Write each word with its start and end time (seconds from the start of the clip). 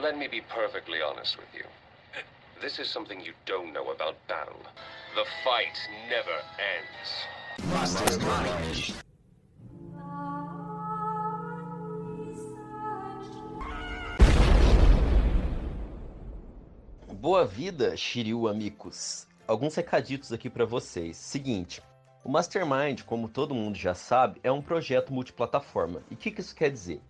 Let 0.00 0.16
me 0.16 0.26
be 0.26 0.40
perfectly 0.40 1.02
honest 1.02 1.36
with 1.36 1.52
you. 1.54 1.64
This 2.62 2.78
is 2.78 2.88
something 2.88 3.20
you 3.20 3.34
don't 3.44 3.72
know 3.74 3.90
about 3.90 4.16
battle. 4.26 4.60
The 5.14 5.24
fight 5.44 5.76
never 6.08 6.32
ends. 6.58 7.26
Boa 17.12 17.44
vida, 17.44 17.94
Shiryu 17.96 18.48
amigos. 18.48 19.26
Alguns 19.46 19.74
recaditos 19.74 20.32
aqui 20.32 20.48
para 20.48 20.64
vocês. 20.64 21.16
Seguinte, 21.16 21.82
o 22.24 22.30
Mastermind, 22.30 23.02
como 23.02 23.28
todo 23.28 23.54
mundo 23.54 23.76
já 23.76 23.94
sabe, 23.94 24.40
é 24.42 24.50
um 24.50 24.62
projeto 24.62 25.12
multiplataforma. 25.12 26.02
E 26.10 26.14
o 26.14 26.16
que, 26.16 26.30
que 26.30 26.40
isso 26.40 26.54
quer 26.54 26.70
dizer? 26.70 27.02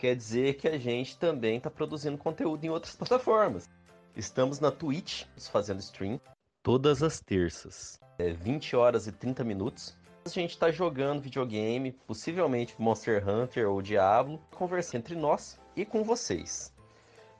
Quer 0.00 0.16
dizer 0.16 0.54
que 0.54 0.66
a 0.66 0.78
gente 0.78 1.18
também 1.18 1.58
está 1.58 1.70
produzindo 1.70 2.16
conteúdo 2.16 2.64
em 2.64 2.70
outras 2.70 2.96
plataformas. 2.96 3.68
Estamos 4.16 4.58
na 4.58 4.70
Twitch, 4.70 5.26
fazendo 5.52 5.78
stream, 5.80 6.18
todas 6.62 7.02
as 7.02 7.20
terças. 7.20 8.00
É 8.18 8.32
20 8.32 8.76
horas 8.76 9.06
e 9.06 9.12
30 9.12 9.44
minutos. 9.44 9.94
A 10.24 10.28
gente 10.30 10.52
está 10.52 10.70
jogando 10.70 11.20
videogame, 11.20 11.92
possivelmente 12.06 12.74
Monster 12.78 13.28
Hunter 13.28 13.68
ou 13.68 13.82
Diablo, 13.82 14.40
conversando 14.54 15.00
entre 15.00 15.14
nós 15.14 15.60
e 15.76 15.84
com 15.84 16.02
vocês. 16.02 16.74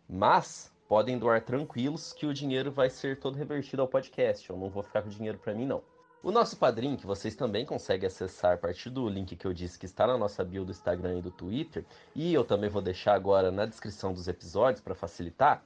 Mas 0.09 0.69
podem 0.88 1.18
doar 1.18 1.42
tranquilos 1.42 2.14
que 2.14 2.25
o 2.25 2.34
dinheiro 2.34 2.72
vai 2.72 2.90
ser 2.90 3.20
todo 3.20 3.36
revertido 3.36 3.81
ao 3.81 3.88
podcast. 3.88 4.50
Eu 4.50 4.58
não 4.58 4.70
vou 4.70 4.81
ficar 4.81 5.02
com 5.02 5.09
dinheiro 5.09 5.38
para 5.38 5.53
mim, 5.53 5.66
não. 5.66 5.84
O 6.24 6.31
nosso 6.31 6.58
padrinho, 6.58 6.98
que 6.98 7.06
vocês 7.06 7.36
também 7.36 7.66
conseguem 7.66 8.08
acessar 8.08 8.53
a 8.53 8.58
partir 8.58 8.90
do 8.90 9.08
link 9.08 9.36
que 9.36 9.46
eu 9.46 9.53
disse 9.53 9.78
que 9.78 9.86
está 9.86 10.08
na 10.08 10.18
nossa 10.18 10.44
bio 10.44 10.66
do 10.66 10.72
Instagram 10.72 11.20
e 11.20 11.22
do 11.22 11.31
Twitter, 11.31 11.86
e 12.16 12.34
eu 12.34 12.44
também 12.44 12.70
vou 12.70 12.81
deixar 12.81 13.14
agora 13.14 13.52
na 13.52 13.66
descrição 13.66 14.14
dos 14.14 14.28
episódios 14.28 14.81
para 14.81 14.96
facilitar. 14.96 15.64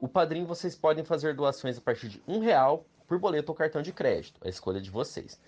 O 0.00 0.06
padrinho 0.06 0.46
vocês 0.46 0.76
podem 0.76 1.04
fazer 1.04 1.34
doações 1.34 1.76
a 1.76 1.80
partir 1.80 2.08
de 2.08 2.22
um 2.26 2.38
real 2.38 2.86
por 3.06 3.18
boleto 3.18 3.50
ou 3.50 3.56
cartão 3.56 3.82
de 3.82 3.92
crédito, 3.92 4.40
a 4.44 4.48
escolha 4.48 4.80
de 4.80 4.90
vocês. 4.90 5.40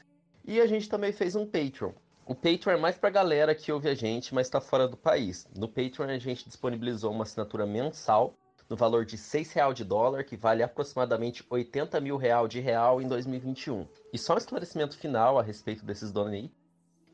E 0.44 0.60
a 0.60 0.66
gente 0.66 0.88
também 0.88 1.12
fez 1.12 1.36
um 1.36 1.46
Patreon. 1.46 1.92
O 2.26 2.34
Patreon 2.34 2.72
é 2.72 2.76
mais 2.76 2.98
pra 2.98 3.10
galera 3.10 3.54
que 3.54 3.70
ouve 3.70 3.88
a 3.88 3.94
gente, 3.94 4.34
mas 4.34 4.46
está 4.46 4.60
fora 4.60 4.88
do 4.88 4.96
país. 4.96 5.46
No 5.56 5.68
Patreon 5.68 6.08
a 6.08 6.18
gente 6.18 6.46
disponibilizou 6.46 7.12
uma 7.12 7.24
assinatura 7.24 7.64
mensal 7.66 8.34
no 8.70 8.76
valor 8.76 9.04
de 9.04 9.16
R$ 9.16 9.46
real 9.52 9.74
de 9.74 9.84
dólar, 9.84 10.22
que 10.22 10.36
vale 10.36 10.62
aproximadamente 10.62 11.44
80 11.50 12.00
mil 12.00 12.16
real 12.16 12.46
de 12.46 12.60
real 12.60 13.02
em 13.02 13.08
2021. 13.08 13.84
E 14.12 14.16
só 14.16 14.34
um 14.34 14.38
esclarecimento 14.38 14.96
final 14.96 15.40
a 15.40 15.42
respeito 15.42 15.84
desses 15.84 16.12
donate, 16.12 16.54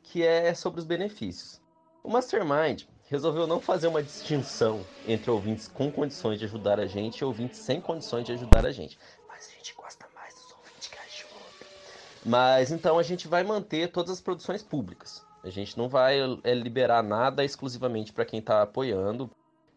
que 0.03 0.23
é 0.23 0.53
sobre 0.53 0.79
os 0.79 0.85
benefícios. 0.85 1.59
O 2.03 2.11
Mastermind 2.11 2.83
resolveu 3.09 3.47
não 3.47 3.59
fazer 3.59 3.87
uma 3.87 4.03
distinção 4.03 4.85
entre 5.07 5.31
ouvintes 5.31 5.67
com 5.67 5.91
condições 5.91 6.37
de 6.37 6.45
ajudar 6.45 6.79
a 6.79 6.85
gente 6.85 7.19
e 7.19 7.25
ouvintes 7.25 7.59
sem 7.59 7.81
condições 7.81 8.25
de 8.25 8.33
ajudar 8.33 8.63
a 8.63 8.71
gente. 8.71 8.99
Mas 9.27 9.49
a 9.49 9.57
gente 9.57 9.73
gosta 9.73 10.05
mais 10.13 10.35
dos 10.35 10.51
ouvintes 10.51 10.87
que 10.87 10.97
ajudam. 10.99 11.47
Mas 12.23 12.71
então 12.71 12.99
a 12.99 13.03
gente 13.03 13.27
vai 13.27 13.43
manter 13.43 13.91
todas 13.91 14.11
as 14.11 14.21
produções 14.21 14.61
públicas. 14.61 15.25
A 15.43 15.49
gente 15.49 15.77
não 15.77 15.89
vai 15.89 16.19
é, 16.43 16.53
liberar 16.53 17.01
nada 17.01 17.43
exclusivamente 17.43 18.13
para 18.13 18.25
quem 18.25 18.39
está 18.39 18.61
apoiando. 18.61 19.29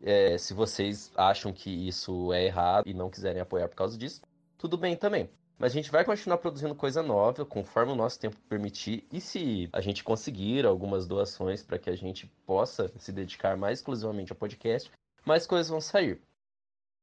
É, 0.03 0.38
se 0.38 0.55
vocês 0.55 1.12
acham 1.15 1.53
que 1.53 1.71
isso 1.71 2.33
é 2.33 2.44
errado 2.44 2.88
e 2.88 2.94
não 2.94 3.11
quiserem 3.11 3.43
apoiar 3.43 3.69
por 3.69 3.77
causa 3.77 3.99
disso, 3.99 4.22
tudo 4.56 4.78
bem 4.78 4.97
também. 4.97 5.28
Mas 5.59 5.72
a 5.72 5.75
gente 5.75 5.91
vai 5.91 6.05
continuar 6.06 6.38
produzindo 6.38 6.75
coisa 6.75 7.03
nova, 7.03 7.44
conforme 7.44 7.93
o 7.93 7.97
nosso 7.97 8.19
tempo 8.19 8.37
permitir. 8.49 9.06
E 9.12 9.21
se 9.21 9.69
a 9.75 9.81
gente 9.83 10.03
conseguir 10.03 10.65
algumas 10.65 11.06
doações 11.06 11.62
para 11.62 11.78
que 11.78 11.91
a 11.91 11.97
gente 11.97 12.27
possa 12.47 12.91
se 12.99 13.12
dedicar 13.12 13.59
mais 13.59 13.81
exclusivamente 13.81 14.33
ao 14.33 14.39
podcast, 14.39 14.91
mais 15.22 15.47
coisas 15.47 15.69
vão 15.69 15.81
sair. 15.81 16.19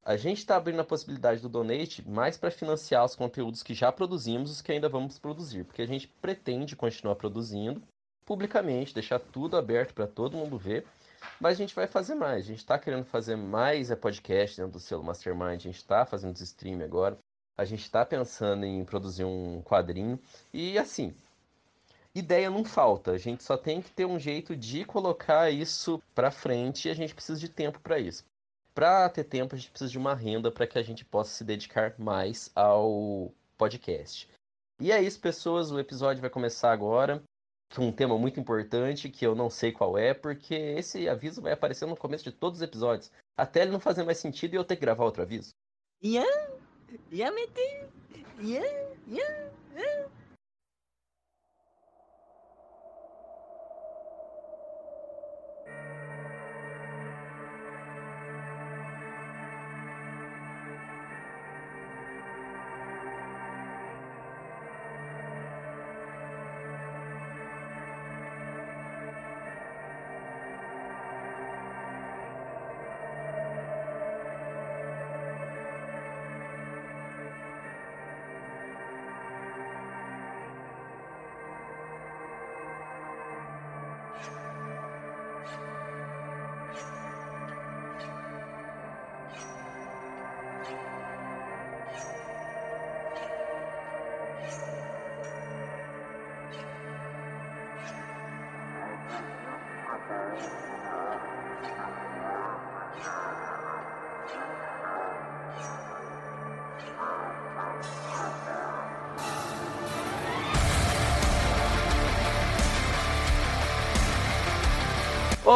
A 0.04 0.18
gente 0.18 0.40
está 0.40 0.56
abrindo 0.56 0.80
a 0.80 0.86
possibilidade 0.86 1.42
do 1.42 1.50
donate 1.50 2.08
mais 2.10 2.38
para 2.38 2.50
financiar 2.50 3.06
os 3.06 3.14
conteúdos 3.14 3.62
que 3.62 3.76
já 3.76 3.92
produzimos 3.92 4.50
os 4.50 4.62
que 4.62 4.72
ainda 4.72 4.90
vamos 4.90 5.20
produzir, 5.20 5.66
porque 5.66 5.82
a 5.82 5.86
gente 5.86 6.08
pretende 6.08 6.76
continuar 6.76 7.16
produzindo 7.16 7.84
publicamente, 8.26 8.94
deixar 8.94 9.20
tudo 9.20 9.56
aberto 9.56 9.94
para 9.94 10.08
todo 10.08 10.36
mundo 10.38 10.58
ver. 10.58 10.86
Mas 11.40 11.54
a 11.54 11.58
gente 11.58 11.76
vai 11.76 11.88
fazer 11.88 12.16
mais. 12.16 12.46
A 12.46 12.48
gente 12.48 12.60
está 12.60 12.78
querendo 12.80 13.06
fazer 13.06 13.36
mais 13.36 13.92
é 13.92 13.96
podcast 13.96 14.58
dentro 14.58 14.74
do 14.74 14.80
selo 14.80 15.04
Mastermind. 15.04 15.56
A 15.56 15.58
gente 15.58 15.78
está 15.78 16.06
fazendo 16.06 16.36
os 16.36 16.42
stream 16.42 16.82
agora. 16.82 17.18
A 17.58 17.66
gente 17.66 17.82
está 17.82 18.06
pensando 18.06 18.66
em 18.66 18.84
produzir 18.86 19.24
um 19.24 19.62
quadrinho. 19.62 20.20
E 20.54 20.78
assim, 20.78 21.14
ideia 22.14 22.50
não 22.50 22.64
falta. 22.64 23.12
A 23.12 23.18
gente 23.18 23.44
só 23.44 23.58
tem 23.58 23.82
que 23.82 23.92
ter 23.92 24.06
um 24.06 24.20
jeito 24.20 24.56
de 24.56 24.86
colocar 24.86 25.50
isso 25.50 26.02
para 26.14 26.32
frente 26.32 26.88
e 26.88 26.92
a 26.92 26.94
gente 26.94 27.14
precisa 27.14 27.40
de 27.40 27.50
tempo 27.50 27.80
para 27.80 28.00
isso. 28.00 28.24
Para 28.74 29.10
ter 29.10 29.24
tempo, 29.24 29.56
a 29.56 29.58
gente 29.58 29.72
precisa 29.72 29.92
de 29.92 29.98
uma 29.98 30.14
renda 30.14 30.52
para 30.52 30.68
que 30.68 30.78
a 30.78 30.84
gente 30.84 31.04
possa 31.04 31.32
se 31.32 31.44
dedicar 31.44 31.96
mais 31.98 32.52
ao 32.56 33.32
podcast. 33.58 34.30
E 34.80 34.92
é 34.92 35.02
isso, 35.02 35.20
pessoas. 35.20 35.72
O 35.72 35.80
episódio 35.80 36.22
vai 36.22 36.30
começar 36.30 36.72
agora 36.72 37.24
um 37.78 37.92
tema 37.92 38.18
muito 38.18 38.40
importante 38.40 39.10
que 39.10 39.26
eu 39.26 39.36
não 39.36 39.50
sei 39.50 39.72
qual 39.72 39.98
é, 39.98 40.14
porque 40.14 40.56
esse 40.56 41.08
aviso 41.08 41.42
vai 41.42 41.54
aparecer 41.54 41.86
no 41.86 41.98
começo 41.98 42.24
de 42.24 42.32
todos 42.32 42.60
os 42.60 42.64
episódios. 42.64 43.12
Até 43.36 43.62
ele 43.62 43.72
não 43.72 43.80
fazer 43.80 44.04
mais 44.04 44.18
sentido 44.18 44.54
e 44.54 44.58
eu 44.58 44.64
ter 44.64 44.76
que 44.76 44.82
gravar 44.82 45.06
outro 45.06 45.22
aviso. 45.22 45.54
Ian? 46.02 46.24
Ian, 47.12 47.32
meu 47.32 47.48
Deus. 47.50 47.90
Ian? 48.40 49.48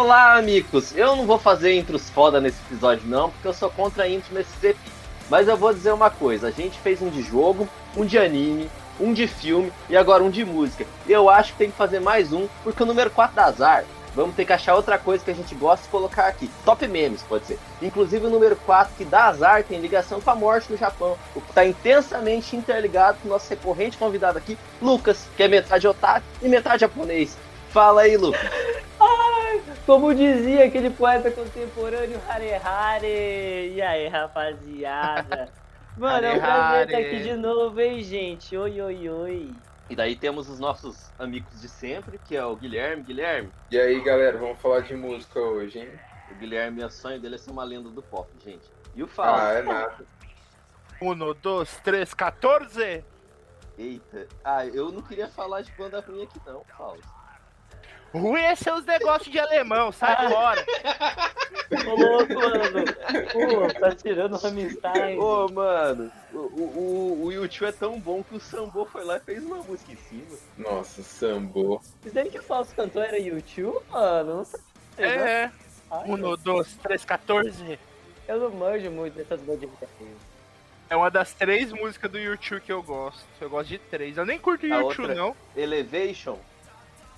Olá, 0.01 0.35
amigos! 0.35 0.97
Eu 0.97 1.15
não 1.15 1.27
vou 1.27 1.37
fazer 1.37 1.75
intros 1.75 2.09
foda 2.09 2.41
nesse 2.41 2.57
episódio, 2.65 3.07
não, 3.07 3.29
porque 3.29 3.47
eu 3.47 3.53
sou 3.53 3.69
contra 3.69 4.09
intro 4.09 4.33
nesse 4.33 4.49
EP. 4.65 4.75
Mas 5.29 5.47
eu 5.47 5.55
vou 5.55 5.71
dizer 5.71 5.93
uma 5.93 6.09
coisa: 6.09 6.47
a 6.47 6.51
gente 6.51 6.79
fez 6.79 7.03
um 7.03 7.09
de 7.11 7.21
jogo, 7.21 7.69
um 7.95 8.03
de 8.03 8.17
anime, 8.17 8.67
um 8.99 9.13
de 9.13 9.27
filme 9.27 9.71
e 9.87 9.95
agora 9.95 10.23
um 10.23 10.31
de 10.31 10.43
música. 10.43 10.87
E 11.05 11.11
eu 11.11 11.29
acho 11.29 11.51
que 11.51 11.59
tem 11.59 11.69
que 11.69 11.77
fazer 11.77 11.99
mais 11.99 12.33
um, 12.33 12.47
porque 12.63 12.81
o 12.81 12.85
número 12.87 13.11
4 13.11 13.35
da 13.35 13.45
Azar. 13.45 13.85
Vamos 14.15 14.35
ter 14.35 14.43
que 14.43 14.51
achar 14.51 14.73
outra 14.73 14.97
coisa 14.97 15.23
que 15.23 15.29
a 15.29 15.35
gente 15.35 15.53
gosta 15.53 15.85
e 15.85 15.91
colocar 15.91 16.25
aqui. 16.25 16.49
Top 16.65 16.85
memes, 16.87 17.21
pode 17.21 17.45
ser. 17.45 17.59
Inclusive 17.79 18.25
o 18.25 18.29
número 18.31 18.55
4, 18.55 18.95
que 18.97 19.05
dá 19.05 19.27
azar, 19.27 19.63
tem 19.63 19.79
ligação 19.79 20.19
com 20.19 20.31
a 20.31 20.35
morte 20.35 20.71
no 20.71 20.77
Japão. 20.77 21.15
O 21.35 21.39
que 21.39 21.49
está 21.49 21.63
intensamente 21.63 22.55
interligado 22.55 23.19
com 23.21 23.29
o 23.29 23.31
nosso 23.31 23.47
recorrente 23.49 23.99
convidado 23.99 24.39
aqui, 24.39 24.57
Lucas, 24.81 25.29
que 25.37 25.43
é 25.43 25.47
metade 25.47 25.87
otaku 25.87 26.25
e 26.41 26.49
metade 26.49 26.81
japonês. 26.81 27.37
Fala 27.69 28.01
aí, 28.01 28.17
Lucas. 28.17 28.41
Como 29.85 30.13
dizia 30.13 30.65
aquele 30.65 30.89
poeta 30.89 31.31
contemporâneo 31.31 32.19
Hare 32.27 32.53
Hare. 32.53 33.73
E 33.73 33.81
aí, 33.81 34.07
rapaziada? 34.07 35.49
Mano, 35.97 36.25
é 36.25 36.33
um 36.33 36.39
prazer 36.39 36.85
estar 36.85 36.97
aqui 36.99 37.19
de 37.23 37.33
novo, 37.35 37.79
hein, 37.81 38.01
gente? 38.03 38.55
Oi, 38.55 38.81
oi, 38.81 39.09
oi. 39.09 39.55
E 39.89 39.95
daí 39.95 40.15
temos 40.15 40.49
os 40.49 40.59
nossos 40.59 41.11
amigos 41.19 41.59
de 41.59 41.67
sempre, 41.67 42.17
que 42.19 42.35
é 42.35 42.45
o 42.45 42.55
Guilherme. 42.55 43.03
Guilherme, 43.03 43.51
E 43.69 43.77
aí, 43.77 44.01
galera, 44.01 44.37
vamos 44.37 44.61
falar 44.61 44.81
de 44.81 44.95
música 44.95 45.39
hoje, 45.39 45.79
hein? 45.79 45.89
o 46.31 46.35
Guilherme, 46.35 46.83
o 46.83 46.89
sonho 46.89 47.19
dele 47.19 47.35
é 47.35 47.37
ser 47.37 47.51
uma 47.51 47.63
lenda 47.63 47.89
do 47.89 48.01
pop, 48.01 48.29
gente. 48.43 48.71
E 48.95 49.03
o 49.03 49.07
Fausto. 49.07 49.41
Ah, 49.41 49.53
é 49.53 49.61
nada. 49.61 50.05
Um, 51.01 51.33
dois, 51.33 51.77
três, 51.83 52.13
14! 52.13 53.03
Eita. 53.77 54.27
Ah, 54.43 54.65
eu 54.65 54.91
não 54.91 55.01
queria 55.01 55.27
falar 55.27 55.61
de 55.61 55.71
banda 55.73 55.99
ruim 55.99 56.23
aqui 56.23 56.39
não, 56.45 56.63
Fausto. 56.77 57.20
Ruim 58.13 58.41
é 58.41 58.55
seus 58.55 58.85
negócios 58.85 59.31
de 59.31 59.39
alemão, 59.39 59.91
sai 59.91 60.29
fora! 60.29 60.65
Ô, 61.87 61.95
louco, 61.95 62.33
mano. 62.33 62.85
Pô, 63.31 63.79
tá 63.79 63.95
tirando 63.95 64.33
o 64.33 64.37
Rammstein. 64.37 65.17
Ô, 65.17 65.47
mano, 65.47 66.11
o, 66.33 66.37
o, 66.37 67.23
o, 67.25 67.31
YouTube 67.31 67.69
é 67.69 67.71
tão 67.71 67.99
bom 67.99 68.21
que 68.21 68.35
o 68.35 68.39
Sambo 68.39 68.85
foi 68.85 69.05
lá 69.05 69.17
e 69.17 69.21
fez 69.21 69.43
uma 69.43 69.57
música 69.57 69.93
em 69.93 69.95
cima. 69.95 70.37
Nossa, 70.57 71.01
sambô. 71.01 71.81
Isso 72.05 72.13
daí 72.13 72.29
que 72.29 72.39
o 72.39 72.43
falso 72.43 72.75
cantor 72.75 73.05
era 73.05 73.17
YouTube, 73.17 73.79
mano? 73.89 74.35
Não 74.35 74.45
sei. 74.45 74.59
É, 74.97 75.49
Ai, 75.89 76.03
um, 76.05 76.35
dois, 76.37 76.75
três, 76.83 77.05
14. 77.05 77.79
Eu 78.27 78.39
não 78.39 78.51
manjo 78.51 78.91
muito 78.91 79.13
dessas 79.13 79.39
bandas 79.41 79.61
de. 79.61 79.69
É 80.89 80.95
uma 80.95 81.09
das 81.09 81.33
três 81.33 81.71
músicas 81.71 82.11
do 82.11 82.19
YouTube 82.19 82.61
que 82.61 82.71
eu 82.71 82.83
gosto. 82.83 83.23
Eu 83.39 83.49
gosto 83.49 83.69
de 83.69 83.77
três. 83.77 84.17
Eu 84.17 84.25
nem 84.25 84.37
curto 84.37 84.65
A 84.65 84.69
YouTube, 84.69 85.01
outra- 85.01 85.15
não. 85.15 85.35
Elevation. 85.55 86.37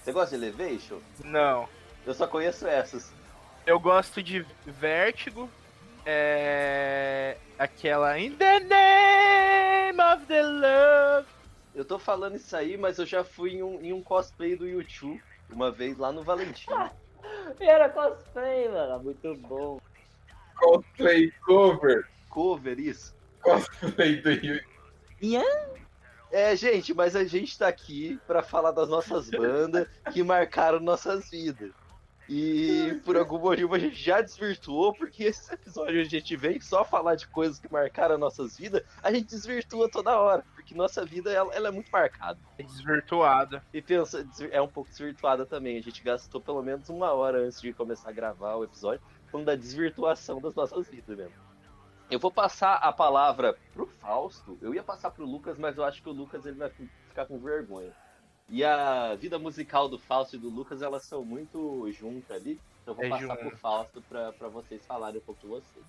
Você 0.04 0.12
gosta 0.12 0.38
de 0.38 0.44
Elevation? 0.44 1.00
Não. 1.24 1.68
Eu 2.06 2.14
só 2.14 2.28
conheço 2.28 2.68
essas. 2.68 3.14
Eu 3.66 3.80
gosto 3.80 4.22
de 4.22 4.46
Vértigo. 4.66 5.50
É. 6.06 7.38
Aquela 7.58 8.20
In 8.20 8.36
the 8.36 8.60
Name 8.60 10.02
of 10.02 10.26
the 10.26 10.42
Love. 10.42 11.28
Eu 11.74 11.86
tô 11.86 11.98
falando 11.98 12.36
isso 12.36 12.54
aí, 12.56 12.76
mas 12.76 13.00
eu 13.00 13.06
já 13.06 13.24
fui 13.24 13.54
em 13.54 13.64
um, 13.64 13.82
em 13.82 13.94
um 13.94 14.04
cosplay 14.04 14.58
do 14.58 14.68
YouTube 14.68 15.24
uma 15.50 15.72
vez 15.72 15.98
lá 15.98 16.12
no 16.12 16.22
Valentim. 16.22 16.70
E 17.60 17.64
era 17.66 17.88
cosplay, 17.88 18.68
mano. 18.68 19.04
Muito 19.04 19.36
bom. 19.36 19.80
Cosplay 20.58 21.32
cover. 21.46 22.10
Cover, 22.30 22.78
isso. 22.78 23.16
Cosplay 23.42 24.18
do 24.18 24.32
YouTube. 24.32 24.74
É, 26.34 26.56
gente, 26.56 26.96
mas 26.96 27.16
a 27.16 27.24
gente 27.24 27.56
tá 27.56 27.68
aqui 27.68 28.20
pra 28.26 28.42
falar 28.42 28.72
das 28.72 28.90
nossas 28.90 29.30
bandas 29.30 29.88
que 30.12 30.24
marcaram 30.24 30.80
nossas 30.80 31.30
vidas. 31.30 31.72
E 32.28 33.00
por 33.06 33.16
algum 33.16 33.38
motivo 33.38 33.76
a 33.76 33.78
gente 33.78 34.02
já 34.02 34.20
desvirtuou, 34.20 34.96
porque 34.96 35.26
esse 35.26 35.54
episódio 35.54 36.02
a 36.02 36.04
gente 36.04 36.36
vem 36.36 36.60
só 36.60 36.84
falar 36.84 37.14
de 37.14 37.28
coisas 37.28 37.60
que 37.60 37.72
marcaram 37.72 38.18
nossas 38.18 38.58
vidas, 38.58 38.82
a 39.04 39.14
gente 39.14 39.28
desvirtua 39.28 39.88
toda 39.88 40.20
hora, 40.20 40.44
porque 40.56 40.74
nossa 40.74 41.06
vida 41.06 41.32
ela, 41.32 41.54
ela 41.54 41.68
é 41.68 41.72
muito 41.72 41.92
marcada. 41.92 42.40
É 42.58 42.64
desvirtuada. 42.64 43.64
E 43.72 43.80
pensa, 43.80 44.28
é 44.50 44.60
um 44.60 44.68
pouco 44.68 44.90
desvirtuada 44.90 45.46
também. 45.46 45.78
A 45.78 45.84
gente 45.84 46.02
gastou 46.02 46.42
pelo 46.42 46.64
menos 46.64 46.90
uma 46.90 47.12
hora 47.12 47.46
antes 47.46 47.62
de 47.62 47.72
começar 47.74 48.10
a 48.10 48.14
gravar 48.14 48.56
o 48.56 48.64
episódio 48.64 49.06
falando 49.32 49.46
da 49.46 49.56
desvirtuação 49.56 50.42
das 50.42 50.56
nossas 50.56 50.88
vidas 50.88 51.16
mesmo. 51.16 51.53
Eu 52.12 52.20
vou 52.20 52.32
passar 52.32 52.76
a 52.76 52.92
palavra 52.92 53.56
pro 53.74 53.88
Fausto. 53.88 54.58
Eu 54.62 54.74
ia 54.74 54.84
passar 54.84 55.10
pro 55.12 55.26
Lucas, 55.26 55.58
mas 55.58 55.78
eu 55.78 55.84
acho 55.84 56.02
que 56.02 56.10
o 56.10 56.14
Lucas 56.14 56.46
ele 56.46 56.58
vai 56.58 56.70
fi- 56.70 56.90
ficar 57.10 57.26
com 57.26 57.40
vergonha. 57.40 57.92
E 58.50 58.64
a 58.64 59.16
vida 59.16 59.40
musical 59.40 59.88
do 59.90 59.98
Fausto 59.98 60.36
e 60.36 60.40
do 60.40 60.50
Lucas, 60.50 60.82
elas 60.82 61.04
são 61.06 61.24
muito 61.24 61.90
juntas 61.92 62.30
ali. 62.36 62.60
Então 62.84 62.94
eu 62.94 62.96
vou 62.96 63.06
É 63.06 63.10
passar 63.10 63.22
junto. 63.22 63.38
pro 63.50 63.58
Fausto 63.58 64.02
pra, 64.08 64.32
pra 64.34 64.48
vocês 64.50 64.86
falarem 64.86 65.20
um 65.20 65.24
pouco 65.24 65.42
de 65.42 65.48
vocês. 65.48 65.86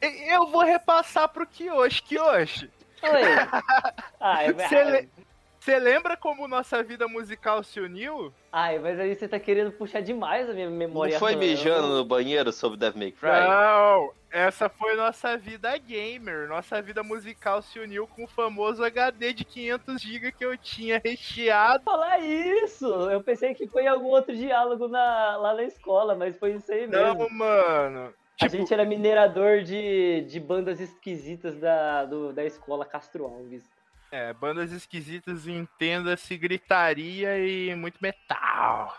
Eu 0.00 0.46
vou 0.48 0.62
repassar 0.62 1.28
pro 1.28 1.46
Kyoshi. 1.46 2.02
Kyoshi, 2.02 2.70
Oi. 3.02 4.52
Você 4.54 4.84
le- 4.84 5.08
você 5.58 5.78
lembra 5.78 6.16
como 6.16 6.48
nossa 6.48 6.82
vida 6.82 7.06
musical 7.06 7.62
se 7.62 7.78
uniu? 7.78 8.34
Ai, 8.50 8.80
mas 8.80 8.98
aí 8.98 9.14
você 9.14 9.28
tá 9.28 9.38
querendo 9.38 9.70
puxar 9.70 10.00
demais 10.02 10.50
a 10.50 10.52
minha 10.52 10.68
memória. 10.68 11.12
Não 11.12 11.20
foi 11.20 11.36
mijando 11.36 11.86
no 11.86 12.04
banheiro 12.04 12.52
sobre 12.52 12.76
Devil 12.76 12.98
May 12.98 13.12
Cry? 13.12 13.30
Não, 13.48 14.10
essa 14.32 14.68
foi 14.68 14.96
nossa 14.96 15.36
vida 15.36 15.76
gamer. 15.78 16.48
Nossa 16.48 16.80
vida 16.80 17.02
musical 17.02 17.60
se 17.62 17.78
uniu 17.78 18.06
com 18.06 18.24
o 18.24 18.28
famoso 18.28 18.82
HD 18.82 19.32
de 19.32 19.44
500 19.44 20.00
GB 20.02 20.32
que 20.32 20.44
eu 20.44 20.56
tinha 20.56 21.00
recheado. 21.04 21.84
falar 21.84 22.18
isso! 22.20 22.86
Eu 23.10 23.22
pensei 23.22 23.54
que 23.54 23.68
foi 23.68 23.86
algum 23.86 24.06
outro 24.08 24.34
diálogo 24.34 24.88
na- 24.88 25.36
lá 25.36 25.54
na 25.54 25.62
escola, 25.64 26.14
mas 26.14 26.36
foi 26.38 26.52
isso 26.54 26.72
aí 26.72 26.86
mesmo. 26.86 27.18
Não, 27.18 27.28
mano. 27.30 28.14
a 28.40 28.46
Tipo, 28.48 28.56
gente 28.56 28.72
era 28.74 28.84
minerador 28.84 29.62
de, 29.62 30.22
de 30.22 30.40
bandas 30.40 30.80
esquisitas 30.80 31.54
da, 31.58 32.04
do- 32.06 32.32
da 32.32 32.44
escola 32.44 32.84
Castro 32.84 33.24
Alves. 33.26 33.62
é, 34.10 34.32
bandas 34.32 34.72
esquisitas, 34.72 35.46
entenda-se 35.46 36.36
gritaria 36.36 37.38
e 37.38 37.74
muito 37.74 37.98
metal. 38.02 38.94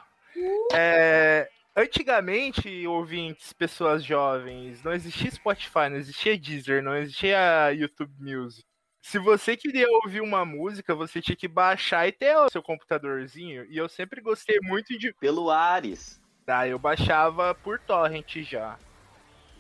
É, 0.73 1.47
antigamente, 1.75 2.85
ouvintes, 2.87 3.53
pessoas 3.53 4.03
jovens, 4.03 4.83
não 4.83 4.93
existia 4.93 5.31
Spotify, 5.31 5.89
não 5.89 5.97
existia 5.97 6.37
Deezer, 6.37 6.83
não 6.83 6.95
existia 6.95 7.71
YouTube 7.73 8.13
Music. 8.19 8.63
Se 9.01 9.19
você 9.19 9.57
queria 9.57 9.85
ouvir 9.89 10.21
uma 10.21 10.45
música, 10.45 10.95
você 10.95 11.21
tinha 11.21 11.35
que 11.35 11.47
baixar 11.47 12.07
e 12.07 12.11
ter 12.13 12.37
o 12.37 12.49
seu 12.49 12.63
computadorzinho. 12.63 13.65
E 13.69 13.77
eu 13.77 13.89
sempre 13.89 14.21
gostei 14.21 14.59
muito 14.61 14.97
de. 14.97 15.11
Pelo 15.13 15.51
Ares. 15.51 16.21
Ah, 16.47 16.67
eu 16.67 16.79
baixava 16.79 17.53
por 17.53 17.79
torrent 17.79 18.37
já. 18.43 18.77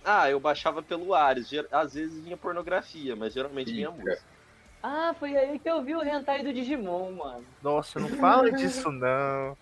Ah, 0.05 0.29
eu 0.29 0.39
baixava 0.39 0.81
pelo 0.81 1.13
Ares. 1.13 1.49
Às 1.71 1.93
vezes 1.93 2.23
vinha 2.23 2.37
pornografia, 2.37 3.17
mas 3.17 3.33
geralmente 3.33 3.73
vinha 3.73 3.91
música. 3.91 4.23
Ah, 4.81 5.13
foi 5.17 5.35
aí 5.35 5.59
que 5.59 5.69
eu 5.69 5.81
vi 5.83 5.95
o 5.95 6.03
hentai 6.03 6.41
do 6.41 6.53
Digimon, 6.53 7.11
mano. 7.11 7.45
Nossa, 7.61 7.99
não 7.99 8.09
fala 8.09 8.49
disso 8.51 8.91
não. 8.91 9.57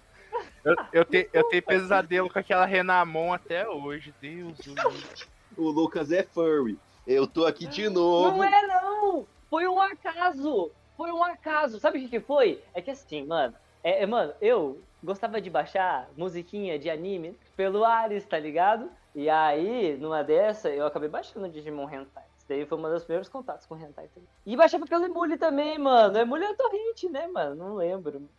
Eu, 0.63 0.75
eu, 0.93 1.05
te- 1.05 1.29
eu 1.33 1.43
tenho 1.45 1.63
pesadelo 1.63 2.29
com 2.29 2.39
aquela 2.39 2.65
Renamon 2.65 3.33
até 3.33 3.67
hoje. 3.67 4.13
Deus 4.21 4.57
do 4.59 4.69
livro. 4.73 5.09
O 5.57 5.69
Lucas 5.69 6.11
é 6.11 6.23
furry. 6.23 6.77
Eu 7.05 7.25
tô 7.27 7.45
aqui 7.45 7.65
de 7.65 7.89
novo. 7.89 8.37
Não 8.37 8.43
é 8.43 8.67
não! 8.67 9.25
foi 9.49 9.67
um 9.67 9.81
acaso! 9.81 10.71
Foi 10.95 11.11
um 11.11 11.23
acaso! 11.23 11.79
Sabe 11.79 11.97
o 11.97 12.01
que, 12.01 12.07
que 12.09 12.19
foi? 12.19 12.63
É 12.73 12.81
que 12.81 12.91
assim, 12.91 13.25
mano, 13.25 13.53
é, 13.83 14.03
é, 14.03 14.05
mano, 14.05 14.33
eu 14.39 14.81
gostava 15.03 15.41
de 15.41 15.49
baixar 15.49 16.07
musiquinha 16.15 16.77
de 16.77 16.89
anime 16.89 17.35
pelo 17.55 17.83
Ares, 17.83 18.25
tá 18.25 18.37
ligado? 18.39 18.89
E 19.13 19.29
aí, 19.29 19.97
numa 19.97 20.23
dessa, 20.23 20.69
eu 20.69 20.85
acabei 20.85 21.09
baixando 21.09 21.49
Digimon 21.49 21.89
Hentai. 21.89 22.23
Isso 22.37 22.47
daí 22.47 22.65
foi 22.65 22.77
um 22.77 22.81
dos 22.83 23.03
primeiros 23.03 23.27
contatos 23.27 23.65
com 23.65 23.75
Hentai 23.75 24.07
também. 24.13 24.29
E 24.45 24.55
baixava 24.55 24.85
pelo 24.85 25.05
Emule 25.05 25.37
também, 25.37 25.77
mano. 25.77 26.17
Emule 26.17 26.45
é 26.45 26.53
torrente, 26.53 27.09
né, 27.09 27.27
mano? 27.27 27.55
Não 27.55 27.75
lembro. 27.75 28.29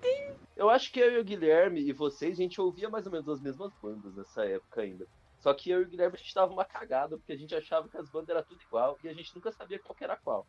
Tem 0.00 0.36
Eu 0.56 0.70
acho 0.70 0.92
que 0.92 1.00
eu 1.00 1.12
e 1.12 1.18
o 1.18 1.24
Guilherme 1.24 1.80
e 1.80 1.92
vocês, 1.92 2.38
a 2.38 2.42
gente 2.42 2.60
ouvia 2.60 2.88
mais 2.88 3.06
ou 3.06 3.12
menos 3.12 3.28
as 3.28 3.40
mesmas 3.40 3.72
bandas 3.82 4.14
nessa 4.14 4.44
época 4.44 4.82
ainda. 4.82 5.04
Só 5.40 5.52
que 5.52 5.68
eu 5.68 5.80
e 5.80 5.84
o 5.84 5.88
Guilherme 5.88 6.14
a 6.14 6.18
gente 6.18 6.32
tava 6.32 6.52
uma 6.52 6.64
cagada, 6.64 7.16
porque 7.16 7.32
a 7.32 7.36
gente 7.36 7.54
achava 7.56 7.88
que 7.88 7.96
as 7.96 8.08
bandas 8.08 8.28
eram 8.28 8.44
tudo 8.44 8.62
igual 8.62 8.96
e 9.02 9.08
a 9.08 9.12
gente 9.12 9.34
nunca 9.34 9.50
sabia 9.50 9.80
qual 9.80 9.96
que 9.96 10.04
era 10.04 10.16
qual. 10.16 10.46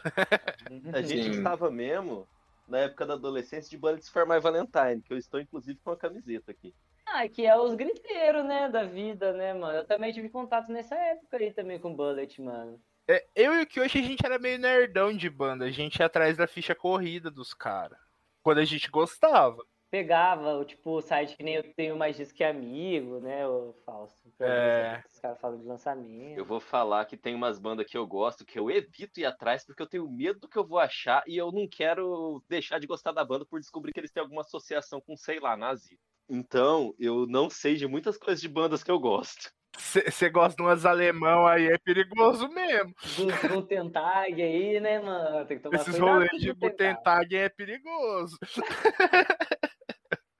A 0.94 1.00
gente 1.00 1.24
Sim. 1.24 1.38
estava 1.38 1.70
mesmo 1.70 2.28
na 2.68 2.78
época 2.78 3.06
da 3.06 3.14
adolescência 3.14 3.70
de 3.70 3.78
Bullets 3.78 4.08
for 4.08 4.26
My 4.26 4.40
Valentine, 4.40 5.00
que 5.02 5.12
eu 5.12 5.16
estou 5.16 5.40
inclusive 5.40 5.78
com 5.82 5.90
a 5.90 5.96
camiseta 5.96 6.50
aqui. 6.50 6.74
Ah, 7.06 7.28
que 7.28 7.46
é 7.46 7.56
os 7.56 7.74
griteiros, 7.74 8.44
né, 8.44 8.68
da 8.68 8.84
vida, 8.84 9.32
né, 9.32 9.54
mano? 9.54 9.78
Eu 9.78 9.86
também 9.86 10.12
tive 10.12 10.28
contato 10.28 10.70
nessa 10.70 10.94
época 10.94 11.36
aí 11.36 11.52
também 11.52 11.78
com 11.78 11.94
Bullet, 11.94 12.40
mano. 12.42 12.80
É, 13.06 13.26
eu 13.34 13.54
e 13.54 13.62
o 13.62 13.66
Kyoshi, 13.66 13.98
a 13.98 14.02
gente 14.02 14.24
era 14.24 14.38
meio 14.38 14.58
nerdão 14.58 15.14
de 15.14 15.28
banda. 15.28 15.66
A 15.66 15.70
gente 15.70 15.98
ia 15.98 16.06
atrás 16.06 16.36
da 16.36 16.46
ficha 16.46 16.74
corrida 16.74 17.30
dos 17.30 17.52
caras. 17.52 18.03
Quando 18.44 18.58
a 18.58 18.64
gente 18.64 18.90
gostava. 18.90 19.64
Pegava, 19.90 20.58
o 20.58 20.64
tipo, 20.66 20.90
o 20.90 21.00
site 21.00 21.34
que 21.34 21.42
nem 21.42 21.54
eu 21.54 21.74
tenho 21.74 21.96
mais 21.96 22.14
disso 22.14 22.34
que 22.34 22.44
amigo, 22.44 23.20
né, 23.20 23.46
o 23.46 23.72
Fausto. 23.86 24.18
É. 24.38 25.02
Os 25.10 25.18
caras 25.18 25.40
falam 25.40 25.58
de 25.58 25.64
lançamento. 25.64 26.36
Eu 26.36 26.44
vou 26.44 26.60
falar 26.60 27.06
que 27.06 27.16
tem 27.16 27.34
umas 27.34 27.58
bandas 27.58 27.86
que 27.86 27.96
eu 27.96 28.06
gosto, 28.06 28.44
que 28.44 28.58
eu 28.58 28.70
evito 28.70 29.18
ir 29.18 29.24
atrás, 29.24 29.64
porque 29.64 29.80
eu 29.80 29.86
tenho 29.86 30.10
medo 30.10 30.40
do 30.40 30.48
que 30.48 30.58
eu 30.58 30.66
vou 30.66 30.78
achar 30.78 31.22
e 31.26 31.38
eu 31.38 31.50
não 31.50 31.66
quero 31.66 32.42
deixar 32.46 32.78
de 32.78 32.86
gostar 32.86 33.12
da 33.12 33.24
banda 33.24 33.46
por 33.46 33.58
descobrir 33.58 33.92
que 33.92 34.00
eles 34.00 34.10
têm 34.10 34.22
alguma 34.22 34.42
associação 34.42 35.00
com, 35.00 35.16
sei 35.16 35.40
lá, 35.40 35.56
nazi. 35.56 35.98
Então, 36.28 36.94
eu 36.98 37.26
não 37.26 37.48
sei 37.48 37.76
de 37.76 37.86
muitas 37.86 38.18
coisas 38.18 38.42
de 38.42 38.48
bandas 38.48 38.82
que 38.82 38.90
eu 38.90 38.98
gosto. 38.98 39.50
Você 39.76 40.28
gosta 40.30 40.56
de 40.56 40.62
umas 40.62 40.84
alemão 40.84 41.46
aí, 41.46 41.66
é 41.66 41.78
perigoso 41.78 42.48
mesmo. 42.48 42.94
Dos 43.16 43.50
Guten 43.50 43.90
Tag 43.90 44.42
aí, 44.42 44.80
né, 44.80 45.00
mano? 45.00 45.46
Tem 45.46 45.56
que 45.56 45.62
tomar 45.62 45.76
Esses 45.76 45.98
rolês 45.98 46.30
de 46.32 46.52
Guten 46.52 46.70
Guten 46.70 46.94
Tag. 46.94 47.02
Tag 47.02 47.36
é 47.36 47.48
perigoso. 47.48 48.38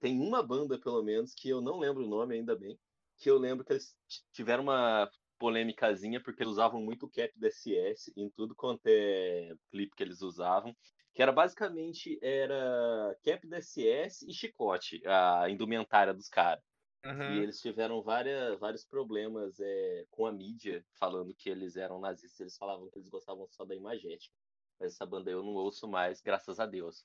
Tem 0.00 0.20
uma 0.20 0.42
banda, 0.42 0.78
pelo 0.78 1.02
menos, 1.02 1.34
que 1.34 1.48
eu 1.48 1.60
não 1.60 1.78
lembro 1.78 2.04
o 2.04 2.08
nome, 2.08 2.34
ainda 2.34 2.54
bem, 2.54 2.78
que 3.16 3.30
eu 3.30 3.38
lembro 3.38 3.64
que 3.64 3.72
eles 3.72 3.94
tiveram 4.32 4.64
uma 4.64 5.10
polêmicazinha 5.38 6.20
porque 6.22 6.42
eles 6.42 6.52
usavam 6.52 6.80
muito 6.80 7.06
o 7.06 7.10
cap 7.10 7.32
DSS 7.36 8.12
em 8.16 8.30
tudo 8.30 8.54
quanto 8.54 8.82
é 8.86 9.54
clipe 9.70 9.94
que 9.96 10.02
eles 10.02 10.22
usavam, 10.22 10.74
que 11.12 11.22
era 11.22 11.32
basicamente 11.32 12.18
era 12.22 13.16
cap 13.24 13.46
DSS 13.46 14.28
e 14.28 14.32
chicote, 14.32 15.02
a 15.06 15.48
indumentária 15.48 16.12
dos 16.12 16.28
caras. 16.28 16.62
E 17.04 17.08
Uhum. 17.08 17.42
eles 17.42 17.60
tiveram 17.60 18.02
várias, 18.02 18.58
vários 18.58 18.84
problemas 18.84 19.60
é, 19.60 20.06
com 20.10 20.26
a 20.26 20.32
mídia, 20.32 20.82
falando 20.98 21.34
que 21.34 21.50
eles 21.50 21.76
eram 21.76 22.00
nazistas. 22.00 22.40
Eles 22.40 22.56
falavam 22.56 22.88
que 22.88 22.98
eles 22.98 23.10
gostavam 23.10 23.46
só 23.50 23.64
da 23.64 23.74
imagética. 23.74 24.34
Mas 24.80 24.94
essa 24.94 25.04
banda 25.04 25.30
eu 25.30 25.42
não 25.42 25.52
ouço 25.52 25.86
mais, 25.86 26.22
graças 26.22 26.58
a 26.58 26.64
Deus. 26.66 27.04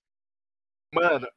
Mano, 0.94 1.28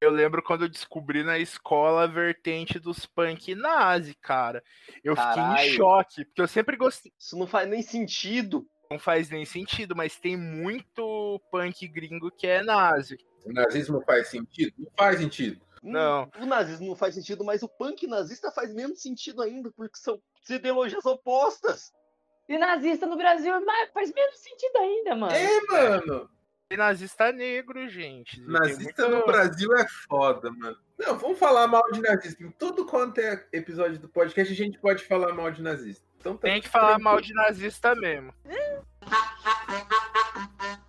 eu 0.00 0.10
lembro 0.10 0.42
quando 0.42 0.62
eu 0.62 0.68
descobri 0.68 1.22
na 1.22 1.38
escola 1.38 2.02
a 2.02 2.06
vertente 2.08 2.78
dos 2.80 3.06
punk 3.06 3.54
nazi, 3.54 4.14
cara. 4.16 4.62
Eu 5.04 5.14
fiquei 5.14 5.30
em 5.30 5.34
Caralho. 5.36 5.70
choque, 5.74 6.24
porque 6.24 6.42
eu 6.42 6.48
sempre 6.48 6.76
gostei. 6.76 7.12
Isso 7.16 7.38
não 7.38 7.46
faz 7.46 7.68
nem 7.68 7.82
sentido. 7.82 8.68
Não 8.90 8.98
faz 8.98 9.30
nem 9.30 9.44
sentido, 9.46 9.94
mas 9.96 10.16
tem 10.18 10.36
muito 10.36 11.40
punk 11.50 11.86
gringo 11.88 12.30
que 12.32 12.46
é 12.46 12.62
nazi. 12.62 13.16
O 13.46 13.52
nazismo 13.52 14.02
faz 14.02 14.28
sentido? 14.28 14.74
Não 14.76 14.90
faz 14.96 15.18
sentido. 15.18 15.64
Não. 15.82 16.24
Hum, 16.38 16.44
O 16.44 16.46
nazismo 16.46 16.86
não 16.88 16.96
faz 16.96 17.14
sentido, 17.14 17.44
mas 17.44 17.62
o 17.62 17.68
punk 17.68 18.06
nazista 18.06 18.50
faz 18.52 18.72
menos 18.72 19.02
sentido 19.02 19.42
ainda, 19.42 19.70
porque 19.72 19.98
são 19.98 20.20
ideologias 20.48 21.04
opostas. 21.04 21.92
E 22.48 22.56
nazista 22.58 23.06
no 23.06 23.16
Brasil 23.16 23.52
mas 23.64 23.90
faz 23.92 24.12
menos 24.12 24.38
sentido 24.38 24.76
ainda, 24.78 25.14
mano. 25.16 25.34
É, 25.34 25.60
mano. 25.70 26.30
Tem 26.68 26.78
nazista 26.78 27.30
negro, 27.32 27.86
gente. 27.88 28.40
Nazista 28.42 29.08
muito- 29.08 29.20
no 29.20 29.26
Brasil 29.26 29.72
é 29.76 29.86
foda, 30.08 30.50
mano. 30.50 30.76
Não, 30.98 31.18
vamos 31.18 31.38
falar 31.38 31.66
mal 31.66 31.82
de 31.92 32.00
nazista. 32.00 32.42
Em 32.42 32.50
Tudo 32.52 32.86
quanto 32.86 33.18
é 33.18 33.46
episódio 33.52 33.98
do 33.98 34.08
podcast, 34.08 34.52
a 34.52 34.56
gente 34.56 34.78
pode 34.78 35.04
falar 35.04 35.32
mal 35.34 35.50
de 35.50 35.62
nazista. 35.62 36.04
Então 36.18 36.36
tá 36.36 36.42
Tem 36.48 36.60
que 36.62 36.68
falar 36.68 36.94
tranquilo. 36.94 37.04
mal 37.10 37.20
de 37.20 37.34
nazista 37.34 37.94
mesmo. 37.94 38.32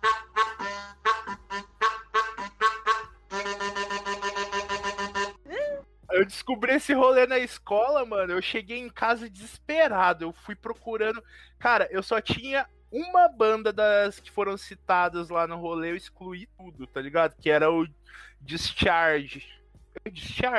Eu 6.14 6.24
descobri 6.24 6.74
esse 6.74 6.92
rolê 6.92 7.26
na 7.26 7.38
escola, 7.38 8.04
mano. 8.06 8.32
Eu 8.32 8.40
cheguei 8.40 8.78
em 8.78 8.88
casa 8.88 9.28
desesperado. 9.28 10.24
Eu 10.24 10.32
fui 10.32 10.54
procurando. 10.54 11.22
Cara, 11.58 11.88
eu 11.90 12.02
só 12.02 12.20
tinha 12.20 12.68
uma 12.90 13.28
banda 13.28 13.72
das 13.72 14.20
que 14.20 14.30
foram 14.30 14.56
citadas 14.56 15.28
lá 15.28 15.46
no 15.46 15.56
rolê. 15.56 15.90
Eu 15.90 15.96
excluí 15.96 16.46
tudo, 16.56 16.86
tá 16.86 17.00
ligado? 17.00 17.34
Que 17.36 17.50
era 17.50 17.68
o 17.70 17.84
Discharge. 18.40 19.44
É 20.04 20.08
o 20.08 20.12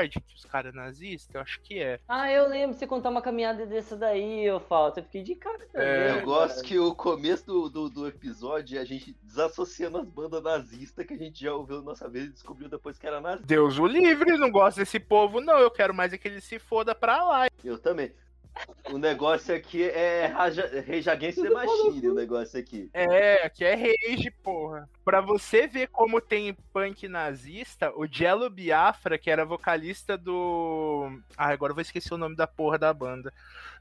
que 0.10 0.36
os 0.36 0.46
caras 0.46 0.74
nazistas? 0.74 1.34
Eu 1.34 1.42
acho 1.42 1.60
que 1.62 1.80
é. 1.80 2.00
Ah, 2.08 2.32
eu 2.32 2.48
lembro 2.48 2.74
de 2.74 2.80
você 2.80 2.88
contar 2.88 3.10
uma 3.10 3.22
caminhada 3.22 3.65
dessa 3.65 3.96
daí, 3.96 4.46
eu 4.46 4.60
falto. 4.60 5.00
Eu 5.00 5.04
fiquei 5.04 5.24
de 5.24 5.36
cara 5.36 5.65
também. 5.72 5.88
É, 5.88 6.20
eu 6.20 6.25
gosto 6.25 6.63
que 6.63 6.80
o 6.80 6.96
começo 6.96 7.46
do, 7.46 7.70
do, 7.70 7.89
do 7.89 8.08
episódio 8.08 8.77
é 8.77 8.82
a 8.82 8.86
gente 8.86 9.15
desassociando 9.22 9.98
as 9.98 10.08
bandas 10.08 10.42
nazistas 10.42 11.06
que 11.06 11.13
a 11.13 11.18
gente 11.18 11.42
já 11.42 11.54
ouviu 11.54 11.82
nossa 11.82 12.08
vez 12.08 12.25
e 12.25 12.32
descobriu 12.32 12.70
depois 12.70 12.98
que 12.98 13.06
era 13.06 13.20
nazista. 13.20 13.48
Deus 13.48 13.77
o 13.77 13.86
livre, 13.86 14.38
não 14.38 14.50
gosto 14.50 14.77
desse 14.77 15.00
povo, 15.00 15.42
não. 15.42 15.58
Eu 15.60 15.72
quero 15.72 15.94
mais 15.94 16.13
é 16.13 16.18
que 16.18 16.27
ele 16.27 16.42
se 16.42 16.58
foda 16.58 16.96
pra 16.96 17.24
lá. 17.24 17.48
Eu 17.63 17.77
também. 17.77 18.12
O 18.91 18.97
negócio 18.97 19.53
aqui 19.53 19.83
é 19.83 20.27
Raja- 20.27 20.69
Rage 20.88 21.09
Against 21.09 21.41
the 21.41 21.50
Machine, 21.50 22.07
o 22.09 22.13
negócio 22.13 22.59
aqui. 22.59 22.89
É, 22.93 23.50
que 23.50 23.65
é 23.65 23.74
rage, 23.74 24.29
porra. 24.43 24.88
Pra 25.03 25.21
você 25.21 25.67
ver 25.67 25.88
como 25.88 26.21
tem 26.21 26.53
punk 26.71 27.07
nazista, 27.07 27.91
o 27.95 28.05
Jello 28.07 28.50
Biafra, 28.50 29.17
que 29.17 29.29
era 29.29 29.43
vocalista 29.43 30.17
do. 30.17 31.19
Ah, 31.35 31.50
agora 31.50 31.71
eu 31.71 31.75
vou 31.75 31.81
esquecer 31.81 32.13
o 32.13 32.17
nome 32.17 32.35
da 32.35 32.45
porra 32.47 32.77
da 32.77 32.93
banda. 32.93 33.33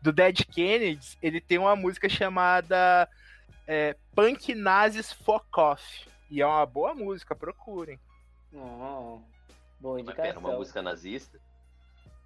Do 0.03 0.11
Dead 0.11 0.41
Kennedys, 0.51 1.17
ele 1.23 1.41
tem 1.41 1.59
uma 1.59 1.77
música 1.77 2.09
chamada 2.09 3.09
é, 3.67 3.95
Punk 4.15 4.55
Nazis 4.55 5.13
Fuck 5.13 5.47
Off. 5.57 6.09
E 6.31 6.41
é 6.41 6.47
uma 6.47 6.67
boa 6.67 6.95
música, 6.95 7.35
procurem. 7.35 8.01
Oh, 8.53 9.21
boa 9.79 10.03
Mas 10.03 10.15
pera, 10.17 10.29
indicação. 10.29 10.41
uma 10.51 10.59
música 10.59 10.83
nazista? 10.83 11.39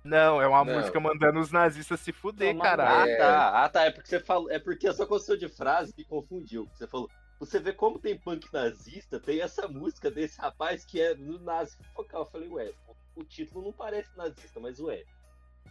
Não, 0.05 0.41
é 0.41 0.47
uma 0.47 0.65
Não. 0.65 0.75
música 0.75 0.99
mandando 1.01 1.39
os 1.41 1.51
nazistas 1.51 2.01
se 2.01 2.13
fuder, 2.13 2.53
Toma 2.53 2.65
caralho. 2.65 3.13
Ah, 3.15 3.17
tá. 3.17 3.65
Ah, 3.65 3.69
tá. 3.69 3.85
É 3.85 3.91
porque 3.91 4.09
você 4.09 4.21
falou. 4.21 4.51
É 4.51 4.59
porque 4.59 4.87
a 4.87 4.93
sua 4.95 5.07
construção 5.07 5.37
de 5.37 5.49
frase 5.49 5.93
me 5.97 6.05
confundiu. 6.05 6.69
Você 6.75 6.87
falou. 6.87 7.11
Você 7.41 7.61
vê 7.61 7.73
como 7.73 7.99
tem 8.01 8.19
punk 8.19 8.53
nazista, 8.53 9.21
tem 9.21 9.41
essa 9.41 9.69
música 9.69 10.11
desse 10.11 10.41
rapaz 10.41 10.85
que 10.85 11.01
é 11.01 11.15
no 11.15 11.39
nazi 11.39 11.77
focal. 11.95 12.23
Eu 12.23 12.27
falei, 12.27 12.49
ué, 12.49 12.73
o 13.15 13.23
título 13.23 13.65
não 13.65 13.73
parece 13.73 14.11
nazista, 14.17 14.59
mas 14.59 14.81
ué. 14.81 15.05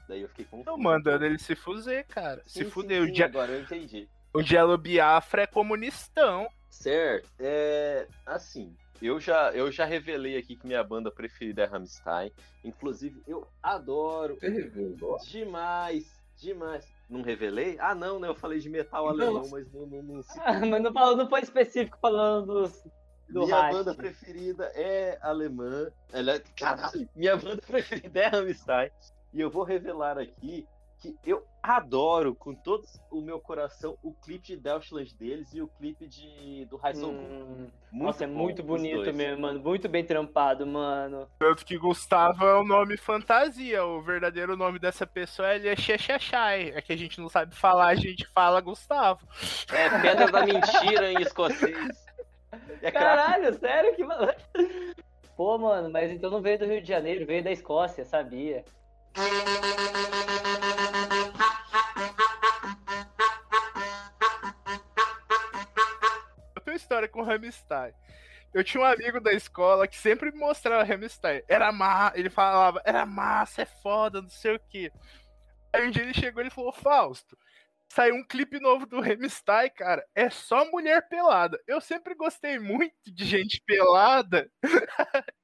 Daí 0.07 0.21
eu 0.21 0.29
fiquei 0.29 0.45
confuso. 0.45 0.63
Tô 0.65 0.77
mandando 0.77 1.25
ele 1.25 1.37
se 1.37 1.55
fuder, 1.55 2.05
cara. 2.07 2.41
Sim, 2.45 2.59
se 2.59 2.63
sim, 2.65 2.69
fuder. 2.69 3.03
sim, 3.05 3.11
O, 3.11 3.15
Je 3.15 3.23
Agora 3.23 3.51
eu 3.51 3.61
entendi. 3.61 4.07
o 4.33 4.41
Jello 4.41 4.77
Biafra 4.77 5.41
é 5.43 5.47
comunistão. 5.47 6.47
Certo. 6.69 7.29
É. 7.39 8.07
Assim. 8.25 8.73
Eu 9.01 9.19
já, 9.19 9.51
eu 9.51 9.71
já 9.71 9.85
revelei 9.85 10.37
aqui 10.37 10.55
que 10.55 10.65
minha 10.65 10.83
banda 10.83 11.11
preferida 11.11 11.63
é 11.63 11.65
Rammstein. 11.65 12.31
Inclusive, 12.63 13.21
eu 13.27 13.47
adoro 13.61 14.35
Você 14.35 14.49
revelou? 14.49 15.17
demais, 15.19 16.11
demais. 16.37 16.87
Não 17.09 17.21
revelei? 17.21 17.77
Ah, 17.79 17.95
não, 17.95 18.19
né? 18.19 18.27
Eu 18.27 18.35
falei 18.35 18.59
de 18.59 18.69
metal 18.69 19.05
Não. 19.05 19.11
alemão, 19.11 19.47
mas 19.49 19.71
não, 19.71 19.85
não, 19.85 20.01
não 20.01 20.21
se 20.23 20.37
Ah, 20.41 20.65
mas 20.65 20.81
não, 20.81 20.91
falou, 20.91 21.15
não 21.15 21.29
foi 21.29 21.41
específico 21.41 21.97
falando 22.01 22.47
dos, 22.47 22.83
do 23.29 23.45
Minha 23.45 23.71
banda 23.71 23.93
preferida 23.93 24.65
é 24.75 25.17
alemã. 25.21 25.91
Ela 26.11 26.33
é... 26.33 26.39
Caralho, 26.57 27.07
minha 27.15 27.37
banda 27.37 27.61
preferida 27.65 28.19
é 28.19 28.27
Rammstein. 28.27 28.89
E 29.33 29.39
eu 29.41 29.49
vou 29.49 29.63
revelar 29.63 30.17
aqui 30.17 30.67
que 30.99 31.15
eu 31.23 31.45
adoro 31.61 32.33
com 32.33 32.55
todo 32.55 32.83
o 33.11 33.21
meu 33.21 33.39
coração 33.39 33.97
o 34.01 34.13
clipe 34.13 34.47
de 34.47 34.57
Deutschland 34.57 35.13
deles 35.15 35.53
e 35.53 35.61
o 35.61 35.67
clipe 35.67 36.07
de 36.07 36.65
do 36.65 36.79
Heisenberg. 36.83 37.17
Hum, 37.17 37.67
Muito 37.91 38.03
nossa, 38.05 38.23
é 38.23 38.27
muito 38.27 38.63
bonito 38.63 39.13
mesmo, 39.13 39.41
mano. 39.41 39.59
Muito 39.59 39.87
bem 39.87 40.03
trampado, 40.03 40.65
mano. 40.65 41.27
Tanto 41.37 41.65
que 41.65 41.77
Gustavo 41.77 42.45
é 42.45 42.59
o 42.59 42.63
nome 42.63 42.97
fantasia. 42.97 43.85
O 43.85 44.01
verdadeiro 44.01 44.55
nome 44.55 44.79
dessa 44.79 45.05
pessoa 45.05 45.53
ele 45.53 45.67
é 45.67 45.75
Xexexai. 45.75 46.71
É 46.75 46.81
que 46.81 46.93
a 46.93 46.97
gente 46.97 47.19
não 47.19 47.29
sabe 47.29 47.53
falar, 47.55 47.87
a 47.87 47.95
gente 47.95 48.25
fala 48.27 48.61
Gustavo. 48.61 49.27
É 49.71 49.89
Pedra 50.01 50.31
da 50.31 50.45
Mentira 50.45 51.11
em 51.11 51.21
escocês. 51.21 52.05
É 52.81 52.91
craque. 52.91 52.93
Caralho, 52.93 53.53
sério 53.59 53.95
que 53.95 54.03
mano. 54.03 54.31
Pô, 55.35 55.57
mano, 55.59 55.89
mas 55.91 56.11
então 56.11 56.31
não 56.31 56.41
veio 56.41 56.57
do 56.57 56.65
Rio 56.65 56.81
de 56.81 56.87
Janeiro, 56.87 57.25
veio 57.25 57.43
da 57.43 57.51
Escócia, 57.51 58.03
sabia? 58.03 58.65
História 67.07 67.09
com 67.09 67.23
Hamstein. 67.23 67.93
Eu 68.53 68.63
tinha 68.63 68.81
um 68.81 68.85
amigo 68.85 69.19
da 69.19 69.33
escola 69.33 69.87
que 69.87 69.97
sempre 69.97 70.31
me 70.31 70.39
mostrava 70.39 70.93
Hamstein. 70.93 71.41
Era 71.47 71.71
massa, 71.71 72.19
ele 72.19 72.29
falava, 72.29 72.81
era 72.85 73.05
massa, 73.05 73.63
é 73.63 73.65
foda, 73.65 74.21
não 74.21 74.29
sei 74.29 74.55
o 74.55 74.59
quê. 74.69 74.91
Aí 75.73 75.87
um 75.87 75.91
dia 75.91 76.03
ele 76.03 76.13
chegou 76.13 76.43
e 76.43 76.49
falou, 76.49 76.71
Fausto, 76.71 77.37
saiu 77.89 78.15
um 78.15 78.25
clipe 78.25 78.59
novo 78.59 78.85
do 78.85 78.97
Hamstein, 78.97 79.69
cara, 79.71 80.05
é 80.15 80.29
só 80.29 80.69
mulher 80.71 81.07
pelada. 81.07 81.61
Eu 81.67 81.81
sempre 81.81 82.15
gostei 82.15 82.59
muito 82.59 82.93
de 83.05 83.25
gente 83.25 83.61
pelada. 83.65 84.49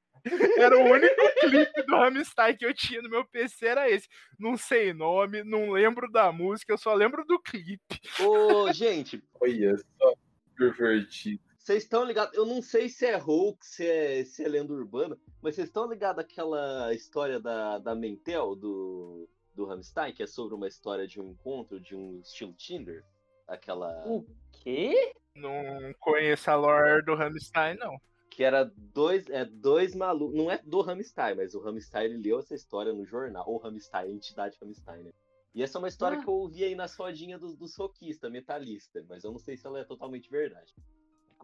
Era 0.56 0.78
o 0.78 0.90
único 0.90 1.40
clipe 1.40 1.82
do 1.82 1.96
Hamstein 1.96 2.56
que 2.56 2.64
eu 2.64 2.72
tinha 2.72 3.02
no 3.02 3.10
meu 3.10 3.26
PC, 3.26 3.66
era 3.66 3.90
esse. 3.90 4.08
Não 4.38 4.56
sei 4.56 4.94
nome, 4.94 5.44
não 5.44 5.70
lembro 5.70 6.10
da 6.10 6.32
música, 6.32 6.72
eu 6.72 6.78
só 6.78 6.94
lembro 6.94 7.26
do 7.26 7.38
clipe. 7.38 8.00
Ô, 8.18 8.72
gente, 8.72 9.22
Olha 9.38 9.76
só, 9.76 10.14
pervertido. 10.56 11.42
Vocês 11.64 11.82
estão 11.82 12.04
ligados? 12.04 12.36
Eu 12.36 12.44
não 12.44 12.60
sei 12.60 12.90
se 12.90 13.06
é 13.06 13.16
hoax, 13.16 13.68
se 13.68 13.86
é, 13.86 14.22
se 14.22 14.44
é 14.44 14.48
lenda 14.48 14.74
urbana, 14.74 15.16
mas 15.40 15.54
vocês 15.54 15.68
estão 15.68 15.88
ligados 15.90 16.22
àquela 16.22 16.92
história 16.92 17.40
da, 17.40 17.78
da 17.78 17.94
Mentel, 17.94 18.54
do, 18.54 19.26
do 19.54 19.70
Hamstein, 19.70 20.12
que 20.12 20.22
é 20.22 20.26
sobre 20.26 20.54
uma 20.54 20.68
história 20.68 21.06
de 21.06 21.18
um 21.18 21.30
encontro, 21.30 21.80
de 21.80 21.96
um 21.96 22.20
estilo 22.20 22.52
Tinder? 22.52 23.02
Aquela. 23.48 24.06
O 24.06 24.26
quê? 24.52 25.14
Não 25.34 25.54
conheço 26.00 26.50
a 26.50 26.54
lore 26.54 27.02
do 27.02 27.12
Hamstein, 27.14 27.76
não. 27.78 27.98
Que 28.30 28.44
era 28.44 28.70
dois, 28.76 29.26
é, 29.30 29.46
dois 29.46 29.94
malucos. 29.94 30.36
Não 30.36 30.50
é 30.50 30.58
do 30.62 30.82
Hamstein, 30.82 31.34
mas 31.36 31.54
o 31.54 31.66
Hamstein 31.66 32.04
ele 32.04 32.18
leu 32.18 32.40
essa 32.40 32.54
história 32.54 32.92
no 32.92 33.06
jornal. 33.06 33.44
Ou 33.48 33.64
Hamstein, 33.64 34.10
a 34.10 34.10
entidade 34.10 34.58
Hamstein, 34.62 35.02
né? 35.02 35.12
E 35.54 35.62
essa 35.62 35.78
é 35.78 35.80
uma 35.80 35.88
história 35.88 36.18
Ah. 36.18 36.20
que 36.22 36.28
eu 36.28 36.34
ouvi 36.34 36.62
aí 36.64 36.74
nas 36.74 36.94
rodinhas 36.96 37.40
dos, 37.40 37.56
dos 37.56 37.74
rockistas, 37.76 38.30
metalista, 38.30 39.02
mas 39.08 39.24
eu 39.24 39.30
não 39.30 39.38
sei 39.38 39.56
se 39.56 39.66
ela 39.66 39.78
é 39.78 39.84
totalmente 39.84 40.28
verdade. 40.28 40.74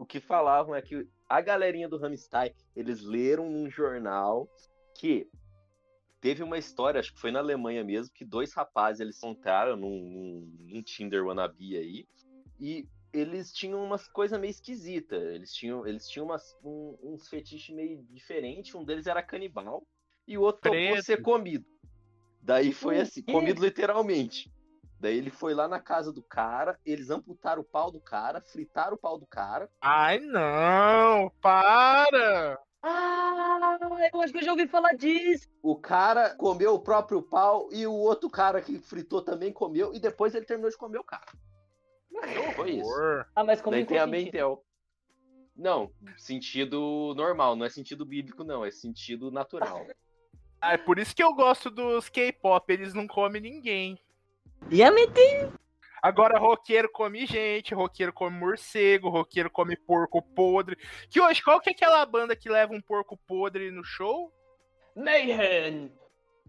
O 0.01 0.07
que 0.07 0.19
falavam 0.19 0.75
é 0.75 0.81
que 0.81 1.07
a 1.29 1.43
galerinha 1.43 1.87
do 1.87 2.03
Hamstein, 2.03 2.55
eles 2.75 3.03
leram 3.03 3.51
num 3.51 3.69
jornal 3.71 4.49
que 4.95 5.29
teve 6.23 6.43
uma 6.43 6.57
história, 6.57 6.99
acho 6.99 7.13
que 7.13 7.21
foi 7.21 7.31
na 7.31 7.39
Alemanha 7.39 7.85
mesmo, 7.85 8.11
que 8.15 8.25
dois 8.25 8.55
rapazes 8.55 9.01
eles 9.01 9.17
se 9.19 9.27
encontraram 9.27 9.77
num, 9.77 9.91
num, 9.91 10.57
num 10.71 10.83
Tinder 10.83 11.27
wannabe 11.27 11.77
aí, 11.77 12.07
e 12.59 12.89
eles 13.13 13.53
tinham 13.53 13.85
umas 13.85 14.09
coisas 14.09 14.41
meio 14.41 14.51
esquisitas. 14.51 15.23
Eles 15.23 15.53
tinham, 15.53 15.87
eles 15.87 16.09
tinham 16.09 16.25
umas, 16.25 16.57
um- 16.65 16.97
uns 17.03 17.29
fetiches 17.29 17.77
meio 17.77 18.03
diferentes. 18.05 18.75
Um 18.75 18.85
deles 18.85 19.07
era 19.07 19.23
canibal 19.23 19.87
e 20.27 20.39
o 20.39 20.41
outro 20.41 20.63
topou 20.63 20.79
Preto. 20.79 21.05
ser 21.05 21.21
comido. 21.21 21.67
Daí 22.41 22.73
foi 22.73 22.97
O 22.97 23.03
assim, 23.03 23.23
comido 23.23 23.63
literalmente. 23.63 24.51
Daí 25.01 25.17
ele 25.17 25.31
foi 25.31 25.55
lá 25.55 25.67
na 25.67 25.81
casa 25.81 26.13
do 26.13 26.23
cara, 26.23 26.79
eles 26.85 27.09
amputaram 27.09 27.63
o 27.63 27.65
pau 27.65 27.91
do 27.91 27.99
cara, 27.99 28.43
fritaram 28.43 28.95
o 28.95 28.99
pau 28.99 29.19
do 29.19 29.27
cara. 29.27 29.71
Ai, 29.81 30.19
não, 30.19 31.33
para! 31.41 32.61
Ah, 32.83 33.79
eu 34.13 34.21
acho 34.21 34.33
que 34.33 34.41
eu 34.41 34.45
já 34.45 34.53
ouvi 34.53 34.69
falar 34.69 34.93
disso. 34.93 35.49
O 35.63 35.75
cara 35.75 36.35
comeu 36.35 36.75
o 36.75 36.81
próprio 36.81 37.23
pau 37.23 37.71
e 37.73 37.87
o 37.87 37.95
outro 37.95 38.29
cara 38.29 38.61
que 38.61 38.79
fritou 38.79 39.23
também 39.23 39.51
comeu 39.51 39.95
e 39.95 39.99
depois 39.99 40.35
ele 40.35 40.45
terminou 40.45 40.71
de 40.71 40.77
comer 40.77 40.99
o 40.99 41.05
cara. 41.05 41.33
Foi 42.55 42.73
isso. 42.73 42.91
Ah, 43.35 43.43
mas 43.43 43.63
como 43.63 43.77
Daí 43.77 43.87
tem 43.87 43.99
a? 43.99 44.07
Mentel. 44.07 44.63
Não, 45.57 45.91
sentido 46.19 47.15
normal, 47.17 47.57
não 47.57 47.65
é 47.65 47.71
sentido 47.71 48.05
bíblico, 48.05 48.45
não, 48.45 48.65
é 48.65 48.71
sentido 48.71 49.31
natural. 49.31 49.87
Ah, 50.61 50.75
é 50.75 50.79
por 50.79 50.99
isso 50.99 51.17
que 51.17 51.23
eu 51.23 51.35
gosto 51.35 51.71
dos 51.71 52.11
K-pop, 52.11 52.71
eles 52.71 52.93
não 52.93 53.07
comem 53.07 53.41
ninguém. 53.41 53.99
E 54.69 54.83
a 54.83 54.91
mente? 54.91 55.21
Agora, 56.03 56.39
roqueiro 56.39 56.91
come 56.91 57.27
gente, 57.27 57.75
roqueiro 57.75 58.13
come 58.13 58.39
morcego, 58.39 59.09
roqueiro 59.09 59.51
come 59.51 59.77
porco 59.77 60.23
podre. 60.23 60.77
Que 61.11 61.21
hoje, 61.21 61.43
qual 61.43 61.61
que 61.61 61.71
é 61.71 61.73
aquela 61.73 62.05
banda 62.07 62.35
que 62.35 62.49
leva 62.49 62.73
um 62.73 62.81
porco 62.81 63.17
podre 63.27 63.71
no 63.71 63.85
show? 63.85 64.33
Mayhem! 64.97 65.93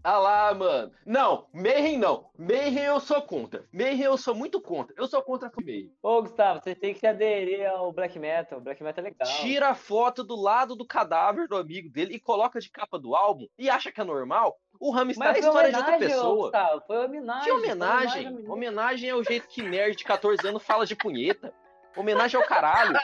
Ah 0.04 0.18
lá, 0.18 0.52
mano. 0.52 0.92
Não, 1.06 1.46
Mayhem 1.52 1.96
não. 1.96 2.28
Mayhem 2.36 2.84
eu 2.84 2.98
sou 2.98 3.22
contra. 3.22 3.64
Mayhem 3.72 4.02
eu 4.02 4.16
sou 4.16 4.34
muito 4.34 4.60
contra. 4.60 4.94
Eu 4.98 5.06
sou 5.06 5.22
contra 5.22 5.48
a 5.48 5.52
Mayhem. 5.64 5.92
Ô, 6.02 6.22
Gustavo, 6.22 6.60
você 6.60 6.74
tem 6.74 6.92
que 6.92 7.06
aderir 7.06 7.70
ao 7.70 7.92
Black 7.92 8.18
Metal. 8.18 8.60
Black 8.60 8.82
Metal 8.82 9.04
é 9.04 9.08
legal. 9.08 9.28
Tira 9.40 9.68
a 9.68 9.74
foto 9.74 10.24
do 10.24 10.34
lado 10.34 10.74
do 10.74 10.84
cadáver 10.84 11.46
do 11.46 11.56
amigo 11.56 11.88
dele 11.88 12.14
e 12.14 12.20
coloca 12.20 12.58
de 12.58 12.68
capa 12.68 12.98
do 12.98 13.14
álbum 13.14 13.46
e 13.56 13.70
acha 13.70 13.92
que 13.92 14.00
é 14.00 14.04
normal. 14.04 14.58
O 14.80 14.90
Hamster 14.90 15.28
é 15.28 15.32
foi 15.34 15.40
história 15.40 15.70
de 15.70 15.76
outra 15.76 15.94
homenagem, 15.94 16.16
pessoa. 16.16 16.42
Gustavo. 16.42 16.82
Foi 16.84 17.04
homenagem. 17.04 17.44
Que 17.44 17.52
homenagem? 17.52 18.26
ao 18.26 18.32
menino. 18.32 18.52
Homenagem 18.52 19.08
é 19.08 19.14
o 19.14 19.22
jeito 19.22 19.46
que 19.46 19.62
nerd 19.62 19.96
de 19.96 20.04
14 20.04 20.48
anos 20.48 20.64
fala 20.64 20.84
de 20.84 20.96
punheta. 20.96 21.54
Homenagem 21.96 22.40
ao 22.40 22.46
caralho. 22.46 22.98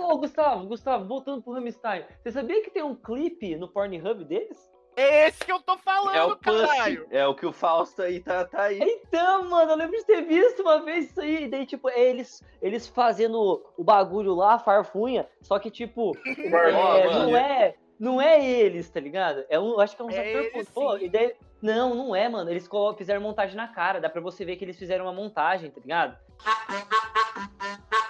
Ô, 0.00 0.18
Gustavo, 0.18 0.66
Gustavo, 0.66 1.06
voltando 1.06 1.40
pro 1.40 1.54
Hamstein. 1.54 2.04
Você 2.22 2.32
sabia 2.32 2.62
que 2.62 2.70
tem 2.70 2.82
um 2.82 2.94
clipe 2.94 3.56
no 3.56 3.68
Pornhub 3.68 4.24
deles? 4.24 4.75
É 4.96 5.28
esse 5.28 5.44
que 5.44 5.52
eu 5.52 5.60
tô 5.60 5.76
falando, 5.76 6.16
É 6.16 6.24
o 6.24 6.36
caralho! 6.36 7.02
Pussy. 7.04 7.14
É 7.16 7.26
o 7.26 7.34
que 7.34 7.44
o 7.44 7.52
Fausto 7.52 8.00
aí 8.00 8.18
tá, 8.18 8.46
tá 8.46 8.62
aí. 8.62 8.78
Então, 8.80 9.44
mano, 9.48 9.72
eu 9.72 9.76
lembro 9.76 9.96
de 9.96 10.04
ter 10.06 10.22
visto 10.22 10.62
uma 10.62 10.82
vez 10.82 11.10
isso 11.10 11.20
aí. 11.20 11.46
Daí, 11.48 11.66
tipo, 11.66 11.90
é 11.90 12.00
eles, 12.00 12.42
eles 12.62 12.88
fazendo 12.88 13.62
o 13.76 13.84
bagulho 13.84 14.34
lá, 14.34 14.54
a 14.54 14.58
farfunha, 14.58 15.28
só 15.42 15.58
que, 15.58 15.70
tipo, 15.70 16.12
é, 16.26 17.10
não 17.10 17.36
é. 17.36 17.74
Não 17.98 18.20
é 18.20 18.44
eles, 18.44 18.90
tá 18.90 19.00
ligado? 19.00 19.44
É 19.48 19.58
um, 19.58 19.70
eu 19.70 19.80
acho 19.80 19.96
que 19.96 20.02
é 20.02 20.04
um 20.04 20.10
É 20.10 20.38
ator 20.38 20.66
pô, 20.74 20.98
e 20.98 21.08
daí, 21.08 21.34
Não, 21.62 21.94
não 21.94 22.14
é, 22.14 22.28
mano. 22.28 22.50
Eles 22.50 22.68
fizeram 22.96 23.22
montagem 23.22 23.56
na 23.56 23.68
cara. 23.68 24.00
Dá 24.00 24.10
pra 24.10 24.20
você 24.20 24.44
ver 24.44 24.56
que 24.56 24.64
eles 24.64 24.78
fizeram 24.78 25.06
uma 25.06 25.14
montagem, 25.14 25.70
tá 25.70 25.80
ligado? 25.80 26.16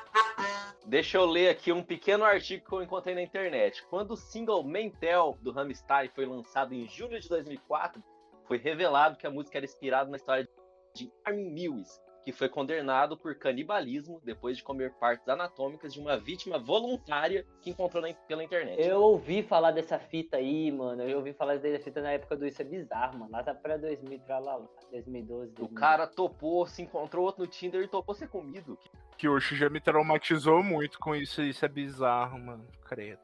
Deixa 0.89 1.19
eu 1.19 1.27
ler 1.27 1.49
aqui 1.49 1.73
um 1.73 1.83
pequeno 1.83 2.23
artigo 2.23 2.65
que 2.65 2.73
eu 2.73 2.81
encontrei 2.81 3.13
na 3.13 3.23
internet. 3.23 3.85
Quando 3.91 4.13
o 4.13 4.17
single 4.17 4.63
Mentel 4.63 5.37
do 5.43 5.51
Rammstein 5.51 6.09
foi 6.15 6.25
lançado 6.25 6.73
em 6.73 6.87
julho 6.87 7.19
de 7.19 7.29
2004, 7.29 8.01
foi 8.45 8.57
revelado 8.57 9.17
que 9.17 9.27
a 9.27 9.31
música 9.31 9.59
era 9.59 9.65
inspirada 9.65 10.09
na 10.09 10.17
história 10.17 10.49
de 10.95 11.11
Armin 11.25 11.53
Lewis, 11.53 12.01
que 12.27 12.33
foi 12.33 12.49
condenado 12.49 13.17
por 13.17 13.37
canibalismo 13.37 14.21
depois 14.25 14.57
de 14.57 14.65
comer 14.65 14.93
partes 14.95 15.29
anatômicas 15.29 15.95
de 15.95 16.01
uma 16.01 16.19
vítima 16.19 16.59
voluntária 16.59 17.47
que 17.63 17.71
encontrou 17.71 18.03
na- 18.03 18.13
pela 18.13 18.43
internet. 18.43 18.83
Eu 18.83 19.01
ouvi 19.01 19.45
falar 19.45 19.71
dessa 19.71 19.97
fita 19.97 20.37
aí, 20.39 20.73
mano. 20.73 21.05
Eu 21.05 21.19
ouvi 21.19 21.33
falar 21.33 21.57
dessa 21.59 21.85
fita 21.85 22.03
na 22.03 22.11
época 22.11 22.37
do 22.37 22.45
Isso 22.45 22.61
é 22.61 22.65
Bizarro, 22.65 23.21
mano. 23.21 23.31
Lá 23.31 23.45
tá 23.45 23.55
pra 23.55 23.77
2000, 23.77 24.19
pra 24.19 24.41
lá, 24.41 24.57
lá, 24.57 24.67
2012. 24.91 25.53
O 25.53 25.55
2000. 25.55 25.79
cara 25.79 26.05
topou, 26.09 26.67
se 26.67 26.83
encontrou 26.83 27.25
outro 27.25 27.43
no 27.43 27.47
Tinder 27.47 27.81
e 27.81 27.87
topou 27.87 28.13
ser 28.13 28.27
comido. 28.29 28.77
Que 29.17 29.29
o 29.29 29.39
já 29.39 29.71
me 29.71 29.81
traumatizou 29.81 30.65
muito 30.65 30.99
com 30.99 31.15
isso. 31.15 31.41
Isso 31.43 31.65
é 31.65 31.69
bizarro, 31.69 32.41
mano. 32.41 32.67
Credo. 32.87 33.21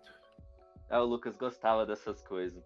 Ah, 0.89 1.03
o 1.03 1.07
Lucas 1.07 1.37
gostava 1.37 1.85
dessas 1.85 2.23
coisas. 2.23 2.63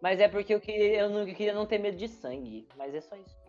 Mas 0.00 0.20
é 0.20 0.28
porque 0.28 0.54
eu 0.54 0.60
queria, 0.60 1.00
eu 1.00 1.10
não 1.10 1.26
eu 1.26 1.34
queria 1.34 1.52
não 1.52 1.66
ter 1.66 1.78
medo 1.78 1.96
de 1.96 2.06
sangue. 2.06 2.68
Mas 2.76 2.94
é 2.94 3.00
só 3.00 3.16
isso. 3.16 3.39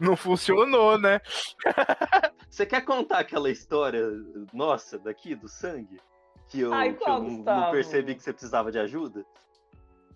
Não 0.00 0.16
funcionou, 0.16 0.98
né? 0.98 1.20
Você 2.48 2.66
quer 2.66 2.84
contar 2.84 3.20
aquela 3.20 3.50
história 3.50 4.04
nossa 4.52 4.98
daqui 4.98 5.34
do 5.34 5.48
sangue? 5.48 6.00
Que 6.48 6.60
eu, 6.60 6.72
Ai, 6.72 6.92
que 6.94 7.04
qual, 7.04 7.22
eu 7.22 7.30
não- 7.30 7.70
percebi 7.70 8.14
que 8.14 8.22
você 8.22 8.32
precisava 8.32 8.72
de 8.72 8.78
ajuda? 8.78 9.24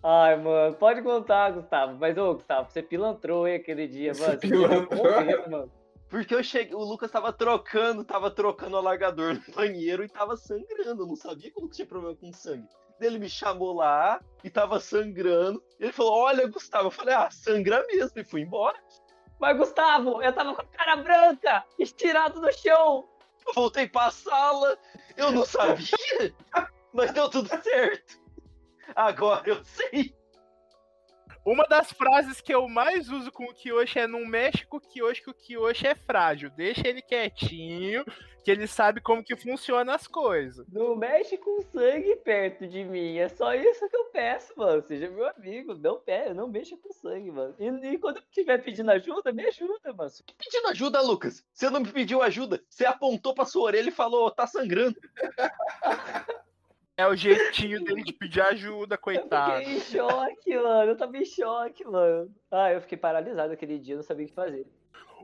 Ai, 0.03 0.35
mano, 0.35 0.75
pode 0.75 1.01
contar, 1.01 1.51
Gustavo. 1.51 1.97
Mas, 1.97 2.17
ô, 2.17 2.33
Gustavo, 2.33 2.69
você 2.69 2.81
pilantrou, 2.81 3.47
hein, 3.47 3.55
aquele 3.55 3.87
dia, 3.87 4.11
mano. 4.13 4.25
Você 4.33 4.37
pilantrou. 4.37 5.03
mano. 5.49 5.71
Porque 6.09 6.35
eu 6.35 6.43
cheguei, 6.43 6.75
o 6.75 6.83
Lucas 6.83 7.09
tava 7.09 7.31
trocando, 7.31 8.03
tava 8.03 8.29
trocando 8.29 8.75
o 8.75 8.79
alargador 8.79 9.33
no 9.33 9.55
banheiro 9.55 10.03
e 10.03 10.09
tava 10.09 10.35
sangrando. 10.35 11.03
Eu 11.03 11.07
não 11.07 11.15
sabia 11.15 11.49
que 11.49 11.57
o 11.57 11.61
Lucas 11.61 11.77
tinha 11.77 11.87
problema 11.87 12.15
com 12.15 12.31
sangue. 12.33 12.67
Ele 13.01 13.17
me 13.17 13.29
chamou 13.29 13.73
lá 13.73 14.21
e 14.43 14.49
tava 14.49 14.79
sangrando. 14.79 15.61
Ele 15.79 15.91
falou: 15.91 16.13
Olha, 16.13 16.47
Gustavo. 16.47 16.87
Eu 16.87 16.91
falei: 16.91 17.15
Ah, 17.15 17.29
sangra 17.31 17.83
mesmo. 17.87 18.11
E 18.19 18.23
fui 18.23 18.41
embora. 18.41 18.77
Mas, 19.43 19.57
Gustavo, 19.57 20.21
eu 20.21 20.31
tava 20.31 20.55
com 20.55 20.61
a 20.61 20.65
cara 20.65 20.95
branca, 20.95 21.65
estirado 21.77 22.39
no 22.39 22.49
chão. 22.53 23.09
Eu 23.45 23.53
voltei 23.53 23.89
pra 23.89 24.09
sala. 24.09 24.79
Eu 25.17 25.33
não 25.33 25.43
sabia. 25.43 26.33
mas 26.93 27.11
deu 27.11 27.29
tudo 27.29 27.49
certo. 27.61 28.21
Agora 28.95 29.43
eu 29.45 29.61
sei. 29.65 30.15
Uma 31.45 31.65
das 31.67 31.91
frases 31.91 32.39
que 32.39 32.53
eu 32.53 32.67
mais 32.69 33.09
uso 33.09 33.31
com 33.31 33.43
o 33.45 33.53
Kyoshi 33.53 33.99
é 33.99 34.07
não 34.07 34.25
mexe 34.25 34.65
com 34.65 34.77
o 34.77 34.81
Kyoshi, 34.81 35.21
que 35.23 35.29
o 35.29 35.33
Kyoshi 35.33 35.87
é 35.87 35.95
frágil. 35.95 36.49
Deixa 36.51 36.87
ele 36.87 37.01
quietinho, 37.01 38.05
que 38.45 38.49
ele 38.49 38.65
sabe 38.65 39.01
como 39.01 39.21
que 39.23 39.35
funciona 39.35 39.93
as 39.93 40.07
coisas. 40.07 40.65
Não 40.71 40.95
mexe 40.95 41.37
com 41.37 41.61
sangue 41.61 42.15
perto 42.17 42.65
de 42.65 42.85
mim. 42.85 43.17
É 43.17 43.27
só 43.27 43.53
isso 43.53 43.89
que 43.89 43.95
eu 43.97 44.05
peço, 44.05 44.53
mano. 44.55 44.81
Seja 44.83 45.09
meu 45.09 45.27
amigo. 45.27 45.73
Não, 45.73 45.99
pe- 45.99 46.33
não 46.33 46.47
mexa 46.47 46.77
com 46.77 46.93
sangue, 46.93 47.29
mano. 47.29 47.53
E, 47.59 47.67
e 47.67 47.97
quando 47.97 48.17
eu 48.17 48.23
estiver 48.23 48.59
pedindo 48.63 48.91
ajuda, 48.91 49.33
me 49.33 49.45
ajuda, 49.45 49.91
mano. 49.93 50.11
Pedindo 50.37 50.67
ajuda, 50.69 51.01
Lucas. 51.01 51.43
Você 51.53 51.69
não 51.69 51.81
me 51.81 51.91
pediu 51.91 52.21
ajuda. 52.21 52.63
Você 52.69 52.85
apontou 52.85 53.33
pra 53.33 53.45
sua 53.45 53.63
orelha 53.63 53.89
e 53.89 53.91
falou: 53.91 54.31
Tá 54.31 54.47
sangrando. 54.47 54.95
É 56.95 57.07
o 57.07 57.15
jeitinho 57.15 57.83
dele 57.83 58.03
de 58.03 58.13
pedir 58.13 58.41
ajuda, 58.41 58.95
Eu 58.95 58.99
coitado. 58.99 59.57
fiquei 59.59 59.77
em 59.77 59.79
choque, 59.79 60.55
mano. 60.55 60.91
Eu 60.91 60.97
tava 60.97 61.17
em 61.17 61.25
choque, 61.25 61.83
mano. 61.85 62.29
Ah, 62.51 62.71
eu 62.71 62.81
fiquei 62.81 62.97
paralisado 62.97 63.51
aquele 63.51 63.79
dia, 63.79 63.95
não 63.95 64.03
sabia 64.03 64.25
o 64.25 64.29
que 64.29 64.33
fazer. 64.35 64.67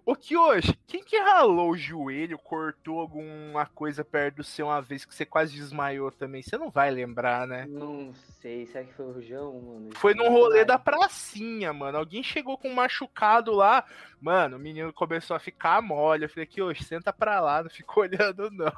O 0.05 0.15
que 0.15 0.35
hoje? 0.35 0.73
Quem 0.87 1.03
que 1.03 1.19
ralou 1.19 1.69
o 1.71 1.77
joelho, 1.77 2.39
cortou 2.39 2.99
alguma 2.99 3.67
coisa 3.67 4.03
perto 4.03 4.37
do 4.37 4.43
seu 4.43 4.65
uma 4.65 4.81
vez 4.81 5.05
que 5.05 5.13
você 5.13 5.25
quase 5.25 5.53
desmaiou 5.55 6.09
também? 6.11 6.41
Você 6.41 6.57
não 6.57 6.71
vai 6.71 6.89
lembrar, 6.89 7.45
né? 7.45 7.67
Não 7.69 8.11
sei, 8.41 8.65
será 8.65 8.85
que 8.85 8.93
foi 8.93 9.05
o 9.05 9.21
João, 9.21 9.61
mano? 9.61 9.89
Foi 9.95 10.15
num 10.15 10.29
rolê 10.31 10.65
da 10.65 10.79
pracinha, 10.79 11.71
mano. 11.71 11.99
Alguém 11.99 12.23
chegou 12.23 12.57
com 12.57 12.69
um 12.69 12.73
machucado 12.73 13.51
lá. 13.51 13.85
Mano, 14.19 14.55
o 14.57 14.59
menino 14.59 14.91
começou 14.91 15.35
a 15.35 15.39
ficar 15.39 15.79
mole. 15.81 16.23
Eu 16.25 16.29
falei 16.29 16.47
que 16.47 16.61
hoje 16.61 16.83
senta 16.83 17.13
pra 17.13 17.39
lá, 17.39 17.61
não 17.61 17.69
fica 17.69 17.93
olhando, 17.99 18.49
não. 18.49 18.71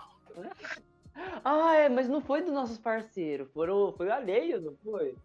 Ah, 1.44 1.76
é, 1.76 1.90
mas 1.90 2.08
não 2.08 2.22
foi 2.22 2.42
dos 2.42 2.54
nossos 2.54 2.78
parceiros. 2.78 3.50
Foram, 3.52 3.94
foi 3.94 4.08
o 4.08 4.14
alheio, 4.14 4.62
não 4.62 4.76
foi? 4.84 5.16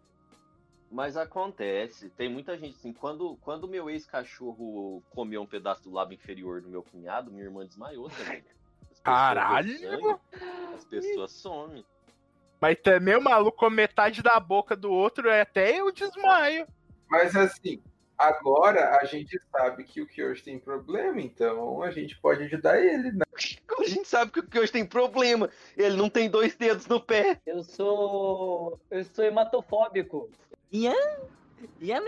Mas 0.89 1.17
acontece, 1.17 2.09
tem 2.09 2.29
muita 2.29 2.57
gente 2.57 2.75
assim, 2.75 2.93
quando 2.93 3.37
quando 3.41 3.67
meu 3.67 3.89
ex-cachorro 3.89 5.03
comeu 5.09 5.41
um 5.41 5.45
pedaço 5.45 5.83
do 5.83 5.91
lábio 5.91 6.15
inferior 6.15 6.61
do 6.61 6.69
meu 6.69 6.81
cunhado, 6.81 7.29
minha 7.29 7.43
irmã 7.43 7.65
desmaiou 7.65 8.09
também. 8.09 8.43
As 8.83 8.87
pessoas 8.87 9.01
Caralho! 9.03 9.77
sangue, 9.77 10.19
As 10.73 10.85
pessoas 10.85 11.31
somem. 11.31 11.85
Mas 12.59 12.77
também 12.81 13.15
o 13.15 13.21
maluco 13.21 13.57
com 13.57 13.69
metade 13.69 14.23
da 14.23 14.39
boca 14.39 14.75
do 14.75 14.89
outro, 14.89 15.29
é 15.29 15.41
até 15.41 15.77
eu 15.79 15.91
desmaio. 15.91 16.65
Mas 17.09 17.35
assim, 17.35 17.81
agora 18.17 18.97
a 18.99 19.05
gente 19.05 19.39
sabe 19.51 19.83
que 19.83 20.01
o 20.01 20.07
Kyoshi 20.07 20.43
tem 20.43 20.59
problema, 20.59 21.21
então 21.21 21.81
a 21.81 21.91
gente 21.91 22.19
pode 22.19 22.43
ajudar 22.43 22.79
ele, 22.79 23.11
né? 23.11 23.25
A 23.79 23.89
gente 23.89 24.07
sabe 24.07 24.31
que 24.31 24.39
o 24.39 24.43
que 24.43 24.59
hoje 24.59 24.71
tem 24.71 24.85
problema. 24.85 25.49
Ele 25.77 25.95
não 25.95 26.09
tem 26.09 26.29
dois 26.29 26.55
dedos 26.55 26.87
no 26.87 26.99
pé. 26.99 27.39
Eu 27.45 27.63
sou. 27.63 28.77
Eu 28.89 29.05
sou 29.05 29.23
hematofóbico. 29.23 30.29
Ian? 30.73 30.93
Ian. 31.79 32.01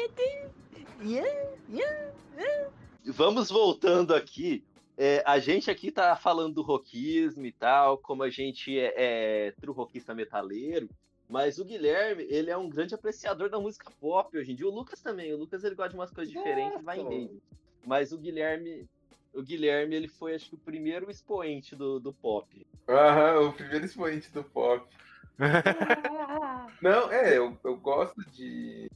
Ian? 1.02 1.24
Ian? 1.69 2.72
Vamos 3.06 3.50
voltando 3.50 4.13
aqui. 4.13 4.63
É, 4.98 5.24
a 5.26 5.39
gente 5.39 5.72
aqui 5.72 5.91
tá 5.91 6.13
falando 6.17 6.56
do 6.56 6.62
rockismo 6.62 7.45
e 7.45 7.54
tal, 7.54 7.98
como 7.98 8.22
a 8.22 8.30
gente 8.30 8.78
é, 8.78 8.93
é 8.98 9.52
true 9.52 9.74
rockista 9.74 10.13
metaleiro, 10.13 10.89
mas 11.30 11.60
o 11.60 11.63
Guilherme, 11.63 12.26
ele 12.28 12.50
é 12.50 12.58
um 12.58 12.68
grande 12.68 12.96
apreciador 12.96 13.52
da 13.52 13.60
música 13.60 13.92
pop 14.02 14.36
hoje 14.36 14.52
em 14.52 14.56
dia. 14.56 14.68
O 14.68 14.74
Lucas 14.74 15.00
também, 15.00 15.32
o 15.32 15.38
Lucas 15.38 15.63
ele 15.63 15.76
gosta 15.76 15.92
de 15.92 15.96
umas 15.96 16.10
coisas 16.10 16.34
diferentes 16.34 16.82
e 16.82 16.84
vai 16.84 17.00
em 17.00 17.08
meio. 17.08 17.42
Mas 17.86 18.12
o 18.12 18.18
Guilherme, 18.18 18.89
o 19.32 19.44
Guilherme, 19.44 19.96
ele 19.96 20.08
foi 20.08 20.34
acho 20.34 20.50
que 20.50 20.56
o 20.56 20.60
primeiro 20.60 21.10
expoente 21.12 21.76
do, 21.76 22.00
do 22.00 22.12
pop. 22.12 22.65
Aham, 22.88 23.42
o 23.42 23.54
primeiro 23.54 23.86
expoente 23.86 24.32
do 24.32 24.44
pop. 24.44 24.89
Não, 26.82 27.12
é, 27.12 27.38
eu, 27.38 27.56
eu 27.63 27.78
gosto 27.78 28.20
de, 28.32 28.89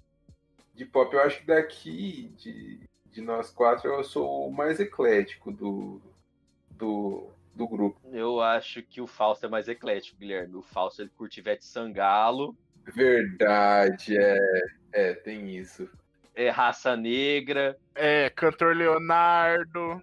de 0.74 0.86
pop. 0.86 1.13
Eu 1.13 1.22
acho 1.22 1.39
que 1.41 1.46
daqui, 1.46 2.34
de, 2.36 2.80
de 3.12 3.22
nós 3.22 3.52
quatro, 3.52 3.91
eu 3.91 4.04
sou 4.04 4.48
o 4.48 4.52
mais 4.52 4.80
eclético 4.80 5.52
do, 5.52 6.02
do, 6.72 7.30
do 7.56 7.68
grupo. 7.68 8.00
Eu 8.12 8.42
acho 8.42 8.82
que 8.82 9.00
o 9.02 9.08
Fausto 9.08 9.46
é 9.46 9.50
mais 9.50 9.68
eclético, 9.68 10.18
Guilherme. 10.20 10.56
O 10.56 10.62
Fausto 10.62 11.02
ele 11.02 11.12
curte 11.16 11.39
Ivete 11.39 11.66
Sangalo, 11.66 12.56
Verdade, 12.86 14.18
é, 14.18 14.38
é, 14.92 15.13
tem 15.13 15.56
isso. 15.56 15.89
é 16.36 16.50
raça 16.50 16.98
negra, 16.98 17.78
É, 17.96 18.30
cantor 18.30 18.76
Leonardo, 18.76 20.02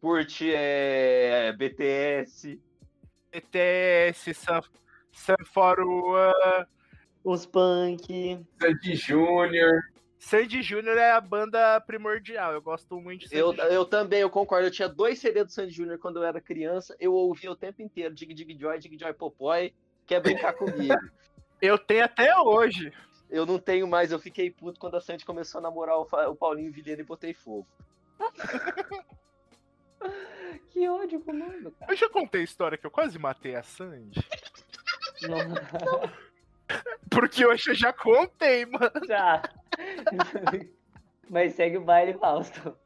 curte 0.00 0.52
é, 0.52 1.52
BTS. 1.52 2.58
Sun 5.12 5.36
For 5.52 5.78
One. 5.80 6.66
Os 7.22 7.44
punk. 7.46 8.44
Sandy 8.60 8.96
Júnior. 8.96 9.82
Sandy 10.18 10.62
Júnior 10.62 10.98
é 10.98 11.12
a 11.12 11.20
banda 11.20 11.80
primordial. 11.80 12.52
Eu 12.52 12.60
gosto 12.60 13.00
muito 13.00 13.20
de 13.20 13.28
Sandy 13.28 13.40
Eu, 13.40 13.54
eu 13.70 13.84
também, 13.84 14.20
eu 14.20 14.30
concordo. 14.30 14.66
Eu 14.66 14.70
tinha 14.70 14.88
dois 14.88 15.18
CD 15.18 15.44
do 15.44 15.52
Sandy 15.52 15.72
Júnior 15.72 15.98
quando 15.98 16.16
eu 16.16 16.24
era 16.24 16.40
criança. 16.40 16.96
Eu 16.98 17.14
ouvia 17.14 17.50
o 17.50 17.56
tempo 17.56 17.80
inteiro 17.82 18.14
Dig 18.14 18.34
Dig 18.34 18.58
Joy, 18.58 18.78
Dig 18.78 18.98
Joy 18.98 19.12
Popoy. 19.12 19.72
Quer 20.06 20.20
brincar 20.20 20.54
comigo? 20.58 20.94
Eu 21.62 21.78
tenho 21.78 22.04
até 22.04 22.36
hoje. 22.38 22.92
Eu 23.30 23.46
não 23.46 23.58
tenho 23.58 23.86
mais. 23.86 24.10
Eu 24.10 24.18
fiquei 24.18 24.50
puto 24.50 24.80
quando 24.80 24.96
a 24.96 25.00
Sandy 25.00 25.24
começou 25.24 25.60
a 25.60 25.62
namorar 25.62 25.98
o, 25.98 26.36
Paulinho 26.36 26.72
Vilhena 26.72 27.00
e 27.00 27.04
botei 27.04 27.32
fogo. 27.32 27.66
Que 30.70 30.88
ódio 30.88 31.20
comando, 31.20 31.72
cara. 31.72 31.92
Eu 31.92 31.96
já 31.96 32.08
contei 32.08 32.42
a 32.42 32.44
história 32.44 32.78
que 32.78 32.86
eu 32.86 32.90
quase 32.90 33.18
matei 33.18 33.56
a 33.56 33.62
Sandy. 33.64 34.20
Não, 35.22 35.38
Porque 37.10 37.44
hoje 37.44 37.70
eu 37.70 37.74
já 37.74 37.92
contei, 37.92 38.64
mano. 38.66 38.92
já. 39.06 39.42
Mas 41.28 41.54
segue 41.54 41.76
o 41.76 41.84
baile, 41.84 42.14
Fausto. 42.14 42.76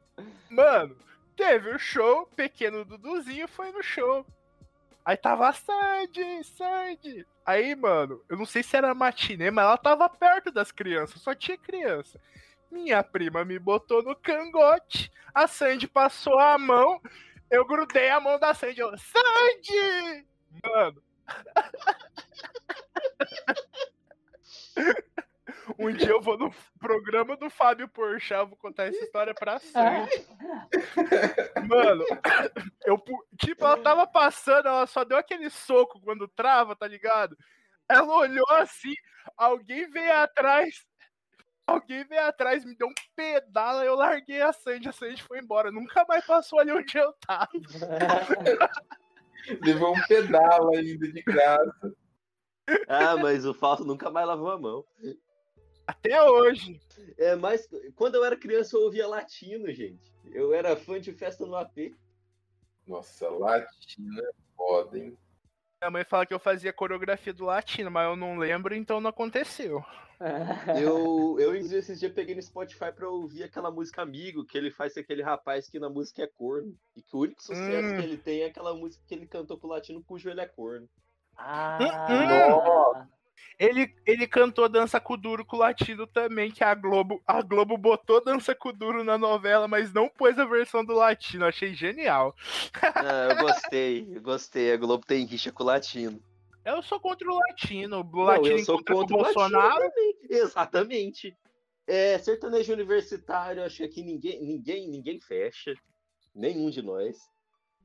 Mano, 0.49 0.95
teve 1.35 1.69
o 1.69 1.79
show, 1.79 2.27
pequeno 2.35 2.85
Duduzinho 2.85 3.47
foi 3.47 3.71
no 3.71 3.81
show. 3.81 4.25
Aí 5.05 5.17
tava 5.17 5.49
a 5.49 5.53
Sandy, 5.53 6.43
Sandy. 6.43 7.25
Aí, 7.45 7.75
mano, 7.75 8.21
eu 8.29 8.37
não 8.37 8.45
sei 8.45 8.63
se 8.63 8.77
era 8.77 8.93
matinê, 8.93 9.51
mas 9.51 9.65
ela 9.65 9.77
tava 9.77 10.07
perto 10.07 10.51
das 10.51 10.71
crianças, 10.71 11.21
só 11.21 11.35
tinha 11.35 11.57
criança. 11.57 12.19
Minha 12.71 13.03
prima 13.03 13.43
me 13.43 13.59
botou 13.59 14.01
no 14.01 14.15
cangote, 14.15 15.11
a 15.33 15.45
Sandy 15.47 15.87
passou 15.87 16.39
a 16.39 16.57
mão, 16.57 17.01
eu 17.51 17.65
grudei 17.65 18.09
a 18.09 18.19
mão 18.19 18.39
da 18.39 18.53
Sandy, 18.53 18.79
eu, 18.79 18.93
Sandy! 18.97 20.25
Mano. 20.63 21.03
Um 25.77 25.91
dia 25.91 26.09
eu 26.09 26.21
vou 26.21 26.37
no 26.37 26.53
programa 26.79 27.35
do 27.37 27.49
Fábio 27.49 27.87
Porchat, 27.87 28.47
vou 28.47 28.57
contar 28.57 28.85
essa 28.85 29.03
história 29.03 29.33
pra 29.33 29.59
Sandy. 29.59 30.27
Mano, 31.67 32.03
eu, 32.85 33.01
tipo, 33.37 33.65
ela 33.65 33.77
tava 33.77 34.05
passando, 34.05 34.67
ela 34.67 34.85
só 34.87 35.03
deu 35.03 35.17
aquele 35.17 35.49
soco 35.49 36.01
quando 36.01 36.27
trava, 36.27 36.75
tá 36.75 36.87
ligado? 36.87 37.37
Ela 37.89 38.13
olhou 38.13 38.49
assim, 38.51 38.93
alguém 39.37 39.89
veio 39.89 40.13
atrás, 40.13 40.85
alguém 41.65 42.03
veio 42.05 42.25
atrás, 42.25 42.65
me 42.65 42.75
deu 42.75 42.87
um 42.87 42.93
pedala, 43.15 43.85
eu 43.85 43.95
larguei 43.95 44.41
a 44.41 44.51
Sandy, 44.51 44.89
a 44.89 44.93
Sandy 44.93 45.21
foi 45.23 45.39
embora, 45.39 45.71
nunca 45.71 46.05
mais 46.07 46.25
passou 46.25 46.59
ali 46.59 46.71
onde 46.71 46.97
eu 46.97 47.13
tava. 47.25 47.49
Levou 49.61 49.93
um 49.93 50.01
pedal 50.07 50.73
ainda 50.73 51.11
de 51.11 51.21
graça. 51.21 51.93
Ah, 52.87 53.17
mas 53.17 53.45
o 53.45 53.53
Fausto 53.53 53.83
nunca 53.83 54.09
mais 54.09 54.25
lavou 54.25 54.49
a 54.49 54.57
mão. 54.57 54.85
Até 55.85 56.21
hoje. 56.23 56.79
É, 57.17 57.35
mas 57.35 57.67
quando 57.95 58.15
eu 58.15 58.23
era 58.23 58.37
criança 58.37 58.75
eu 58.75 58.81
ouvia 58.81 59.07
latino, 59.07 59.71
gente. 59.71 60.13
Eu 60.31 60.53
era 60.53 60.75
fã 60.75 60.99
de 60.99 61.11
festa 61.11 61.45
no 61.45 61.55
AP. 61.55 61.93
Nossa, 62.87 63.29
latina 63.29 64.21
é 64.21 64.31
foda, 64.55 64.97
hein? 64.97 65.17
Minha 65.81 65.91
mãe 65.91 66.03
fala 66.05 66.25
que 66.25 66.33
eu 66.33 66.39
fazia 66.39 66.71
coreografia 66.71 67.33
do 67.33 67.45
latino, 67.45 67.91
mas 67.91 68.07
eu 68.07 68.15
não 68.15 68.37
lembro, 68.37 68.73
então 68.73 69.01
não 69.01 69.09
aconteceu. 69.09 69.83
Eu, 70.81 71.37
eu 71.37 71.53
esses 71.53 71.99
dias 71.99 72.13
peguei 72.13 72.33
no 72.33 72.41
Spotify 72.41 72.93
pra 72.95 73.09
ouvir 73.09 73.43
aquela 73.43 73.69
música 73.69 74.01
Amigo, 74.01 74.45
que 74.45 74.57
ele 74.57 74.71
faz 74.71 74.93
com 74.93 75.01
aquele 75.01 75.21
rapaz 75.21 75.67
que 75.67 75.79
na 75.79 75.89
música 75.89 76.23
é 76.23 76.27
corno. 76.27 76.73
E 76.95 77.01
que 77.01 77.13
o 77.13 77.19
único 77.19 77.43
sucesso 77.43 77.89
Hum. 77.89 77.95
que 77.97 78.01
ele 78.01 78.17
tem 78.17 78.41
é 78.41 78.45
aquela 78.45 78.73
música 78.73 79.03
que 79.05 79.13
ele 79.13 79.27
cantou 79.27 79.57
com 79.57 79.67
o 79.67 79.71
latino 79.71 80.01
cujo 80.01 80.29
ele 80.29 80.39
é 80.39 80.47
corno. 80.47 80.87
Ah, 81.35 83.05
Ele, 83.59 83.93
ele 84.05 84.27
cantou 84.27 84.67
Dança 84.67 84.99
com 84.99 85.17
Duro 85.17 85.45
com 85.45 85.57
o 85.57 85.59
latino 85.59 86.07
também, 86.07 86.51
que 86.51 86.63
a 86.63 86.73
Globo, 86.73 87.21
a 87.25 87.41
Globo 87.41 87.77
botou 87.77 88.23
Dança 88.23 88.55
com 88.55 88.73
Duro 88.73 89.03
na 89.03 89.17
novela, 89.17 89.67
mas 89.67 89.93
não 89.93 90.09
pôs 90.09 90.37
a 90.39 90.45
versão 90.45 90.83
do 90.83 90.93
latino. 90.93 91.45
Achei 91.45 91.73
genial. 91.73 92.35
Ah, 92.81 93.29
eu 93.31 93.37
gostei, 93.37 94.07
eu 94.15 94.21
gostei. 94.21 94.73
A 94.73 94.77
Globo 94.77 95.05
tem 95.05 95.25
rixa 95.25 95.51
com 95.51 95.63
o 95.63 95.67
latino. 95.67 96.21
Eu 96.65 96.81
sou 96.81 96.99
contra 96.99 97.29
o 97.29 97.35
latino. 97.35 97.99
O 98.01 98.03
Não, 98.03 98.23
latino 98.23 98.57
eu 98.57 98.65
sou 98.65 98.75
o 98.79 98.83
contra 98.83 99.15
o 99.15 99.19
latino 99.19 99.33
Bolsonaro. 99.33 99.81
também. 99.81 100.15
Exatamente. 100.29 101.37
É, 101.85 102.17
sertanejo 102.17 102.71
universitário, 102.73 103.63
acho 103.63 103.77
que 103.77 103.83
aqui 103.83 104.03
ninguém, 104.03 104.41
ninguém, 104.41 104.87
ninguém 104.89 105.19
fecha. 105.19 105.73
Nenhum 106.33 106.69
de 106.69 106.81
nós. 106.81 107.17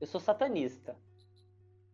eu 0.00 0.06
sou 0.06 0.20
satanista. 0.20 0.96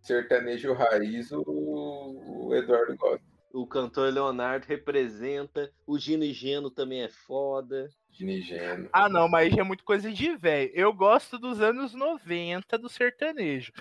Sertanejo 0.02 0.74
raiz, 0.74 1.32
o, 1.32 1.42
o 1.46 2.54
Eduardo 2.54 2.94
gosta. 2.96 3.33
O 3.54 3.68
cantor 3.68 4.12
Leonardo 4.12 4.66
representa. 4.66 5.70
O 5.86 5.96
Gino 5.96 6.24
e 6.24 6.32
Geno 6.32 6.72
também 6.72 7.02
é 7.02 7.08
foda. 7.08 7.88
De 8.10 8.24
Nigeno. 8.24 8.88
Ah, 8.92 9.08
não, 9.08 9.28
mas 9.28 9.54
já 9.54 9.60
é 9.60 9.64
muito 9.64 9.84
coisa 9.84 10.10
de 10.10 10.36
velho. 10.36 10.72
Eu 10.74 10.92
gosto 10.92 11.38
dos 11.38 11.60
anos 11.60 11.94
90 11.94 12.76
do 12.76 12.88
sertanejo. 12.88 13.72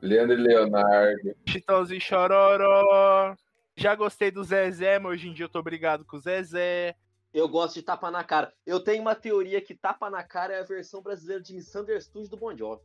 Leandro 0.00 0.38
e 0.38 0.42
Leonardo. 0.42 1.36
Chitãozinho 1.46 2.00
Chororó. 2.00 3.36
Já 3.76 3.94
gostei 3.94 4.30
do 4.30 4.42
Zezé, 4.42 4.98
mas 4.98 5.12
hoje 5.12 5.28
em 5.28 5.34
dia 5.34 5.44
eu 5.44 5.50
tô 5.50 5.62
brigado 5.62 6.02
com 6.02 6.16
o 6.16 6.20
Zezé. 6.20 6.96
Eu 7.34 7.46
gosto 7.50 7.74
de 7.74 7.82
tapa 7.82 8.10
na 8.10 8.24
cara. 8.24 8.50
Eu 8.64 8.80
tenho 8.80 9.02
uma 9.02 9.14
teoria 9.14 9.60
que 9.60 9.74
tapa 9.74 10.08
na 10.08 10.22
cara 10.22 10.54
é 10.54 10.60
a 10.60 10.64
versão 10.64 11.02
brasileira 11.02 11.42
de 11.42 11.52
Misunderstood 11.52 12.30
do 12.30 12.36
Bon 12.38 12.56
Jovi. 12.56 12.82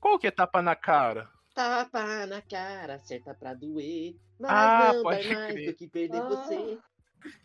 Qual 0.00 0.18
que 0.18 0.26
é 0.26 0.32
tapa 0.32 0.60
na 0.60 0.74
cara? 0.74 1.35
Tapa 1.56 2.26
na 2.26 2.42
cara, 2.42 2.96
acerta 2.96 3.34
pra 3.34 3.54
doer. 3.54 4.14
Mas 4.38 4.50
Ah, 4.52 4.92
não 4.94 5.02
pode 5.02 5.34
mais 5.34 5.52
crer. 5.52 5.66
do 5.70 5.74
que 5.74 5.88
perder 5.88 6.18
Ah. 6.20 6.28
você. 6.28 6.78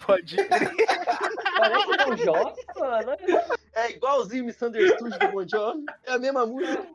Pode. 0.06 0.36
Parece 1.58 2.10
um 2.12 2.18
jovem, 2.18 2.66
mano. 2.78 3.12
É 3.74 3.92
igualzinho 3.92 4.46
Misunderstood 4.46 5.18
do 5.18 5.28
Bon 5.32 5.48
Jovi. 5.48 5.86
É 6.04 6.12
a 6.12 6.20
mesma 6.20 6.46
música. 6.46 6.86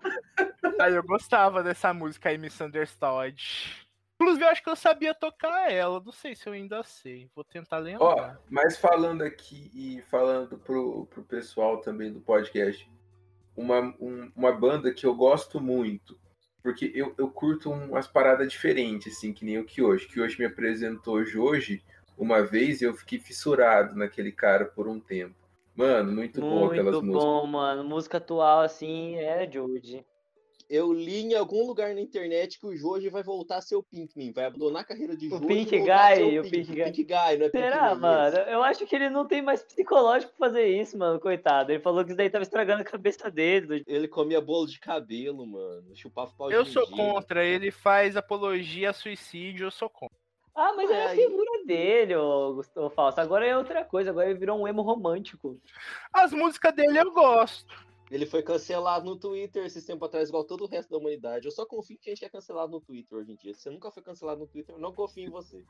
Aí 0.79 0.94
eu 0.94 1.02
gostava 1.02 1.62
dessa 1.62 1.92
música 1.94 2.29
aí, 2.29 2.37
Misunderstood. 2.38 3.83
Inclusive, 4.20 4.44
eu 4.44 4.48
acho 4.50 4.62
que 4.62 4.68
eu 4.68 4.76
sabia 4.76 5.14
tocar 5.14 5.72
ela. 5.72 6.00
Não 6.05 6.12
sei 6.12 6.35
se 6.37 6.46
eu 6.46 6.52
ainda 6.52 6.83
sei. 6.83 7.29
Vou 7.35 7.44
tentar 7.44 7.79
Ó, 7.79 7.81
lembrar. 7.81 8.38
mas 8.50 8.76
falando 8.76 9.22
aqui 9.22 9.70
e 9.74 10.02
falando 10.02 10.59
pro, 10.59 11.07
pro 11.07 11.22
pessoal 11.24 11.81
também 11.81 12.12
do 12.12 12.20
podcast, 12.20 12.88
uma, 13.57 13.81
um- 13.98 14.31
uma 14.37 14.52
banda 14.52 14.92
que 14.92 15.07
eu 15.07 15.14
gosto 15.14 15.59
muito, 15.61 16.18
porque 16.66 16.90
eu, 16.96 17.14
eu 17.16 17.31
curto 17.31 17.70
umas 17.70 18.09
paradas 18.09 18.50
diferentes, 18.50 19.16
assim, 19.16 19.33
que 19.33 19.44
nem 19.44 19.57
o 19.57 19.64
que 19.64 19.81
hoje. 19.81 20.09
Que 20.09 20.20
hoje 20.20 20.37
me 20.37 20.44
apresentou 20.44 21.14
hoje, 21.14 21.81
uma 22.18 22.42
vez 22.42 22.83
eu 22.83 22.92
fiquei 22.92 23.20
fissurado 23.20 23.96
naquele 23.96 24.33
cara 24.33 24.64
por 24.64 24.88
um 24.88 24.98
tempo. 24.98 25.37
Mano, 25.76 26.11
muito, 26.11 26.40
bom 26.40 26.66
aquelas 26.66 26.94
Muito 26.94 27.07
músicas. 27.07 27.24
bom, 27.24 27.46
mano. 27.46 27.85
Música 27.85 28.16
atual, 28.18 28.62
assim, 28.62 29.14
é 29.14 29.48
Jude. 29.48 30.05
Eu 30.68 30.92
li 30.92 31.20
em 31.22 31.35
algum 31.35 31.64
lugar 31.66 31.94
na 31.94 32.00
internet 32.00 32.59
que 32.59 32.66
o 32.66 32.76
Joji 32.76 33.09
vai 33.09 33.22
voltar 33.22 33.59
a 33.59 33.61
ser 33.61 33.76
o 33.76 33.83
Pinkman. 33.83 34.33
Vai 34.33 34.46
abandonar 34.46 34.83
a 34.83 34.85
carreira 34.85 35.16
de 35.16 35.26
O 35.29 35.31
Joji. 35.31 35.44
e 35.44 35.46
Pink 35.48 35.79
Guy, 35.79 36.38
o 36.38 36.42
Pink, 36.42 36.50
Pink 36.50 36.72
Guy. 36.74 36.85
Pink 36.85 37.05
Guy, 37.05 37.38
não 37.38 37.46
é 37.46 37.50
Será, 37.50 37.88
Pinkman, 37.90 38.00
mano? 38.00 38.29
isso. 38.38 38.48
Eu 38.50 38.62
acho 38.62 38.87
que 38.87 38.96
ele 38.96 39.09
não 39.09 39.26
tem 39.26 39.42
mais 39.42 39.62
psicológico 39.62 40.33
pra 40.37 40.48
fazer 40.48 40.66
isso, 40.66 40.98
mano. 40.98 41.20
Coitado. 41.20 41.70
Ele 41.70 41.81
falou 41.81 42.02
que 42.05 42.11
isso 42.11 42.16
daí 42.16 42.29
tava 42.29 42.42
estragando 42.42 42.83
a 42.83 42.85
cabeça 42.85 43.31
dele. 43.31 43.85
Ele 43.87 44.09
comia 44.09 44.40
bolo 44.40 44.66
de 44.66 44.81
cabelo, 44.81 45.46
mano. 45.46 45.94
Chupava 45.94 46.33
pau 46.37 46.48
de 46.48 46.55
Eu 46.55 46.64
sou 46.64 46.87
contra. 46.88 47.44
Ele 47.44 47.70
faz 47.70 48.16
apologia 48.16 48.90
a 48.90 48.92
suicídio, 48.92 49.66
eu 49.66 49.70
sou 49.70 49.88
contra. 49.88 50.16
Ah, 50.59 50.72
mas 50.74 50.90
é 50.90 51.05
a 51.05 51.09
Ai. 51.11 51.16
figura 51.16 51.64
dele, 51.66 52.16
ô 52.16 52.55
Gustavo 52.55 52.88
Falso. 52.88 53.20
Agora 53.20 53.46
é 53.46 53.55
outra 53.57 53.85
coisa. 53.85 54.09
Agora 54.11 54.31
ele 54.31 54.38
virou 54.38 54.59
um 54.59 54.66
emo 54.66 54.81
romântico. 54.81 55.61
As 56.12 56.33
músicas 56.33 56.74
dele 56.74 56.98
eu 56.98 57.12
gosto. 57.12 57.86
Ele 58.11 58.25
foi 58.27 58.42
cancelado 58.42 59.05
no 59.05 59.16
Twitter 59.19 59.64
esses 59.64 59.85
tempos 59.85 60.07
atrás, 60.07 60.29
igual 60.29 60.45
todo 60.45 60.64
o 60.64 60.69
resto 60.69 60.90
da 60.90 60.99
humanidade. 60.99 61.47
Eu 61.47 61.51
só 61.53 61.66
confio 61.66 61.95
em 61.97 61.99
quem 61.99 62.14
é 62.23 62.29
cancelado 62.29 62.71
no 62.73 62.81
Twitter 62.81 63.19
hoje 63.19 63.33
em 63.33 63.37
dia. 63.37 63.53
Se 63.55 63.62
você 63.62 63.71
nunca 63.71 63.90
foi 63.90 64.03
cancelado 64.03 64.40
no 64.40 64.47
Twitter, 64.47 64.75
eu 64.75 64.81
não 64.81 64.92
confio 64.95 65.25
em 65.27 65.31
você. 65.31 65.64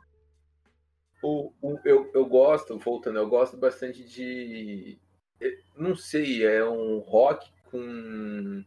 O, 1.23 1.51
o- 1.63 1.81
eu, 1.85 2.11
eu 2.15 2.27
gosto, 2.27 2.79
voltando, 2.79 3.19
eu 3.19 3.29
gosto 3.29 3.57
bastante 3.57 4.05
de. 4.05 4.99
eh, 5.41 5.59
Não 5.77 5.97
sei, 5.97 6.45
é 6.45 6.65
um 6.65 6.99
rock 6.99 7.51
com. 7.71 8.65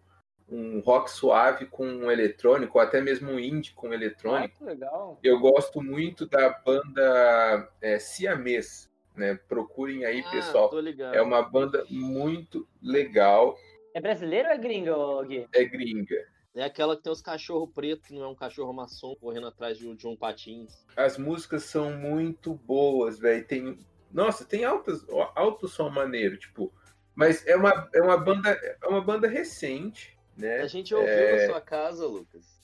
Um 0.52 0.80
rock 0.80 1.12
suave 1.12 1.68
com 1.68 1.86
um 1.86 2.10
eletrônico, 2.10 2.80
ou 2.80 2.84
até 2.84 3.00
mesmo 3.00 3.30
um 3.30 3.40
indie 3.40 3.72
com 3.74 3.94
eletrônico. 3.94 4.56
Ah, 4.56 4.58
que 4.58 4.64
legal. 4.64 5.20
Eu 5.22 5.40
gosto 5.40 5.80
muito 5.80 6.26
da 6.28 6.50
banda 6.66 7.72
é, 7.80 8.00
Siamês, 8.00 8.89
né? 9.20 9.36
Procurem 9.48 10.06
aí, 10.06 10.24
Ah, 10.26 10.32
pessoal. 10.32 10.70
Tô 10.70 10.80
ligado. 10.80 11.14
É 11.14 11.22
uma 11.22 11.42
banda 11.44 11.86
muito 11.90 12.68
legal, 12.82 13.56
É 13.94 14.00
brasileiro 14.02 14.48
ou 14.48 14.54
é 14.54 14.58
gringo, 14.58 14.92
ô, 14.92 15.24
Gui? 15.24 15.48
é 15.54 15.64
gringa. 15.66 16.16
É 16.56 16.64
aquela 16.64 16.96
que 16.98 17.04
tem 17.04 17.12
os 17.12 17.22
cachorros 17.22 17.70
pretos, 17.74 18.10
não 18.12 18.24
é 18.24 18.28
um 18.28 18.36
cachorro 18.36 18.74
maçom 18.74 19.16
correndo 19.16 19.48
atrás 19.48 19.78
de, 19.78 19.88
um- 19.88 19.96
de 19.96 20.08
um 20.08 20.16
patins. 20.16 20.86
As 20.96 21.18
músicas 21.18 21.64
são 21.64 21.92
muito 21.92 22.54
boas, 22.56 23.20
velho. 23.20 23.46
Tem, 23.46 23.78
nossa, 24.12 24.44
tem 24.46 24.64
altas, 24.66 25.06
alto 25.36 25.68
som 25.68 25.90
maneiro, 25.90 26.38
tipo. 26.38 26.74
Mas 27.16 27.46
é 27.46 27.56
uma, 27.56 27.90
é 27.94 28.02
uma 28.02 28.18
banda, 28.18 28.50
é 28.82 28.88
uma 28.88 29.02
banda 29.02 29.28
recente, 29.28 30.18
né? 30.38 30.62
A 30.62 30.68
gente 30.68 30.94
ouviu 30.94 31.10
É. 31.10 31.42
na 31.48 31.52
sua 31.54 31.62
casa, 31.62 32.06
Lucas. 32.08 32.59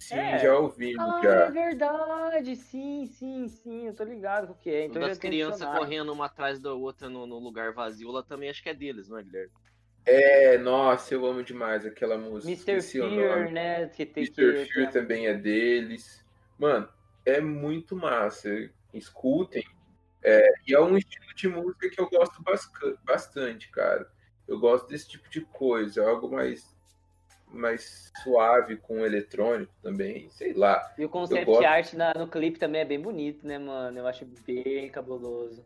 Sim, 0.00 0.14
É. 0.16 0.38
já 0.38 0.58
ouvimos 0.58 0.98
Ah, 1.04 1.20
já. 1.22 1.30
é 1.30 1.50
verdade. 1.50 2.56
Sim, 2.56 3.06
sim, 3.06 3.48
sim. 3.48 3.86
Eu 3.86 3.94
tô 3.94 4.02
ligado 4.02 4.46
com 4.46 4.52
o 4.54 4.56
que 4.56 4.70
é. 4.70 4.86
Então 4.86 5.02
das 5.02 5.18
tem 5.18 5.30
crianças 5.30 5.68
correndo 5.68 6.10
uma 6.12 6.24
atrás 6.26 6.58
da 6.58 6.72
outra 6.72 7.08
no, 7.08 7.26
no 7.26 7.38
lugar 7.38 7.72
vazio, 7.74 8.08
ela 8.08 8.22
também 8.22 8.48
acho 8.48 8.62
que 8.62 8.70
é 8.70 8.74
deles, 8.74 9.08
não 9.08 9.18
é, 9.18 9.22
Guilherme? 9.22 9.52
É, 10.06 10.56
nossa, 10.56 11.12
eu 11.14 11.24
amo 11.26 11.42
demais 11.42 11.84
aquela 11.84 12.16
música. 12.16 12.50
Mr. 12.72 12.82
Fear, 12.82 13.10
nome. 13.40 13.50
né? 13.52 13.86
Que 13.88 14.06
tem 14.06 14.24
Mr. 14.24 14.64
que. 14.66 14.72
Fear 14.72 14.90
também 14.90 15.26
é 15.26 15.34
deles. 15.34 16.24
Mano, 16.58 16.88
é 17.26 17.38
muito 17.40 17.94
massa. 17.94 18.48
Escutem. 18.94 19.62
É, 20.22 20.52
e 20.66 20.74
é 20.74 20.80
um 20.80 20.96
estilo 20.96 21.34
de 21.34 21.48
música 21.48 21.88
que 21.90 22.00
eu 22.00 22.08
gosto 22.08 22.42
bastante, 23.04 23.70
cara. 23.70 24.10
Eu 24.48 24.58
gosto 24.58 24.88
desse 24.88 25.08
tipo 25.08 25.28
de 25.28 25.42
coisa, 25.42 26.02
algo 26.08 26.30
mais, 26.30 26.74
mais 27.52 28.10
suave 28.22 28.76
com 28.76 29.04
eletrônico 29.04 29.72
também, 29.82 30.28
sei 30.30 30.52
lá. 30.52 30.92
E 30.96 31.04
o 31.04 31.08
concept 31.08 31.46
gosto. 31.46 31.64
art 31.64 31.92
na- 31.94 32.14
no 32.14 32.28
clipe 32.28 32.58
também 32.58 32.80
é 32.80 32.84
bem 32.84 33.00
bonito, 33.00 33.46
né, 33.46 33.58
mano? 33.58 33.98
Eu 33.98 34.06
acho 34.06 34.24
bem 34.46 34.88
cabuloso. 34.90 35.64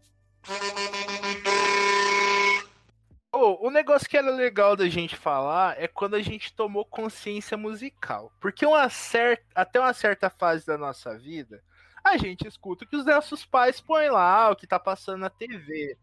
Ô, 3.33 3.67
o 3.67 3.71
negócio 3.71 4.09
que 4.09 4.17
era 4.17 4.31
legal 4.31 4.77
da 4.77 4.89
gente 4.89 5.17
falar 5.17 5.81
é 5.81 5.89
quando 5.89 6.15
a 6.15 6.23
gente 6.23 6.55
tomou 6.55 6.85
consciência 6.85 7.57
musical. 7.57 8.33
Porque 8.41 8.65
uma 8.65 8.89
cer- 8.89 9.43
até 9.55 9.81
uma 9.81 9.93
certa 9.93 10.31
fase 10.31 10.65
da 10.65 10.79
nossa 10.79 11.19
vida, 11.19 11.61
a 12.05 12.17
gente 12.17 12.47
escuta 12.47 12.85
o 12.85 12.89
que 12.89 12.97
os 12.97 13.05
nossos 13.05 13.45
pais 13.45 13.81
põem 13.81 14.09
lá, 14.09 14.51
o 14.51 14.57
que 14.57 14.67
tá 14.67 14.79
passando 14.79 15.19
na 15.21 15.31
TV. 15.31 15.97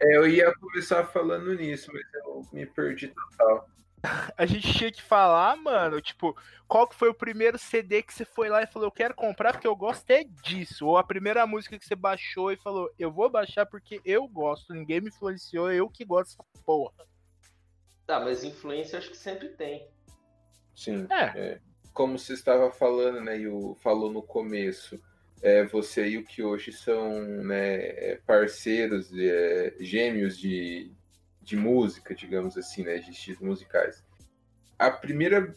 É, 0.00 0.16
eu 0.16 0.28
ia 0.28 0.54
começar 0.54 1.04
falando 1.06 1.52
nisso, 1.54 1.90
mas 1.92 2.02
eu 2.24 2.42
me 2.52 2.64
perdi 2.64 3.08
total. 3.08 3.68
A 4.36 4.46
gente 4.46 4.72
tinha 4.72 4.92
que 4.92 5.02
falar, 5.02 5.56
mano, 5.56 6.00
tipo, 6.00 6.36
qual 6.66 6.86
que 6.86 6.94
foi 6.94 7.08
o 7.08 7.14
primeiro 7.14 7.58
CD 7.58 8.02
que 8.02 8.14
você 8.14 8.24
foi 8.24 8.48
lá 8.48 8.62
e 8.62 8.66
falou, 8.66 8.86
eu 8.86 8.92
quero 8.92 9.14
comprar 9.14 9.52
porque 9.52 9.66
eu 9.66 9.74
gosto 9.74 10.08
é 10.10 10.24
disso. 10.24 10.86
Ou 10.86 10.96
a 10.96 11.04
primeira 11.04 11.46
música 11.46 11.78
que 11.78 11.84
você 11.84 11.96
baixou 11.96 12.52
e 12.52 12.56
falou, 12.56 12.90
eu 12.98 13.10
vou 13.10 13.28
baixar 13.28 13.66
porque 13.66 14.00
eu 14.04 14.26
gosto, 14.28 14.72
ninguém 14.72 15.00
me 15.00 15.08
influenciou, 15.08 15.72
eu 15.72 15.88
que 15.88 16.04
gosto 16.04 16.36
dessa 16.36 16.64
porra. 16.64 17.06
Tá, 18.06 18.20
mas 18.20 18.44
influência 18.44 18.98
acho 18.98 19.10
que 19.10 19.16
sempre 19.16 19.48
tem. 19.48 19.88
Sim. 20.74 21.06
É. 21.10 21.60
Como 21.92 22.18
você 22.18 22.34
estava 22.34 22.70
falando, 22.70 23.20
né, 23.20 23.40
e 23.40 23.48
o 23.48 23.74
falou 23.82 24.12
no 24.12 24.22
começo, 24.22 25.00
é, 25.42 25.64
você 25.64 26.08
e 26.08 26.18
o 26.18 26.24
que 26.24 26.42
hoje 26.42 26.72
são 26.72 27.20
né, 27.20 27.76
é, 27.76 28.20
parceiros, 28.26 29.10
é, 29.12 29.74
gêmeos 29.80 30.38
de, 30.38 30.92
de 31.48 31.56
música, 31.56 32.14
digamos 32.14 32.56
assim, 32.56 32.84
né, 32.84 32.98
de 32.98 33.10
estilos 33.10 33.40
musicais. 33.40 34.04
A 34.78 34.90
primeira, 34.90 35.54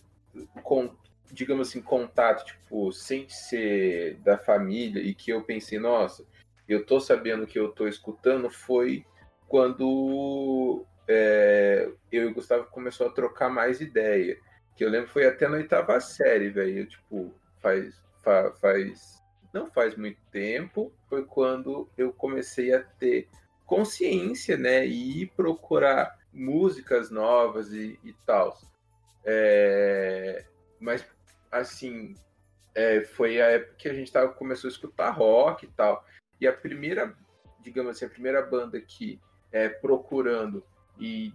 con- 0.64 0.96
digamos 1.32 1.70
assim, 1.70 1.82
contato, 1.82 2.46
tipo, 2.46 2.92
sem 2.92 3.28
ser 3.30 4.16
da 4.20 4.38
família 4.38 5.02
e 5.02 5.14
que 5.14 5.32
eu 5.32 5.44
pensei, 5.44 5.80
nossa, 5.80 6.26
eu 6.68 6.86
tô 6.86 7.00
sabendo 7.00 7.46
que 7.46 7.60
eu 7.60 7.72
tô 7.72 7.88
escutando, 7.88 8.50
foi 8.50 9.06
quando 9.48 10.86
é, 11.08 11.90
eu 12.12 12.24
e 12.24 12.26
o 12.28 12.34
Gustavo 12.34 12.66
começou 12.72 13.08
a 13.08 13.12
trocar 13.12 13.50
mais 13.50 13.82
ideia 13.82 14.38
que 14.76 14.86
eu 14.86 14.90
lembro 14.90 15.10
foi 15.10 15.26
até 15.28 15.48
na 15.48 15.58
oitava 15.58 16.00
série, 16.00 16.50
velho. 16.50 16.88
Tipo, 16.88 17.34
faz, 17.60 18.02
fa- 18.24 18.52
faz. 18.60 19.22
Não 19.54 19.70
faz 19.70 19.96
muito 19.98 20.20
tempo, 20.32 20.92
foi 21.10 21.26
quando 21.26 21.90
eu 21.98 22.14
comecei 22.14 22.74
a 22.74 22.82
ter 22.82 23.28
consciência, 23.72 24.58
né? 24.58 24.86
E 24.86 25.26
procurar 25.28 26.20
músicas 26.34 27.10
novas 27.10 27.72
e, 27.72 27.98
e 28.04 28.12
tal. 28.26 28.60
É, 29.24 30.44
mas, 30.78 31.06
assim, 31.50 32.14
é, 32.76 33.00
foi 33.06 33.42
a 33.42 33.46
época 33.46 33.76
que 33.78 33.88
a 33.88 33.94
gente 33.94 34.12
tava, 34.12 34.34
começou 34.34 34.68
a 34.68 34.72
escutar 34.72 35.12
rock 35.12 35.66
e 35.66 35.70
tal. 35.70 36.06
E 36.42 36.46
a 36.46 36.52
primeira, 36.52 37.16
digamos 37.62 37.96
assim, 37.96 38.04
a 38.04 38.10
primeira 38.10 38.42
banda 38.42 38.80
que 38.82 39.22
é 39.54 39.70
procurando 39.70 40.62
e 41.00 41.34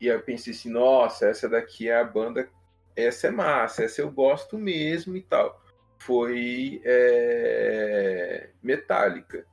e 0.00 0.08
eu 0.08 0.20
pensei 0.20 0.52
assim, 0.52 0.68
nossa, 0.68 1.28
essa 1.28 1.48
daqui 1.48 1.88
é 1.88 1.96
a 1.96 2.04
banda, 2.04 2.48
essa 2.96 3.28
é 3.28 3.30
massa, 3.30 3.84
essa 3.84 4.02
eu 4.02 4.10
gosto 4.10 4.58
mesmo 4.58 5.16
e 5.16 5.22
tal. 5.22 5.62
Foi 5.98 6.82
é, 6.84 8.50
Metallica. 8.62 9.46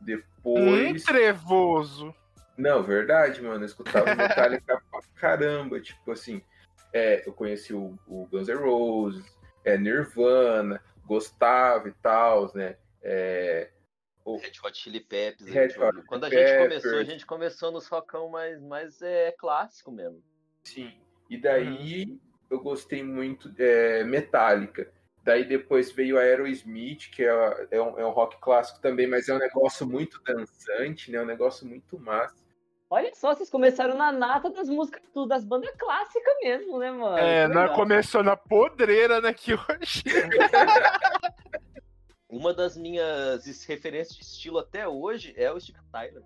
Um 0.00 0.04
Depois. 0.04 1.04
trevoso. 1.04 2.14
Não, 2.56 2.82
verdade, 2.82 3.40
mano. 3.42 3.62
Eu 3.62 3.66
escutava 3.66 4.06
Metallica 4.16 4.82
pra 4.90 5.00
caramba. 5.14 5.80
Tipo 5.80 6.12
assim, 6.12 6.42
é, 6.92 7.26
eu 7.26 7.32
conheci 7.32 7.72
o, 7.72 7.98
o 8.06 8.26
Guns 8.26 8.48
N' 8.48 8.54
Roses, 8.54 9.24
é, 9.64 9.76
Nirvana, 9.76 10.82
gostava 11.04 11.88
e 11.88 11.92
tal, 11.92 12.50
né? 12.54 12.76
É, 13.02 13.70
Red 14.36 14.52
Hot 14.62 14.76
Chili 14.76 15.00
Peppers. 15.00 15.48
Red 15.50 15.68
Hot 15.68 15.80
ouviu. 15.80 16.04
Quando 16.04 16.24
a 16.24 16.28
Chili 16.28 16.46
gente 16.46 16.58
começou, 16.58 16.98
a 16.98 17.04
gente 17.04 17.26
começou 17.26 17.72
nos 17.72 17.86
rockão 17.86 18.28
mais, 18.28 18.60
mais 18.60 19.00
é, 19.00 19.32
clássico 19.32 19.90
mesmo. 19.90 20.22
Sim. 20.64 20.92
E 21.30 21.38
daí 21.38 22.18
eu 22.50 22.60
gostei 22.60 23.02
muito 23.02 23.50
é, 23.58 24.04
Metallica. 24.04 24.92
Daí 25.28 25.44
depois 25.44 25.92
veio 25.92 26.16
a 26.16 26.22
Aerosmith, 26.22 27.10
que 27.10 27.22
é, 27.22 27.68
é, 27.70 27.82
um, 27.82 27.98
é 27.98 28.06
um 28.06 28.08
rock 28.08 28.38
clássico 28.40 28.80
também, 28.80 29.06
mas 29.06 29.28
é 29.28 29.34
um 29.34 29.38
negócio 29.38 29.86
muito 29.86 30.22
dançante, 30.22 31.10
né? 31.10 31.18
É 31.18 31.22
um 31.22 31.26
negócio 31.26 31.66
muito 31.66 31.98
massa. 31.98 32.34
Olha 32.88 33.14
só, 33.14 33.34
vocês 33.34 33.50
começaram 33.50 33.94
na 33.94 34.10
nata 34.10 34.48
das 34.48 34.70
músicas 34.70 35.02
tudo, 35.12 35.28
das 35.28 35.44
bandas 35.44 35.70
clássicas 35.76 36.34
mesmo, 36.40 36.78
né, 36.78 36.90
mano? 36.90 37.18
É, 37.18 37.46
Que 37.46 37.52
nós 37.52 37.76
começou 37.76 38.22
na 38.22 38.38
podreira, 38.38 39.20
né, 39.20 39.34
que 39.34 39.52
hoje. 39.52 40.02
Uma 42.26 42.54
das 42.54 42.74
minhas 42.74 43.44
referências 43.66 44.16
de 44.16 44.24
estilo 44.24 44.58
até 44.58 44.88
hoje 44.88 45.34
é 45.36 45.52
o 45.52 45.60
Steve 45.60 45.78
Tyler. 45.92 46.22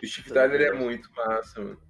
O 0.00 0.06
Steve 0.06 0.32
Tyler 0.32 0.60
é 0.60 0.72
muito 0.72 1.10
massa, 1.16 1.60
mano. 1.60 1.82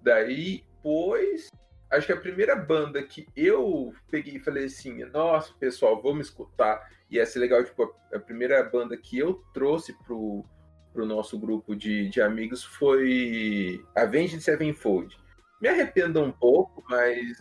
Daí, 0.00 0.62
pois, 0.80 1.48
acho 1.90 2.06
que 2.06 2.12
a 2.12 2.20
primeira 2.20 2.54
banda 2.54 3.02
que 3.02 3.26
eu 3.34 3.92
peguei 4.10 4.36
e 4.36 4.40
falei 4.40 4.66
assim, 4.66 5.04
nossa, 5.06 5.52
pessoal, 5.54 6.00
vamos 6.02 6.26
escutar. 6.26 6.88
E 7.10 7.16
ia 7.16 7.26
ser 7.26 7.38
legal, 7.38 7.64
tipo, 7.64 7.94
a, 8.12 8.18
primeira 8.18 8.62
banda 8.62 8.96
que 8.96 9.18
eu 9.18 9.42
trouxe 9.54 9.94
pro, 10.04 10.44
pro 10.92 11.06
nosso 11.06 11.38
grupo 11.38 11.74
de, 11.74 12.08
de 12.08 12.20
amigos 12.20 12.62
foi 12.62 13.82
Avenged 13.94 14.42
Sevenfold. 14.42 15.16
Me 15.60 15.68
arrependo 15.68 16.20
um 16.20 16.30
pouco, 16.30 16.84
mas 16.88 17.36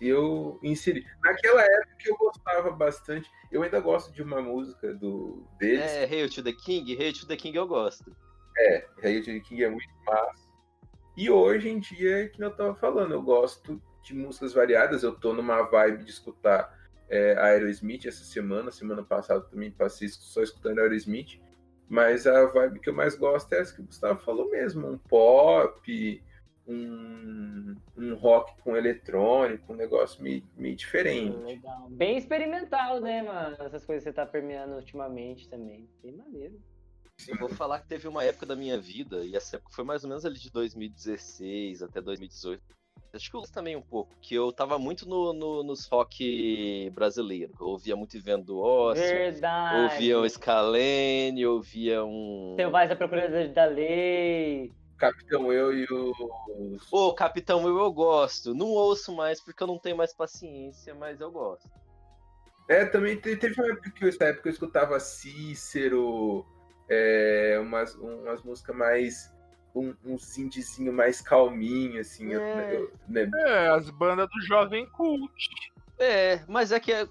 eu 0.00 0.58
inseri. 0.62 1.06
Naquela 1.22 1.62
época 1.62 2.02
eu 2.04 2.16
gostava 2.16 2.70
bastante. 2.72 3.30
Eu 3.50 3.62
ainda 3.62 3.80
gosto 3.80 4.12
de 4.12 4.22
uma 4.22 4.42
música 4.42 4.92
do 4.94 5.46
deles. 5.58 5.80
É, 5.80 6.04
Hail 6.04 6.28
to 6.28 6.42
the 6.42 6.52
King? 6.52 6.96
Hail 6.96 7.12
to 7.12 7.26
the 7.26 7.36
King 7.36 7.56
eu 7.56 7.66
gosto. 7.68 8.14
É, 8.58 8.86
Hail 9.02 9.20
to 9.20 9.30
the 9.30 9.40
King 9.40 9.64
é 9.64 9.70
muito 9.70 9.88
massa. 10.04 10.50
E 11.16 11.30
hoje 11.30 11.68
em 11.68 11.78
dia, 11.78 12.28
que 12.30 12.42
eu 12.42 12.50
tava 12.50 12.74
falando, 12.74 13.12
eu 13.12 13.22
gosto 13.22 13.80
de 14.02 14.14
músicas 14.14 14.52
variadas. 14.52 15.02
Eu 15.02 15.14
tô 15.14 15.32
numa 15.32 15.62
vibe 15.62 16.04
de 16.04 16.10
escutar 16.10 16.78
é, 17.08 17.36
Aerosmith 17.38 18.06
essa 18.06 18.24
semana. 18.24 18.70
Semana 18.70 19.02
passada 19.02 19.40
também 19.42 19.70
passei 19.70 20.08
só 20.08 20.42
escutando 20.42 20.78
Aerosmith. 20.80 21.40
Mas 21.88 22.26
a 22.26 22.46
vibe 22.46 22.80
que 22.80 22.88
eu 22.88 22.94
mais 22.94 23.14
gosto 23.14 23.52
é 23.52 23.60
essa 23.60 23.74
que 23.74 23.82
o 23.82 23.84
Gustavo 23.84 24.20
falou 24.20 24.50
mesmo. 24.50 24.88
Um 24.88 24.96
pop, 24.96 26.22
um, 26.66 27.74
um 27.96 28.14
rock 28.14 28.54
com 28.62 28.76
eletrônico, 28.76 29.72
um 29.72 29.76
negócio 29.76 30.22
meio, 30.22 30.42
meio 30.56 30.76
diferente. 30.76 31.36
Legal. 31.38 31.88
Bem 31.90 32.16
experimental, 32.16 33.00
né, 33.00 33.22
mano? 33.22 33.56
Essas 33.60 33.84
coisas 33.84 34.04
que 34.04 34.10
você 34.10 34.12
tá 34.12 34.24
permeando 34.24 34.74
ultimamente 34.74 35.48
também. 35.48 35.88
Bem 36.02 36.12
maneiro. 36.12 36.60
Eu 37.28 37.38
vou 37.38 37.48
falar 37.48 37.80
que 37.80 37.88
teve 37.88 38.08
uma 38.08 38.24
época 38.24 38.46
da 38.46 38.56
minha 38.56 38.80
vida, 38.80 39.24
e 39.24 39.36
essa 39.36 39.56
época 39.56 39.74
foi 39.74 39.84
mais 39.84 40.02
ou 40.02 40.08
menos 40.08 40.24
ali 40.24 40.38
de 40.38 40.50
2016 40.50 41.82
até 41.82 42.00
2018. 42.00 42.62
Acho 43.14 43.30
que 43.30 43.36
eu 43.36 43.42
também 43.42 43.76
um 43.76 43.82
pouco, 43.82 44.14
que 44.22 44.34
eu 44.34 44.50
tava 44.52 44.78
muito 44.78 45.06
no, 45.06 45.34
no, 45.34 45.62
nos 45.62 45.86
rock 45.86 46.88
brasileiro. 46.94 47.52
Eu 47.60 47.66
ouvia 47.66 47.94
muito 47.94 48.18
Vendo 48.22 48.58
Ócio, 48.58 49.02
Verdade. 49.04 49.76
ouvia 49.94 50.18
o 50.18 50.28
Scalene, 50.28 51.44
ouvia 51.46 52.02
um. 52.04 52.54
Tem 52.56 52.64
o 52.66 52.70
Mais 52.70 52.90
a 52.90 52.96
Procura 52.96 53.48
da 53.48 53.66
Lei. 53.66 54.72
Capitão 54.96 55.52
Eu 55.52 55.76
e 55.76 55.84
os. 55.84 56.92
Ô, 56.92 57.12
Capitão 57.12 57.68
Eu 57.68 57.78
eu 57.78 57.92
gosto. 57.92 58.54
Não 58.54 58.68
ouço 58.68 59.14
mais 59.14 59.42
porque 59.42 59.62
eu 59.62 59.66
não 59.66 59.78
tenho 59.78 59.96
mais 59.96 60.14
paciência, 60.14 60.94
mas 60.94 61.20
eu 61.20 61.30
gosto. 61.30 61.68
É, 62.68 62.86
também 62.86 63.16
te- 63.20 63.36
teve 63.36 63.60
uma 63.60 63.72
época 63.72 63.90
que 63.90 64.04
eu, 64.04 64.08
época 64.28 64.48
eu 64.48 64.52
escutava 64.52 64.98
Cícero, 65.00 66.46
é, 66.88 67.58
umas, 67.60 67.94
umas 67.96 68.42
músicas 68.42 68.74
mais. 68.74 69.34
Um, 69.74 69.94
uns 70.04 70.36
indizinho 70.36 70.92
mais 70.92 71.20
calminho, 71.20 72.00
assim. 72.00 72.32
eu- 72.32 72.42
É. 72.42 72.76
eu- 72.76 72.92
né? 73.08 73.30
É, 73.34 73.68
as 73.68 73.88
bandas 73.90 74.28
do 74.28 74.40
Jovem 74.42 74.86
Cult. 74.90 75.32
É, 75.98 76.44
mas 76.46 76.72
é 76.72 76.78
que 76.80 76.92
é- 76.92 77.08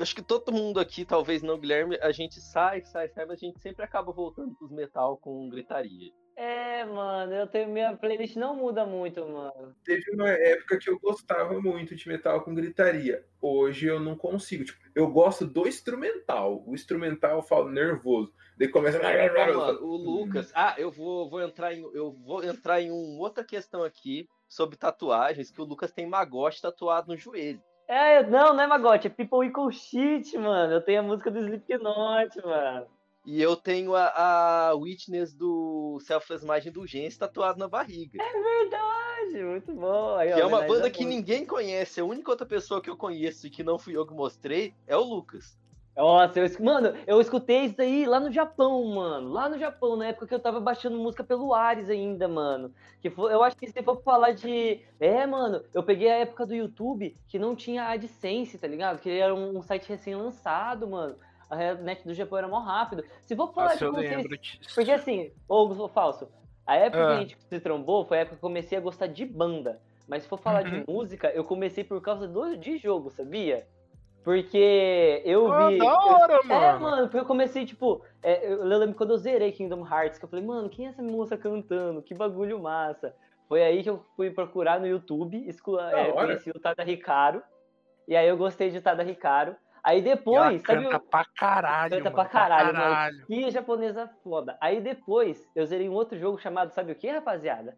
acho 0.00 0.14
que 0.14 0.22
todo 0.22 0.52
mundo 0.52 0.80
aqui, 0.80 1.04
talvez 1.04 1.42
não, 1.42 1.58
Guilherme, 1.58 1.96
a 2.02 2.10
gente 2.10 2.40
sai, 2.40 2.82
sai, 2.82 3.08
sai, 3.08 3.24
mas 3.26 3.36
a 3.40 3.46
gente 3.46 3.60
sempre 3.60 3.84
acaba 3.84 4.12
voltando 4.12 4.54
pros 4.54 4.70
metal 4.70 5.16
com 5.16 5.48
gritaria. 5.48 6.12
É, 6.36 6.84
mano, 6.84 7.32
eu 7.32 7.46
tenho 7.46 7.70
minha 7.70 7.96
playlist 7.96 8.36
não 8.36 8.54
muda 8.54 8.84
muito, 8.84 9.26
mano. 9.26 9.74
Teve 9.82 10.10
uma 10.12 10.28
época 10.28 10.78
que 10.78 10.90
eu 10.90 10.98
gostava 11.00 11.58
muito 11.58 11.96
de 11.96 12.06
metal 12.06 12.42
com 12.42 12.54
gritaria. 12.54 13.24
Hoje 13.40 13.86
eu 13.86 13.98
não 13.98 14.14
consigo. 14.14 14.62
Tipo, 14.62 14.78
eu 14.94 15.10
gosto 15.10 15.46
do 15.46 15.66
instrumental. 15.66 16.62
O 16.66 16.74
instrumental 16.74 17.36
eu 17.36 17.42
falo 17.42 17.70
nervoso. 17.70 18.34
Daí 18.58 18.68
começa. 18.68 18.98
Mano, 19.02 19.82
o 19.82 19.96
Lucas. 19.96 20.52
Ah, 20.54 20.74
eu 20.76 20.90
vou, 20.90 21.30
vou 21.30 21.40
entrar 21.40 21.72
em. 21.72 21.80
Eu 21.94 22.12
vou 22.12 22.44
entrar 22.44 22.82
em 22.82 22.90
uma 22.90 23.22
outra 23.22 23.42
questão 23.42 23.82
aqui 23.82 24.28
sobre 24.46 24.76
tatuagens, 24.76 25.50
que 25.50 25.60
o 25.60 25.64
Lucas 25.64 25.90
tem 25.90 26.06
magote 26.06 26.60
tatuado 26.60 27.08
no 27.08 27.16
joelho. 27.16 27.62
É, 27.88 28.22
não, 28.24 28.52
não 28.52 28.62
é 28.62 28.66
Magote, 28.66 29.06
é 29.06 29.10
People 29.10 29.46
Equal 29.46 29.70
Shit, 29.70 30.36
mano. 30.36 30.72
Eu 30.72 30.80
tenho 30.80 31.00
a 31.00 31.02
música 31.04 31.30
do 31.30 31.38
Slipknot, 31.38 32.44
mano. 32.44 32.86
E 33.26 33.42
eu 33.42 33.56
tenho 33.56 33.96
a, 33.96 34.68
a 34.68 34.74
Witness 34.74 35.34
do 35.34 35.98
Selfless 36.00 36.46
Mind 36.46 36.66
Indulgência 36.66 37.18
tatuado 37.18 37.58
na 37.58 37.66
barriga. 37.66 38.22
Verdade, 38.22 39.44
muito 39.44 39.74
bom. 39.74 40.14
Aí, 40.14 40.32
que 40.32 40.40
é 40.40 40.46
uma 40.46 40.62
banda 40.62 40.88
que 40.88 41.04
ninguém 41.04 41.44
conhece. 41.44 42.00
A 42.00 42.04
única 42.04 42.30
outra 42.30 42.46
pessoa 42.46 42.80
que 42.80 42.88
eu 42.88 42.96
conheço 42.96 43.48
e 43.48 43.50
que 43.50 43.64
não 43.64 43.80
fui 43.80 43.96
eu 43.96 44.06
que 44.06 44.14
mostrei 44.14 44.72
é 44.86 44.96
o 44.96 45.02
Lucas. 45.02 45.58
Nossa, 45.96 46.38
eu, 46.38 46.46
mano, 46.62 46.94
eu 47.06 47.20
escutei 47.22 47.64
isso 47.64 47.80
aí 47.80 48.04
lá 48.04 48.20
no 48.20 48.30
Japão, 48.30 48.84
mano. 48.84 49.32
Lá 49.32 49.48
no 49.48 49.58
Japão, 49.58 49.96
na 49.96 50.08
época 50.08 50.26
que 50.26 50.34
eu 50.34 50.38
tava 50.38 50.60
baixando 50.60 50.98
música 50.98 51.24
pelo 51.24 51.54
Ares 51.54 51.88
ainda, 51.88 52.28
mano. 52.28 52.70
Que 53.00 53.08
foi, 53.08 53.32
eu 53.32 53.42
acho 53.42 53.56
que 53.56 53.66
se 53.66 53.82
for 53.82 54.02
falar 54.02 54.32
de. 54.32 54.82
É, 55.00 55.26
mano, 55.26 55.64
eu 55.72 55.82
peguei 55.82 56.10
a 56.10 56.18
época 56.18 56.44
do 56.44 56.54
YouTube 56.54 57.16
que 57.26 57.38
não 57.38 57.56
tinha 57.56 57.88
AdSense, 57.88 58.58
tá 58.58 58.68
ligado? 58.68 59.00
Que 59.00 59.10
era 59.10 59.34
um, 59.34 59.56
um 59.56 59.62
site 59.62 59.88
recém-lançado, 59.88 60.86
mano. 60.86 61.16
A 61.48 61.74
net 61.74 62.04
do 62.06 62.12
Japão 62.14 62.38
era 62.38 62.48
mó 62.48 62.58
rápido. 62.58 63.04
Se 63.22 63.36
for 63.36 63.52
falar 63.52 63.68
Nossa, 63.68 63.78
de 63.78 63.84
eu 63.84 63.92
vocês. 63.92 64.74
Porque 64.74 64.90
assim, 64.90 65.30
ô 65.48 65.66
Gustavo 65.68 65.88
Falso, 65.88 66.28
a 66.66 66.74
época 66.76 67.06
que 67.06 67.12
Ah. 67.12 67.16
a 67.16 67.20
gente 67.20 67.36
se 67.40 67.60
trombou 67.60 68.04
foi 68.04 68.18
a 68.18 68.20
época 68.22 68.36
que 68.36 68.44
eu 68.44 68.48
comecei 68.48 68.76
a 68.76 68.80
gostar 68.80 69.06
de 69.06 69.24
banda. 69.24 69.80
Mas 70.08 70.22
se 70.24 70.28
for 70.28 70.38
falar 70.38 70.64
Uhum. 70.64 70.70
de 70.82 70.84
música, 70.90 71.28
eu 71.30 71.44
comecei 71.44 71.82
por 71.84 72.00
causa 72.00 72.26
do, 72.28 72.56
de 72.56 72.78
jogo, 72.78 73.10
sabia? 73.10 73.66
Porque 74.24 75.22
eu 75.24 75.46
Pô, 75.46 75.68
vi. 75.68 75.78
da 75.78 75.84
eu- 75.84 75.90
hora, 75.90 76.34
é, 76.34 76.46
mano. 76.48 76.80
mano, 76.80 77.02
porque 77.04 77.18
eu 77.20 77.24
comecei, 77.24 77.64
tipo, 77.64 78.02
é, 78.22 78.52
eu 78.52 78.64
lembro 78.64 78.96
quando 78.96 79.10
eu 79.10 79.18
zerei 79.18 79.52
Kingdom 79.52 79.86
Hearts, 79.86 80.18
que 80.18 80.24
eu 80.24 80.28
falei, 80.28 80.44
mano, 80.44 80.68
quem 80.68 80.86
é 80.86 80.88
essa 80.88 81.02
moça 81.02 81.36
cantando? 81.36 82.02
Que 82.02 82.12
bagulho 82.14 82.58
massa. 82.60 83.14
Foi 83.48 83.62
aí 83.62 83.84
que 83.84 83.90
eu 83.90 84.04
fui 84.16 84.30
procurar 84.30 84.80
no 84.80 84.86
YouTube, 84.88 85.46
escu- 85.48 85.78
é, 85.78 86.10
conheci 86.10 86.50
o 86.50 86.58
Tada 86.58 86.82
Ricaro, 86.82 87.40
e 88.08 88.16
aí 88.16 88.26
eu 88.26 88.36
gostei 88.36 88.70
de 88.70 88.80
Tada 88.80 89.04
Ricaro. 89.04 89.54
Aí 89.86 89.98
E 90.00 90.04
ela 90.04 90.16
depois, 90.16 90.62
sabe, 90.62 90.82
canta 90.84 90.96
o- 90.96 91.00
pra 91.00 91.24
caralho, 91.24 91.90
Canta 91.96 92.04
mano, 92.10 92.14
pra 92.16 92.24
caralho, 92.24 92.66
mano. 92.74 92.78
caralho. 92.78 93.26
que 93.26 93.50
japonesa 93.52 94.10
foda. 94.24 94.58
Aí 94.60 94.80
depois, 94.80 95.48
eu 95.54 95.64
zerei 95.64 95.88
um 95.88 95.92
outro 95.92 96.18
jogo 96.18 96.38
chamado, 96.38 96.72
sabe 96.72 96.90
o 96.90 96.94
que, 96.96 97.08
rapaziada? 97.08 97.76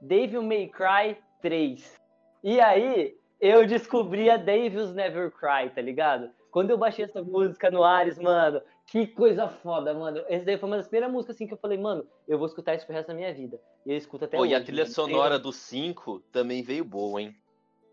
Devil 0.00 0.42
May 0.42 0.68
Cry 0.68 1.18
3. 1.42 2.00
E 2.42 2.58
aí, 2.60 3.14
eu 3.38 3.66
descobri 3.66 4.30
a 4.30 4.38
Devil's 4.38 4.94
Never 4.94 5.30
Cry, 5.30 5.68
tá 5.74 5.82
ligado? 5.82 6.30
Quando 6.50 6.70
eu 6.70 6.78
baixei 6.78 7.04
essa 7.04 7.22
música 7.22 7.70
no 7.70 7.84
Ares, 7.84 8.18
mano, 8.18 8.60
que 8.86 9.06
coisa 9.06 9.46
foda, 9.46 9.92
mano. 9.94 10.24
Essa 10.28 10.46
daí 10.46 10.56
foi 10.58 10.66
uma 10.68 10.78
das 10.78 10.88
primeiras 10.88 11.12
músicas 11.12 11.36
assim 11.36 11.46
que 11.46 11.52
eu 11.54 11.58
falei, 11.58 11.76
mano, 11.78 12.04
eu 12.26 12.38
vou 12.38 12.46
escutar 12.46 12.74
isso 12.74 12.86
pro 12.86 12.94
resto 12.94 13.08
da 13.08 13.14
minha 13.14 13.32
vida. 13.34 13.60
E 13.86 13.92
eu 13.92 13.96
escuto 13.98 14.24
até 14.24 14.36
Pô, 14.38 14.42
hoje. 14.44 14.52
e 14.52 14.54
a 14.56 14.64
trilha 14.64 14.82
mano. 14.84 14.94
sonora 14.94 15.38
do 15.38 15.52
5 15.52 16.20
também 16.32 16.62
veio 16.62 16.84
boa, 16.84 17.20
hein? 17.20 17.34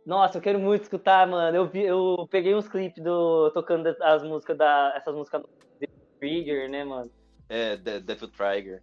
Nossa, 0.07 0.37
eu 0.37 0.41
quero 0.41 0.57
muito 0.57 0.83
escutar, 0.83 1.27
mano. 1.27 1.57
Eu, 1.57 1.67
vi, 1.67 1.81
eu 1.83 2.25
peguei 2.31 2.55
uns 2.55 2.69
clipes 2.69 3.03
do 3.03 3.51
tocando 3.51 3.93
as 4.01 4.23
músicas 4.23 4.57
da 4.57 4.93
essas 4.95 5.13
músicas 5.13 5.41
do 5.41 5.49
Trigger, 6.17 6.69
né, 6.69 6.85
mano? 6.85 7.11
É, 7.49 7.75
De- 7.75 7.99
Devil 7.99 8.29
Trigger. 8.29 8.79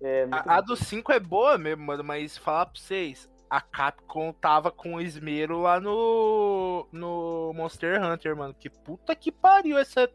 É, 0.00 0.28
A, 0.30 0.58
a 0.58 0.60
do 0.60 0.76
5 0.76 1.10
é 1.10 1.18
boa 1.18 1.58
mesmo, 1.58 1.84
mano, 1.84 2.04
mas 2.04 2.38
falar 2.38 2.66
pra 2.66 2.80
vocês, 2.80 3.28
a 3.50 3.60
Capcom 3.60 4.32
tava 4.32 4.70
com 4.70 5.00
esmero 5.00 5.60
lá 5.60 5.80
no, 5.80 6.86
no 6.92 7.52
Monster 7.52 8.00
Hunter, 8.00 8.36
mano. 8.36 8.54
Que 8.54 8.70
puta 8.70 9.16
que 9.16 9.32
pariu 9.32 9.76
essa, 9.76 10.08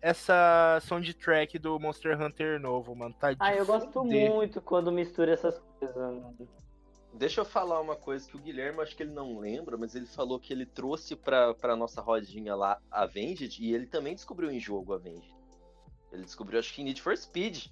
essa 0.00 0.78
soundtrack 0.82 1.58
do 1.58 1.76
Monster 1.80 2.22
Hunter 2.22 2.60
novo, 2.60 2.94
mano. 2.94 3.16
Tá 3.18 3.32
de 3.32 3.38
Ah, 3.40 3.52
eu 3.52 3.66
gosto 3.66 4.04
muito 4.04 4.62
quando 4.62 4.92
mistura 4.92 5.32
essas 5.32 5.58
coisas, 5.80 5.96
mano. 5.96 6.36
Deixa 7.12 7.40
eu 7.40 7.44
falar 7.44 7.80
uma 7.80 7.96
coisa 7.96 8.28
que 8.28 8.36
o 8.36 8.40
Guilherme, 8.40 8.80
acho 8.80 8.94
que 8.94 9.02
ele 9.02 9.12
não 9.12 9.38
lembra, 9.38 9.76
mas 9.76 9.94
ele 9.94 10.06
falou 10.06 10.38
que 10.38 10.52
ele 10.52 10.66
trouxe 10.66 11.16
pra, 11.16 11.54
pra 11.54 11.74
nossa 11.74 12.00
rodinha 12.00 12.54
lá 12.54 12.80
Avenged 12.90 13.58
e 13.60 13.74
ele 13.74 13.86
também 13.86 14.14
descobriu 14.14 14.50
em 14.50 14.60
jogo 14.60 14.94
Avenged. 14.94 15.34
Ele 16.12 16.22
descobriu, 16.22 16.58
acho 16.58 16.72
que 16.72 16.80
em 16.82 16.84
Need 16.84 17.02
for 17.02 17.16
Speed. 17.16 17.66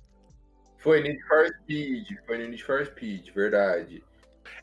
Foi 0.78 1.00
Need 1.02 1.22
for 1.26 1.46
Speed. 1.62 2.06
Foi 2.26 2.38
no 2.38 2.48
Need 2.48 2.64
for 2.64 2.84
Speed, 2.86 3.30
verdade. 3.32 4.02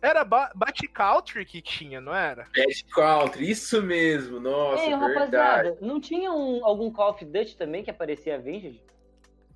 Era 0.01 0.23
ba 0.23 0.51
Bat 0.55 0.87
Country 0.89 1.45
que 1.45 1.61
tinha, 1.61 1.99
não 1.99 2.13
era? 2.13 2.47
Bad 2.55 2.85
Country, 2.93 3.49
isso 3.49 3.81
mesmo. 3.81 4.39
Nossa, 4.39 4.83
Ei, 4.83 4.89
verdade. 4.89 5.13
rapaziada, 5.13 5.77
não 5.81 5.99
tinha 5.99 6.31
um, 6.31 6.65
algum 6.65 6.91
Call 6.91 7.11
of 7.11 7.25
Duty 7.25 7.57
também 7.57 7.83
que 7.83 7.91
aparecia 7.91 8.35
Avenged? 8.35 8.81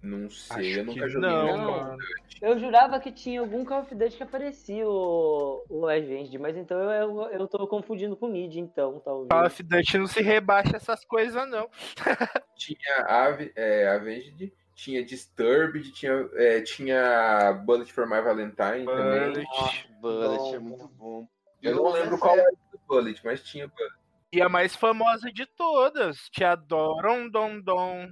Não 0.07 0.29
sei, 0.29 0.71
Acho 0.71 0.79
eu 0.79 0.85
nunca 0.85 1.09
joguei. 1.09 1.29
não, 1.29 1.57
mano. 1.57 1.97
Eu 2.41 2.57
jurava 2.57 2.99
que 2.99 3.11
tinha 3.11 3.41
algum 3.41 3.65
Call 3.65 3.81
of 3.81 3.93
Duty 3.93 4.15
que 4.15 4.23
aparecia 4.23 4.87
o, 4.87 5.65
o 5.69 5.87
Avenged, 5.87 6.37
mas 6.37 6.55
então 6.55 6.79
eu, 6.79 6.91
eu, 6.91 7.29
eu 7.31 7.47
tô 7.47 7.67
confundindo 7.67 8.15
com 8.15 8.27
o 8.27 8.31
Mid, 8.31 8.55
então, 8.55 9.01
talvez. 9.03 9.27
Call 9.27 9.45
of 9.45 9.63
Duty 9.63 9.97
não 9.97 10.07
se 10.07 10.21
rebaixa 10.21 10.77
essas 10.77 11.03
coisas, 11.03 11.49
não. 11.49 11.69
Tinha 12.55 13.05
Ave, 13.05 13.51
é, 13.55 13.87
Avenged, 13.89 14.53
tinha 14.73 15.03
Disturbed, 15.03 15.91
tinha, 15.91 16.29
é, 16.35 16.61
tinha 16.61 17.51
Bullet 17.65 17.91
for 17.91 18.07
My 18.07 18.21
Valentine 18.21 18.85
também. 18.85 19.33
Bullet. 19.33 19.89
Bullet 19.99 20.55
é 20.55 20.59
Bom, 20.59 20.65
muito 20.65 20.87
bom. 20.89 21.27
Eu 21.61 21.75
não 21.75 21.91
lembro 21.91 22.17
qual 22.17 22.37
era 22.37 22.49
do 22.71 22.79
Bullet, 22.87 23.19
mas 23.25 23.43
tinha 23.43 23.67
Bullet. 23.67 23.95
E 24.31 24.41
a 24.41 24.47
mais 24.47 24.75
famosa 24.75 25.31
de 25.31 25.45
todas, 25.45 26.17
tinha 26.31 26.55
Doron 26.55 27.29
Dom 27.29 27.59
Dom. 27.59 28.09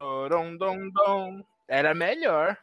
Dom 0.00 0.56
Dom. 0.56 1.44
Era 1.68 1.94
melhor. 1.94 2.56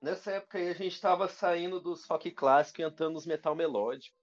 Nessa 0.00 0.32
época 0.32 0.58
aí 0.58 0.68
a 0.68 0.74
gente 0.74 1.00
tava 1.00 1.28
saindo 1.28 1.80
dos 1.80 2.04
rock 2.04 2.30
clássico 2.30 2.80
e 2.80 2.84
entrando 2.84 3.14
nos 3.14 3.26
metal 3.26 3.54
melódico. 3.54 4.16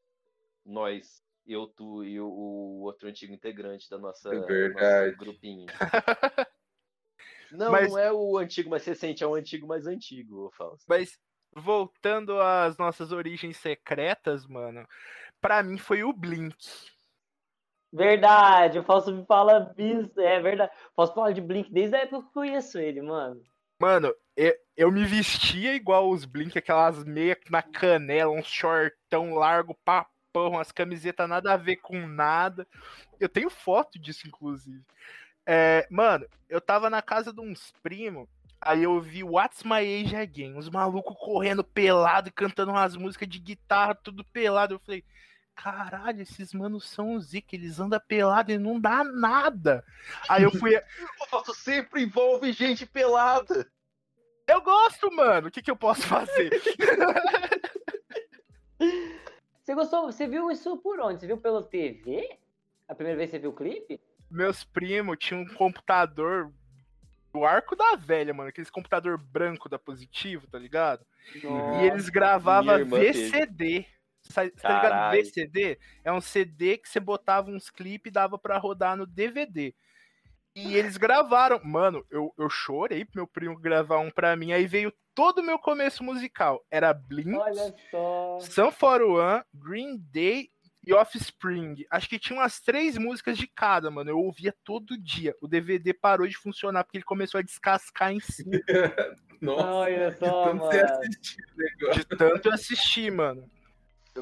Nós, 0.66 1.24
eu, 1.46 1.68
tu 1.68 2.04
e 2.04 2.20
o, 2.20 2.28
o 2.28 2.82
outro 2.82 3.08
antigo 3.08 3.34
integrante 3.34 3.90
da 3.90 3.98
nossa 3.98 4.34
É 4.34 4.40
verdade. 4.40 5.08
nosso 5.08 5.18
grupinho. 5.18 5.66
Não, 7.52 7.72
Mas- 7.72 7.90
não 7.92 8.00
é 8.00 8.12
o 8.12 8.38
antigo 8.38 8.70
mais 8.70 8.84
recente, 8.84 9.24
é 9.24 9.28
o 9.28 9.36
antigo 9.36 9.66
mais 9.68 9.86
antigo, 9.88 10.52
Fausto. 10.58 10.84
Mas 10.90 11.18
voltando 11.56 12.42
às 12.42 12.76
nossas 12.78 13.12
origens 13.14 13.56
secretas, 13.58 14.46
mano, 14.46 14.86
pra 15.40 15.62
mim 15.64 15.78
foi 15.78 16.04
o 16.04 16.12
Blink. 16.12 16.58
Verdade, 17.92 18.80
o 18.80 18.84
Fausto 18.84 19.12
me 19.12 19.26
fala 19.26 19.74
é 20.18 20.40
verdade. 20.40 20.72
Fausto 20.96 21.16
fala 21.16 21.34
de 21.34 21.42
Blink 21.42 21.72
desde 21.72 21.96
a 21.96 22.00
época 22.00 22.22
que 22.22 22.28
eu 22.28 22.32
conheço 22.34 22.78
ele, 22.78 23.02
mano. 23.02 23.42
Mano, 23.80 24.14
eu, 24.36 24.54
eu 24.76 24.92
me 24.92 25.06
vestia 25.06 25.76
igual 25.76 26.10
os 26.10 26.26
Blink, 26.26 26.58
aquelas 26.58 27.04
meias 27.04 27.38
na 27.50 27.62
canela, 27.62 28.32
um 28.32 28.44
shortão 28.44 29.36
largo, 29.36 29.78
papão, 29.86 30.52
umas 30.52 30.72
camisetas 30.72 31.28
nada 31.28 31.54
a 31.54 31.58
ver 31.58 31.78
com 31.78 32.06
nada. 32.08 32.68
Eu 33.20 33.30
tenho 33.30 33.50
foto 33.50 34.00
disso, 34.00 34.28
inclusive. 34.28 34.82
É, 35.46 35.88
mano, 35.90 36.26
eu 36.50 36.60
tava 36.60 36.90
na 36.90 37.02
casa 37.02 37.32
de 37.32 37.40
uns 37.40 37.72
primos, 37.84 38.28
aí 38.60 38.84
eu 38.84 39.00
vi 39.00 39.24
What's 39.24 39.64
My 39.64 39.80
Age 39.80 40.16
Again, 40.16 40.58
os 40.58 40.70
malucos 40.70 41.16
correndo 41.20 41.64
pelado 41.64 42.30
e 42.30 42.32
cantando 42.32 42.72
umas 42.72 42.96
músicas 42.96 43.28
de 43.30 43.40
guitarra, 43.40 43.94
tudo 43.94 44.24
pelado. 44.24 44.76
Eu 44.76 44.80
falei, 44.80 45.04
caralho, 45.56 46.22
esses 46.22 46.54
manos 46.54 46.90
são 46.90 47.16
os 47.16 47.28
Zica, 47.28 47.56
eles 47.56 47.80
andam 47.80 48.00
pelado 48.00 48.52
e 48.52 48.58
não 48.58 48.80
dá 48.80 49.04
nada. 49.04 49.84
Aí 50.30 50.44
eu 50.44 50.52
fui, 50.52 50.76
O 50.78 50.82
Fausto 51.30 51.56
sempre 51.56 52.04
envolve 52.04 52.52
gente 52.52 52.86
pelada. 52.86 53.68
Eu 54.48 54.62
gosto, 54.62 55.12
mano. 55.12 55.48
O 55.48 55.52
que, 55.52 55.62
que 55.62 55.72
eu 55.72 55.76
posso 55.76 56.04
fazer? 56.04 56.52
Você 59.64 59.74
gostou? 59.74 60.12
Você 60.12 60.28
viu 60.28 60.52
isso 60.52 60.78
por 60.78 61.00
onde? 61.00 61.20
Você 61.20 61.26
viu 61.26 61.38
pela 61.38 61.64
TV? 61.64 62.38
A 62.88 62.94
primeira 62.94 63.18
vez 63.18 63.32
que 63.32 63.38
você 63.38 63.42
viu 63.42 63.50
o 63.50 63.56
clipe? 63.56 64.00
Meus 64.30 64.64
primos 64.64 65.18
tinham 65.18 65.42
um 65.42 65.48
computador 65.48 66.54
do 67.34 67.44
arco 67.44 67.76
da 67.76 67.96
velha, 67.96 68.32
mano. 68.32 68.50
Aqueles 68.50 68.70
computador 68.70 69.18
branco 69.18 69.68
da 69.68 69.80
Positivo, 69.80 70.46
tá 70.46 70.60
ligado? 70.60 71.04
E 71.34 71.86
eles 71.88 72.10
gravavam 72.10 72.78
irmã 72.78 73.00
teve. 73.00 73.88
VCD. 74.28 74.52
Sa- 74.58 74.62
Tá 74.68 74.76
ligado? 74.84 75.12
VCD 75.12 75.80
é 76.04 76.12
um 76.12 76.22
CD 76.22 76.78
que 76.78 76.90
você 76.90 77.00
botava 77.00 77.50
uns 77.52 77.70
clipes 77.70 78.10
e 78.10 78.14
dava 78.14 78.38
pra 78.38 78.58
rodar 78.58 78.96
no 78.98 79.06
DVD. 79.06 79.74
E 80.56 80.76
eles 80.76 80.96
gravaram. 80.98 81.60
Mano, 81.64 82.06
eu, 82.10 82.34
eu 82.38 82.50
chorei 82.50 83.04
pro 83.04 83.18
meu 83.18 83.28
primo 83.28 83.60
gravar 83.60 84.00
um 84.00 84.10
pra 84.10 84.36
mim. 84.38 84.54
Aí 84.54 84.66
veio 84.66 84.94
todo 85.14 85.40
o 85.40 85.44
meu 85.44 85.60
começo 85.60 86.02
musical. 86.04 86.66
Era 86.72 86.94
Blink. 86.94 87.32
Sun 88.40 88.72
41, 88.72 89.44
Green 89.54 89.98
Day 90.12 90.50
e 90.88 90.94
Offspring. 90.94 91.84
Acho 91.92 92.08
que 92.08 92.18
tinha 92.20 92.40
umas 92.40 92.62
três 92.62 92.98
músicas 92.98 93.38
de 93.38 93.48
cada, 93.48 93.92
mano. 93.92 94.10
Eu 94.12 94.20
ouvia 94.20 94.54
todo 94.64 94.98
dia. 94.98 95.36
O 95.42 95.48
DVD 95.48 95.94
parou 95.94 96.26
de 96.28 96.38
funcionar 96.38 96.84
porque 96.86 96.98
ele 97.00 97.04
começou 97.04 97.40
a 97.40 97.42
descascar 97.44 98.12
em 98.14 98.20
cima 98.22 98.52
Nossa, 99.42 99.64
Olha 99.68 100.12
de 100.12 100.18
só, 100.20 100.44
tanto 100.46 100.60
você 100.64 100.82
mano. 100.84 100.94
assistir 101.00 101.38
de 101.94 102.06
tanto 102.18 102.48
eu 102.48 102.54
assistir, 102.54 103.12
mano. 103.12 103.50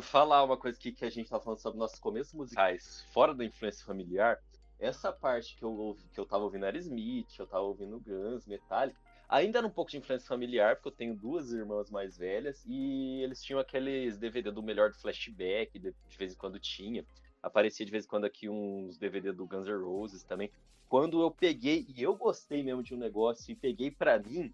Falar 0.01 0.43
uma 0.43 0.57
coisa 0.57 0.77
aqui 0.77 0.91
que 0.91 1.05
a 1.05 1.09
gente 1.09 1.29
tá 1.29 1.39
falando 1.39 1.59
sobre 1.59 1.79
nossos 1.79 1.99
começos 1.99 2.33
musicais 2.33 3.05
fora 3.13 3.33
da 3.33 3.45
influência 3.45 3.85
familiar. 3.85 4.41
Essa 4.79 5.11
parte 5.11 5.55
que 5.55 5.63
eu, 5.63 5.71
ouvi, 5.71 6.03
que 6.11 6.19
eu 6.19 6.25
tava 6.25 6.43
ouvindo 6.43 6.65
Aerosmith, 6.65 7.37
eu 7.37 7.45
tava 7.45 7.63
ouvindo 7.63 7.99
Guns, 7.99 8.47
Metallica, 8.47 8.99
ainda 9.29 9.59
era 9.59 9.67
um 9.67 9.69
pouco 9.69 9.91
de 9.91 9.97
influência 9.97 10.27
familiar, 10.27 10.75
porque 10.75 10.87
eu 10.87 10.93
tenho 10.93 11.15
duas 11.15 11.53
irmãs 11.53 11.91
mais 11.91 12.17
velhas 12.17 12.63
e 12.65 13.21
eles 13.21 13.43
tinham 13.43 13.59
aqueles 13.59 14.17
DVD 14.17 14.49
do 14.51 14.63
melhor 14.63 14.89
do 14.89 14.97
flashback, 14.97 15.77
de, 15.77 15.93
vez 16.17 16.33
em 16.33 16.37
quando 16.37 16.59
tinha. 16.59 17.05
Aparecia 17.41 17.85
de 17.85 17.91
vez 17.91 18.05
em 18.05 18.07
quando 18.07 18.25
aqui 18.25 18.49
uns 18.49 18.97
DVD 18.97 19.31
do 19.31 19.45
Guns 19.45 19.67
N' 19.67 19.83
Roses 19.83 20.23
também. 20.23 20.51
Quando 20.89 21.21
eu 21.21 21.29
peguei, 21.29 21.85
e 21.87 22.01
eu 22.01 22.15
gostei 22.15 22.63
mesmo 22.63 22.81
de 22.81 22.95
um 22.95 22.97
negócio 22.97 23.51
e 23.51 23.55
peguei 23.55 23.91
pra 23.91 24.17
mim, 24.17 24.51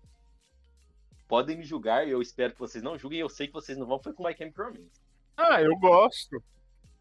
podem 1.29 1.57
me 1.57 1.63
julgar, 1.63 2.07
eu 2.07 2.21
espero 2.21 2.53
que 2.53 2.59
vocês 2.59 2.83
não 2.83 2.97
julguem, 2.97 3.21
eu 3.21 3.29
sei 3.29 3.47
que 3.47 3.53
vocês 3.53 3.77
não 3.77 3.87
vão, 3.87 3.99
foi 3.99 4.11
com 4.13 4.27
My 4.27 4.35
Chemical 4.35 4.65
Romance. 4.65 5.08
Ah, 5.41 5.61
eu 5.61 5.73
gosto. 5.77 6.43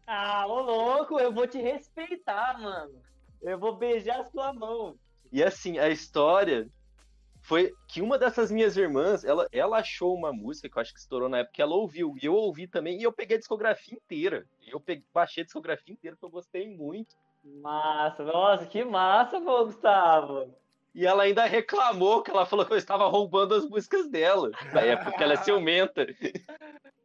Ah, 0.07 0.47
ô 0.47 0.61
louco, 0.61 1.19
eu 1.19 1.29
vou 1.29 1.45
te 1.45 1.59
respeitar, 1.59 2.57
mano. 2.57 3.01
Eu 3.41 3.59
vou 3.59 3.75
beijar 3.75 4.21
a 4.21 4.25
sua 4.25 4.53
mão. 4.53 4.95
E 5.29 5.43
assim, 5.43 5.77
a 5.77 5.89
história 5.89 6.69
foi 7.41 7.73
que 7.85 8.01
uma 8.01 8.17
dessas 8.17 8.49
minhas 8.49 8.77
irmãs, 8.77 9.25
ela, 9.25 9.45
ela 9.51 9.79
achou 9.79 10.15
uma 10.15 10.31
música 10.31 10.69
que 10.69 10.77
eu 10.77 10.81
acho 10.81 10.93
que 10.93 10.99
estourou 10.99 11.27
na 11.27 11.39
época, 11.39 11.55
que 11.55 11.61
ela 11.61 11.75
ouviu, 11.75 12.15
e 12.21 12.25
eu 12.25 12.33
ouvi 12.33 12.65
também, 12.65 12.97
e 12.97 13.03
eu 13.03 13.11
peguei 13.11 13.35
a 13.35 13.39
discografia 13.39 13.97
inteira. 13.97 14.45
E 14.65 14.71
eu 14.71 14.79
peguei, 14.79 15.03
baixei 15.13 15.41
a 15.41 15.45
discografia 15.45 15.93
inteira, 15.93 16.15
porque 16.15 16.25
eu 16.25 16.31
gostei 16.31 16.65
muito. 16.77 17.17
Massa, 17.43 18.23
nossa, 18.23 18.65
que 18.65 18.85
massa, 18.85 19.41
pô, 19.41 19.65
Gustavo. 19.65 20.55
E 20.95 21.05
ela 21.05 21.23
ainda 21.23 21.43
reclamou 21.43 22.23
que 22.23 22.31
ela 22.31 22.45
falou 22.45 22.65
que 22.65 22.73
eu 22.73 22.77
estava 22.77 23.05
roubando 23.07 23.53
as 23.53 23.65
músicas 23.65 24.07
dela. 24.09 24.49
Na 24.73 24.81
época 24.81 25.21
ela 25.23 25.33
é 25.33 25.37
ciumenta. 25.37 26.07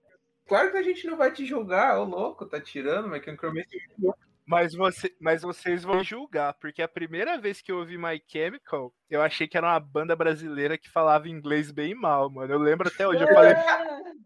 Claro 0.46 0.70
que 0.70 0.76
a 0.76 0.82
gente 0.82 1.06
não 1.06 1.16
vai 1.16 1.32
te 1.32 1.46
julgar, 1.46 1.98
ô 1.98 2.04
louco, 2.04 2.46
tá 2.46 2.60
tirando, 2.60 3.08
mas 3.08 3.22
que 3.22 3.30
um 3.30 3.36
Mas, 4.46 4.74
você, 4.74 5.14
mas 5.18 5.42
vocês 5.42 5.82
vão 5.82 6.04
julgar, 6.04 6.52
porque 6.54 6.82
a 6.82 6.88
primeira 6.88 7.38
vez 7.38 7.62
que 7.62 7.72
eu 7.72 7.78
ouvi 7.78 7.96
My 7.96 8.22
Chemical, 8.26 8.92
eu 9.08 9.22
achei 9.22 9.48
que 9.48 9.56
era 9.56 9.66
uma 9.66 9.80
banda 9.80 10.14
brasileira 10.14 10.76
que 10.76 10.90
falava 10.90 11.28
inglês 11.28 11.70
bem 11.70 11.94
mal, 11.94 12.30
mano. 12.30 12.52
Eu 12.52 12.58
lembro 12.58 12.88
até 12.88 13.08
hoje, 13.08 13.22
eu 13.22 13.28
falei, 13.32 13.54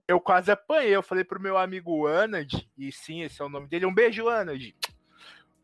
eu 0.09 0.21
quase 0.21 0.51
apanhei. 0.51 0.95
Eu 0.95 1.03
falei 1.03 1.23
pro 1.23 1.41
meu 1.41 1.57
amigo 1.57 2.07
Anand, 2.09 2.49
e 2.77 2.91
sim, 2.91 3.23
esse 3.23 3.41
é 3.41 3.45
o 3.45 3.49
nome 3.49 3.69
dele. 3.69 3.87
Um 3.87 3.95
beijo, 3.95 4.29
Anand. 4.29 4.75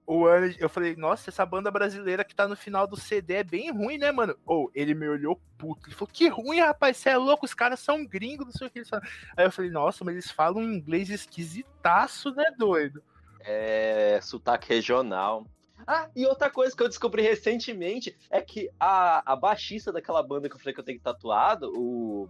O 0.06 0.26
Anand, 0.26 0.54
eu 0.58 0.68
falei, 0.68 0.94
nossa, 0.96 1.30
essa 1.30 1.46
banda 1.46 1.70
brasileira 1.70 2.24
que 2.24 2.34
tá 2.34 2.46
no 2.46 2.54
final 2.54 2.86
do 2.86 2.94
CD 2.94 3.36
é 3.36 3.44
bem 3.44 3.70
ruim, 3.72 3.96
né, 3.96 4.12
mano? 4.12 4.36
Ou 4.44 4.70
ele 4.74 4.92
me 4.94 5.08
olhou 5.08 5.40
puto. 5.56 5.88
Ele 5.88 5.94
falou, 5.94 6.10
que 6.12 6.28
ruim, 6.28 6.60
rapaz, 6.60 6.98
você 6.98 7.08
é 7.10 7.16
louco, 7.16 7.46
os 7.46 7.54
caras 7.54 7.80
são 7.80 8.04
gringos, 8.04 8.46
não 8.46 8.52
sei 8.52 8.66
o 8.66 8.70
que 8.70 8.80
eles 8.80 8.88
falam. 8.88 9.06
Aí 9.34 9.46
eu 9.46 9.50
falei, 9.52 9.70
nossa, 9.70 10.04
mas 10.04 10.14
eles 10.14 10.30
falam 10.30 10.62
um 10.62 10.72
inglês 10.74 11.08
esquisitaço, 11.08 12.34
né, 12.34 12.44
doido? 12.58 13.02
É, 13.40 14.20
sotaque 14.22 14.68
regional. 14.68 15.46
Ah, 15.86 16.08
e 16.14 16.26
outra 16.26 16.50
coisa 16.50 16.76
que 16.76 16.82
eu 16.82 16.88
descobri 16.88 17.22
recentemente 17.22 18.16
é 18.30 18.40
que 18.42 18.70
a, 18.78 19.32
a 19.32 19.36
baixista 19.36 19.90
daquela 19.92 20.22
banda 20.22 20.48
que 20.48 20.54
eu 20.54 20.58
falei 20.58 20.74
que 20.74 20.80
eu 20.80 20.84
tenho 20.84 21.00
tatuado, 21.00 21.72
o 21.76 22.28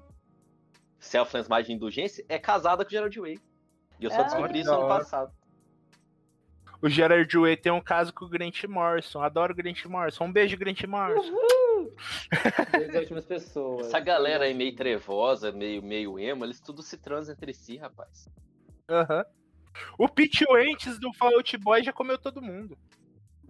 Selfless 0.98 1.48
Mais 1.48 1.66
de 1.66 1.72
Indulgência, 1.72 2.24
é 2.28 2.38
casada 2.38 2.84
com 2.84 2.88
o 2.88 2.90
Gerald 2.90 3.18
Way. 3.20 3.38
E 4.00 4.04
eu 4.04 4.10
só 4.10 4.20
Ah, 4.20 4.22
descobri 4.24 4.60
isso 4.60 4.72
ano 4.72 4.88
passado. 4.88 5.32
O 6.84 6.88
Gerard 6.90 7.34
Way 7.34 7.56
tem 7.56 7.72
um 7.72 7.80
caso 7.80 8.12
com 8.12 8.26
o 8.26 8.28
Grant 8.28 8.62
Morrison. 8.64 9.22
Adoro 9.22 9.54
o 9.54 9.56
Grant 9.56 9.86
Morrison. 9.86 10.24
Um 10.26 10.30
beijo, 10.32 10.54
Grant 10.58 10.82
Morrison. 10.84 11.32
Das 12.70 12.94
últimas 12.94 13.24
pessoas. 13.24 13.86
Essa 13.86 13.98
galera 13.98 14.44
aí 14.44 14.52
meio 14.52 14.76
trevosa, 14.76 15.50
meio, 15.50 15.82
meio 15.82 16.18
emo, 16.18 16.44
eles 16.44 16.60
tudo 16.60 16.82
se 16.82 16.98
transam 16.98 17.34
entre 17.34 17.54
si, 17.54 17.78
rapaz. 17.78 18.28
Aham. 18.86 19.24
O 19.96 20.06
Pete 20.06 20.44
Wentz 20.46 20.98
do 20.98 21.10
Fall 21.14 21.34
Out 21.36 21.56
Boy 21.56 21.82
já 21.82 21.90
comeu 21.90 22.18
todo 22.18 22.42
mundo. 22.42 22.76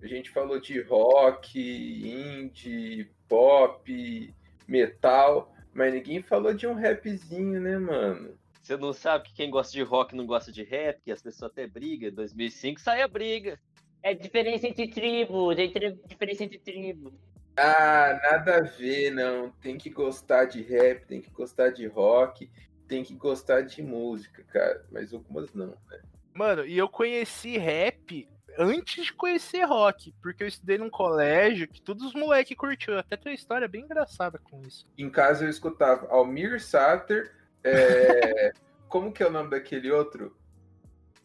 A 0.01 0.07
gente 0.07 0.31
falou 0.31 0.61
de 0.61 0.81
rock, 0.83 1.59
indie, 1.59 3.11
pop, 3.29 4.35
metal, 4.69 5.53
mas 5.75 5.93
ninguém 5.93 6.23
falou 6.23 6.55
de 6.55 6.69
um 6.69 6.75
rapzinho, 6.75 7.61
né, 7.61 7.79
mano? 7.79 8.39
Você 8.65 8.79
não 8.79 8.95
sabe 8.95 9.25
que 9.25 9.35
quem 9.35 9.51
gosta 9.51 9.71
de 9.75 9.83
rock 9.83 10.17
não 10.17 10.25
gosta 10.25 10.51
de 10.51 10.63
rap, 10.63 10.99
que 11.03 11.13
as 11.13 11.21
pessoas 11.21 11.51
até 11.53 11.67
brigam. 11.67 12.09
Em 12.09 12.15
2005 12.15 12.81
sai 12.81 13.03
a 13.03 13.09
briga. 13.09 13.61
É 14.03 14.15
diferença 14.15 14.67
entre 14.67 14.89
tribos, 14.89 15.59
é 15.59 15.67
diferença 15.67 16.45
entre 16.45 16.59
tribos. 16.59 17.13
Ah, 17.59 18.19
nada 18.23 18.57
a 18.57 18.61
ver, 18.63 19.11
não. 19.11 19.51
Tem 19.61 19.77
que 19.77 19.91
gostar 19.91 20.47
de 20.47 20.63
rap, 20.63 21.05
tem 21.07 21.21
que 21.21 21.31
gostar 21.31 21.73
de 21.73 21.87
rock, 21.87 22.51
tem 22.89 23.05
que 23.05 23.15
gostar 23.15 23.61
de 23.61 23.83
música, 23.83 24.43
cara. 24.45 24.83
Mas 24.91 25.13
algumas 25.13 25.53
não, 25.53 25.77
né? 25.91 26.01
Mano, 26.33 26.65
e 26.65 26.79
eu 26.79 26.89
conheci 26.89 27.59
rap 27.59 28.27
antes 28.59 29.05
de 29.05 29.13
conhecer 29.13 29.65
rock, 29.65 30.15
porque 30.23 30.43
eu 30.43 30.49
estudei 30.49 30.79
num 30.79 30.89
colégio 30.89 31.69
que 31.69 31.83
todos 31.83 32.03
os 32.03 32.15
moleques 32.15 32.57
curtiam. 32.57 32.99
Até 32.99 33.15
tem 33.15 33.33
uma 33.33 33.37
história 33.37 33.69
bem 33.69 33.83
engraçada 33.83 34.39
com 34.39 34.63
isso. 34.63 34.87
Em 34.97 35.11
casa 35.11 35.45
eu 35.45 35.51
escutava 35.51 36.07
Almir 36.09 36.63
Sater, 36.63 37.44
é, 37.65 38.53
como 38.89 39.13
que 39.13 39.23
é 39.23 39.27
o 39.27 39.31
nome 39.31 39.51
daquele 39.51 39.91
outro? 39.91 40.37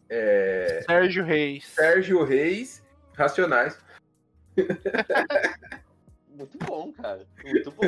É, 0.10 0.82
Sérgio 0.86 1.24
Reis. 1.24 1.68
Sérgio 1.68 2.24
Reis, 2.24 2.84
Racionais. 3.14 3.78
Muito 6.30 6.58
bom, 6.60 6.92
cara. 6.94 7.28
Muito 7.44 7.72
bom. 7.72 7.84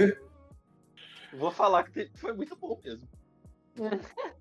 Vou 1.34 1.52
falar 1.52 1.90
que 1.90 2.12
foi 2.16 2.34
muito 2.34 2.54
bom 2.58 2.78
mesmo. 2.84 3.08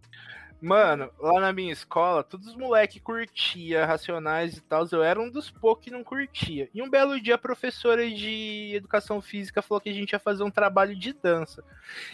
Mano, 0.62 1.10
lá 1.18 1.40
na 1.40 1.54
minha 1.54 1.72
escola, 1.72 2.22
todos 2.22 2.48
os 2.48 2.54
moleques 2.54 3.00
curtia 3.00 3.86
Racionais 3.86 4.58
e 4.58 4.60
tal. 4.60 4.86
Eu 4.92 5.02
era 5.02 5.18
um 5.18 5.30
dos 5.30 5.50
poucos 5.50 5.84
que 5.84 5.90
não 5.90 6.04
curtia. 6.04 6.68
E 6.74 6.82
um 6.82 6.90
belo 6.90 7.18
dia 7.18 7.36
a 7.36 7.38
professora 7.38 8.08
de 8.10 8.72
educação 8.74 9.22
física 9.22 9.62
falou 9.62 9.80
que 9.80 9.88
a 9.88 9.92
gente 9.92 10.12
ia 10.12 10.18
fazer 10.18 10.42
um 10.42 10.50
trabalho 10.50 10.94
de 10.94 11.14
dança. 11.14 11.64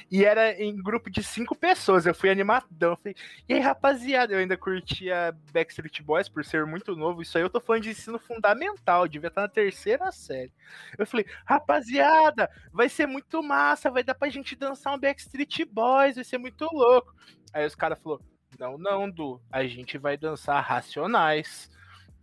E 0.08 0.24
era 0.24 0.52
em 0.62 0.80
grupo 0.80 1.10
de 1.10 1.24
cinco 1.24 1.56
pessoas. 1.56 2.06
Eu 2.06 2.14
fui 2.14 2.30
animadão. 2.30 2.92
Eu 2.92 2.96
falei, 2.96 3.16
e 3.48 3.54
aí, 3.54 3.60
rapaziada, 3.60 4.32
eu 4.32 4.38
ainda 4.38 4.56
curtia 4.56 5.36
Backstreet 5.52 6.00
Boys 6.02 6.28
por 6.28 6.44
ser 6.44 6.64
muito 6.66 6.94
novo. 6.94 7.22
Isso 7.22 7.36
aí 7.36 7.42
eu 7.42 7.50
tô 7.50 7.58
falando 7.58 7.82
de 7.82 7.90
ensino 7.90 8.18
fundamental, 8.18 9.08
devia 9.08 9.26
estar 9.26 9.42
na 9.42 9.48
terceira 9.48 10.12
série. 10.12 10.52
Eu 10.96 11.04
falei, 11.04 11.26
rapaziada, 11.44 12.48
vai 12.72 12.88
ser 12.88 13.06
muito 13.06 13.42
massa, 13.42 13.90
vai 13.90 14.04
dar 14.04 14.14
pra 14.14 14.28
gente 14.28 14.54
dançar 14.54 14.94
um 14.94 15.00
Backstreet 15.00 15.64
Boys, 15.64 16.14
vai 16.14 16.24
ser 16.24 16.38
muito 16.38 16.64
louco. 16.72 17.12
Aí 17.52 17.66
os 17.66 17.74
caras 17.74 17.98
falaram, 17.98 18.22
não, 18.58 18.78
não, 18.78 19.10
Du, 19.10 19.40
a 19.50 19.64
gente 19.66 19.98
vai 19.98 20.16
dançar 20.16 20.62
Racionais. 20.62 21.70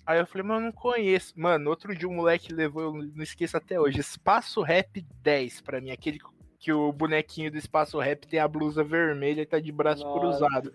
Aí 0.05 0.19
eu 0.19 0.27
falei, 0.27 0.45
mano, 0.45 0.65
não 0.65 0.71
conheço. 0.71 1.33
Mano, 1.39 1.69
outro 1.69 1.95
dia 1.95 2.07
um 2.09 2.15
moleque 2.15 2.53
levou, 2.53 2.83
eu 2.83 2.93
não 2.93 3.23
esqueço 3.23 3.55
até 3.55 3.79
hoje, 3.79 3.99
Espaço 3.99 4.61
Rap 4.61 5.01
10 5.21 5.61
pra 5.61 5.79
mim, 5.79 5.91
aquele 5.91 6.19
que 6.59 6.71
o 6.71 6.93
bonequinho 6.93 7.51
do 7.51 7.57
Espaço 7.57 7.99
Rap 7.99 8.25
tem 8.25 8.39
a 8.39 8.47
blusa 8.47 8.85
vermelha 8.85 9.41
e 9.41 9.45
tá 9.45 9.59
de 9.59 9.69
braço 9.69 10.01
Nossa. 10.03 10.19
cruzado. 10.19 10.73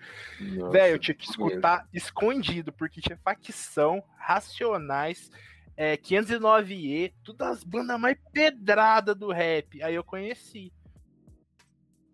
Velho, 0.70 0.94
eu 0.94 0.98
tinha 0.98 1.14
que 1.14 1.24
escutar 1.24 1.88
escondido, 1.94 2.70
porque 2.70 3.00
tinha 3.00 3.16
facção, 3.16 4.02
Racionais, 4.18 5.30
é, 5.74 5.96
509E, 5.96 7.14
todas 7.24 7.48
as 7.48 7.64
bandas 7.64 7.98
mais 7.98 8.18
pedradas 8.32 9.16
do 9.16 9.32
rap. 9.32 9.82
Aí 9.82 9.94
eu 9.94 10.04
conheci. 10.04 10.70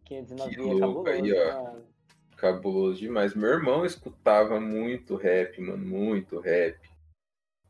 509 0.05 0.55
Que 0.55 0.61
é 0.61 0.63
louco 0.63 0.81
cabuloso, 1.03 1.09
aí, 1.11 1.33
ó. 1.33 1.65
mano. 1.65 1.94
Cabuloso 2.45 3.01
demais. 3.01 3.35
Meu 3.35 3.49
irmão 3.49 3.87
escutava 3.87 4.61
muito 4.61 5.17
rap, 5.17 5.59
mano, 5.63 5.83
muito 5.83 6.39
rap. 6.41 6.79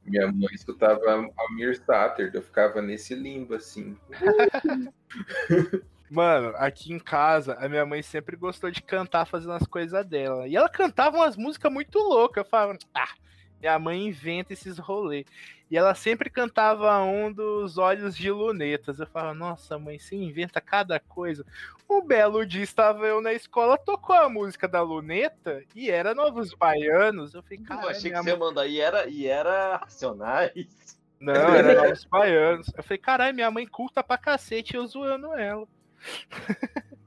Minha 0.04 0.26
mãe 0.26 0.52
escutava 0.52 1.00
Amir 1.48 1.80
Sater, 1.80 2.32
eu 2.34 2.42
ficava 2.42 2.82
nesse 2.82 3.14
limbo 3.14 3.54
assim. 3.54 3.96
Mano, 6.10 6.52
aqui 6.56 6.92
em 6.92 6.98
casa, 6.98 7.54
a 7.54 7.68
minha 7.68 7.86
mãe 7.86 8.02
sempre 8.02 8.36
gostou 8.36 8.70
de 8.70 8.82
cantar 8.82 9.24
fazendo 9.24 9.52
as 9.52 9.66
coisas 9.66 10.04
dela. 10.06 10.46
E 10.46 10.54
ela 10.54 10.68
cantava 10.68 11.16
umas 11.16 11.36
músicas 11.36 11.72
muito 11.72 11.98
loucas. 11.98 12.44
Eu 12.44 12.50
falava, 12.50 12.78
ah, 12.94 13.14
minha 13.58 13.78
mãe 13.78 14.06
inventa 14.06 14.52
esses 14.52 14.78
rolês. 14.78 15.24
E 15.70 15.76
ela 15.76 15.94
sempre 15.94 16.28
cantava 16.28 17.02
um 17.02 17.32
dos 17.32 17.78
Olhos 17.78 18.14
de 18.16 18.30
Lunetas. 18.30 19.00
Eu 19.00 19.06
falava, 19.06 19.34
nossa, 19.34 19.78
mãe, 19.78 19.98
você 19.98 20.14
inventa 20.14 20.60
cada 20.60 21.00
coisa. 21.00 21.44
Um 21.88 22.02
belo 22.02 22.46
dia 22.46 22.62
estava 22.62 23.06
eu 23.06 23.20
na 23.20 23.32
escola, 23.32 23.78
tocou 23.78 24.14
a 24.14 24.28
música 24.28 24.68
da 24.68 24.82
Luneta 24.82 25.62
e 25.74 25.90
era 25.90 26.14
Novos 26.14 26.54
Baianos. 26.54 27.34
Eu 27.34 27.42
falei, 27.42 27.58
Eu 27.58 27.64
cara, 27.64 27.90
achei 27.90 28.10
que 28.10 28.22
você 28.22 28.30
ia 28.30 28.36
mandar. 28.36 28.66
E 28.66 28.80
era, 28.80 29.08
e 29.08 29.26
era 29.26 29.76
Racionais. 29.78 30.98
Não, 31.18 31.32
era 31.54 31.82
Novos 31.82 32.04
Baianos. 32.04 32.66
Eu 32.76 32.82
falei, 32.82 32.98
caralho, 32.98 33.34
minha 33.34 33.50
mãe 33.50 33.66
culta 33.66 34.02
pra 34.02 34.18
cacete, 34.18 34.76
eu 34.76 34.86
zoando 34.86 35.32
ela. 35.34 35.66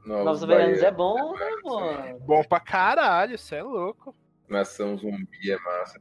Novos 0.06 0.44
Baianos 0.44 0.82
é 0.82 0.92
bom, 0.92 1.36
né, 1.38 1.50
mano? 1.64 2.20
Bom 2.22 2.44
pra 2.44 2.60
caralho, 2.60 3.38
você 3.38 3.56
é 3.56 3.64
louco. 3.64 4.16
Nação 4.48 4.98
zumbi 4.98 5.52
é 5.52 5.60
massa. 5.60 6.00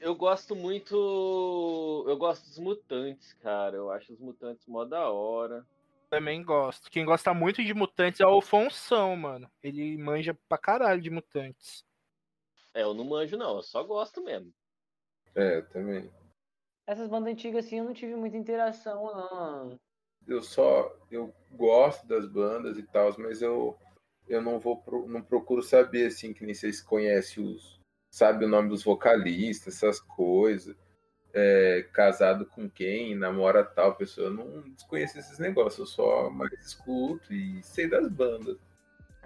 Eu 0.00 0.14
gosto 0.14 0.54
muito. 0.54 2.04
Eu 2.06 2.16
gosto 2.16 2.44
dos 2.46 2.58
mutantes, 2.58 3.32
cara. 3.34 3.76
Eu 3.76 3.90
acho 3.90 4.12
os 4.12 4.20
mutantes 4.20 4.66
mó 4.66 4.84
da 4.84 5.10
hora. 5.10 5.66
Também 6.10 6.42
gosto. 6.42 6.90
Quem 6.90 7.04
gosta 7.04 7.34
muito 7.34 7.62
de 7.62 7.74
mutantes 7.74 8.20
é 8.20 8.26
o 8.26 8.40
Fonsão, 8.40 9.14
mano. 9.16 9.50
Ele 9.62 9.96
manja 9.98 10.36
pra 10.48 10.56
caralho 10.56 11.02
de 11.02 11.10
mutantes. 11.10 11.84
É, 12.72 12.82
eu 12.82 12.94
não 12.94 13.04
manjo, 13.04 13.36
não. 13.36 13.56
Eu 13.56 13.62
só 13.62 13.82
gosto 13.82 14.22
mesmo. 14.22 14.52
É, 15.34 15.60
também. 15.62 16.10
Essas 16.86 17.08
bandas 17.08 17.32
antigas, 17.32 17.66
assim, 17.66 17.78
eu 17.78 17.84
não 17.84 17.92
tive 17.92 18.14
muita 18.14 18.36
interação, 18.36 19.04
não. 19.04 19.78
Eu 20.26 20.42
só 20.42 20.94
eu 21.10 21.34
gosto 21.52 22.06
das 22.06 22.26
bandas 22.26 22.78
e 22.78 22.82
tal, 22.82 23.14
mas 23.18 23.42
eu 23.42 23.76
eu 24.26 24.42
não 24.42 24.58
vou 24.58 24.76
pro- 24.76 25.08
não 25.08 25.22
procuro 25.22 25.62
saber 25.62 26.06
assim 26.06 26.32
que 26.34 26.44
nem 26.44 26.54
vocês 26.54 26.82
conhecem 26.82 27.44
os 27.44 27.77
sabe 28.10 28.44
o 28.44 28.48
nome 28.48 28.68
dos 28.68 28.82
vocalistas, 28.82 29.76
essas 29.76 30.00
coisas. 30.00 30.76
É, 31.34 31.86
casado 31.92 32.46
com 32.46 32.68
quem, 32.68 33.14
namora 33.14 33.62
tal 33.62 33.94
pessoa, 33.94 34.28
eu 34.28 34.34
não 34.34 34.62
desconheço 34.70 35.18
esses 35.18 35.38
negócios, 35.38 35.78
eu 35.78 35.86
só 35.86 36.30
mais 36.30 36.52
escuto 36.64 37.32
e 37.32 37.62
sei 37.62 37.86
das 37.86 38.08
bandas. 38.08 38.56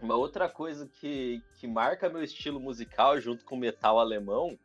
Uma 0.03 0.17
outra 0.17 0.49
coisa 0.49 0.89
que, 0.89 1.41
que 1.55 1.67
marca 1.69 2.09
meu 2.09 2.23
estilo 2.23 2.59
musical 2.59 3.21
junto 3.21 3.45
com 3.45 3.55
o 3.55 3.59
metal 3.59 4.01
alemão 4.01 4.59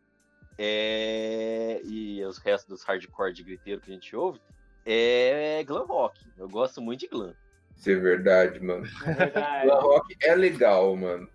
é... 0.58 1.80
e 1.86 2.26
os 2.26 2.40
restos 2.40 2.68
dos 2.68 2.84
hardcore 2.84 3.34
de 3.34 3.44
griteiro 3.44 3.80
que 3.80 3.92
a 3.92 3.94
gente 3.94 4.16
ouve 4.16 4.42
é 4.84 5.64
glam 5.64 5.86
rock. 5.86 6.20
Eu 6.38 6.50
gosto 6.50 6.82
muito 6.82 7.02
de 7.02 7.08
glam. 7.08 7.36
Isso 7.76 7.92
é 7.92 7.96
verdade, 7.96 8.60
mano. 8.60 8.86
É 9.06 9.14
verdade. 9.14 9.66
Glam 9.68 9.80
rock 9.82 10.16
é 10.22 10.36
legal, 10.36 10.96
mano. 10.96 11.30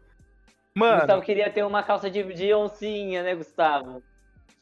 Mano, 0.75 0.99
Gustavo 1.01 1.23
queria 1.23 1.51
ter 1.53 1.64
uma 1.64 1.83
calça 1.83 2.11
de, 2.11 2.23
de 2.35 2.53
oncinha, 2.55 3.23
né, 3.23 3.35
Gustavo? 3.35 4.03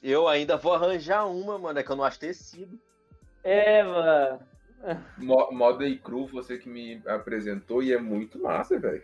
Eu 0.03 0.27
ainda 0.27 0.57
vou 0.57 0.75
arranjar 0.75 1.27
uma, 1.27 1.59
mano, 1.59 1.79
é 1.79 1.83
que 1.83 1.91
eu 1.91 1.97
não 1.97 2.05
acho 2.05 2.19
tecido. 2.19 2.81
É, 3.45 3.83
mano. 3.83 4.41
Mo- 5.19 5.53
Moda 5.53 5.87
e 5.87 5.99
Cru, 5.99 6.27
você 6.27 6.57
que 6.59 6.69
me 6.69 7.03
apresentou, 7.07 7.83
e 7.83 7.93
é 7.93 7.99
muito 7.99 8.39
massa, 8.41 8.79
velho. 8.79 9.03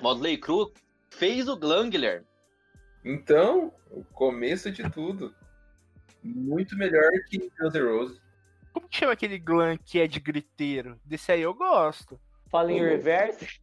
Modley 0.00 0.38
Crew 0.38 0.72
fez 1.10 1.48
o 1.48 1.56
glam, 1.56 1.90
Guilherme. 1.90 2.24
Então, 3.04 3.72
o 3.90 4.04
começo 4.04 4.70
de 4.70 4.88
tudo. 4.90 5.34
Muito 6.22 6.76
melhor 6.76 7.10
que 7.28 7.38
Guns 7.60 7.74
N' 7.74 7.82
Roses. 7.82 8.20
como 8.72 8.88
que 8.88 8.96
chama 8.98 9.12
aquele 9.12 9.38
glam 9.38 9.76
que 9.76 10.00
é 10.00 10.06
de 10.06 10.20
griteiro? 10.20 10.98
Desse 11.04 11.32
aí 11.32 11.42
eu 11.42 11.52
gosto. 11.52 12.18
Fala 12.48 12.70
em 12.70 12.76
louco. 12.80 12.90
reverse. 12.90 13.60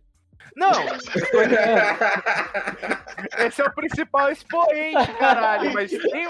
Não, 0.55 0.71
esse 3.45 3.61
é 3.61 3.65
o 3.65 3.73
principal 3.73 4.31
expoente, 4.31 5.13
caralho. 5.17 5.73
Mas 5.73 5.91
tem, 5.91 6.27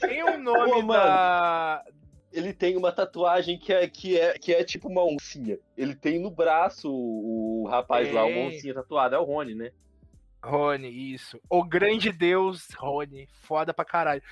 tem 0.00 0.24
um 0.24 0.42
nome 0.42 0.82
Pô, 0.82 0.92
da. 0.92 1.84
Ele 2.32 2.52
tem 2.52 2.76
uma 2.76 2.92
tatuagem 2.92 3.58
que 3.58 3.72
é, 3.72 3.88
que 3.88 4.18
é, 4.18 4.38
que 4.38 4.52
é 4.52 4.62
tipo 4.62 4.88
uma 4.88 5.04
oncinha. 5.04 5.58
Ele 5.76 5.94
tem 5.94 6.18
no 6.18 6.30
braço 6.30 6.90
o, 6.90 7.64
o 7.64 7.68
rapaz 7.68 8.12
lá, 8.12 8.24
uma 8.24 8.48
oncinha 8.48 8.74
tatuada. 8.74 9.16
É 9.16 9.18
o 9.18 9.24
Rony, 9.24 9.54
né? 9.54 9.70
Rony, 10.44 11.14
isso. 11.14 11.40
O 11.48 11.64
grande 11.64 12.12
deus 12.12 12.68
Rony. 12.76 13.28
Foda 13.42 13.72
pra 13.72 13.84
caralho. 13.84 14.22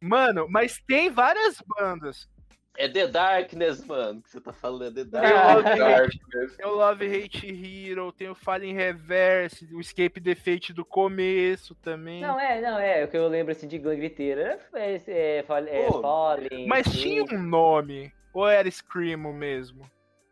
Mano, 0.00 0.46
mas 0.48 0.78
tem 0.86 1.10
várias 1.10 1.62
bandas. 1.66 2.28
É 2.76 2.88
The 2.88 3.06
Darkness, 3.06 3.84
mano, 3.84 4.20
que 4.20 4.30
você 4.30 4.40
tá 4.40 4.52
falando. 4.52 4.82
É 4.82 4.90
The 4.90 5.00
Eu 5.02 5.06
Darkness. 5.06 5.54
Love, 5.54 5.78
Dark 5.78 6.04
Hate, 6.04 6.56
eu 6.58 6.74
Love 6.74 7.24
Hate 7.24 7.46
Hero, 7.90 8.12
tem 8.12 8.28
o 8.28 8.34
Fallen 8.34 8.74
Reverse, 8.74 9.72
o 9.72 9.80
Escape 9.80 10.20
Fate 10.34 10.72
do 10.72 10.84
começo 10.84 11.74
também. 11.76 12.20
Não, 12.20 12.38
é, 12.38 12.60
não, 12.60 12.78
é. 12.78 13.04
O 13.04 13.08
que 13.08 13.16
eu 13.16 13.28
lembro 13.28 13.52
assim 13.52 13.68
de 13.68 13.78
glam 13.78 13.96
griteira 13.96 14.58
é, 14.74 14.94
é, 14.94 15.02
é, 15.06 15.38
é 15.38 15.86
Pô, 15.86 16.00
Fallen. 16.00 16.66
Mas 16.66 16.86
Sim. 16.86 16.98
tinha 16.98 17.24
um 17.24 17.42
nome? 17.42 18.12
Ou 18.32 18.48
era 18.48 18.68
Screamo 18.68 19.32
mesmo? 19.32 19.88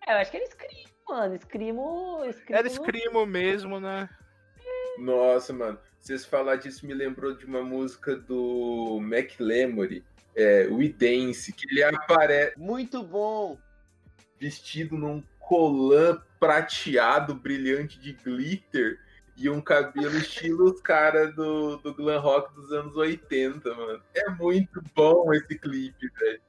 É, 0.07 0.13
eu 0.13 0.17
acho 0.17 0.31
que 0.33 0.37
era 0.39 0.47
Screamo, 0.47 0.93
mano. 1.09 1.39
Screamo. 1.39 2.33
Screamo 2.33 2.59
Era 2.59 2.69
Screamo 2.69 3.27
mesmo, 3.27 3.79
né? 3.79 4.09
Nossa, 4.99 5.53
mano. 5.53 5.79
Vocês 6.01 6.27
falar 6.27 6.57
disso 6.57 6.85
me 6.85 6.93
lembrou 6.93 7.33
de 7.37 7.47
uma 7.47 7.63
música 7.63 8.17
do 8.17 8.99
McLemory, 9.01 10.05
é, 10.35 10.67
We 10.71 10.89
Dance, 10.89 11.53
que 11.53 11.67
ele 11.71 11.83
aparece 11.83 12.59
Muito 12.59 13.03
bom. 13.03 13.59
vestido 14.39 14.97
num 14.97 15.23
colã 15.39 16.21
prateado, 16.41 17.35
brilhante 17.35 17.99
de 18.01 18.13
glitter 18.13 18.99
e 19.37 19.49
um 19.49 19.61
cabelo 19.61 20.17
estilo 20.17 20.71
os 20.73 20.81
caras 20.81 21.35
do, 21.35 21.77
do 21.79 21.95
glam 21.95 22.21
rock 22.21 22.55
dos 22.55 22.71
anos 22.73 22.97
80, 22.97 23.75
mano. 23.75 24.03
É 24.15 24.31
muito 24.31 24.83
bom 24.95 25.33
esse 25.33 25.59
clipe, 25.59 26.09
velho. 26.21 26.41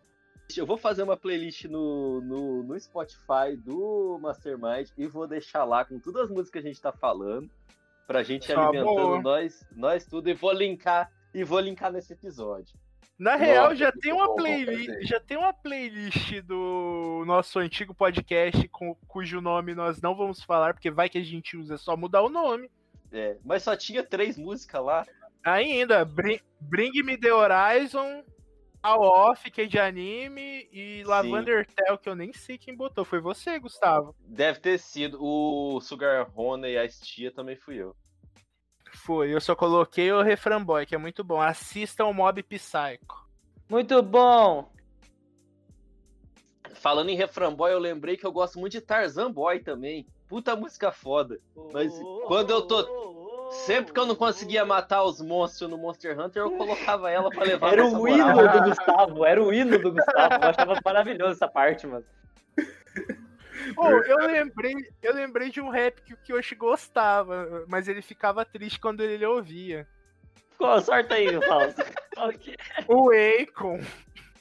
Eu 0.55 0.65
vou 0.65 0.77
fazer 0.77 1.01
uma 1.03 1.17
playlist 1.17 1.65
no, 1.65 2.21
no, 2.21 2.63
no 2.63 2.79
Spotify 2.79 3.55
do 3.57 4.19
Mastermind 4.21 4.89
e 4.97 5.07
vou 5.07 5.25
deixar 5.27 5.63
lá 5.63 5.83
com 5.83 5.97
todas 5.99 6.23
as 6.23 6.29
músicas 6.29 6.51
que 6.51 6.57
a 6.59 6.69
gente 6.71 6.81
tá 6.81 6.91
falando. 6.91 7.49
Pra 8.05 8.21
gente 8.21 8.51
Ah, 8.51 8.67
alimentando 8.67 8.95
boa. 8.95 9.21
nós, 9.21 9.65
nós 9.75 10.05
tudo. 10.05 10.29
E 10.29 10.33
vou 10.33 10.51
linkar. 10.51 11.09
E 11.33 11.43
vou 11.43 11.59
linkar 11.59 11.91
nesse 11.91 12.13
episódio. 12.13 12.77
Na 13.17 13.35
real, 13.35 13.65
Nossa, 13.65 13.75
já 13.75 13.91
tem 13.91 14.11
uma 14.11 14.27
bom, 14.27 14.35
playlist, 14.35 15.07
já 15.07 15.19
tem 15.19 15.37
uma 15.37 15.53
playlist 15.53 16.41
do 16.41 17.23
nosso 17.25 17.59
antigo 17.59 17.93
podcast 17.93 18.67
com, 18.69 18.95
cujo 19.07 19.39
nome 19.39 19.75
nós 19.75 20.01
não 20.01 20.15
vamos 20.15 20.41
falar, 20.43 20.73
porque 20.73 20.89
vai 20.89 21.07
que 21.07 21.19
a 21.19 21.23
gente 21.23 21.55
usa 21.55 21.75
é 21.75 21.77
só 21.77 21.95
mudar 21.95 22.21
o 22.23 22.29
nome. 22.29 22.69
É, 23.11 23.37
mas 23.45 23.63
só 23.63 23.75
tinha 23.75 24.03
três 24.03 24.37
músicas 24.37 24.83
lá. 24.83 25.05
Ainda, 25.43 26.03
Bring, 26.03 26.39
Bring 26.59 27.03
Me 27.03 27.15
The 27.15 27.31
Horizon, 27.31 28.23
All 28.81 29.01
Off, 29.01 29.49
que 29.51 29.61
é 29.61 29.65
de 29.65 29.77
anime, 29.77 30.67
e 30.73 31.03
Lavender 31.05 31.65
Tell, 31.67 31.97
que 31.97 32.09
eu 32.09 32.15
nem 32.15 32.33
sei 32.33 32.57
quem 32.57 32.75
botou. 32.75 33.05
Foi 33.05 33.21
você, 33.21 33.59
Gustavo. 33.59 34.15
Deve 34.19 34.59
ter 34.59 34.79
sido 34.79 35.23
o 35.23 35.79
Sugar 35.79 36.29
Honey 36.35 36.73
e 36.73 36.77
a 36.77 36.83
Estia 36.83 37.31
também 37.31 37.55
fui 37.55 37.75
eu. 37.75 37.95
Foi, 38.93 39.33
eu 39.33 39.41
só 39.41 39.55
coloquei 39.55 40.11
o 40.11 40.21
Refrão 40.21 40.63
Boy, 40.63 40.85
que 40.85 40.95
é 40.95 40.97
muito 40.97 41.23
bom. 41.23 41.41
Assistam 41.41 42.05
o 42.05 42.13
Mob 42.13 42.41
Psycho. 42.43 43.27
Muito 43.69 44.01
bom. 44.01 44.71
Falando 46.75 47.09
em 47.09 47.15
Refrão 47.15 47.53
Boy, 47.55 47.71
eu 47.73 47.79
lembrei 47.79 48.17
que 48.17 48.25
eu 48.25 48.31
gosto 48.31 48.59
muito 48.59 48.73
de 48.73 48.81
Tarzan 48.81 49.31
Boy 49.31 49.59
também. 49.59 50.05
Puta 50.27 50.55
música 50.55 50.91
foda. 50.91 51.39
Mas 51.71 51.93
quando 52.27 52.49
eu 52.51 52.61
tô- 52.63 53.13
Sempre 53.51 53.93
que 53.93 53.99
eu 53.99 54.05
não 54.07 54.15
conseguia 54.15 54.65
matar 54.65 55.03
os 55.03 55.21
monstros 55.21 55.69
no 55.69 55.77
Monster 55.77 56.19
Hunter, 56.19 56.41
eu 56.41 56.51
colocava 56.57 57.11
ela 57.11 57.29
pra 57.29 57.43
levar 57.43 57.71
Era 57.73 57.85
o 57.85 58.07
hino 58.07 58.33
do 58.33 58.63
Gustavo, 58.63 59.25
era 59.25 59.43
o 59.43 59.53
hino 59.53 59.77
do 59.79 59.91
Gustavo. 59.91 60.33
Eu 60.43 60.49
achava 60.49 60.79
maravilhoso 60.83 61.33
essa 61.33 61.47
parte, 61.47 61.85
mano. 61.85 62.03
Oh, 63.77 63.89
eu 63.89 64.17
lembrei, 64.27 64.73
eu 65.01 65.13
lembrei 65.13 65.49
de 65.49 65.61
um 65.61 65.69
rap 65.69 66.01
que 66.01 66.13
o 66.13 66.17
Kyoshi 66.17 66.55
gostava, 66.55 67.65
mas 67.67 67.87
ele 67.87 68.01
ficava 68.01 68.45
triste 68.45 68.79
quando 68.79 69.01
ele 69.01 69.25
ouvia. 69.25 69.87
Qual 70.57 70.79
sorte 70.81 71.13
aí, 71.13 71.41
Fausto? 71.41 71.81
É? 71.81 71.93
O 72.87 73.09
Akon. 73.11 73.79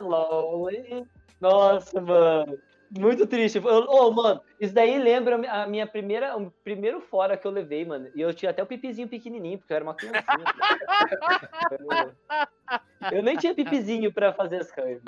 Lonely. 0.01 1.05
Nossa, 1.41 2.01
mano. 2.01 2.59
Muito 2.99 3.27
triste. 3.27 3.59
Ô, 3.59 3.87
ô, 3.89 4.11
mano, 4.13 4.41
isso 4.61 4.75
daí 4.75 4.99
lembra 4.99 5.37
a 5.51 5.67
minha 5.67 5.87
primeira, 5.87 6.37
o 6.37 6.51
primeiro 6.63 7.01
fora 7.01 7.37
que 7.39 7.47
eu 7.47 7.51
levei, 7.51 7.85
mano. 7.87 8.11
E 8.15 8.21
eu 8.21 8.35
tinha 8.35 8.51
até 8.51 8.63
o 8.63 8.67
pipizinho 8.67 9.09
pequenininho, 9.09 9.59
porque 9.59 9.73
eu 9.73 9.77
era 9.77 9.85
uma 9.85 9.95
criancinha. 9.95 10.45
eu, 11.81 12.13
eu 13.19 13.23
nem 13.23 13.37
tinha 13.37 13.55
pipizinho 13.55 14.13
pra 14.13 14.33
fazer 14.35 14.61
as 14.61 14.71
coisas. 14.71 15.03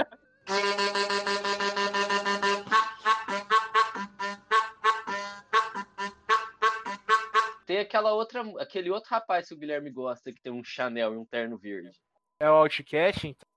Tem 7.74 7.80
aquela 7.80 8.12
outra, 8.12 8.40
aquele 8.60 8.88
outro 8.88 9.10
rapaz 9.10 9.48
que 9.48 9.54
o 9.54 9.56
Guilherme 9.56 9.90
gosta, 9.90 10.32
que 10.32 10.40
tem 10.40 10.52
um 10.52 10.62
Chanel 10.62 11.12
e 11.12 11.16
um 11.16 11.24
terno 11.24 11.58
verde. 11.58 11.90
É 12.38 12.48
o 12.48 12.54
Outcast, 12.54 13.26
então. 13.26 13.48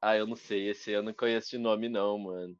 Ah, 0.00 0.16
eu 0.16 0.26
não 0.26 0.34
sei, 0.34 0.70
esse 0.70 0.90
eu 0.90 1.02
não 1.02 1.12
conheço 1.12 1.50
de 1.50 1.58
nome 1.58 1.90
não, 1.90 2.16
mano. 2.18 2.56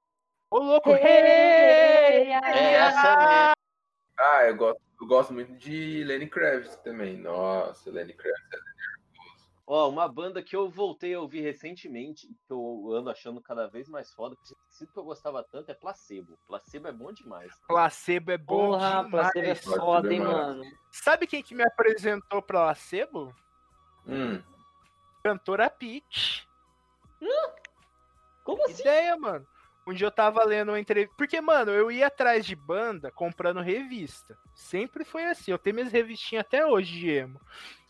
Ô, 0.51 0.59
louco! 0.59 0.91
É 0.91 2.29
essa 2.75 3.17
mesmo. 3.17 3.53
Ah, 4.19 4.45
eu 4.47 4.57
gosto, 4.57 4.83
eu 5.01 5.07
gosto 5.07 5.33
muito 5.33 5.57
de 5.57 6.05
Lenny 6.05 6.29
Kravitz 6.29 6.77
também. 6.77 7.17
Nossa, 7.17 7.91
Lenny 7.91 8.13
Kravitz. 8.13 8.61
Ó, 9.71 9.87
uma 9.91 10.09
banda 10.09 10.43
que 10.43 10.57
eu 10.57 10.71
voltei 10.71 11.13
a 11.13 11.21
ouvir 11.21 11.43
recentemente, 11.43 12.27
que 12.27 12.51
eu 12.51 12.91
ando 12.91 13.11
achando 13.11 13.39
cada 13.39 13.67
vez 13.67 13.87
mais 13.87 14.11
foda, 14.15 14.35
que 14.35 14.55
sinto 14.71 14.95
que 14.95 14.99
eu 14.99 15.05
gostava 15.05 15.45
tanto, 15.45 15.71
é 15.71 15.75
Placebo. 15.75 16.39
Placebo 16.47 16.89
é 16.89 16.93
bom 16.93 17.13
demais. 17.13 17.53
Placebo 17.69 18.31
é 18.31 18.39
bom 18.39 18.71
Porra, 18.71 19.05
demais. 19.05 19.11
placebo 19.11 19.47
é 19.47 19.55
foda, 19.55 20.15
hein, 20.15 20.21
mano. 20.21 20.65
Sabe 20.91 21.27
quem 21.27 21.43
que 21.43 21.55
me 21.55 21.63
apresentou 21.63 22.41
Placebo? 22.41 23.35
Hum, 24.07 24.43
Cantora 25.23 25.69
Peach. 25.69 26.49
Como 28.45 28.65
assim? 28.65 28.81
Ideia, 28.81 29.19
mano. 29.19 29.47
Um 29.87 29.93
dia 29.93 30.07
eu 30.07 30.11
tava 30.11 30.45
lendo 30.45 30.71
uma 30.71 30.81
entrevista. 30.81 31.15
Porque, 31.19 31.43
mano, 31.43 31.73
eu 31.73 31.91
ia 31.91 32.07
atrás 32.07 32.47
de 32.47 32.57
banda 32.57 33.11
comprando 33.11 33.61
revista. 33.61 34.39
Sempre 34.55 35.05
foi 35.05 35.25
assim. 35.25 35.51
Eu 35.51 35.59
tenho 35.59 35.77
minhas 35.77 35.93
revistinhas 35.93 36.47
até 36.47 36.65
hoje 36.65 36.99
de 36.99 37.11
emo. 37.11 37.39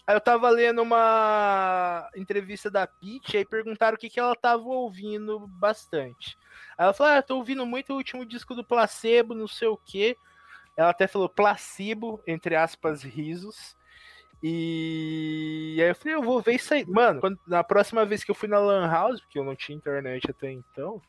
Aí 0.08 0.16
eu 0.16 0.20
tava 0.22 0.48
lendo 0.48 0.80
uma 0.80 2.08
entrevista 2.16 2.70
da 2.70 2.86
Peach, 2.86 3.36
aí 3.36 3.44
perguntaram 3.44 3.94
o 3.94 4.00
que, 4.00 4.08
que 4.08 4.18
ela 4.18 4.34
tava 4.34 4.62
ouvindo 4.62 5.38
bastante. 5.46 6.38
Aí 6.78 6.84
ela 6.84 6.94
falou: 6.94 7.12
Ah, 7.12 7.22
tô 7.22 7.36
ouvindo 7.36 7.66
muito 7.66 7.92
o 7.92 7.96
último 7.96 8.24
disco 8.24 8.54
do 8.54 8.64
Placebo, 8.64 9.34
não 9.34 9.46
sei 9.46 9.68
o 9.68 9.76
quê. 9.76 10.16
Ela 10.74 10.88
até 10.88 11.06
falou 11.06 11.28
placebo, 11.28 12.22
entre 12.26 12.56
aspas, 12.56 13.02
risos. 13.02 13.76
E 14.42 15.76
aí 15.78 15.90
eu 15.90 15.94
falei, 15.94 16.14
eu 16.14 16.22
vou 16.22 16.40
ver 16.40 16.54
isso 16.54 16.72
aí. 16.72 16.86
Mano, 16.86 17.20
quando- 17.20 17.38
na 17.46 17.62
próxima 17.62 18.06
vez 18.06 18.24
que 18.24 18.30
eu 18.30 18.34
fui 18.34 18.48
na 18.48 18.58
Lan 18.58 18.88
House, 18.88 19.20
porque 19.20 19.38
eu 19.38 19.44
não 19.44 19.54
tinha 19.54 19.76
internet 19.76 20.30
até 20.30 20.50
então, 20.50 21.02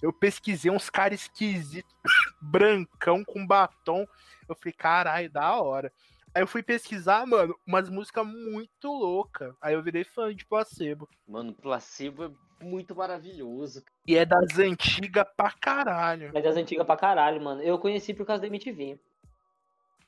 eu 0.00 0.10
pesquisei 0.10 0.70
uns 0.70 0.88
caras 0.88 1.20
esquisitos, 1.22 1.94
brancão 2.40 3.22
com 3.24 3.46
batom. 3.46 4.06
Eu 4.48 4.54
falei, 4.54 4.72
caralho, 4.72 5.30
da 5.30 5.60
hora. 5.60 5.92
Aí 6.34 6.42
eu 6.42 6.46
fui 6.46 6.62
pesquisar, 6.62 7.26
mano, 7.26 7.54
umas 7.66 7.90
músicas 7.90 8.26
muito 8.26 8.88
loucas. 8.88 9.54
Aí 9.60 9.74
eu 9.74 9.82
virei 9.82 10.02
fã 10.02 10.34
de 10.34 10.46
placebo. 10.46 11.08
Mano, 11.28 11.52
Placebo 11.52 12.24
é 12.24 12.64
muito 12.64 12.94
maravilhoso. 12.94 13.82
E 14.06 14.16
é 14.16 14.24
das 14.24 14.58
antigas 14.58 15.26
pra 15.36 15.50
caralho. 15.50 16.30
Mas 16.32 16.42
das 16.42 16.56
antigas 16.56 16.86
pra 16.86 16.96
caralho, 16.96 17.42
mano. 17.42 17.62
Eu 17.62 17.78
conheci 17.78 18.14
por 18.14 18.24
causa 18.24 18.40
da 18.40 18.46
MTV. 18.46 18.98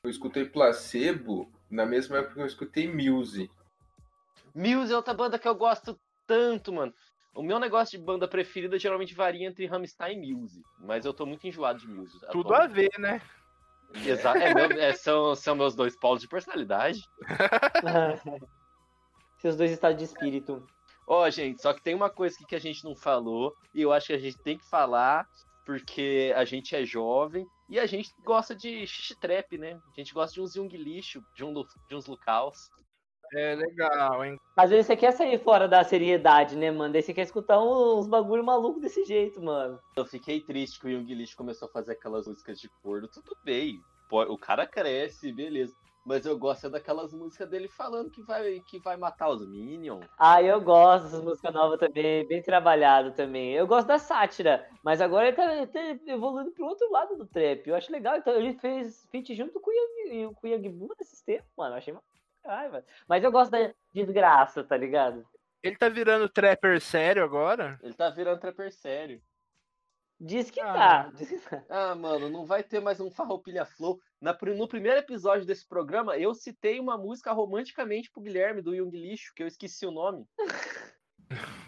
eu 0.03 0.09
escutei 0.09 0.45
Placebo 0.45 1.51
na 1.69 1.85
mesma 1.85 2.17
época 2.17 2.35
que 2.35 2.41
eu 2.41 2.45
escutei 2.45 2.91
Muse. 2.91 3.49
Muse 4.53 4.93
é 4.93 4.95
outra 4.95 5.13
banda 5.13 5.37
que 5.37 5.47
eu 5.47 5.55
gosto 5.55 5.99
tanto, 6.25 6.73
mano. 6.73 6.93
O 7.35 7.43
meu 7.43 7.59
negócio 7.59 7.99
de 7.99 8.03
banda 8.03 8.27
preferida 8.27 8.79
geralmente 8.79 9.13
varia 9.13 9.45
entre 9.45 9.65
Rammstein 9.65 10.23
e 10.23 10.33
Muse. 10.33 10.63
Mas 10.79 11.05
eu 11.05 11.13
tô 11.13 11.25
muito 11.25 11.45
enjoado 11.45 11.79
de 11.79 11.87
Muse. 11.87 12.17
Tudo 12.31 12.53
a 12.53 12.65
ver, 12.65 12.89
né? 12.97 13.21
Exato. 14.03 14.37
É, 14.37 14.53
meu- 14.53 14.71
é, 14.79 14.93
são, 14.93 15.35
são 15.35 15.55
meus 15.55 15.75
dois 15.75 15.97
polos 15.97 16.21
de 16.21 16.27
personalidade. 16.27 16.99
Seus 19.39 19.55
dois 19.55 19.71
estados 19.71 19.97
de 19.97 20.03
espírito. 20.05 20.65
Ó, 21.07 21.29
gente, 21.29 21.61
só 21.61 21.73
que 21.73 21.83
tem 21.83 21.93
uma 21.93 22.09
coisa 22.09 22.35
aqui 22.35 22.45
que 22.45 22.55
a 22.55 22.59
gente 22.59 22.83
não 22.83 22.95
falou, 22.95 23.53
e 23.73 23.81
eu 23.81 23.93
acho 23.93 24.07
que 24.07 24.13
a 24.13 24.17
gente 24.17 24.37
tem 24.39 24.57
que 24.57 24.67
falar, 24.67 25.27
porque 25.65 26.33
a 26.35 26.43
gente 26.43 26.75
é 26.75 26.83
jovem 26.83 27.45
e 27.69 27.79
a 27.79 27.85
gente 27.85 28.11
gosta 28.23 28.55
de 28.55 28.87
xixi 28.87 29.15
trap, 29.19 29.57
né? 29.57 29.79
A 29.95 29.99
gente 29.99 30.13
gosta 30.13 30.33
de 30.33 30.41
uns 30.41 30.55
yung 30.55 30.67
lixo, 30.75 31.23
de, 31.35 31.43
um, 31.43 31.53
de 31.53 31.95
uns 31.95 32.07
lucaus. 32.07 32.69
É 33.33 33.55
legal, 33.55 34.23
hein? 34.23 34.39
Às 34.55 34.69
vezes 34.69 34.85
você 34.85 34.95
quer 34.95 35.11
sair 35.11 35.39
fora 35.39 35.67
da 35.67 35.83
seriedade, 35.83 36.55
né, 36.55 36.71
mano? 36.71 36.93
Daí 36.93 37.01
você 37.01 37.13
quer 37.13 37.23
escutar 37.23 37.59
uns 37.61 38.07
bagulho 38.07 38.43
maluco 38.43 38.79
desse 38.79 39.03
jeito, 39.03 39.41
mano. 39.41 39.79
Eu 39.95 40.05
fiquei 40.05 40.41
triste 40.41 40.79
que 40.79 40.87
o 40.87 40.89
Yung 40.89 41.13
lixo 41.13 41.35
começou 41.35 41.67
a 41.67 41.71
fazer 41.71 41.93
aquelas 41.93 42.27
músicas 42.27 42.59
de 42.59 42.69
corno. 42.81 43.07
Tudo 43.07 43.35
bem, 43.43 43.81
pô, 44.09 44.21
o 44.23 44.37
cara 44.37 44.65
cresce, 44.65 45.31
beleza. 45.31 45.75
Mas 46.05 46.23
eu 46.23 46.37
gosto 46.37 46.67
é 46.67 46.69
daquelas 46.69 47.11
músicas 47.11 47.49
dele 47.49 47.67
falando 47.67 48.11
que 48.11 48.21
vai, 48.21 48.61
que 48.67 48.77
vai 48.77 48.95
matar 48.95 49.27
os 49.27 49.43
Minions. 49.49 50.05
Ah, 50.19 50.39
eu 50.39 50.61
gosto 50.61 51.05
dessas 51.05 51.23
músicas 51.23 51.51
novas 51.51 51.79
também, 51.79 52.27
bem 52.27 52.43
trabalhado 52.43 53.11
também. 53.13 53.53
Eu 53.53 53.65
gosto 53.65 53.87
da 53.87 53.97
sátira, 53.97 54.69
mas 54.83 55.01
agora 55.01 55.27
ele 55.27 55.35
tá, 55.35 55.55
ele 55.55 55.65
tá 55.65 56.11
evoluindo 56.11 56.51
pro 56.51 56.67
outro 56.67 56.91
lado 56.91 57.17
do 57.17 57.25
trap. 57.25 57.67
Eu 57.67 57.75
acho 57.75 57.91
legal, 57.91 58.17
então 58.17 58.35
ele 58.35 58.53
fez 58.53 59.07
feat 59.09 59.33
junto 59.33 59.59
com 59.59 59.71
o 59.71 59.73
Yang, 59.73 60.35
com 60.35 60.45
o 60.45 60.49
Yang 60.49 60.69
Bu 60.69 60.93
nesses 60.99 61.23
tempos, 61.23 61.49
mano. 61.57 61.73
Eu 61.73 61.77
achei 61.79 61.91
raiva. 62.45 62.83
Mas 63.07 63.23
eu 63.23 63.31
gosto 63.31 63.51
da 63.51 63.73
desgraça, 63.93 64.63
tá 64.63 64.77
ligado? 64.77 65.25
Ele 65.63 65.75
tá 65.75 65.89
virando 65.89 66.29
trapper 66.29 66.79
sério 66.79 67.23
agora? 67.23 67.79
Ele 67.81 67.93
tá 67.93 68.09
virando 68.09 68.39
trapper 68.39 68.71
sério. 68.71 69.21
Diz 70.19 70.49
que 70.49 70.61
Ah. 70.61 70.73
tá. 70.73 71.11
Diz 71.15 71.27
que 71.29 71.37
tá. 71.39 71.63
Ah, 71.69 71.95
mano, 71.95 72.29
não 72.29 72.45
vai 72.45 72.63
ter 72.63 72.79
mais 72.79 72.99
um 73.01 73.11
Farroupilha 73.11 73.65
Flow. 73.65 73.99
Na, 74.21 74.37
no 74.55 74.67
primeiro 74.67 74.99
episódio 74.99 75.45
desse 75.45 75.67
programa, 75.67 76.17
eu 76.17 76.33
citei 76.33 76.79
uma 76.79 76.97
música 76.97 77.31
romanticamente 77.33 78.09
pro 78.11 78.21
Guilherme, 78.21 78.61
do 78.61 78.73
Yung 78.73 78.95
Lixo, 78.95 79.33
que 79.35 79.43
eu 79.43 79.47
esqueci 79.47 79.85
o 79.85 79.91
nome. 79.91 80.25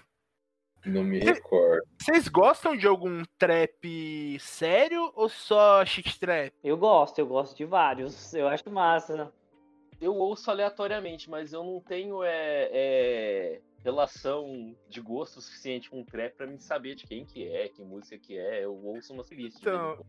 Não 0.86 1.04
me 1.04 1.20
recordo. 1.20 1.86
Vocês 2.00 2.30
gostam 2.30 2.78
de 2.78 2.88
algum 2.88 3.22
trap 3.38 4.40
sério 4.40 5.12
ou 5.16 5.28
só 5.28 5.84
shit 5.84 6.18
trap? 6.18 6.54
Eu 6.64 6.78
gosto, 6.78 7.20
eu 7.20 7.28
gosto 7.28 7.58
de 7.58 7.66
vários. 7.66 8.34
Eu 8.34 8.48
acho 8.48 8.70
massa. 8.70 9.34
Eu 10.00 10.16
ouço 10.16 10.50
aleatoriamente, 10.52 11.30
mas 11.30 11.54
eu 11.54 11.64
não 11.64 11.82
tenho 11.82 12.24
é, 12.24 12.70
é, 12.72 13.62
relação 13.84 14.76
de 14.88 15.02
gosto 15.02 15.42
suficiente 15.42 15.90
com 15.90 16.04
trap 16.04 16.36
pra 16.36 16.48
mim 16.48 16.60
saber 16.60 16.96
de 16.96 17.06
quem 17.06 17.26
que 17.26 17.48
é, 17.48 17.68
que 17.68 17.84
música 17.84 18.18
que 18.18 18.38
é. 18.38 18.64
Eu 18.64 18.76
ouço 18.76 19.14
uma 19.14 19.24
playlist. 19.24 19.58
Então. 19.60 20.06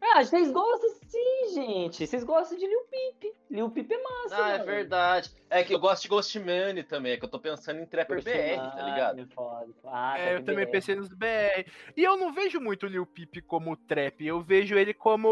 Ah, 0.00 0.22
vocês 0.24 0.50
gostam 0.52 0.90
sim, 1.08 1.54
gente. 1.54 2.06
Vocês 2.06 2.22
gostam 2.22 2.56
de 2.58 2.66
Lil 2.66 2.82
Peep. 2.90 3.34
Lil 3.50 3.70
Peep 3.70 3.90
é 3.90 4.02
massa, 4.02 4.36
Ah, 4.44 4.48
é 4.50 4.52
mano. 4.58 4.64
verdade. 4.64 5.32
É 5.50 5.64
que 5.64 5.74
eu 5.74 5.78
gosto 5.78 6.02
de 6.02 6.08
Ghost 6.08 6.38
Money 6.38 6.82
também, 6.84 7.12
é 7.12 7.16
que 7.16 7.24
eu 7.24 7.28
tô 7.30 7.38
pensando 7.40 7.80
em 7.80 7.86
trapper 7.86 8.22
BR, 8.22 8.76
tá 8.76 8.82
ligado? 8.82 9.20
Ah, 9.22 9.34
foda. 9.34 9.74
Ah, 9.84 10.18
é, 10.18 10.34
eu 10.36 10.44
também 10.44 10.64
BR. 10.66 10.70
pensei 10.72 10.94
nos 10.94 11.08
BR. 11.08 11.66
E 11.96 12.02
eu 12.04 12.16
não 12.16 12.32
vejo 12.32 12.60
muito 12.60 12.84
o 12.86 12.88
Lil 12.88 13.06
Peep 13.06 13.42
como 13.46 13.76
trap, 13.76 14.24
eu 14.24 14.40
vejo 14.40 14.76
ele 14.76 14.92
como 14.94 15.28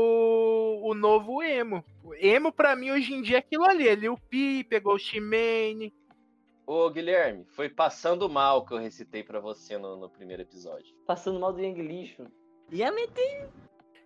o 0.83 0.95
novo 0.95 1.43
emo. 1.43 1.85
O 2.03 2.15
emo 2.15 2.51
pra 2.53 2.75
mim 2.75 2.91
hoje 2.91 3.15
em 3.15 3.23
dia 3.23 3.37
é 3.37 3.41
aquilo 3.41 3.65
ali, 3.65 3.87
é 3.89 3.95
Lil 3.95 4.19
Peep, 4.31 4.73
é 4.73 4.81
Ghost 4.81 5.19
Mane. 5.21 5.93
Ô, 6.67 6.89
Guilherme, 6.89 7.45
foi 7.51 7.69
passando 7.69 8.29
mal 8.31 8.65
que 8.65 8.73
eu 8.73 8.79
recitei 8.79 9.23
pra 9.23 9.39
você 9.41 9.77
no, 9.77 9.97
no 9.97 10.09
primeiro 10.09 10.41
episódio. 10.43 10.95
Passando 11.07 11.39
mal 11.39 11.53
do 11.53 11.61
Yang 11.61 11.83
Lixo. 11.83 12.27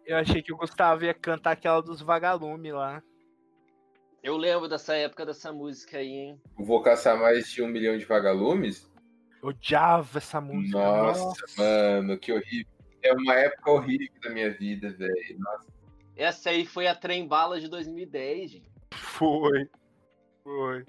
Eu 0.09 0.17
achei 0.17 0.41
que 0.41 0.51
o 0.51 0.57
Gustavo 0.57 1.05
ia 1.05 1.13
cantar 1.13 1.51
aquela 1.51 1.83
dos 1.83 2.01
vagalumes 2.01 2.73
lá. 2.73 3.03
Eu 4.23 4.39
lembro 4.39 4.67
dessa 4.67 4.95
época 4.95 5.27
dessa 5.27 5.53
música 5.53 5.99
aí, 5.99 6.09
hein? 6.09 6.41
Vou 6.57 6.81
caçar 6.81 7.21
mais 7.21 7.53
de 7.53 7.63
um 7.63 7.69
milhão 7.69 7.99
de 7.99 8.07
vagalumes? 8.07 8.91
Eu 9.43 9.51
odiava 9.51 10.17
essa 10.17 10.41
música. 10.41 10.79
Nossa, 10.79 11.45
mano, 11.59 12.19
que 12.19 12.33
horrível. 12.33 12.73
É 13.03 13.13
uma 13.13 13.35
época 13.35 13.71
horrível 13.71 14.09
da 14.23 14.31
minha 14.31 14.51
vida, 14.51 14.89
velho. 14.89 15.39
Nossa. 15.39 15.67
Essa 16.17 16.51
aí 16.51 16.65
foi 16.65 16.87
a 16.87 16.95
trem 16.95 17.29
bala 17.29 17.61
de 17.61 17.69
2010, 17.69 18.51
gente. 18.51 18.73
Foi. 18.95 19.69
Foi. 20.43 20.87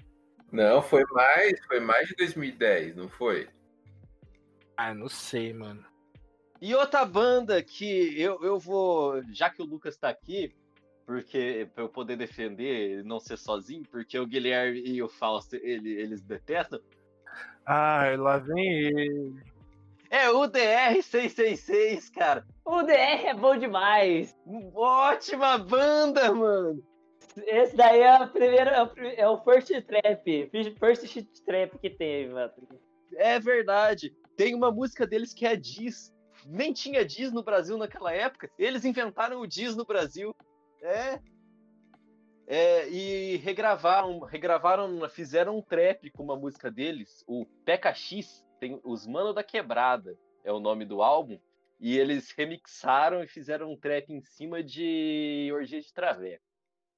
Não, 0.50 0.80
foi 0.80 1.04
mais, 1.12 1.60
foi 1.66 1.78
mais 1.78 2.08
de 2.08 2.14
2010, 2.14 2.96
não 2.96 3.10
foi? 3.10 3.50
Ah, 4.78 4.94
não 4.94 5.10
sei, 5.10 5.52
mano. 5.52 5.89
E 6.60 6.74
outra 6.74 7.04
banda 7.04 7.62
que 7.62 8.20
eu, 8.20 8.38
eu 8.42 8.58
vou. 8.58 9.22
Já 9.32 9.48
que 9.48 9.62
o 9.62 9.66
Lucas 9.66 9.96
tá 9.96 10.08
aqui, 10.08 10.54
porque 11.06 11.68
pra 11.74 11.84
eu 11.84 11.88
poder 11.88 12.16
defender 12.16 13.02
não 13.04 13.18
ser 13.18 13.36
sozinho, 13.36 13.82
porque 13.90 14.18
o 14.18 14.26
Guilherme 14.26 14.82
e 14.84 15.02
o 15.02 15.08
Fausto 15.08 15.56
ele, 15.56 15.90
eles 15.90 16.22
detestam. 16.22 16.80
Ai, 17.66 18.16
lá 18.16 18.38
vem 18.38 18.68
ele. 18.68 19.34
É 20.10 20.28
o 20.28 20.40
DR666, 20.42 22.12
cara. 22.12 22.44
O 22.64 22.82
DR 22.82 23.26
é 23.26 23.34
bom 23.34 23.56
demais. 23.56 24.36
Ótima 24.74 25.56
banda, 25.56 26.32
mano. 26.32 26.82
Esse 27.46 27.76
daí 27.76 28.00
é 28.00 28.22
o 28.22 28.28
primeiro, 28.28 28.70
é 28.70 29.14
é 29.16 29.28
o 29.28 29.38
first 29.38 29.68
trap. 29.68 30.50
First 30.78 31.06
shit 31.06 31.28
trap 31.44 31.78
que 31.78 31.90
teve, 31.90 32.32
mano. 32.32 32.52
É 33.14 33.38
verdade. 33.38 34.12
Tem 34.36 34.54
uma 34.54 34.72
música 34.72 35.06
deles 35.06 35.32
que 35.32 35.46
é 35.46 35.54
Diz. 35.54 36.12
Nem 36.46 36.72
tinha 36.72 37.04
Diz 37.04 37.32
no 37.32 37.42
Brasil 37.42 37.76
naquela 37.76 38.12
época. 38.12 38.50
Eles 38.58 38.84
inventaram 38.84 39.40
o 39.40 39.46
Diz 39.46 39.76
no 39.76 39.84
Brasil. 39.84 40.34
É. 40.82 41.20
É, 42.46 42.88
e 42.88 43.36
regravaram, 43.36 44.18
regravaram, 44.20 45.08
fizeram 45.08 45.56
um 45.58 45.62
trap 45.62 46.10
com 46.10 46.24
uma 46.24 46.34
música 46.34 46.68
deles, 46.68 47.22
o 47.28 47.46
PKX, 47.64 48.44
tem 48.58 48.80
os 48.82 49.06
Mano 49.06 49.32
da 49.32 49.44
Quebrada, 49.44 50.18
é 50.42 50.52
o 50.52 50.58
nome 50.58 50.84
do 50.84 51.00
álbum, 51.00 51.38
e 51.78 51.96
eles 51.96 52.32
remixaram 52.32 53.22
e 53.22 53.28
fizeram 53.28 53.70
um 53.70 53.76
trap 53.76 54.12
em 54.12 54.20
cima 54.20 54.64
de 54.64 55.48
Orgia 55.54 55.80
de 55.80 55.94
Traveco. 55.94 56.42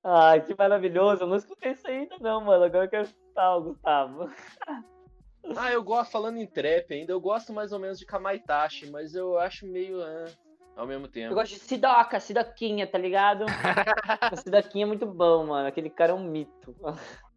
Ai, 0.05 0.45
que 0.45 0.55
maravilhoso. 0.57 1.23
Eu 1.23 1.29
não 1.29 1.37
escutei 1.37 1.73
isso 1.73 1.87
ainda 1.87 2.19
não, 2.19 2.41
mano. 2.41 2.65
Agora 2.65 2.87
eu 2.87 2.91
quero 2.91 3.05
escutar 3.05 3.57
o 3.57 3.63
Gustavo. 3.63 4.29
Ah, 5.57 5.73
eu 5.73 5.83
gosto, 5.83 6.11
falando 6.11 6.39
em 6.39 6.47
trap 6.47 6.93
ainda, 6.93 7.13
eu 7.13 7.21
gosto 7.21 7.53
mais 7.53 7.73
ou 7.73 7.79
menos 7.79 7.99
de 7.99 8.07
Kamaitachi, 8.07 8.91
mas 8.91 9.15
eu 9.15 9.39
acho 9.39 9.67
meio 9.67 10.03
ah, 10.03 10.27
ao 10.77 10.87
mesmo 10.87 11.09
tempo. 11.09 11.33
Eu 11.33 11.35
gosto 11.35 11.55
de 11.55 11.61
Sidoca, 11.61 12.21
Sidoquinha, 12.21 12.87
tá 12.87 12.99
ligado? 12.99 13.45
o 14.33 14.37
Sidoquinha 14.37 14.85
é 14.85 14.89
muito 14.89 15.07
bom, 15.07 15.47
mano. 15.47 15.67
Aquele 15.69 15.91
cara 15.91 16.13
é 16.13 16.15
um 16.15 16.25
mito. 16.25 16.75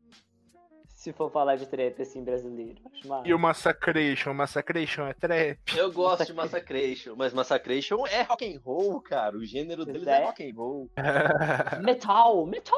Se 0.88 1.14
for 1.14 1.30
falar 1.30 1.56
de 1.56 1.68
trap 1.68 2.01
assim 2.01 2.24
brasileiro. 2.24 2.82
Acho. 2.88 3.28
E 3.28 3.32
o 3.34 3.38
Massacration? 3.38 4.32
O 4.32 4.34
Massacration 4.34 5.06
é 5.06 5.14
trap? 5.14 5.60
Eu 5.78 5.91
gosto 5.91 6.26
de 6.26 6.34
Massacration, 6.34 7.14
mas 7.16 7.32
Massacration 7.32 8.08
é 8.08 8.24
rock 8.24 8.56
and 8.56 8.60
roll, 8.64 8.99
cara. 9.01 9.38
O 9.38 9.45
gênero 9.45 9.86
deles 9.86 10.08
é 10.08 10.22
É? 10.22 10.26
rock 10.26 10.49
and 10.49 10.56
roll. 10.56 10.89
Metal, 11.84 12.47
metal! 12.47 12.76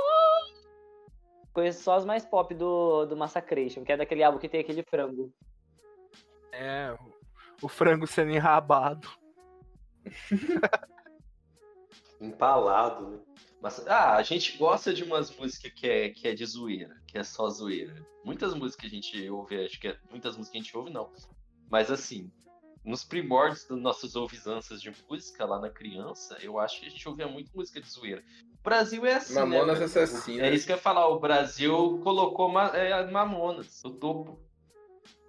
Conheço 1.58 1.82
só 1.82 1.96
as 1.96 2.06
mais 2.06 2.24
pop 2.24 2.54
do, 2.54 3.08
do 3.08 3.18
Massacration, 3.18 3.84
que 3.84 3.92
é 3.92 3.98
daquele 3.98 4.22
álbum 4.22 4.38
que 4.38 4.48
tem 4.48 4.62
aquele 4.62 4.84
frango. 4.84 5.34
É, 6.52 6.96
o- 7.60 7.68
frango 7.68 8.06
sendo 8.06 8.30
enrabado. 8.30 9.10
Empalado, 12.22 13.10
né? 13.10 13.20
Mas, 13.60 13.88
ah, 13.88 14.18
a 14.18 14.22
gente 14.22 14.56
gosta 14.56 14.94
de 14.94 15.04
umas 15.04 15.36
músicas 15.36 15.72
que 15.72 15.90
é, 15.90 16.10
que 16.12 16.28
é 16.28 16.36
de 16.36 16.46
zoeira, 16.46 16.96
que 17.08 17.18
é 17.18 17.24
só 17.24 17.50
zoeira. 17.50 18.06
Muitas 18.24 18.54
músicas 18.54 18.86
a 18.86 18.94
gente 18.94 19.28
ouve, 19.28 19.66
acho 19.66 19.80
que 19.80 19.88
é, 19.88 19.98
muitas 20.12 20.38
músicas 20.38 20.62
a 20.62 20.64
gente 20.64 20.78
ouve 20.78 20.92
não. 20.92 21.12
Mas 21.72 21.90
assim, 21.90 22.32
nos 22.86 23.04
primórdios 23.04 23.68
das 23.68 23.80
nossas 23.80 24.16
ouvisanças 24.16 24.80
de 24.80 24.94
música 25.10 25.44
lá 25.44 25.60
na 25.60 25.72
criança, 25.72 26.38
eu 26.40 26.60
acho 26.60 26.82
que 26.82 26.86
a 26.86 26.90
gente 26.92 27.10
ouvia 27.10 27.28
muito 27.28 27.50
música 27.56 27.82
de 27.82 27.90
zoeira. 27.90 28.24
Brasil 28.68 29.06
é 29.06 29.14
assim, 29.14 29.34
Mamonas 29.34 29.80
né? 29.80 29.86
Assassinas. 29.86 30.46
É 30.46 30.54
isso 30.54 30.66
que 30.66 30.74
eu 30.74 30.76
ia 30.76 30.82
falar, 30.82 31.08
o 31.08 31.22
Brasil 31.22 32.02
colocou 32.04 32.50
ma 32.50 32.68
é, 32.76 33.10
Mamonas 33.10 33.82
no 33.82 33.92
topo. 33.92 34.38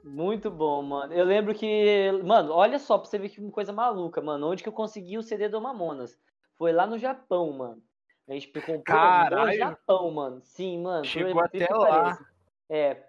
Muito 0.03 0.51
bom, 0.51 0.83
mano. 0.83 1.13
Eu 1.13 1.25
lembro 1.25 1.55
que. 1.55 2.11
Mano, 2.25 2.53
olha 2.53 2.81
só 2.81 2.99
pra 2.99 3.09
você 3.09 3.17
ver 3.17 3.29
que 3.29 3.41
coisa 3.53 3.73
maluca, 3.73 4.21
mano. 4.21 4.49
Onde 4.49 4.65
que 4.65 4.69
eu 4.69 4.73
consegui 4.73 5.17
o 5.17 5.23
CD 5.23 5.49
do 5.49 5.61
Mamonas? 5.61 6.19
Foi 6.57 6.73
lá 6.73 6.85
no 6.85 6.99
Japão, 6.99 7.53
mano. 7.53 7.81
A 8.29 8.33
gente 8.33 8.49
comprou 8.49 9.47
no. 9.47 9.53
Japão, 9.53 10.11
mano. 10.11 10.41
Sim, 10.43 10.83
mano. 10.83 11.05
Chegou 11.05 11.41
até 11.41 11.69
lá. 11.71 11.89
pareça. 11.89 12.27
É. 12.69 13.08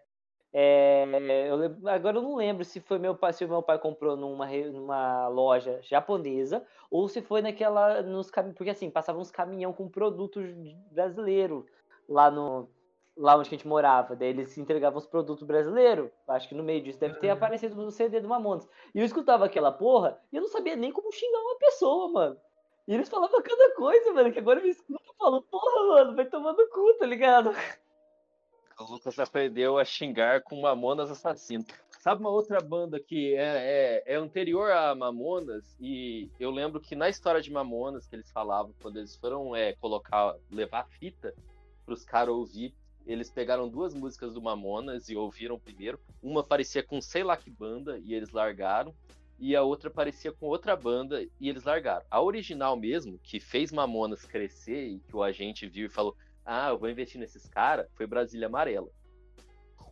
É, 0.51 1.05
eu 1.47 1.55
lembro- 1.55 1.87
agora 1.89 2.17
eu 2.17 2.21
não 2.23 2.35
lembro 2.35 2.65
se 2.65 2.79
foi 2.79 2.97
meu 2.97 3.15
pai, 3.15 3.33
se 3.33 3.45
o 3.45 3.49
meu 3.49 3.61
pai 3.61 3.77
comprou 3.77 4.17
numa, 4.17 4.47
numa 4.47 5.27
loja 5.27 5.79
japonesa 5.83 6.65
ou 6.89 7.07
se 7.07 7.21
foi 7.21 7.41
naquela 7.41 8.01
nos 8.01 8.31
porque 8.55 8.71
assim 8.71 8.89
passavam 8.89 9.21
uns 9.21 9.29
caminhão 9.29 9.71
com 9.71 9.87
produtos 9.87 10.49
brasileiros 10.91 11.65
lá 12.07 12.31
no 12.31 12.67
lá 13.15 13.35
onde 13.35 13.49
a 13.49 13.51
gente 13.51 13.67
morava. 13.67 14.15
Daí 14.15 14.29
eles 14.29 14.57
entregavam 14.57 14.97
os 14.97 15.05
produtos 15.05 15.43
brasileiros. 15.43 16.09
Acho 16.27 16.47
que 16.47 16.55
no 16.55 16.63
meio 16.63 16.81
disso 16.81 16.99
deve 16.99 17.15
ter 17.15 17.29
aparecido 17.29 17.75
no 17.75 17.91
CD 17.91 18.21
do 18.21 18.29
Mamonas. 18.29 18.67
E 18.95 18.99
eu 18.99 19.05
escutava 19.05 19.45
aquela 19.45 19.71
porra 19.71 20.19
e 20.31 20.37
eu 20.37 20.41
não 20.41 20.47
sabia 20.49 20.75
nem 20.75 20.91
como 20.91 21.11
xingar 21.11 21.39
uma 21.39 21.57
pessoa, 21.59 22.07
mano. 22.09 22.37
E 22.87 22.93
eles 22.93 23.09
falavam 23.09 23.41
cada 23.41 23.75
coisa, 23.75 24.13
mano, 24.13 24.31
que 24.31 24.39
agora 24.39 24.59
eu 24.59 24.63
me 24.63 24.69
escuto 24.69 25.03
e 25.03 25.17
falo, 25.17 25.41
porra, 25.43 25.87
mano, 25.87 26.15
vai 26.15 26.25
tomar 26.25 26.53
no 26.53 26.67
cu, 26.69 26.93
tá 26.97 27.05
ligado? 27.05 27.51
O 28.79 28.85
Lucas 28.85 29.19
aprendeu 29.19 29.77
a 29.77 29.83
xingar 29.83 30.41
com 30.41 30.61
Mamonas 30.61 31.11
Assassino. 31.11 31.65
Sabe 31.99 32.21
uma 32.21 32.29
outra 32.29 32.61
banda 32.61 32.97
que 32.97 33.35
é, 33.35 34.03
é, 34.05 34.13
é 34.13 34.15
anterior 34.15 34.71
a 34.71 34.95
Mamonas? 34.95 35.75
E 35.81 36.29
eu 36.39 36.49
lembro 36.49 36.79
que 36.79 36.95
na 36.95 37.09
história 37.09 37.41
de 37.41 37.51
Mamonas 37.51 38.07
que 38.07 38.15
eles 38.15 38.31
falavam, 38.31 38.73
quando 38.81 38.95
eles 38.95 39.17
foram 39.17 39.53
é, 39.53 39.73
colocar, 39.73 40.33
levar 40.49 40.87
fita 40.87 41.35
para 41.83 41.93
os 41.93 42.05
caras 42.05 42.33
ouvir, 42.33 42.73
eles 43.05 43.29
pegaram 43.29 43.67
duas 43.67 43.93
músicas 43.93 44.33
do 44.33 44.41
Mamonas 44.41 45.09
e 45.09 45.15
ouviram 45.17 45.59
primeiro. 45.59 45.99
Uma 46.23 46.41
parecia 46.41 46.81
com 46.81 47.01
sei 47.01 47.21
lá 47.21 47.35
que 47.35 47.49
banda 47.49 47.99
e 47.99 48.13
eles 48.13 48.29
largaram. 48.29 48.95
E 49.37 49.57
a 49.57 49.61
outra 49.61 49.89
parecia 49.89 50.31
com 50.31 50.47
outra 50.47 50.77
banda 50.77 51.21
e 51.21 51.49
eles 51.49 51.65
largaram. 51.65 52.05
A 52.09 52.21
original 52.21 52.77
mesmo, 52.77 53.19
que 53.19 53.41
fez 53.41 53.73
Mamonas 53.73 54.23
crescer 54.23 54.87
e 54.87 54.99
que 54.99 55.15
o 55.15 55.23
agente 55.23 55.67
viu 55.67 55.87
e 55.87 55.89
falou: 55.89 56.15
ah, 56.51 56.69
eu 56.69 56.79
vou 56.79 56.89
investir 56.89 57.19
nesses 57.21 57.47
caras, 57.47 57.87
foi 57.93 58.07
Brasília 58.07 58.47
Amarela. 58.47 58.89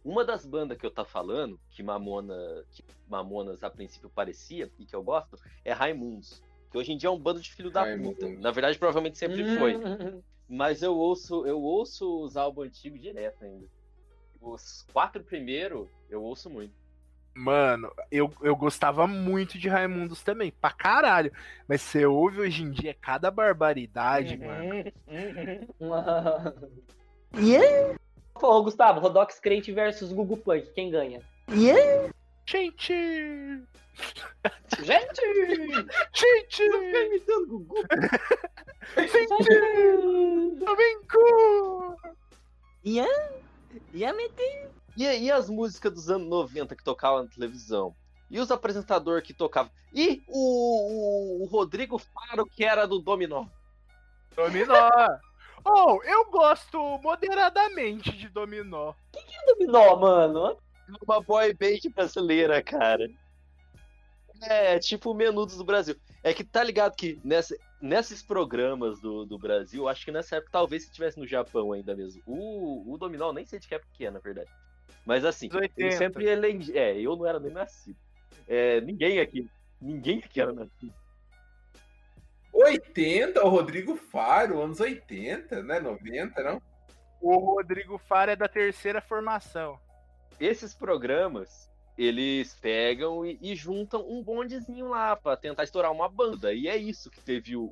Uma 0.04 0.26
das 0.26 0.44
bandas 0.44 0.76
que 0.76 0.86
eu 0.86 0.90
tá 0.90 1.06
falando, 1.06 1.60
que, 1.70 1.84
Mamona, 1.84 2.66
que 2.72 2.84
Mamonas 3.08 3.64
a 3.64 3.70
princípio 3.70 4.10
parecia, 4.10 4.72
e 4.80 4.86
que 4.86 4.96
eu 4.96 5.04
gosto, 5.04 5.38
é 5.64 5.72
Raimundos. 5.72 6.42
Que 6.72 6.78
hoje 6.78 6.94
em 6.94 6.98
dia 6.98 7.10
é 7.10 7.12
um 7.12 7.20
bando 7.20 7.40
de 7.42 7.54
filho 7.54 7.70
da 7.70 7.84
Raimundos. 7.84 8.18
puta. 8.24 8.42
Na 8.42 8.50
verdade, 8.50 8.80
provavelmente 8.80 9.20
sempre 9.20 9.56
foi. 9.58 9.78
Hum, 9.78 10.22
Mas 10.50 10.82
eu 10.82 10.98
ouço, 10.98 11.46
eu 11.46 11.62
ouço 11.62 12.24
os 12.24 12.36
álbuns 12.36 12.68
antigos 12.68 13.00
direto 13.00 13.44
ainda. 13.44 13.68
Os 14.42 14.84
quatro 14.92 15.24
primeiros, 15.24 15.88
eu 16.10 16.24
ouço 16.24 16.50
muito. 16.50 16.74
Mano, 17.38 17.94
eu, 18.12 18.34
eu 18.42 18.56
gostava 18.56 19.06
muito 19.06 19.60
de 19.60 19.70
Raimundos 19.70 20.24
também, 20.24 20.52
pra 20.52 20.72
caralho. 20.72 21.32
Mas 21.68 21.82
você 21.84 22.04
ouve 22.04 22.42
hoje 22.42 22.64
em 22.64 22.72
dia 22.72 22.96
cada 23.00 23.30
barbaridade, 23.30 24.36
mano. 24.38 24.84
Pô, 28.34 28.64
Gustavo, 28.64 29.00
Rodox 29.00 29.40
Crente 29.40 29.72
versus 29.72 30.12
Gugu 30.12 30.38
Punk, 30.38 30.72
quem 30.74 30.90
ganha? 30.90 31.22
Gente! 32.48 32.94
Gente! 34.82 35.22
Gente! 36.14 36.64
imitando 36.64 37.48
Gugu. 37.48 37.76
Flamengo! 40.58 41.98
E, 44.98 45.04
e 45.04 45.32
as 45.32 45.48
músicas 45.48 45.94
dos 45.94 46.10
anos 46.10 46.28
90 46.28 46.76
que 46.76 46.84
tocavam 46.84 47.24
na 47.24 47.30
televisão? 47.30 47.96
E 48.32 48.40
os 48.40 48.50
apresentadores 48.50 49.26
que 49.26 49.34
tocavam? 49.34 49.72
E 49.94 50.24
o, 50.28 51.42
o, 51.42 51.44
o 51.44 51.46
Rodrigo 51.46 52.00
Faro, 52.00 52.48
que 52.48 52.66
era 52.66 52.88
do 52.88 53.00
Dominó? 53.00 53.46
Dominó! 54.36 54.90
Oh, 55.70 56.02
eu 56.04 56.32
gosto 56.32 56.80
moderadamente 57.00 58.16
de 58.16 58.30
dominó. 58.30 58.94
Dominó, 59.48 59.98
mano. 59.98 60.58
Uma 61.06 61.20
boy 61.20 61.54
band 61.54 61.90
brasileira, 61.94 62.64
cara. 62.64 63.10
É, 64.44 64.80
tipo 64.80 65.12
o 65.12 65.14
Menudos 65.14 65.58
do 65.58 65.66
Brasil. 65.66 65.98
É 66.24 66.34
que 66.34 66.46
tá 66.46 66.64
ligado 66.64 66.96
que 66.96 67.20
nessa, 67.22 67.54
nesses 67.82 68.24
programas 68.24 69.02
do, 69.02 69.26
do 69.26 69.38
Brasil, 69.38 69.90
acho 69.90 70.06
que 70.06 70.12
nessa 70.12 70.38
época 70.38 70.54
talvez 70.54 70.84
se 70.84 70.92
tivesse 70.92 71.20
no 71.20 71.28
Japão 71.28 71.74
ainda 71.74 71.94
mesmo. 71.94 72.22
O, 72.26 72.94
o 72.94 72.98
Dominó, 72.98 73.34
nem 73.34 73.46
sei 73.46 73.60
de 73.60 73.68
que 73.68 73.76
época 73.76 73.92
que 73.94 74.06
é, 74.06 74.12
na 74.12 74.20
verdade. 74.20 74.50
Mas 75.08 75.24
assim, 75.24 75.48
ele 75.48 75.60
80. 75.60 75.96
sempre 75.96 76.28
elege... 76.28 76.78
É, 76.78 77.00
eu 77.00 77.16
não 77.16 77.26
era 77.26 77.40
nem 77.40 77.54
nascido. 77.54 77.98
É, 78.46 78.82
ninguém 78.82 79.22
aqui. 79.22 79.50
Ninguém 79.82 80.20
aqui 80.20 80.42
era 80.42 80.52
nascido. 80.52 80.94
80, 82.54 83.42
o 83.42 83.48
Rodrigo 83.48 83.96
Faro, 83.96 84.62
anos 84.62 84.82
80, 84.82 85.64
né? 85.64 85.80
90, 85.80 86.44
não? 86.44 86.62
O 87.22 87.38
Rodrigo 87.38 87.98
Faro 87.98 88.32
é 88.32 88.36
da 88.36 88.50
terceira 88.50 89.00
formação. 89.00 89.80
Esses 90.42 90.76
programas, 90.76 91.72
eles 91.98 92.54
pegam 92.56 93.26
e, 93.26 93.40
e 93.42 93.56
juntam 93.56 94.06
um 94.10 94.22
bondezinho 94.22 94.90
lá 94.90 95.16
pra 95.16 95.38
tentar 95.38 95.64
estourar 95.64 95.90
uma 95.90 96.10
banda. 96.10 96.54
E 96.54 96.68
é 96.68 96.76
isso 96.76 97.10
que 97.10 97.22
teve 97.22 97.56
o, 97.56 97.64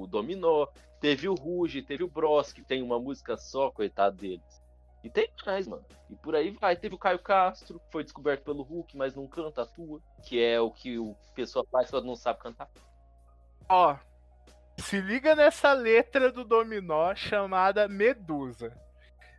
o 0.00 0.06
Dominó, 0.06 0.68
teve 1.00 1.28
o 1.28 1.34
Ruge, 1.34 1.82
teve 1.82 2.04
o 2.04 2.08
Bros, 2.08 2.52
que 2.52 2.62
tem 2.62 2.82
uma 2.82 3.00
música 3.00 3.36
só, 3.36 3.68
coitado 3.68 4.16
deles. 4.16 4.63
E 5.04 5.10
tem 5.10 5.28
mais, 5.44 5.68
mano. 5.68 5.84
E 6.08 6.16
por 6.16 6.34
aí 6.34 6.50
vai. 6.50 6.74
Teve 6.74 6.94
o 6.94 6.98
Caio 6.98 7.18
Castro, 7.18 7.78
que 7.78 7.92
foi 7.92 8.02
descoberto 8.02 8.42
pelo 8.42 8.62
Hulk, 8.62 8.96
mas 8.96 9.14
não 9.14 9.26
canta, 9.28 9.62
atua. 9.62 10.00
Que 10.22 10.42
é 10.42 10.58
o 10.58 10.70
que 10.70 10.98
o 10.98 11.14
pessoal 11.34 11.66
faz 11.70 11.90
quando 11.90 12.06
não 12.06 12.16
sabe 12.16 12.40
cantar. 12.40 12.70
Ó, 13.68 13.96
se 14.78 15.00
liga 15.02 15.36
nessa 15.36 15.74
letra 15.74 16.32
do 16.32 16.42
Dominó 16.42 17.14
chamada 17.14 17.86
Medusa. 17.86 18.74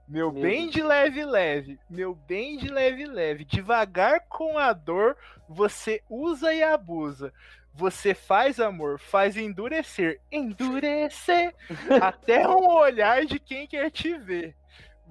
Meu 0.07 0.31
bem 0.31 0.69
de 0.69 0.83
leve, 0.83 1.25
leve. 1.25 1.79
Meu 1.89 2.13
bem 2.13 2.57
de 2.57 2.67
leve, 2.67 3.07
leve. 3.07 3.43
Devagar 3.43 4.21
com 4.29 4.59
a 4.59 4.71
dor, 4.71 5.17
você 5.49 6.03
usa 6.07 6.53
e 6.53 6.61
abusa. 6.61 7.33
Você 7.73 8.13
faz 8.13 8.59
amor, 8.59 8.99
faz 8.99 9.35
endurecer, 9.35 10.21
endurecer, 10.31 11.53
até 12.01 12.47
um 12.47 12.67
olhar 12.69 13.25
de 13.25 13.39
quem 13.39 13.67
quer 13.67 13.89
te 13.89 14.15
ver. 14.15 14.55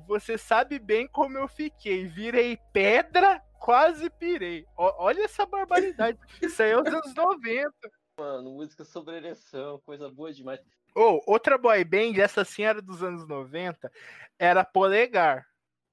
Você 0.06 0.36
sabe 0.38 0.78
bem 0.78 1.06
como 1.08 1.38
eu 1.38 1.48
fiquei. 1.48 2.06
Virei 2.06 2.58
pedra, 2.72 3.40
quase 3.58 4.10
pirei. 4.10 4.64
Ó- 4.76 4.94
olha 5.04 5.24
essa 5.24 5.46
barbaridade. 5.46 6.18
Isso 6.42 6.62
aí 6.62 6.70
é 6.70 6.80
os 6.80 6.86
anos 6.86 7.14
90. 7.14 7.72
Mano, 8.18 8.50
música 8.52 8.84
sobre 8.84 9.16
ereção, 9.16 9.80
coisa 9.84 10.08
boa 10.08 10.32
demais. 10.32 10.60
Ou, 10.94 11.20
outra 11.26 11.58
boy 11.58 11.82
band, 11.84 12.20
essa 12.20 12.44
sim 12.44 12.62
era 12.62 12.80
dos 12.80 13.02
anos 13.02 13.26
90, 13.26 13.90
era 14.38 14.64
Polegar. 14.64 15.44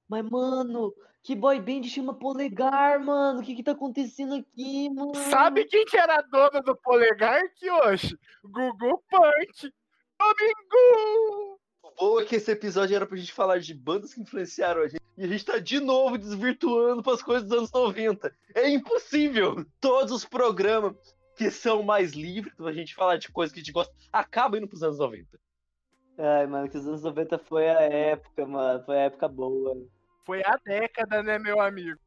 Mas, 0.08 0.22
mano, 0.30 0.94
que 1.22 1.34
boy 1.34 1.58
band 1.60 1.82
chama 1.84 2.14
Polegar, 2.14 3.00
mano? 3.04 3.40
O 3.40 3.42
que 3.42 3.56
que 3.56 3.62
tá 3.64 3.72
acontecendo 3.72 4.34
aqui, 4.34 4.88
mano? 4.90 5.14
Sabe 5.16 5.64
quem 5.64 5.84
que 5.84 5.96
era 5.96 6.18
a 6.18 6.22
dona 6.22 6.60
do 6.60 6.76
Polegar, 6.76 7.42
Kyoshi? 7.54 8.16
Gugu 8.44 9.02
Punk. 9.10 9.72
Domingo! 10.20 11.51
Bom 11.96 12.20
é 12.20 12.24
que 12.24 12.36
esse 12.36 12.50
episódio 12.50 12.96
era 12.96 13.06
pra 13.06 13.16
gente 13.16 13.32
falar 13.32 13.58
de 13.58 13.74
bandas 13.74 14.14
que 14.14 14.20
influenciaram 14.20 14.82
a 14.82 14.88
gente. 14.88 15.02
E 15.16 15.24
a 15.24 15.28
gente 15.28 15.44
tá 15.44 15.58
de 15.58 15.78
novo 15.78 16.16
desvirtuando 16.16 17.02
pras 17.02 17.22
coisas 17.22 17.48
dos 17.48 17.58
anos 17.58 17.72
90. 17.72 18.34
É 18.54 18.68
impossível! 18.68 19.64
Todos 19.80 20.12
os 20.12 20.24
programas 20.24 20.96
que 21.36 21.50
são 21.50 21.82
mais 21.82 22.12
livres, 22.12 22.54
pra 22.54 22.72
gente 22.72 22.94
falar 22.94 23.16
de 23.16 23.30
coisas 23.30 23.52
que 23.52 23.60
a 23.60 23.62
gente 23.62 23.72
gosta, 23.72 23.94
acabam 24.12 24.58
indo 24.58 24.68
pros 24.68 24.82
anos 24.82 24.98
90. 24.98 25.38
Ai, 26.18 26.46
mano, 26.46 26.68
que 26.68 26.76
os 26.76 26.86
anos 26.86 27.02
90 27.02 27.38
foi 27.38 27.68
a 27.68 27.80
época, 27.82 28.46
mano. 28.46 28.84
Foi 28.84 28.96
a 28.96 29.02
época 29.02 29.28
boa. 29.28 29.76
Foi 30.24 30.42
a 30.44 30.56
década, 30.64 31.22
né, 31.22 31.38
meu 31.38 31.60
amigo? 31.60 31.98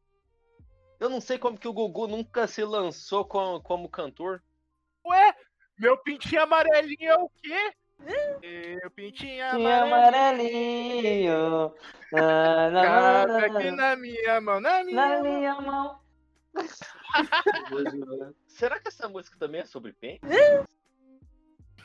Eu 1.00 1.10
não 1.10 1.20
sei 1.20 1.38
como 1.38 1.58
que 1.58 1.68
o 1.68 1.74
Gugu 1.74 2.08
nunca 2.08 2.48
se 2.48 2.64
lançou 2.64 3.26
como, 3.26 3.62
como 3.62 3.90
cantor. 3.90 4.42
Ué, 5.06 5.36
meu 5.78 5.98
pintinho 5.98 6.42
amarelinho 6.42 7.12
é 7.12 7.18
o 7.18 7.30
quê? 7.30 7.74
Meu 8.00 8.92
pintinho 8.92 9.44
amarelinho. 9.46 11.34
amarelinho. 11.34 11.74
Na, 12.12 12.70
na, 12.70 12.82
Cabe 12.84 13.32
na, 13.34 13.46
aqui 13.60 13.72
na 13.72 13.96
minha 13.96 14.42
mão, 14.42 14.60
na 14.62 14.84
minha 14.84 14.96
na 14.96 15.24
mão. 15.24 15.24
minha 15.24 15.62
mão. 15.62 16.00
Será 18.48 18.80
que 18.80 18.88
essa 18.88 19.08
música 19.10 19.38
também 19.40 19.62
é 19.62 19.66
sobre 19.66 19.94
pênis? 19.94 20.22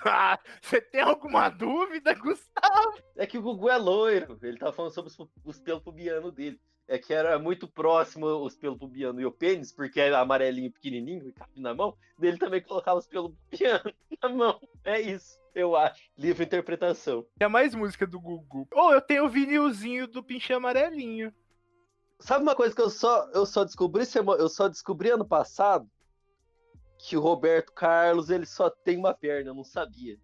Ah, 0.03 0.39
Você 0.63 0.81
tem 0.81 1.03
alguma 1.03 1.51
dúvida, 1.51 2.15
Gustavo? 2.15 3.03
É 3.17 3.27
que 3.27 3.37
o 3.37 3.43
Gugu 3.43 3.69
é 3.69 3.77
loiro. 3.77 4.39
Ele 4.41 4.57
tava 4.57 4.73
falando 4.73 4.93
sobre 4.95 5.11
os, 5.11 5.29
os 5.45 5.61
pelos 5.61 5.83
pubianos 5.83 6.33
dele. 6.33 6.59
É 6.93 6.99
que 6.99 7.15
era 7.15 7.39
muito 7.39 7.69
próximo 7.69 8.27
os 8.27 8.57
pelos 8.57 8.77
pubianos 8.77 9.23
e 9.23 9.25
o 9.25 9.31
pênis, 9.31 9.73
porque 9.73 10.01
era 10.01 10.19
amarelinho 10.19 10.73
pequenininho 10.73 11.29
e 11.29 11.33
cabe 11.33 11.53
na 11.61 11.73
mão. 11.73 11.97
Dele 12.19 12.37
também 12.37 12.61
colocava 12.61 12.99
os 12.99 13.07
pelos 13.07 13.33
pubianos 13.49 13.95
na 14.21 14.29
mão. 14.29 14.61
É 14.83 15.01
isso, 15.01 15.39
eu 15.55 15.77
acho. 15.77 16.03
Livre 16.19 16.45
interpretação. 16.45 17.25
Tem 17.39 17.49
mais 17.49 17.77
música 17.77 18.09
do 18.09 18.19
Gugu. 18.21 18.67
Ou 18.73 18.93
eu 18.93 19.01
tenho 19.01 19.25
o 19.25 19.29
vinilzinho 19.29 20.09
do 20.09 20.21
pintinho 20.21 20.59
amarelinho. 20.59 21.33
Sabe 22.19 22.43
uma 22.43 22.57
coisa 22.57 22.75
que 22.75 22.83
eu 22.83 22.91
só, 22.91 23.31
eu 23.33 23.47
só 23.47 23.63
descobri 23.63 24.03
eu 24.37 24.49
só 24.49 24.67
descobri 24.69 25.11
ano 25.11 25.25
passado? 25.25 25.89
Que 26.99 27.17
o 27.17 27.21
Roberto 27.21 27.73
Carlos 27.73 28.31
ele 28.31 28.47
só 28.47 28.69
tem 28.69 28.99
uma 28.99 29.15
perna, 29.15 29.51
eu 29.51 29.55
não 29.55 29.63
sabia. 29.63 30.19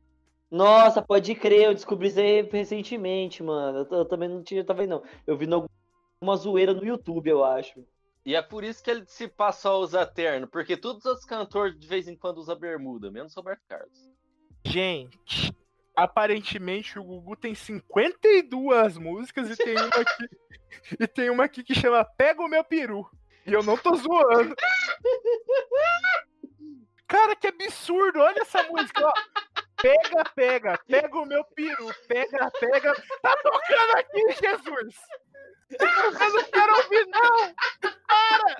Nossa, 0.50 1.00
pode 1.00 1.32
crer, 1.36 1.66
eu 1.66 1.74
descobri 1.74 2.08
isso 2.08 2.18
aí 2.18 2.42
recentemente, 2.42 3.40
mano. 3.40 3.86
Eu, 3.88 3.98
eu 3.98 4.04
também 4.04 4.28
não 4.28 4.42
tinha, 4.42 4.64
também 4.64 4.88
não. 4.88 5.02
Eu 5.24 5.36
vi 5.38 5.46
no- 5.46 5.70
uma 6.26 6.36
zoeira 6.36 6.74
no 6.74 6.84
YouTube, 6.84 7.28
eu 7.28 7.44
acho. 7.44 7.84
E 8.24 8.34
é 8.34 8.42
por 8.42 8.64
isso 8.64 8.82
que 8.82 8.90
ele 8.90 9.04
se 9.06 9.28
passa 9.28 9.68
a 9.68 9.76
usar 9.76 10.06
terno, 10.06 10.48
porque 10.48 10.76
todos 10.76 11.04
os 11.04 11.24
cantores 11.24 11.78
de 11.78 11.86
vez 11.86 12.08
em 12.08 12.16
quando 12.16 12.38
usam 12.38 12.58
bermuda, 12.58 13.08
menos 13.08 13.32
o 13.36 13.40
Roberto 13.40 13.62
Carlos. 13.68 14.10
Gente, 14.64 15.56
aparentemente 15.94 16.98
o 16.98 17.04
Gugu 17.04 17.36
tem 17.36 17.54
52 17.54 18.98
músicas 18.98 19.48
e 19.48 19.56
tem 19.56 19.76
uma 19.76 19.86
aqui, 19.86 20.28
e 20.98 21.06
tem 21.06 21.30
uma 21.30 21.44
aqui 21.44 21.62
que 21.62 21.74
chama 21.74 22.04
Pega 22.04 22.42
o 22.42 22.48
meu 22.48 22.64
peru. 22.64 23.08
E 23.46 23.52
eu 23.52 23.62
não 23.62 23.76
tô 23.76 23.94
zoando. 23.94 24.56
Cara, 27.06 27.36
que 27.36 27.46
absurdo! 27.46 28.18
Olha 28.18 28.40
essa 28.40 28.64
música, 28.64 29.06
ó. 29.06 29.12
Pega, 29.80 30.24
pega, 30.34 30.80
pega 30.88 31.16
o 31.16 31.26
meu 31.26 31.44
peru, 31.44 31.94
pega, 32.08 32.50
pega. 32.58 32.92
Tá 33.22 33.36
tocando 33.40 33.98
aqui, 33.98 34.20
Jesus! 34.32 34.96
Eu 35.70 36.32
não 36.32 36.44
quero 36.44 36.76
ouvir, 36.76 37.06
não! 37.06 37.54
Para! 38.06 38.56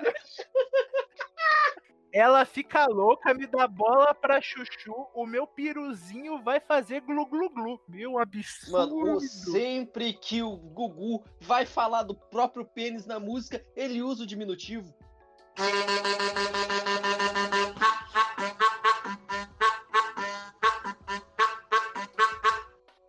Ela 2.11 2.45
fica 2.45 2.85
louca, 2.87 3.33
me 3.33 3.45
dá 3.45 3.67
bola 3.67 4.13
pra 4.15 4.41
chuchu, 4.41 5.07
o 5.13 5.25
meu 5.25 5.45
piruzinho 5.45 6.41
vai 6.41 6.59
fazer 6.59 7.01
glu 7.01 7.25
glu 7.27 7.49
glu. 7.49 7.79
Meu 7.87 8.17
absurdo. 8.17 8.95
Mano, 8.97 9.19
sempre 9.19 10.13
que 10.13 10.41
o 10.41 10.55
Gugu 10.57 11.23
vai 11.41 11.65
falar 11.65 12.03
do 12.03 12.15
próprio 12.15 12.65
pênis 12.65 13.05
na 13.05 13.19
música, 13.19 13.63
ele 13.75 14.01
usa 14.01 14.23
o 14.23 14.27
diminutivo. 14.27 14.93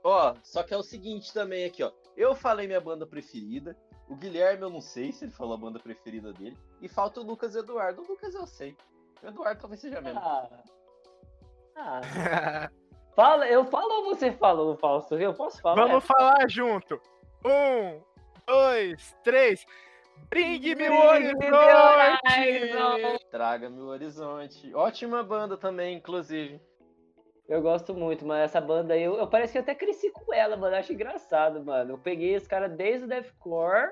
Ó, 0.05 0.35
só 0.43 0.63
que 0.63 0.75
é 0.75 0.77
o 0.77 0.83
seguinte 0.83 1.33
também 1.33 1.65
aqui, 1.65 1.83
ó. 1.83 1.93
Eu 2.17 2.35
falei 2.35 2.67
minha 2.67 2.81
banda 2.81 3.07
preferida. 3.07 3.77
O 4.09 4.17
Guilherme, 4.17 4.63
eu 4.63 4.71
não 4.71 4.81
sei 4.81 5.13
se 5.13 5.25
ele 5.25 5.33
falou 5.33 5.55
a 5.55 5.59
banda 5.59 5.79
preferida 5.79 6.33
dele. 6.33 6.57
E 6.81 6.89
falta 6.89 7.21
o 7.21 7.25
Lucas 7.25 7.55
Eduardo. 7.55 8.03
O 8.03 8.07
Lucas 8.09 8.35
eu 8.35 8.47
sei. 8.47 8.77
O 9.23 9.27
Eduardo 9.27 9.61
talvez 9.61 9.81
seja 9.81 10.01
mesmo. 10.01 10.21
Ah. 10.21 10.49
Ah. 11.77 12.71
Fala, 13.15 13.49
eu 13.49 13.65
falo 13.65 13.93
ou 13.95 14.05
você 14.05 14.31
falou, 14.31 14.77
Fausto? 14.77 15.17
Eu 15.17 15.35
posso 15.35 15.61
falar? 15.61 15.87
Vamos 15.87 16.05
falar 16.05 16.49
junto. 16.49 17.01
Um, 17.45 18.01
dois, 18.47 19.17
três. 19.25 19.67
Bring 20.31 20.61
me 20.61 20.73
o 20.73 20.77
Bring 20.77 20.89
me 20.89 21.51
horizonte! 21.51 21.51
horizonte. 22.39 23.27
Traga-me 23.31 23.81
o 23.81 23.87
Horizonte. 23.87 24.75
Ótima 24.75 25.23
banda 25.25 25.57
também, 25.57 25.97
inclusive. 25.97 26.61
Eu 27.49 27.63
gosto 27.63 27.95
muito, 27.95 28.27
mano. 28.27 28.43
Essa 28.43 28.61
banda 28.61 28.95
aí, 28.95 29.03
eu, 29.03 29.17
eu 29.17 29.27
parece 29.27 29.53
que 29.53 29.59
até 29.59 29.75
cresci 29.75 30.11
com 30.11 30.35
ela, 30.35 30.57
mano. 30.57 30.75
Eu 30.75 30.81
acho 30.81 30.93
engraçado, 30.93 31.65
mano. 31.65 31.95
Eu 31.95 31.99
peguei 31.99 32.35
esse 32.35 32.49
cara 32.49 32.69
desde 32.69 33.07
o 33.07 33.09
deathcore 33.09 33.91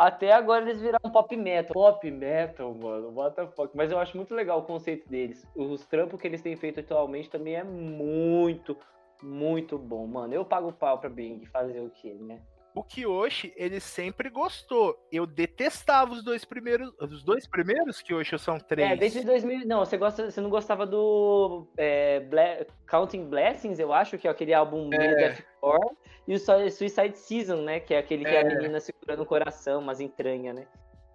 até 0.00 0.32
agora 0.32 0.62
eles 0.62 0.80
viraram 0.80 1.10
pop 1.10 1.36
metal. 1.36 1.74
Pop 1.74 2.10
metal, 2.10 2.74
mano. 2.74 3.12
What 3.14 3.36
the 3.36 3.46
fuck. 3.48 3.76
Mas 3.76 3.92
eu 3.92 3.98
acho 3.98 4.16
muito 4.16 4.34
legal 4.34 4.60
o 4.60 4.62
conceito 4.62 5.06
deles. 5.06 5.46
Os 5.54 5.84
trampos 5.86 6.18
que 6.18 6.26
eles 6.26 6.40
têm 6.40 6.56
feito 6.56 6.80
atualmente 6.80 7.28
também 7.28 7.56
é 7.56 7.62
muito, 7.62 8.76
muito 9.22 9.76
bom, 9.76 10.06
mano. 10.06 10.32
Eu 10.32 10.42
pago 10.42 10.72
pau 10.72 10.98
pra 10.98 11.10
Bing 11.10 11.44
fazer 11.46 11.80
o 11.80 11.90
quê, 11.90 12.14
né? 12.14 12.40
O 12.74 12.84
Kyoshi, 12.84 13.52
ele 13.56 13.80
sempre 13.80 14.30
gostou. 14.30 14.96
Eu 15.10 15.26
detestava 15.26 16.12
os 16.12 16.22
dois 16.22 16.44
primeiros. 16.44 16.92
Os 17.00 17.24
dois 17.24 17.46
primeiros 17.46 18.00
Kyoshi 18.00 18.38
são 18.38 18.58
três. 18.58 18.92
É, 18.92 18.96
desde 18.96 19.24
2000. 19.24 19.66
Não, 19.66 19.80
você, 19.80 19.96
gosta, 19.96 20.30
você 20.30 20.40
não 20.40 20.48
gostava 20.50 20.86
do 20.86 21.66
é, 21.76 22.20
Bla- 22.20 22.64
Counting 22.88 23.28
Blessings, 23.28 23.78
eu 23.80 23.92
acho, 23.92 24.16
que 24.18 24.28
é 24.28 24.30
aquele 24.30 24.54
álbum 24.54 24.86
meio 24.88 25.16
deathcore. 25.16 25.96
E 26.28 26.34
o 26.34 26.38
Su- 26.38 26.70
Suicide 26.70 27.18
Season, 27.18 27.62
né? 27.62 27.80
Que 27.80 27.94
é 27.94 27.98
aquele 27.98 28.24
que 28.24 28.30
é 28.30 28.38
a 28.38 28.42
É. 28.42 28.44
menina 28.44 28.78
segurando 28.78 29.22
o 29.22 29.26
coração, 29.26 29.80
umas 29.80 30.00
entranhas, 30.00 30.54
né? 30.54 30.66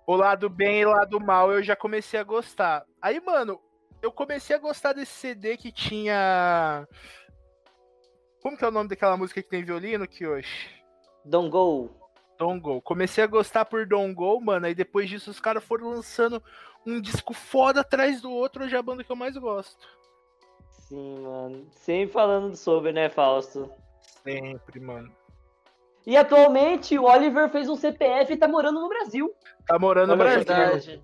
O 0.06 0.16
lado 0.16 0.50
bem 0.50 0.82
e 0.82 0.86
o 0.86 0.90
lado 0.92 1.20
mal 1.22 1.52
eu 1.54 1.64
já 1.64 1.76
comecei 1.76 2.20
a 2.20 2.24
gostar. 2.24 2.84
Aí, 3.02 3.20
mano, 3.22 3.62
eu 4.02 4.12
comecei 4.12 4.56
a 4.56 4.60
gostar 4.60 4.92
desse 4.94 5.14
CD 5.14 5.56
que 5.56 5.72
tinha. 5.72 6.86
Como 8.42 8.58
que 8.58 8.64
é 8.64 8.68
o 8.68 8.72
nome 8.72 8.90
daquela 8.90 9.16
música 9.18 9.42
que 9.42 9.50
tem 9.50 9.64
violino, 9.64 10.06
Kyoshi? 10.08 10.70
Don't 11.26 11.50
Go. 11.50 11.90
Don't 12.38 12.62
Go. 12.62 12.82
Comecei 12.82 13.24
a 13.24 13.28
gostar 13.28 13.66
por 13.66 13.86
Don't 13.86 14.14
Go, 14.14 14.40
mano. 14.40 14.68
Aí 14.68 14.76
depois 14.76 15.10
disso 15.10 15.32
os 15.32 15.40
caras 15.40 15.64
foram 15.64 15.90
lançando 15.90 16.42
um 16.86 17.02
disco 17.02 17.34
foda 17.34 17.82
atrás 17.82 18.22
do 18.22 18.32
outro, 18.32 18.64
hoje 18.64 18.76
é 18.76 18.78
a 18.80 18.84
banda 18.84 19.04
que 19.04 19.12
eu 19.12 19.16
mais 19.16 19.36
gosto. 19.36 19.88
Sim, 20.70 21.20
mano. 21.22 21.68
Sempre 21.72 22.14
falando 22.14 22.56
sobre, 22.56 22.92
né, 22.92 23.10
Fausto? 23.10 23.72
Sempre, 24.24 24.80
mano. 24.80 25.12
E 26.06 26.16
atualmente 26.16 26.98
o 27.00 27.06
Oliver 27.06 27.50
fez 27.50 27.68
um 27.68 27.76
CPF 27.76 28.34
e 28.34 28.38
tá 28.38 28.48
morando 28.48 28.80
no 28.80 28.88
Brasil. 28.88 29.34
Tá 29.66 29.80
morando 29.80 30.10
no 30.10 30.18
Brasil. 30.18 30.46
Verdade. 30.46 31.02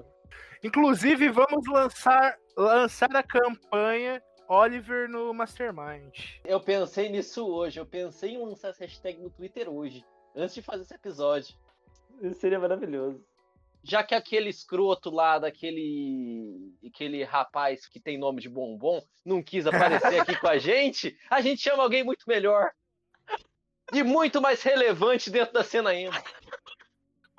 Inclusive, 0.63 1.29
vamos 1.29 1.67
lançar, 1.67 2.37
lançar 2.55 3.15
a 3.15 3.23
campanha 3.23 4.21
Oliver 4.51 5.07
no 5.07 5.33
Mastermind. 5.33 6.13
Eu 6.43 6.59
pensei 6.59 7.07
nisso 7.07 7.47
hoje. 7.47 7.79
Eu 7.79 7.85
pensei 7.85 8.31
em 8.31 8.37
lançar 8.37 8.71
essa 8.71 8.83
hashtag 8.83 9.17
no 9.17 9.29
Twitter 9.29 9.69
hoje. 9.69 10.03
Antes 10.35 10.55
de 10.55 10.61
fazer 10.61 10.83
esse 10.83 10.93
episódio. 10.93 11.55
Isso 12.21 12.41
seria 12.41 12.59
maravilhoso. 12.59 13.23
Já 13.81 14.03
que 14.03 14.13
aquele 14.13 14.49
escroto 14.49 15.09
lá 15.09 15.39
daquele 15.39 16.75
aquele 16.85 17.23
rapaz 17.23 17.87
que 17.87 17.97
tem 17.97 18.17
nome 18.17 18.41
de 18.41 18.49
bombom 18.49 19.01
não 19.23 19.41
quis 19.41 19.65
aparecer 19.65 20.19
aqui 20.19 20.37
com 20.37 20.47
a 20.49 20.57
gente, 20.59 21.17
a 21.29 21.39
gente 21.39 21.61
chama 21.61 21.81
alguém 21.81 22.03
muito 22.03 22.25
melhor. 22.27 22.71
E 23.93 24.03
muito 24.03 24.41
mais 24.41 24.61
relevante 24.61 25.29
dentro 25.29 25.53
da 25.53 25.63
cena 25.63 25.95
emo. 25.95 26.11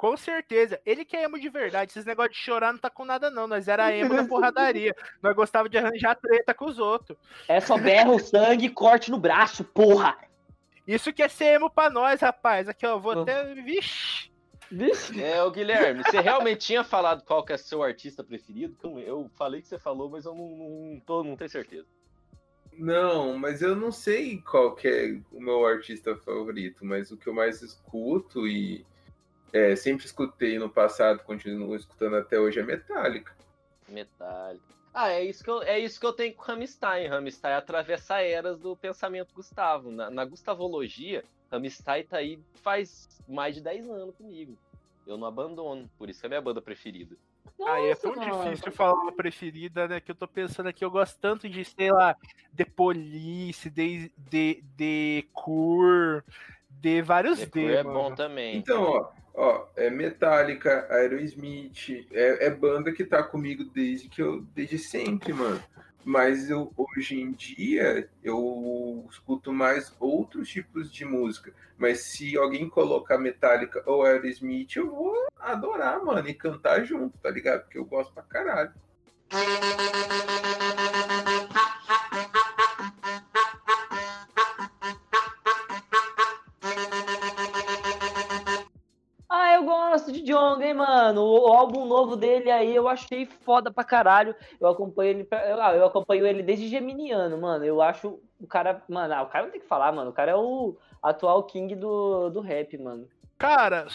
Com 0.03 0.17
certeza. 0.17 0.81
Ele 0.85 1.05
que 1.05 1.17
é 1.17 1.23
emo 1.23 1.39
de 1.39 1.49
verdade. 1.49 1.93
Esses 1.93 2.05
negócios 2.05 2.37
de 2.37 2.43
chorar 2.43 2.73
não 2.73 2.81
tá 2.81 2.91
com 2.91 3.05
nada, 3.05 3.31
não. 3.31 3.47
Nós 3.47 3.69
era 3.69 3.87
emo 3.95 4.17
da 4.17 4.25
porradaria. 4.25 4.93
Nós 5.23 5.33
gostava 5.33 5.69
de 5.69 5.79
arranjar 5.79 6.17
treta 6.17 6.53
com 6.53 6.65
os 6.65 6.81
outros. 6.81 7.17
É 7.47 7.61
só 7.61 7.79
berra 7.79 8.11
o 8.11 8.19
sangue 8.19 8.67
e 8.67 8.69
corte 8.69 9.13
no 9.13 9.21
braço, 9.21 9.63
porra! 9.63 10.19
Isso 10.89 11.13
que 11.13 11.23
é 11.23 11.29
ser 11.29 11.55
emo 11.55 11.71
pra 11.71 11.89
nós, 11.89 12.21
rapaz. 12.21 12.69
Aqui, 12.69 12.85
ó, 12.85 12.99
vou 12.99 13.23
até. 13.23 13.55
Vixe. 13.55 14.29
Vixe. 14.69 15.23
É, 15.23 15.41
o 15.45 15.53
Guilherme, 15.53 16.03
você 16.03 16.19
realmente 16.19 16.67
tinha 16.67 16.83
falado 16.83 17.23
qual 17.23 17.45
que 17.45 17.53
é 17.53 17.57
seu 17.57 17.81
artista 17.81 18.25
preferido? 18.25 18.99
Eu 18.99 19.31
falei 19.37 19.63
que 19.63 19.69
você 19.69 19.79
falou, 19.79 20.11
mas 20.11 20.25
eu 20.25 20.35
não, 20.35 20.49
não, 20.49 21.01
tô, 21.07 21.23
não 21.23 21.37
tenho 21.37 21.49
certeza. 21.49 21.87
Não, 22.77 23.39
mas 23.39 23.63
eu 23.63 23.77
não 23.77 23.93
sei 23.93 24.41
qual 24.41 24.75
que 24.75 24.89
é 24.89 25.21
o 25.31 25.41
meu 25.41 25.65
artista 25.65 26.17
favorito, 26.17 26.85
mas 26.85 27.13
o 27.13 27.17
que 27.17 27.29
eu 27.29 27.35
mais 27.35 27.63
escuto 27.63 28.49
e 28.49 28.85
é, 29.53 29.77
sempre 29.77 30.07
escutei 30.07 30.59
no 30.59 30.69
passado, 30.71 31.23
continuo 31.23 31.77
escutando 31.77 32.17
até 32.17 32.39
hoje 32.39 32.61
é 32.61 32.63
Metallica. 32.63 33.35
Metallica. 33.89 34.65
Ah, 34.95 35.09
é 35.11 35.25
isso 35.25 35.43
que 35.43 35.51
eu, 35.51 35.63
é 35.63 35.79
isso 35.79 35.99
que 35.99 36.07
eu 36.07 36.13
tenho 36.13 36.35
com 36.35 36.43
Rammstein. 36.43 37.09
Rammstein 37.09 37.55
atravessa 37.55 38.21
eras 38.21 38.59
do 38.59 38.77
pensamento 38.77 39.33
Gustavo. 39.35 39.91
Na, 39.91 40.11
na 40.11 40.25
Gustavologia, 40.25 41.25
Rammstein 41.51 42.05
tá 42.05 42.19
aí 42.19 42.39
faz 42.63 43.09
mais 43.27 43.55
de 43.55 43.63
10 43.63 43.89
anos 43.89 44.15
comigo. 44.15 44.57
Eu 45.07 45.17
não 45.17 45.27
abandono, 45.27 45.91
por 45.99 46.09
isso 46.11 46.21
que 46.21 46.27
é 46.27 46.29
a 46.29 46.31
minha 46.31 46.41
banda 46.41 46.61
preferida. 46.61 47.17
Aí 47.65 47.91
é 47.91 47.95
tão 47.95 48.15
Nossa, 48.15 48.29
mano. 48.29 48.51
difícil 48.51 48.73
falar 48.73 48.95
uma 48.95 49.13
preferida, 49.13 49.89
né? 49.89 50.01
Que 50.01 50.11
eu 50.11 50.15
tô 50.15 50.29
pensando 50.29 50.69
aqui, 50.69 50.85
eu 50.85 50.91
gosto 50.91 51.19
tanto 51.19 51.49
de, 51.49 51.65
sei 51.65 51.91
lá, 51.91 52.17
The 52.57 52.65
Police, 52.65 53.71
de, 53.71 54.13
de, 54.17 54.63
de 54.77 55.29
Cure, 55.33 56.23
de 56.71 57.03
vários 57.03 57.39
The 57.39 57.47
D, 57.47 57.51
Cure 57.51 57.75
é 57.75 57.83
mano. 57.83 57.99
bom 57.99 58.15
também. 58.15 58.57
Então, 58.57 58.83
ó, 58.83 59.11
ó, 59.35 59.67
é 59.77 59.91
Metallica, 59.91 60.87
Aerosmith, 60.91 62.07
é, 62.13 62.47
é 62.47 62.51
banda 62.51 62.93
que 62.93 63.05
tá 63.05 63.23
comigo 63.23 63.65
desde 63.65 64.09
que 64.09 64.23
eu 64.23 64.43
desde 64.55 64.79
sempre, 64.79 65.33
mano. 65.33 65.63
Mas 66.05 66.51
eu 66.51 66.73
hoje 66.77 67.21
em 67.21 67.31
dia 67.31 68.09
eu 68.25 69.07
escuto 69.11 69.53
mais 69.53 69.95
outros 70.01 70.49
tipos 70.49 70.93
de 70.93 71.05
música. 71.05 71.53
Mas 71.79 72.01
se 72.01 72.37
alguém 72.37 72.69
colocar 72.69 73.19
Metallica 73.19 73.83
ou 73.87 74.05
Aerosmith, 74.05 74.77
eu 74.77 74.91
vou 74.91 75.27
adorar, 75.39 76.05
mano, 76.05 76.29
e 76.29 76.35
cantar 76.35 76.85
junto, 76.85 77.17
tá 77.19 77.31
ligado? 77.31 77.63
Porque 77.63 77.79
eu 77.79 77.85
gosto 77.85 78.13
pra 78.13 78.23
caralho. 78.23 78.73
Jong, 90.25 90.63
hein, 90.65 90.75
mano. 90.75 91.23
O, 91.23 91.47
álbum 91.53 91.85
novo 91.87 92.17
dele 92.17 92.51
aí 92.51 92.75
eu 92.75 92.89
achei 92.89 93.27
foda 93.27 93.71
pra 93.73 93.85
caralho. 93.85 94.35
Eu 94.61 94.69
acompanho 94.69 95.11
ele, 95.11 95.25
pra- 95.25 95.49
eu, 95.49 95.61
ah, 95.63 95.75
eu 95.75 95.85
acompanho 95.87 96.27
ele 96.27 96.43
desde 96.43 96.69
Geminiano, 96.69 97.39
mano. 97.41 97.65
Eu 97.65 97.81
acho 97.83 98.21
o 98.41 98.47
cara, 98.47 98.83
mano, 98.89 99.15
ah, 99.15 99.23
o 99.23 99.27
cara 99.29 99.45
não 99.45 99.53
tem 99.53 99.61
que 99.61 99.67
falar, 99.67 99.93
mano. 99.93 100.11
O 100.11 100.15
cara 100.15 100.33
é 100.33 100.37
o 100.37 100.77
atual 101.03 101.43
king 101.45 101.75
do, 101.75 102.31
do 102.31 102.41
rap, 102.41 102.77
mano. 102.79 103.09
Cara, 103.39 103.87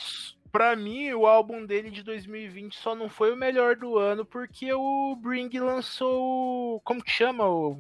pra 0.51 0.75
mim, 0.75 1.11
o 1.13 1.25
álbum 1.25 1.65
dele 1.65 1.89
de 1.89 2.03
2020 2.03 2.78
só 2.78 2.93
não 2.95 3.07
foi 3.09 3.32
o 3.32 3.38
melhor 3.38 3.75
do 3.75 3.97
ano 3.97 4.25
porque 4.25 4.71
o 4.73 5.15
Bring 5.15 5.49
lançou. 5.59 6.75
o- 6.78 6.82
Como 6.84 7.03
que 7.03 7.11
chama? 7.11 7.47
O, 7.47 7.78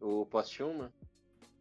O 0.00 0.26
Posthuma? 0.26 0.92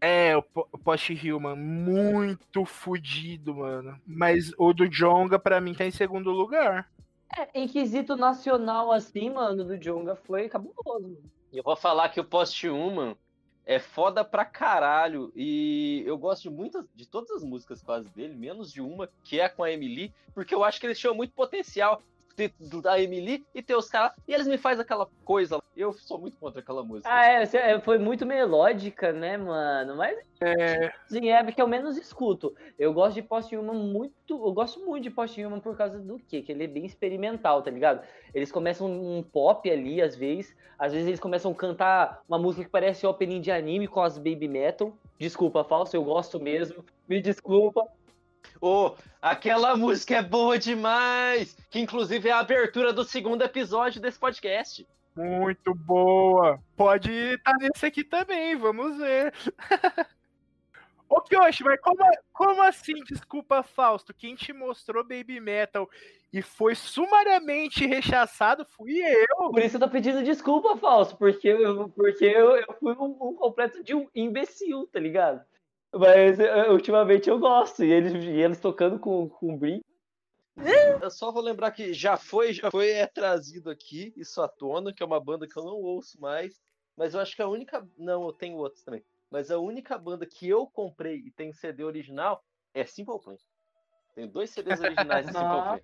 É, 0.02 0.36
o, 0.36 0.42
Po- 0.42 0.68
o 0.72 0.78
Post 0.78 1.14
Human. 1.32 1.56
Muito 1.56 2.66
fudido, 2.66 3.56
mano. 3.56 4.00
Mas 4.06 4.52
o 4.58 4.74
do 4.74 4.88
Jonga, 4.88 5.40
pra 5.40 5.60
mim, 5.62 5.74
tá 5.74 5.86
em 5.86 5.92
segundo 5.92 6.32
lugar. 6.32 6.90
É, 7.38 7.50
em 7.62 7.68
quesito 7.68 8.16
nacional, 8.16 8.92
assim, 8.92 9.30
mano, 9.32 9.64
do 9.64 9.78
Jonga 9.78 10.16
foi 10.16 10.48
cabuloso. 10.50 11.02
mano. 11.02 11.18
Eu 11.52 11.64
vou 11.64 11.76
falar 11.76 12.10
que 12.10 12.20
o 12.20 12.24
Post-Human 12.26 13.16
é 13.66 13.80
foda 13.80 14.24
pra 14.24 14.46
caralho. 14.46 15.32
E 15.36 16.04
eu 16.06 16.18
gosto 16.18 16.44
de 16.44 16.50
muitas, 16.50 16.86
de 16.94 17.08
todas 17.08 17.32
as 17.32 17.44
músicas 17.44 17.82
quase 17.82 18.08
dele, 18.10 18.36
menos 18.36 18.72
de 18.72 18.82
uma, 18.82 19.10
que 19.24 19.40
é 19.40 19.50
com 19.50 19.64
a 19.64 19.72
Emily, 19.72 20.14
porque 20.34 20.54
eu 20.54 20.64
acho 20.64 20.80
que 20.80 20.86
eles 20.86 21.00
tinham 21.00 21.16
muito 21.16 21.34
potencial 21.34 22.02
da 22.82 23.00
Emily 23.00 23.46
e 23.54 23.62
ter 23.62 23.76
os 23.76 23.90
caras. 23.90 24.14
E 24.28 24.34
eles 24.34 24.48
me 24.48 24.58
fazem 24.58 24.82
aquela 24.82 25.08
coisa. 25.24 25.62
Eu 25.76 25.94
sou 25.94 26.20
muito 26.20 26.38
contra 26.38 26.62
aquela 26.62 26.84
música. 26.84 27.10
Ah, 27.12 27.26
é, 27.26 27.44
é, 27.44 27.80
foi 27.80 27.98
muito 27.98 28.26
melódica, 28.26 29.12
né, 29.12 29.38
mano? 29.38 29.96
Mas 29.96 30.18
É, 30.42 30.92
Sim, 31.08 31.30
é 31.30 31.44
porque 31.44 31.62
eu 31.62 31.68
menos 31.68 31.98
escuto. 31.98 32.56
Eu 32.78 32.94
gosto 32.94 33.16
de 33.16 33.22
Post 33.22 33.56
Human 33.56 33.74
muito. 33.74 34.14
Eu 34.30 34.54
gosto 34.54 34.80
muito 34.86 35.04
de 35.04 35.10
Post 35.10 35.42
Human 35.44 35.60
por 35.60 35.76
causa 35.76 36.00
do 36.00 36.20
quê? 36.20 36.42
Que 36.42 36.52
ele 36.52 36.64
é 36.64 36.68
bem 36.68 36.86
experimental, 36.86 37.62
tá 37.62 37.72
ligado? 37.72 38.06
Eles 38.34 38.52
começam 38.52 38.88
um 38.88 39.24
pop 39.24 39.70
ali, 39.70 40.02
às 40.02 40.16
vezes. 40.16 40.56
Às 40.78 40.92
vezes 40.92 41.08
eles 41.08 41.20
começam 41.20 41.52
a 41.52 41.56
cantar 41.56 42.22
uma 42.28 42.38
música 42.38 42.66
que 42.66 42.72
parece 42.72 43.06
opening 43.08 43.42
de 43.42 43.52
anime 43.52 43.88
com 43.88 44.02
as 44.02 44.18
baby 44.18 44.48
metal. 44.48 44.94
Desculpa, 45.18 45.64
falso, 45.64 45.96
eu 45.96 46.04
gosto 46.04 46.40
mesmo. 46.40 46.84
Me 47.08 47.22
desculpa. 47.22 47.88
Ô, 48.62 48.96
aquela 49.22 49.76
música 49.76 50.16
é 50.16 50.22
boa 50.22 50.58
demais! 50.58 51.56
Que 51.70 51.80
inclusive 51.80 52.30
é 52.30 52.32
a 52.32 52.40
abertura 52.40 52.94
do 52.94 53.04
segundo 53.04 53.44
episódio 53.44 54.02
desse 54.02 54.20
podcast. 54.20 54.88
muito 55.16 55.74
boa. 55.74 56.60
Pode 56.76 57.12
estar 57.12 57.54
nesse 57.60 57.86
aqui 57.86 58.04
também, 58.04 58.56
vamos 58.56 58.98
ver. 58.98 59.34
Ô, 61.08 61.22
Kyoshi, 61.22 61.64
mas 61.64 61.80
como, 61.80 62.04
como 62.34 62.62
assim, 62.64 62.96
desculpa, 63.08 63.62
Fausto? 63.62 64.14
Quem 64.14 64.36
te 64.36 64.52
mostrou 64.52 65.04
Baby 65.04 65.40
Metal 65.40 65.88
e 66.34 66.42
foi 66.42 66.76
sumariamente 66.76 67.86
rechaçado 67.86 68.66
fui 68.66 69.00
eu. 69.00 69.52
Por 69.52 69.60
isso 69.60 69.78
eu 69.78 69.80
tô 69.80 69.88
pedindo 69.88 70.24
desculpa, 70.24 70.76
falso, 70.76 71.16
porque 71.16 71.48
eu, 71.48 71.88
porque 71.90 72.26
eu, 72.26 72.58
eu 72.58 72.76
fui 72.80 72.94
um, 72.94 73.16
um 73.22 73.36
completo 73.36 73.84
de 73.84 73.94
um 73.94 74.10
imbecil, 74.14 74.88
tá 74.92 75.00
ligado? 75.00 75.42
Mas 75.98 76.40
eh, 76.40 76.70
ultimamente 76.70 77.30
eu 77.30 77.40
gosto. 77.40 77.84
E 77.84 77.92
eles, 77.92 78.14
e 78.24 78.42
eles 78.42 78.60
tocando 78.60 79.00
com, 79.00 79.30
com 79.30 79.54
o 79.54 79.58
Brin. 79.58 79.82
Eu 81.02 81.12
só 81.12 81.32
vou 81.32 81.42
lembrar 81.42 81.72
que 81.72 81.94
já 81.94 82.18
foi, 82.18 82.54
já 82.54 82.72
foi 82.72 82.90
é, 82.92 83.08
trazido 83.08 83.70
aqui, 83.70 84.14
isso 84.16 84.42
à 84.42 84.48
tona, 84.48 84.94
que 84.94 85.04
é 85.04 85.06
uma 85.06 85.20
banda 85.20 85.48
que 85.48 85.58
eu 85.58 85.64
não 85.64 85.76
ouço 85.76 86.20
mais. 86.20 86.62
Mas 86.96 87.14
eu 87.14 87.20
acho 87.20 87.36
que 87.36 87.42
a 87.42 87.48
única. 87.48 87.86
Não, 87.98 88.26
eu 88.26 88.34
tenho 88.34 88.58
outros 88.58 88.84
também. 88.84 89.04
Mas 89.30 89.52
a 89.52 89.60
única 89.60 89.98
banda 89.98 90.26
que 90.26 90.48
eu 90.48 90.68
comprei 90.68 91.18
e 91.18 91.32
tem 91.32 91.52
CD 91.52 91.84
original 91.84 92.44
é 92.74 92.86
Simple 92.86 93.20
Plan. 93.20 93.36
Tenho 94.14 94.30
dois 94.30 94.50
CDs 94.50 94.80
originais 94.80 95.26
de 95.26 95.34
Simple 95.34 95.48
Plan. 95.48 95.80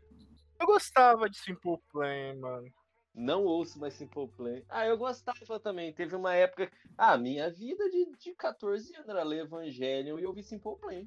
Eu 0.59 0.67
gostava 0.67 1.29
de 1.29 1.37
Simple 1.37 1.77
Plan, 1.91 2.35
mano. 2.39 2.71
Não 3.13 3.43
ouço 3.43 3.79
mais 3.79 3.93
Simple 3.93 4.27
Plan. 4.29 4.61
Ah, 4.69 4.85
eu 4.85 4.97
gostava 4.97 5.59
também. 5.59 5.91
Teve 5.91 6.15
uma 6.15 6.33
época. 6.33 6.71
Ah, 6.97 7.17
minha 7.17 7.49
vida 7.49 7.89
de, 7.89 8.09
de 8.17 8.33
14 8.33 8.95
anos 8.95 9.09
era 9.09 9.23
ler 9.23 9.41
Evangelho 9.41 10.17
e 10.17 10.23
eu 10.23 10.29
ouvi 10.29 10.43
Simple 10.43 10.77
Plan. 10.77 11.05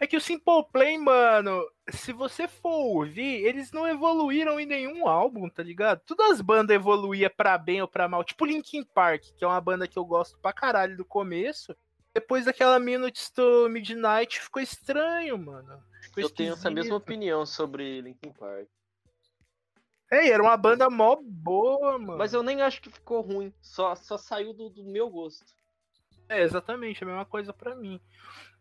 É 0.00 0.06
que 0.06 0.16
o 0.16 0.20
Simple 0.20 0.66
Plan, 0.72 0.98
mano, 0.98 1.64
se 1.88 2.12
você 2.12 2.48
for 2.48 2.96
ouvir, 2.96 3.44
eles 3.46 3.70
não 3.70 3.86
evoluíram 3.86 4.58
em 4.58 4.66
nenhum 4.66 5.06
álbum, 5.06 5.48
tá 5.48 5.62
ligado? 5.62 6.00
Todas 6.04 6.32
as 6.32 6.40
bandas 6.40 6.74
evoluíam 6.74 7.30
pra 7.36 7.56
bem 7.56 7.80
ou 7.80 7.86
pra 7.86 8.08
mal. 8.08 8.24
Tipo 8.24 8.44
Linkin 8.44 8.82
Park, 8.82 9.22
que 9.36 9.44
é 9.44 9.46
uma 9.46 9.60
banda 9.60 9.86
que 9.86 9.96
eu 9.96 10.04
gosto 10.04 10.36
pra 10.38 10.52
caralho 10.52 10.96
do 10.96 11.04
começo. 11.04 11.74
Depois 12.12 12.44
daquela 12.44 12.80
Minutes 12.80 13.30
to 13.30 13.68
Midnight 13.68 14.40
ficou 14.40 14.60
estranho, 14.60 15.38
mano. 15.38 15.80
Ficou 16.02 16.24
Eu 16.24 16.30
tenho 16.30 16.52
essa 16.52 16.70
mesma 16.70 16.96
opinião 16.96 17.46
sobre 17.46 18.00
Linkin 18.00 18.32
Park. 18.32 18.68
É, 20.14 20.28
era 20.28 20.42
uma 20.42 20.56
banda 20.56 20.88
mó 20.88 21.16
boa, 21.20 21.98
mano. 21.98 22.18
Mas 22.18 22.32
eu 22.32 22.42
nem 22.42 22.62
acho 22.62 22.80
que 22.80 22.90
ficou 22.90 23.20
ruim. 23.20 23.52
Só, 23.60 23.94
só 23.96 24.16
saiu 24.16 24.52
do, 24.52 24.68
do 24.68 24.84
meu 24.84 25.10
gosto. 25.10 25.44
É, 26.28 26.42
exatamente, 26.42 27.02
a 27.02 27.06
mesma 27.06 27.24
coisa 27.24 27.52
pra 27.52 27.74
mim. 27.74 28.00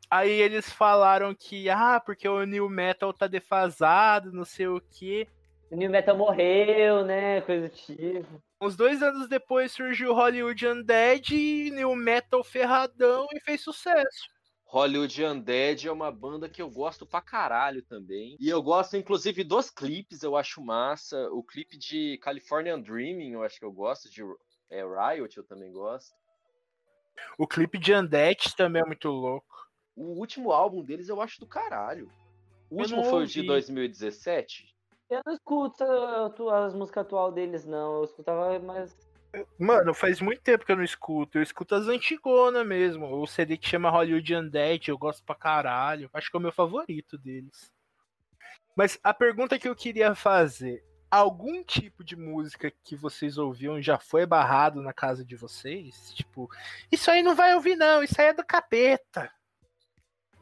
Aí 0.10 0.32
eles 0.32 0.70
falaram 0.70 1.34
que, 1.34 1.70
ah, 1.70 2.00
porque 2.00 2.28
o 2.28 2.44
New 2.46 2.70
Metal 2.70 3.14
tá 3.14 3.28
defasado, 3.28 4.32
não 4.32 4.46
sei 4.46 4.68
o 4.68 4.82
quê. 4.82 5.28
O 5.72 5.76
New 5.76 5.90
Metal 5.90 6.16
morreu, 6.16 7.06
né? 7.06 7.42
Coisa 7.42 7.68
do 7.68 7.74
tipo. 7.74 8.44
Uns 8.62 8.76
dois 8.76 9.02
anos 9.02 9.28
depois 9.28 9.72
surgiu 9.72 10.14
Hollywood 10.14 10.68
Undead 10.68 11.36
e 11.36 11.72
New 11.72 11.96
Metal 11.96 12.44
ferradão 12.44 13.28
e 13.34 13.40
fez 13.40 13.62
sucesso. 13.62 14.33
Hollywood 14.74 15.24
Undead 15.24 15.88
é 15.88 15.92
uma 15.92 16.12
banda 16.12 16.50
que 16.50 16.60
eu 16.60 16.68
gosto 16.68 17.06
pra 17.06 17.22
caralho 17.22 17.84
também. 17.84 18.36
E 18.40 18.50
eu 18.50 18.60
gosto, 18.60 18.98
inclusive, 18.98 19.44
dos 19.44 19.70
clipes, 19.70 20.24
eu 20.24 20.36
acho 20.36 20.64
massa. 20.64 21.30
O 21.32 21.44
clipe 21.44 21.78
de 21.78 22.18
Californian 22.18 22.82
Dreaming, 22.82 23.34
eu 23.34 23.44
acho 23.44 23.60
que 23.60 23.66
eu 23.66 23.72
gosto. 23.72 24.10
De 24.10 24.24
é, 24.72 24.84
Riot, 24.84 25.38
eu 25.38 25.44
também 25.44 25.72
gosto. 25.72 26.16
O 27.38 27.46
clipe 27.46 27.78
de 27.78 27.94
Undead 27.94 28.56
também 28.58 28.82
é 28.82 28.86
muito 28.86 29.10
louco. 29.10 29.70
O 29.96 30.18
último 30.18 30.52
álbum 30.52 30.84
deles 30.84 31.08
eu 31.08 31.22
acho 31.22 31.40
do 31.40 31.46
caralho. 31.46 32.12
O 32.68 32.78
Eu 32.78 32.80
último 32.80 33.04
foi 33.04 33.26
o 33.26 33.28
de 33.28 33.42
ouvi. 33.42 33.48
2017? 33.48 34.76
Eu 35.08 35.22
não 35.24 35.34
escuto 35.34 35.84
as 36.50 36.74
músicas 36.74 37.06
atuais 37.06 37.36
deles, 37.36 37.64
não. 37.64 37.98
Eu 37.98 38.06
escutava 38.06 38.58
mais. 38.58 38.98
Mano, 39.58 39.94
faz 39.94 40.22
muito 40.22 40.42
tempo 40.42 40.66
que 40.66 40.72
eu 40.72 40.76
não 40.76 40.84
escuto. 40.84 41.38
Eu 41.38 41.42
escuto 41.44 41.74
as 41.76 41.88
antigonas 41.88 42.66
mesmo. 42.66 43.08
O 43.20 43.26
CD 43.26 43.58
que 43.58 43.68
chama 43.68 43.90
Hollywood 43.90 44.36
Undead, 44.36 44.90
eu 44.90 44.98
gosto 44.98 45.24
pra 45.24 45.36
caralho. 45.36 46.10
Acho 46.14 46.30
que 46.30 46.38
é 46.38 46.40
o 46.40 46.42
meu 46.42 46.52
favorito 46.52 47.18
deles. 47.18 47.72
Mas 48.76 49.00
a 49.04 49.14
pergunta 49.14 49.58
que 49.58 49.68
eu 49.68 49.76
queria 49.76 50.14
fazer: 50.16 50.84
algum 51.10 51.64
tipo 51.64 52.04
de 52.04 52.16
música 52.16 52.72
que 52.84 52.96
vocês 52.96 53.38
ouviam 53.38 53.82
já 53.82 53.98
foi 54.00 54.26
barrado 54.26 54.82
na 54.82 54.94
casa 54.94 55.26
de 55.26 55.36
vocês? 55.36 56.14
Tipo, 56.14 56.50
isso 56.92 57.10
aí 57.10 57.24
não 57.24 57.36
vai 57.36 57.56
ouvir, 57.56 57.76
não, 57.76 58.04
isso 58.04 58.20
aí 58.20 58.28
é 58.28 58.34
do 58.34 58.46
capeta. 58.46 59.32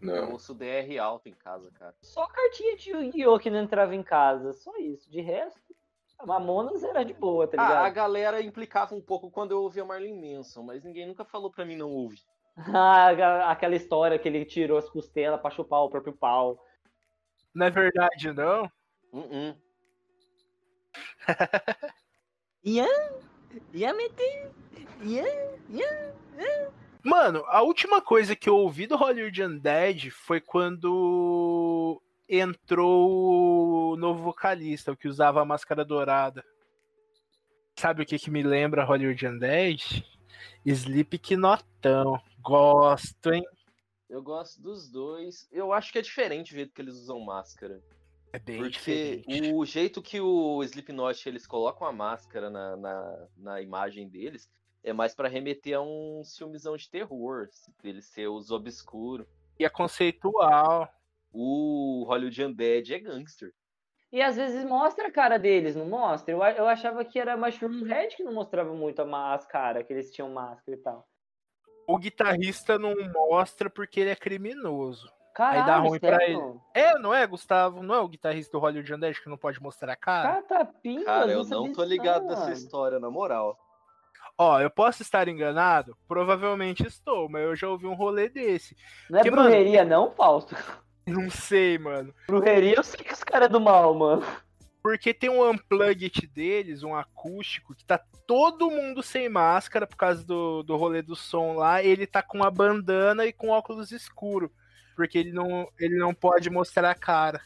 Eu 0.02 0.08
Não. 0.26 0.32
ouço 0.32 0.54
DR 0.56 0.98
alto 1.00 1.30
em 1.30 1.34
casa, 1.34 1.70
cara. 1.72 1.96
Só 2.02 2.26
cartinha 2.26 2.76
de 2.76 2.90
Yu-Gi-Oh! 2.90 3.38
que 3.40 3.50
não 3.50 3.60
entrava 3.62 3.96
em 3.96 4.02
casa. 4.02 4.52
Só 4.54 4.76
isso. 4.78 5.10
De 5.12 5.22
resto, 5.22 5.62
Mamonas 6.26 6.84
era 6.84 7.04
de 7.04 7.14
boa, 7.14 7.48
tá 7.48 7.58
Ah, 7.60 7.66
a 7.66 7.68
ligado? 7.70 7.94
galera 7.94 8.42
implicava 8.42 8.94
um 8.96 9.02
pouco 9.02 9.30
quando 9.32 9.52
eu 9.52 9.62
ouvia 9.62 9.86
Marlon 9.86 10.16
Manson, 10.20 10.64
mas 10.64 10.84
ninguém 10.84 11.08
nunca 11.08 11.24
falou 11.26 11.52
pra 11.52 11.66
mim 11.66 11.76
não 11.76 11.90
ouvir. 11.90 12.22
Ah, 12.76 13.50
aquela 13.50 13.76
história 13.76 14.20
que 14.20 14.28
ele 14.28 14.44
tirou 14.46 14.78
as 14.78 14.90
costelas 14.90 15.40
pra 15.40 15.50
chupar 15.50 15.80
o 15.82 15.90
próprio 15.90 16.14
pau. 16.14 16.60
Não 17.56 17.66
é 17.66 17.70
verdade, 17.70 18.34
não? 18.34 18.70
Uh-uh. 19.14 19.56
Ian? 22.64 22.88
Ian 23.74 23.94
meteu? 23.94 24.52
Ian? 25.02 25.26
Ian? 25.70 26.72
Mano, 27.04 27.44
a 27.48 27.62
última 27.64 28.02
coisa 28.02 28.36
que 28.36 28.48
eu 28.50 28.56
ouvi 28.58 28.86
do 28.86 28.96
Hollywood 28.98 29.44
Undead 29.44 30.12
foi 30.12 30.40
quando 30.40 32.02
entrou 32.40 33.92
o 33.92 33.98
novo 33.98 34.24
vocalista, 34.24 34.92
o 34.92 34.98
que 34.98 35.08
usava 35.08 35.42
a 35.42 35.46
máscara 35.46 35.84
dourada. 35.84 36.44
Sabe 37.78 38.04
o 38.04 38.06
que, 38.06 38.18
que 38.18 38.32
me 38.32 38.42
lembra 38.42 38.86
Hollywood 38.86 39.28
Undead? 39.28 40.06
Sleep 40.66 41.20
Knotão. 41.20 42.22
Gosto, 42.42 43.34
hein? 43.34 43.44
Eu 44.10 44.22
gosto 44.22 44.62
dos 44.62 44.90
dois. 44.90 45.48
Eu 45.52 45.74
acho 45.74 45.92
que 45.92 46.00
é 46.00 46.02
diferente 46.02 46.52
o 46.52 46.56
jeito 46.56 46.74
que 46.74 46.82
eles 46.82 46.96
usam 46.96 47.20
máscara. 47.20 47.82
É 48.34 48.40
bem 48.40 48.60
Porque 48.60 49.18
diferente. 49.18 49.54
o 49.54 49.66
jeito 49.66 50.02
que 50.02 50.22
o 50.22 50.64
Slipknot 50.64 51.28
eles 51.28 51.46
colocam 51.46 51.86
a 51.86 51.92
máscara 51.92 52.50
na, 52.50 52.78
na, 52.78 53.28
na 53.38 53.62
imagem 53.62 54.08
deles 54.08 54.50
é 54.84 54.94
mais 54.94 55.14
pra 55.14 55.28
remeter 55.28 55.78
a 55.78 55.82
um 55.82 56.24
filmezão 56.24 56.76
de 56.76 56.90
terror, 56.90 57.50
ele 57.84 58.02
ser 58.02 58.28
os 58.28 58.50
obscuro. 58.50 59.28
E 59.60 59.66
é 59.66 59.70
conceitual. 59.70 60.90
O 61.32 62.04
Hollywood 62.08 62.44
Undead 62.44 62.94
é 62.94 63.00
gangster. 63.00 63.54
E 64.12 64.22
às 64.22 64.36
vezes 64.36 64.66
mostra 64.66 65.08
a 65.08 65.12
cara 65.12 65.40
deles, 65.40 65.76
não 65.76 65.86
mostra? 65.86 66.34
Eu, 66.34 66.44
eu 66.44 66.68
achava 66.68 67.06
que 67.06 67.18
era 67.18 67.38
Mushroom 67.38 67.84
Head 67.84 68.18
que 68.18 68.24
não 68.24 68.34
mostrava 68.34 68.74
muito 68.74 69.02
a, 69.02 69.34
as 69.34 69.46
caras, 69.46 69.86
que 69.88 69.94
eles 69.94 70.12
tinham 70.12 70.30
máscara 70.30 70.78
e 70.78 70.82
tal. 70.82 71.08
O 71.88 71.98
guitarrista 71.98 72.78
não 72.78 72.94
mostra 73.12 73.70
porque 73.70 74.02
ele 74.02 74.10
é 74.10 74.16
criminoso. 74.16 75.10
Caralho, 75.34 75.66
dá 75.66 75.78
ruim 75.78 76.00
pra 76.00 76.18
sério? 76.18 76.62
É, 76.74 77.00
não 77.00 77.14
é, 77.14 77.26
Gustavo? 77.26 77.82
Não 77.82 77.96
é 77.96 78.00
o 78.00 78.08
guitarrista 78.08 78.52
do 78.52 78.60
Hollywood 78.60 78.94
Undead 78.94 79.22
que 79.22 79.30
não 79.30 79.38
pode 79.38 79.62
mostrar 79.62 79.94
a 79.94 79.96
cara? 79.96 80.44
Cara, 81.06 81.32
eu 81.32 81.46
não 81.46 81.72
tô 81.72 81.84
ligado 81.86 82.26
nessa 82.26 82.42
mano. 82.42 82.54
história, 82.54 83.00
na 83.00 83.10
moral. 83.10 83.58
Ó, 84.38 84.60
eu 84.60 84.70
posso 84.70 85.02
estar 85.02 85.28
enganado? 85.30 85.96
Provavelmente 86.08 86.86
estou, 86.86 87.30
mas 87.30 87.44
eu 87.44 87.56
já 87.56 87.70
ouvi 87.70 87.88
um 87.88 87.94
rolê 87.94 88.28
desse. 88.28 88.76
Não 89.10 89.20
é 89.20 89.24
Que, 89.24 89.32
mano- 89.32 89.44
brujeria, 89.44 89.86
não, 89.86 90.12
Fausto? 90.12 90.56
Não 91.12 91.30
sei, 91.30 91.78
mano. 91.78 92.14
Brujeria 92.28 92.76
eu 92.78 92.84
sei 92.84 93.04
que 93.04 93.14
os 93.14 93.24
caras 93.24 93.50
é 93.50 93.52
do 93.52 93.60
mal, 93.60 93.94
mano. 93.94 94.24
Porque 94.82 95.14
tem 95.14 95.30
um 95.30 95.48
unplugged 95.48 96.26
deles, 96.28 96.82
um 96.82 96.96
acústico, 96.96 97.76
que 97.76 97.86
tá 97.86 98.02
todo 98.26 98.72
mundo 98.72 99.04
sem 99.04 99.30
máscara 99.30 99.86
por 99.86 99.98
causa 99.98 100.24
do, 100.24 100.64
do 100.64 100.76
rolê 100.76 101.02
do 101.02 101.16
som 101.16 101.54
lá. 101.54 101.84
Ele 101.84 102.08
tá 102.08 102.24
com 102.24 102.38
uma 102.38 102.50
bandana 102.50 103.26
e 103.26 103.34
com 103.34 103.50
óculos 103.50 103.92
escuro. 103.92 104.52
Porque 104.96 105.18
ele 105.18 105.32
não, 105.32 105.68
ele 105.78 105.98
não 105.98 106.14
pode 106.14 106.50
mostrar 106.50 106.90
a 106.90 106.96
cara. 106.96 107.42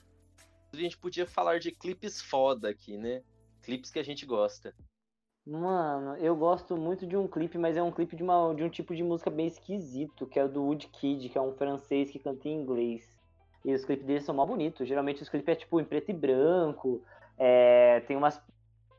A 0.72 0.78
gente 0.78 0.98
podia 0.98 1.26
falar 1.26 1.60
de 1.60 1.72
clipes 1.72 2.22
foda 2.22 2.70
aqui, 2.70 2.98
né? 2.98 3.22
Clipes 3.64 3.90
que 3.90 4.00
a 4.00 4.04
gente 4.04 4.26
gosta. 4.26 4.74
Mano, 5.46 6.16
eu 6.18 6.36
gosto 6.36 6.76
muito 6.76 7.06
de 7.06 7.16
um 7.16 7.28
clipe, 7.28 7.58
mas 7.58 7.78
é 7.78 7.84
um 7.84 7.92
clipe 7.92 8.16
de, 8.16 8.24
uma, 8.24 8.54
de 8.56 8.64
um 8.64 8.70
tipo 8.70 8.96
de 8.96 9.04
música 9.04 9.30
bem 9.30 9.48
esquisito, 9.48 10.26
que 10.26 10.40
é 10.40 10.44
o 10.44 10.50
do 10.50 10.64
Wood 10.64 10.88
Kid, 10.88 11.30
que 11.30 11.38
é 11.38 11.42
um 11.42 11.54
francês 11.54 12.10
que 12.10 12.18
canta 12.18 12.48
em 12.48 12.62
inglês. 12.62 13.15
E 13.66 13.74
os 13.74 13.84
clipes 13.84 14.06
deles 14.06 14.24
são 14.24 14.36
mó 14.36 14.46
bonitos. 14.46 14.88
Geralmente 14.88 15.22
os 15.24 15.28
clipes 15.30 15.50
é 15.50 15.56
tipo 15.56 15.80
em 15.82 15.84
preto 15.84 16.12
e 16.12 16.14
branco. 16.14 17.02
é, 17.38 18.00
tem 18.08 18.16
umas 18.16 18.42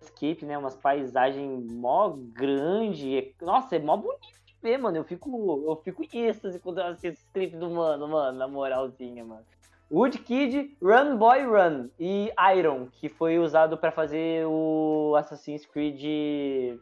escape, 0.03 0.45
né? 0.45 0.59
Umas 0.59 0.77
paisagens 0.77 1.65
mó 1.73 2.11
grande. 2.11 3.17
é- 3.17 3.33
Nossa, 3.45 3.77
é 3.77 3.79
mó 3.79 3.97
bonito 3.97 4.27
de 4.45 4.55
ver, 4.61 4.77
mano. 4.79 4.97
Eu 4.99 5.05
fico, 5.05 5.65
eu 5.67 5.77
fico 5.77 6.03
em 6.13 6.27
êxtase 6.27 6.59
quando 6.59 6.79
eu 6.79 6.87
assisto 6.87 7.07
esse 7.09 7.33
clipe 7.33 7.57
do 7.57 7.71
mano, 7.71 8.07
mano, 8.09 8.37
na 8.39 8.47
moralzinha, 8.49 9.25
mano. 9.25 9.45
Wood 9.91 10.19
Kid, 10.19 10.77
Run 10.83 11.17
Boy 11.17 11.45
Run 11.45 11.89
e 11.99 12.33
Iron, 12.57 12.89
que 12.91 13.09
foi 13.09 13.39
usado 13.39 13.79
pra 13.79 13.93
fazer 13.93 14.45
o 14.47 15.15
Assassin's 15.17 15.65
Creed 15.65 16.79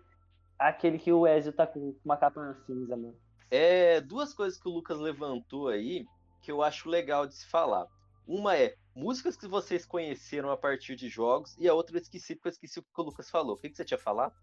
aquele 0.59 0.99
que 0.99 1.13
o 1.13 1.27
Ezio 1.27 1.53
tá 1.53 1.67
com 1.67 1.95
uma 2.05 2.17
capa 2.17 2.55
cinza, 2.67 2.97
mano. 2.97 3.15
É 3.51 4.01
duas 4.01 4.33
coisas 4.33 4.59
que 4.59 4.67
o 4.69 4.73
Lucas 4.73 4.99
levantou 4.99 5.69
aí 5.69 6.07
que 6.45 6.53
eu 6.53 6.63
acho 6.63 6.91
legal 6.91 7.27
de 7.27 7.35
se 7.35 7.47
falar. 7.47 7.89
Uma 8.27 8.55
é 8.55 8.75
músicas 8.95 9.35
que 9.35 9.49
vocês 9.49 9.87
conheceram 9.87 10.51
a 10.51 10.57
partir 10.57 10.95
de 10.95 11.09
jogos, 11.09 11.57
e 11.59 11.67
a 11.67 11.73
outra 11.73 11.97
eu 11.97 12.03
esqueci 12.03 12.35
porque 12.35 12.49
eu 12.49 12.53
esqueci 12.53 12.79
o 12.79 12.83
que 12.83 12.89
o 12.97 13.03
Lucas 13.03 13.31
falou. 13.31 13.55
O 13.55 13.59
que, 13.59 13.71
que 13.71 13.77
você 13.77 13.85
tinha 13.85 13.99
falado? 13.99 14.35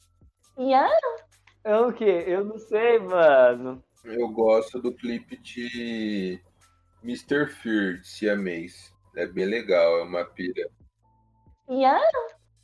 É 1.63 1.77
o 1.77 1.93
quê? 1.93 2.23
Eu 2.25 2.43
não 2.43 2.57
sei, 2.57 2.97
mano. 2.99 3.83
Eu 4.03 4.27
gosto 4.29 4.81
do 4.81 4.91
clipe 4.91 5.37
de 5.37 6.41
Mr. 7.03 7.47
Fear, 7.47 7.99
de 7.99 8.07
Siamês. 8.07 8.91
É 9.15 9.27
bem 9.27 9.45
legal, 9.45 9.99
é 9.99 10.03
uma 10.03 10.25
pira. 10.25 10.71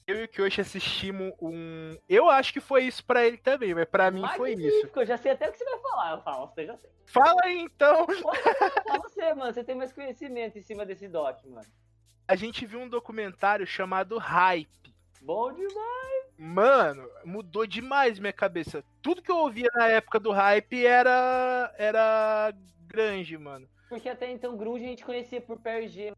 Eu 0.07 0.21
e 0.21 0.23
o 0.23 0.27
Kyoshi 0.29 0.61
assistimos 0.61 1.33
um. 1.41 1.97
Eu 2.07 2.29
acho 2.29 2.53
que 2.53 2.61
foi 2.61 2.85
isso 2.85 3.03
pra 3.03 3.27
ele 3.27 3.35
também, 3.35 3.75
mas 3.75 3.83
pra 3.89 4.09
mim 4.09 4.25
foi 4.37 4.53
isso. 4.53 4.63
Magnífico, 4.63 4.99
Eu 5.01 5.05
já 5.05 5.17
sei 5.17 5.33
até 5.33 5.49
o 5.49 5.51
que 5.51 5.57
você 5.57 5.65
vai 5.65 5.79
falar, 5.79 6.11
eu 6.11 6.21
falo, 6.21 6.47
você 6.47 6.65
já 6.65 6.77
sei. 6.77 6.89
Fala 7.05 7.41
aí 7.43 7.59
então! 7.59 8.05
Pode 8.07 8.21
falar 8.21 8.99
você, 9.03 9.33
mano, 9.33 9.53
você 9.53 9.63
tem 9.65 9.75
mais 9.75 9.91
conhecimento 9.91 10.57
em 10.57 10.61
cima 10.61 10.85
desse 10.85 11.09
doc, 11.09 11.43
mano. 11.43 11.67
A 12.25 12.35
gente 12.37 12.65
viu 12.65 12.79
um 12.79 12.87
documentário 12.87 13.67
chamado 13.67 14.17
Hype. 14.17 14.95
Bom 15.21 15.51
demais. 15.51 16.07
Mano, 16.37 17.09
mudou 17.25 17.67
demais 17.67 18.17
minha 18.17 18.31
cabeça. 18.31 18.85
Tudo 19.01 19.21
que 19.21 19.31
eu 19.31 19.37
ouvia 19.37 19.69
na 19.75 19.89
época 19.89 20.19
do 20.19 20.31
hype 20.31 20.85
era 20.85 21.73
era 21.77 22.53
grande, 22.85 23.37
mano. 23.37 23.67
Porque 23.89 24.07
até 24.07 24.31
então 24.31 24.55
grunge 24.55 24.85
a 24.85 24.87
gente 24.87 25.03
conhecia 25.03 25.41
por 25.41 25.59
PRG, 25.59 26.13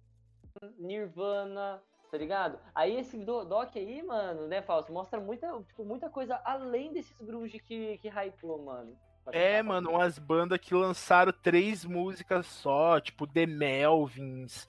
Nirvana, 0.77 1.81
tá 2.09 2.17
ligado? 2.17 2.59
Aí 2.73 2.97
esse 2.97 3.17
do- 3.17 3.43
doc 3.45 3.75
aí, 3.75 4.01
mano, 4.03 4.47
né, 4.47 4.61
Fausto, 4.61 4.91
mostra 4.91 5.19
muita, 5.19 5.47
tipo, 5.63 5.83
muita 5.85 6.09
coisa 6.09 6.35
além 6.43 6.91
desses 6.93 7.15
grunge 7.21 7.59
que, 7.59 7.97
que 7.99 8.07
hypou, 8.09 8.61
mano. 8.63 8.97
É, 9.31 9.61
mano, 9.61 9.91
umas 9.91 10.17
bandas 10.17 10.57
que 10.59 10.73
lançaram 10.73 11.31
três 11.31 11.85
músicas 11.85 12.47
só, 12.47 12.99
tipo 12.99 13.27
The 13.27 13.45
Melvins. 13.45 14.67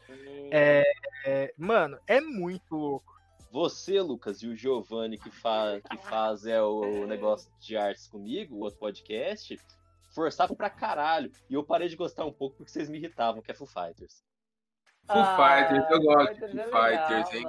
É, 0.51 0.85
é, 1.25 1.55
mano, 1.57 1.99
é 2.07 2.21
muito 2.21 2.75
louco. 2.77 3.19
Você, 3.51 4.01
Lucas, 4.01 4.43
e 4.43 4.47
o 4.47 4.55
Giovanni 4.55 5.17
que, 5.19 5.31
fa 5.31 5.81
que 5.89 5.97
faz 5.97 6.45
é, 6.47 6.63
o 6.63 7.07
negócio 7.07 7.51
de 7.59 7.77
artes 7.77 8.07
comigo, 8.07 8.55
o 8.57 8.61
outro 8.61 8.79
podcast, 8.79 9.59
forçavam 10.15 10.55
pra 10.55 10.69
caralho. 10.71 11.33
E 11.49 11.55
eu 11.55 11.65
parei 11.65 11.89
de 11.89 11.97
gostar 11.97 12.25
um 12.27 12.33
pouco 12.33 12.57
porque 12.57 12.71
vocês 12.71 12.89
me 12.89 12.99
irritavam, 12.99 13.41
que 13.43 13.51
é 13.51 13.55
Foo 13.55 13.67
Fighters. 13.67 14.23
Foo 15.11 15.25
Fighters, 15.37 15.91
eu 15.91 16.01
gosto 16.03 16.35
de 16.35 16.61
Ah, 16.61 16.67
Fighters 16.67 16.73
é 16.73 17.25
Fighters, 17.27 17.35
hein? 17.35 17.47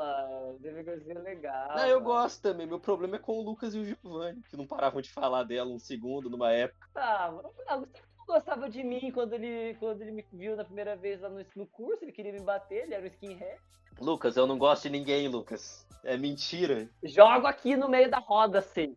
Ser 1.06 1.20
legal. 1.20 1.76
Não, 1.76 1.88
eu 1.88 2.02
gosto 2.02 2.42
também. 2.42 2.68
Meu 2.68 2.80
problema 2.80 3.16
é 3.16 3.20
com 3.20 3.40
o 3.40 3.42
Lucas 3.42 3.74
e 3.74 3.80
o 3.80 3.86
Giovanni, 3.86 4.42
que 4.50 4.58
não 4.58 4.68
paravam 4.68 5.02
de 5.02 5.12
falar 5.12 5.44
dela 5.44 5.70
um 5.72 5.80
segundo 5.80 6.30
numa 6.30 6.52
época. 6.52 6.88
Tá, 6.94 7.32
mano. 7.32 7.52
Ah, 7.68 7.78
o 7.78 7.82
Gustavo 7.82 8.08
não 8.18 8.26
gostava 8.26 8.70
de 8.70 8.84
mim 8.84 9.12
quando 9.12 9.34
ele, 9.34 9.76
quando 9.80 10.02
ele 10.02 10.12
me 10.12 10.26
viu 10.34 10.56
na 10.56 10.64
primeira 10.64 10.96
vez 10.96 11.22
lá 11.22 11.30
no, 11.30 11.46
no 11.56 11.68
curso, 11.68 12.04
ele 12.04 12.12
queria 12.12 12.34
me 12.34 12.42
bater, 12.42 12.84
ele 12.84 12.94
era 12.94 13.04
um 13.04 13.08
skinhead. 13.08 13.60
Lucas, 14.00 14.38
eu 14.38 14.48
não 14.48 14.58
gosto 14.58 14.84
de 14.84 14.90
ninguém, 14.90 15.28
Lucas. 15.28 15.88
É 16.04 16.18
mentira. 16.18 16.90
Jogo 17.04 17.46
aqui 17.46 17.76
no 17.76 17.88
meio 17.88 18.10
da 18.10 18.20
roda, 18.20 18.60
assim. 18.60 18.96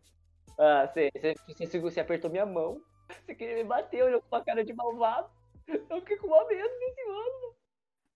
Ah, 0.57 0.87
você, 0.87 1.11
você, 1.13 1.65
você, 1.65 1.79
você 1.79 1.99
apertou 1.99 2.29
minha 2.29 2.45
mão, 2.45 2.81
você 3.25 3.35
queria 3.35 3.55
me 3.55 3.63
bater, 3.63 4.03
olhou 4.03 4.21
com 4.21 4.35
uma 4.35 4.43
cara 4.43 4.63
de 4.63 4.73
malvado. 4.73 5.29
Eu 5.67 5.99
fiquei 6.01 6.17
com 6.17 6.27
uma 6.27 6.45
medo 6.47 6.79
desse 6.79 7.01
ano. 7.01 7.54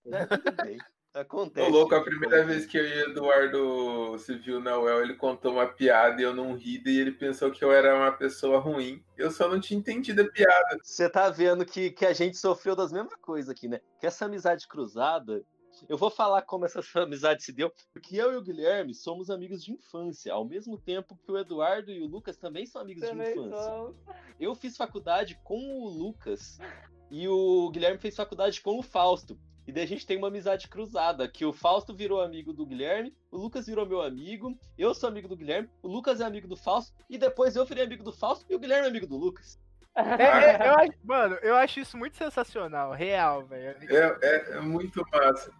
É, 0.06 0.26
tudo 0.26 0.52
bem. 0.64 0.78
Tô 0.78 0.84
Acontece. 1.20 1.70
louco, 1.70 1.94
a 1.94 2.02
primeira 2.02 2.44
vez 2.44 2.66
que 2.66 2.78
eu 2.78 2.86
e 2.86 2.92
o 2.92 3.10
Eduardo 3.10 4.18
se 4.18 4.36
viu 4.36 4.60
na 4.60 4.78
UEL, 4.78 5.02
ele 5.02 5.14
contou 5.14 5.54
uma 5.54 5.66
piada 5.66 6.20
e 6.20 6.24
eu 6.24 6.32
não 6.32 6.54
ri, 6.54 6.80
e 6.86 7.00
ele 7.00 7.10
pensou 7.10 7.50
que 7.50 7.64
eu 7.64 7.72
era 7.72 7.96
uma 7.96 8.12
pessoa 8.12 8.60
ruim. 8.60 9.02
Eu 9.16 9.30
só 9.32 9.48
não 9.48 9.60
tinha 9.60 9.78
entendido 9.78 10.22
a 10.22 10.30
piada. 10.30 10.78
Você 10.82 11.10
tá 11.10 11.28
vendo 11.28 11.66
que, 11.66 11.90
que 11.90 12.06
a 12.06 12.12
gente 12.12 12.36
sofreu 12.38 12.76
das 12.76 12.92
mesmas 12.92 13.16
coisas 13.16 13.50
aqui, 13.50 13.66
né? 13.66 13.80
Que 13.98 14.06
essa 14.06 14.26
amizade 14.26 14.68
cruzada 14.68 15.44
Eu 15.88 15.98
vou 15.98 16.10
falar 16.10 16.42
como 16.42 16.64
essa 16.64 16.80
amizade 17.02 17.42
se 17.42 17.52
deu, 17.52 17.72
porque 17.92 18.16
eu 18.16 18.32
e 18.32 18.36
o 18.36 18.42
Guilherme 18.42 18.94
somos 18.94 19.30
amigos 19.30 19.64
de 19.64 19.72
infância, 19.72 20.32
ao 20.32 20.44
mesmo 20.44 20.78
tempo 20.78 21.16
que 21.16 21.32
o 21.32 21.38
Eduardo 21.38 21.90
e 21.90 22.00
o 22.00 22.06
Lucas 22.06 22.36
também 22.36 22.66
são 22.66 22.80
amigos 22.80 23.08
Também 23.08 23.32
de 23.32 23.40
infância. 23.40 23.64
sou. 23.64 23.96
Eu 24.38 24.54
fiz 24.54 24.76
faculdade 24.76 25.40
com 25.42 25.58
o 25.58 25.88
Lucas 25.88 26.58
e 27.10 27.26
o 27.26 27.68
Guilherme 27.70 27.98
fez 27.98 28.14
faculdade 28.14 28.60
com 28.60 28.78
o 28.78 28.82
Fausto. 28.82 29.36
E 29.70 29.72
daí 29.72 29.84
a 29.84 29.86
gente 29.86 30.04
tem 30.04 30.18
uma 30.18 30.26
amizade 30.26 30.66
cruzada, 30.66 31.28
que 31.28 31.44
o 31.46 31.52
Fausto 31.52 31.94
virou 31.94 32.20
amigo 32.20 32.52
do 32.52 32.66
Guilherme, 32.66 33.14
o 33.30 33.36
Lucas 33.36 33.66
virou 33.68 33.86
meu 33.86 34.02
amigo, 34.02 34.58
eu 34.76 34.92
sou 34.92 35.08
amigo 35.08 35.28
do 35.28 35.36
Guilherme, 35.36 35.70
o 35.80 35.86
Lucas 35.86 36.20
é 36.20 36.24
amigo 36.24 36.48
do 36.48 36.56
Fausto, 36.56 36.92
e 37.08 37.16
depois 37.16 37.54
eu 37.54 37.64
virei 37.64 37.84
amigo 37.84 38.02
do 38.02 38.12
Fausto 38.12 38.44
e 38.50 38.54
o 38.56 38.58
Guilherme 38.58 38.86
é 38.86 38.90
amigo 38.90 39.06
do 39.06 39.16
Lucas. 39.16 39.60
É, 39.94 40.02
é, 40.64 40.68
eu 40.68 40.74
acho- 40.74 40.92
mano, 41.04 41.36
eu 41.40 41.54
acho 41.54 41.78
isso 41.78 41.96
muito 41.96 42.16
sensacional, 42.16 42.90
real, 42.90 43.44
velho. 43.46 43.76
É, 43.88 44.18
é- 44.22 44.56
é 44.56 44.60
muito 44.60 45.04
massa. 45.12 45.52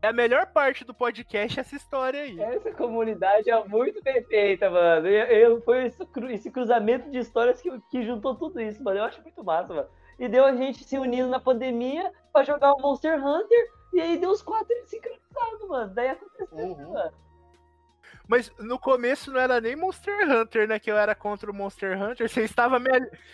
É 0.00 0.06
a 0.08 0.12
melhor 0.12 0.46
parte 0.46 0.84
do 0.84 0.94
podcast 0.94 1.58
essa 1.58 1.74
história 1.74 2.20
aí. 2.22 2.40
Essa 2.40 2.70
comunidade 2.72 3.50
é 3.50 3.64
muito 3.64 4.00
perfeita, 4.02 4.70
mano. 4.70 5.08
Eu, 5.08 5.26
eu- 5.54 5.62
foi 5.62 5.86
esse, 5.86 6.06
cru- 6.06 6.30
esse 6.30 6.48
cruzamento 6.48 7.10
de 7.10 7.18
histórias 7.18 7.60
que, 7.60 7.70
que 7.90 8.04
juntou 8.04 8.36
tudo 8.36 8.60
isso, 8.60 8.80
mano. 8.84 8.98
Eu 8.98 9.04
acho 9.04 9.20
muito 9.20 9.42
massa, 9.42 9.74
mano. 9.74 9.88
E 10.18 10.28
deu 10.28 10.44
a 10.44 10.54
gente 10.54 10.84
se 10.84 10.98
unindo 10.98 11.28
na 11.28 11.40
pandemia 11.40 12.12
pra 12.32 12.44
jogar 12.44 12.72
o 12.74 12.80
Monster 12.80 13.24
Hunter. 13.24 13.70
E 13.92 14.00
aí 14.00 14.16
deu 14.18 14.30
os 14.30 14.42
quatro 14.42 14.74
sincronizados, 14.86 15.68
mano. 15.68 15.94
Daí 15.94 16.08
aconteceu, 16.10 16.58
Uhum. 16.58 16.92
mano. 16.92 17.12
Mas 18.28 18.50
no 18.58 18.78
começo 18.78 19.32
não 19.32 19.40
era 19.40 19.60
nem 19.60 19.74
Monster 19.76 20.30
Hunter, 20.30 20.68
né? 20.68 20.78
Que 20.78 20.90
eu 20.90 20.96
era 20.96 21.14
contra 21.14 21.50
o 21.50 21.54
Monster 21.54 22.00
Hunter. 22.00 22.28
Você 22.28 22.42
estava, 22.44 22.78
me, 22.78 22.88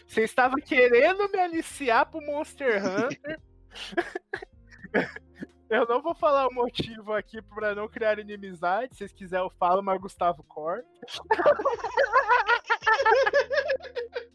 você 0.07 0.23
estava 0.23 0.57
querendo 0.57 1.29
me 1.31 1.39
aliciar 1.39 2.07
pro 2.11 2.21
Monster 2.23 2.83
Hunter. 2.85 3.41
eu 5.71 5.87
não 5.87 6.01
vou 6.03 6.15
falar 6.15 6.49
o 6.49 6.55
motivo 6.55 7.13
aqui 7.13 7.41
pra 7.43 7.75
não 7.75 7.89
criar 7.89 8.19
inimizade. 8.19 8.93
Se 8.93 8.99
vocês 8.99 9.13
quiserem, 9.13 9.45
eu 9.45 9.51
falo, 9.51 9.83
mas 9.83 10.01
Gustavo 10.01 10.43
corta. 10.45 10.87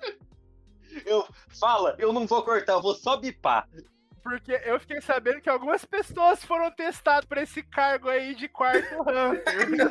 Eu 1.06 1.28
fala, 1.60 1.96
eu 2.00 2.12
não 2.14 2.26
vou 2.28 2.44
cortar, 2.44 2.74
eu 2.74 2.82
vou 2.82 2.96
só 2.96 3.18
bipar. 3.18 3.68
Porque 4.22 4.54
eu 4.66 4.80
fiquei 4.80 5.02
sabendo 5.02 5.42
que 5.42 5.50
algumas 5.50 5.84
pessoas 5.84 6.44
foram 6.44 6.72
testadas 6.72 7.26
pra 7.26 7.44
esse 7.44 7.62
cargo 7.62 8.08
aí 8.10 8.34
de 8.34 8.48
quarto 8.48 8.96
Hunter. 9.02 9.90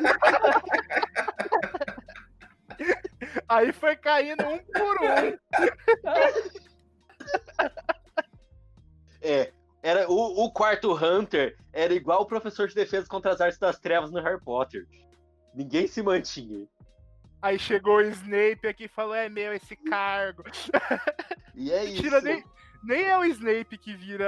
aí 3.47 3.71
foi 3.71 3.95
caindo 3.95 4.43
um 4.45 4.57
por 4.57 5.01
um. 5.03 5.37
É, 9.21 9.53
era 9.83 10.09
o, 10.09 10.45
o 10.45 10.51
quarto 10.51 10.93
Hunter 10.93 11.55
era 11.71 11.93
igual 11.93 12.21
o 12.21 12.25
professor 12.25 12.67
de 12.67 12.73
defesa 12.73 13.07
contra 13.07 13.31
as 13.31 13.39
artes 13.39 13.59
das 13.59 13.79
trevas 13.79 14.11
no 14.11 14.21
Harry 14.21 14.41
Potter. 14.41 14.87
Ninguém 15.53 15.87
se 15.87 16.01
mantinha. 16.01 16.67
Aí 17.43 17.59
chegou 17.59 17.97
o 17.97 18.01
Snape 18.01 18.67
aqui 18.67 18.85
e 18.85 18.87
falou: 18.87 19.13
é 19.13 19.27
meu 19.29 19.53
esse 19.53 19.75
cargo. 19.75 20.43
E 21.55 21.71
é 21.71 21.83
isso. 21.85 22.01
Mentira, 22.01 22.21
nem, 22.21 22.43
nem 22.83 23.03
é 23.03 23.15
o 23.17 23.23
Snape 23.25 23.77
que 23.77 23.93
vira. 23.93 24.25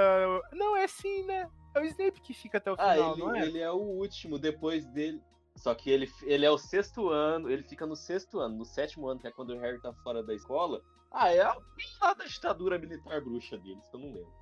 Não, 0.54 0.76
é 0.78 0.88
sim, 0.88 1.24
né? 1.24 1.50
É 1.74 1.80
o 1.80 1.86
Snape 1.86 2.22
que 2.22 2.36
fica 2.36 2.60
até 2.60 2.72
o 2.72 2.76
Ah, 2.78 2.94
final, 2.94 3.14
ele, 3.14 3.22
não 3.24 3.36
é? 3.36 3.42
ele 3.42 3.60
é 3.60 3.72
o 3.72 3.78
último, 3.78 4.38
depois 4.38 4.86
dele. 4.86 5.20
Só 5.56 5.74
que 5.74 5.90
ele, 5.90 6.08
ele 6.24 6.46
é 6.46 6.52
o 6.52 6.58
sexto 6.58 7.10
ano, 7.10 7.50
ele 7.50 7.64
fica 7.64 7.86
no 7.88 7.96
sexto 7.96 8.40
ano. 8.40 8.58
No 8.58 8.66
sétimo 8.66 9.08
ano, 9.08 9.20
que 9.20 9.28
é 9.28 9.32
quando 9.32 9.52
o 9.56 9.60
Harry 9.60 9.82
tá 9.82 9.92
fora 10.04 10.22
da 10.22 10.36
escola. 10.36 10.82
Ah, 11.12 11.32
é 11.34 11.42
a 11.42 11.56
lá 12.02 12.14
da 12.14 12.26
ditadura 12.26 12.78
militar 12.78 13.22
bruxa 13.22 13.58
deles, 13.58 13.84
eu 13.94 14.00
não 14.00 14.14
lembro. 14.14 14.34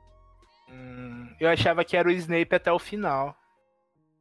Hum, 0.69 1.33
eu 1.39 1.47
achava 1.49 1.85
que 1.85 1.95
era 1.95 2.07
o 2.09 2.11
Snape 2.11 2.55
até 2.55 2.71
o 2.71 2.79
final. 2.79 3.33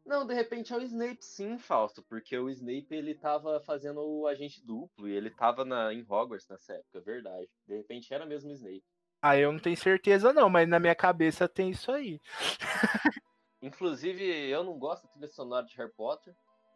Não, 0.05 0.27
de 0.27 0.35
repente 0.35 0.73
é 0.73 0.77
o 0.77 0.83
Snape 0.83 1.25
sim, 1.25 1.59
Fausto, 1.59 2.03
porque 2.03 2.37
o 2.37 2.51
Snape 2.51 2.89
ele 2.91 3.15
tava 3.15 3.61
fazendo 3.61 4.01
o 4.01 4.27
agente 4.27 4.65
duplo 4.65 5.09
e 5.09 5.13
ele 5.13 5.31
tava 5.31 5.65
na, 5.65 5.95
em 5.95 6.03
Hogwarts 6.03 6.49
nessa 6.49 6.75
época, 6.75 6.99
é 6.99 7.01
verdade. 7.01 7.49
De 7.67 7.77
repente 7.77 8.13
era 8.13 8.27
mesmo 8.27 8.51
o 8.51 8.53
Snape. 8.53 8.85
Aí 9.23 9.41
eu 9.41 9.53
não 9.53 9.61
tenho 9.61 9.77
certeza, 9.77 10.33
não, 10.33 10.51
mas 10.51 10.69
na 10.69 10.81
minha 10.81 10.97
cabeça 10.97 11.49
tem 11.49 11.71
isso 11.71 11.93
aí. 11.93 12.21
Inclusive, 13.63 14.25
eu 14.51 14.65
não 14.65 14.77
gosto 14.77 15.05
da 15.05 15.11
trilha 15.11 15.29
sonora 15.29 15.65
de 15.65 15.77
Harry 15.77 15.93
Potter. 15.93 16.35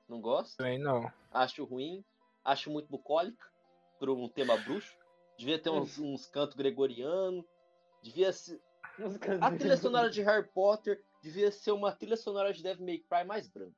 Não 0.09 0.20
gosto. 0.20 0.57
Também 0.57 0.78
não. 0.78 1.11
Acho 1.32 1.65
ruim. 1.65 2.05
Acho 2.44 2.70
muito 2.70 2.89
bucólica 2.89 3.44
para 3.98 4.12
um 4.12 4.28
tema 4.28 4.57
bruxo. 4.57 4.97
Devia 5.36 5.59
ter 5.61 5.70
uns, 5.70 5.98
uns 5.98 6.27
cantos 6.27 6.55
gregorianos. 6.57 7.44
Devia 8.01 8.32
ser. 8.32 8.61
A 9.40 9.51
trilha 9.51 9.77
sonora 9.77 10.09
de 10.09 10.23
Harry 10.23 10.48
Potter 10.55 11.03
devia 11.27 11.51
ser 11.51 11.73
uma 11.73 11.90
trilha 11.90 12.16
sonora 12.16 12.53
de 12.53 12.62
Devil 12.62 12.86
May 12.86 12.98
Cry 12.98 13.24
mais 13.27 13.48
branca. 13.48 13.74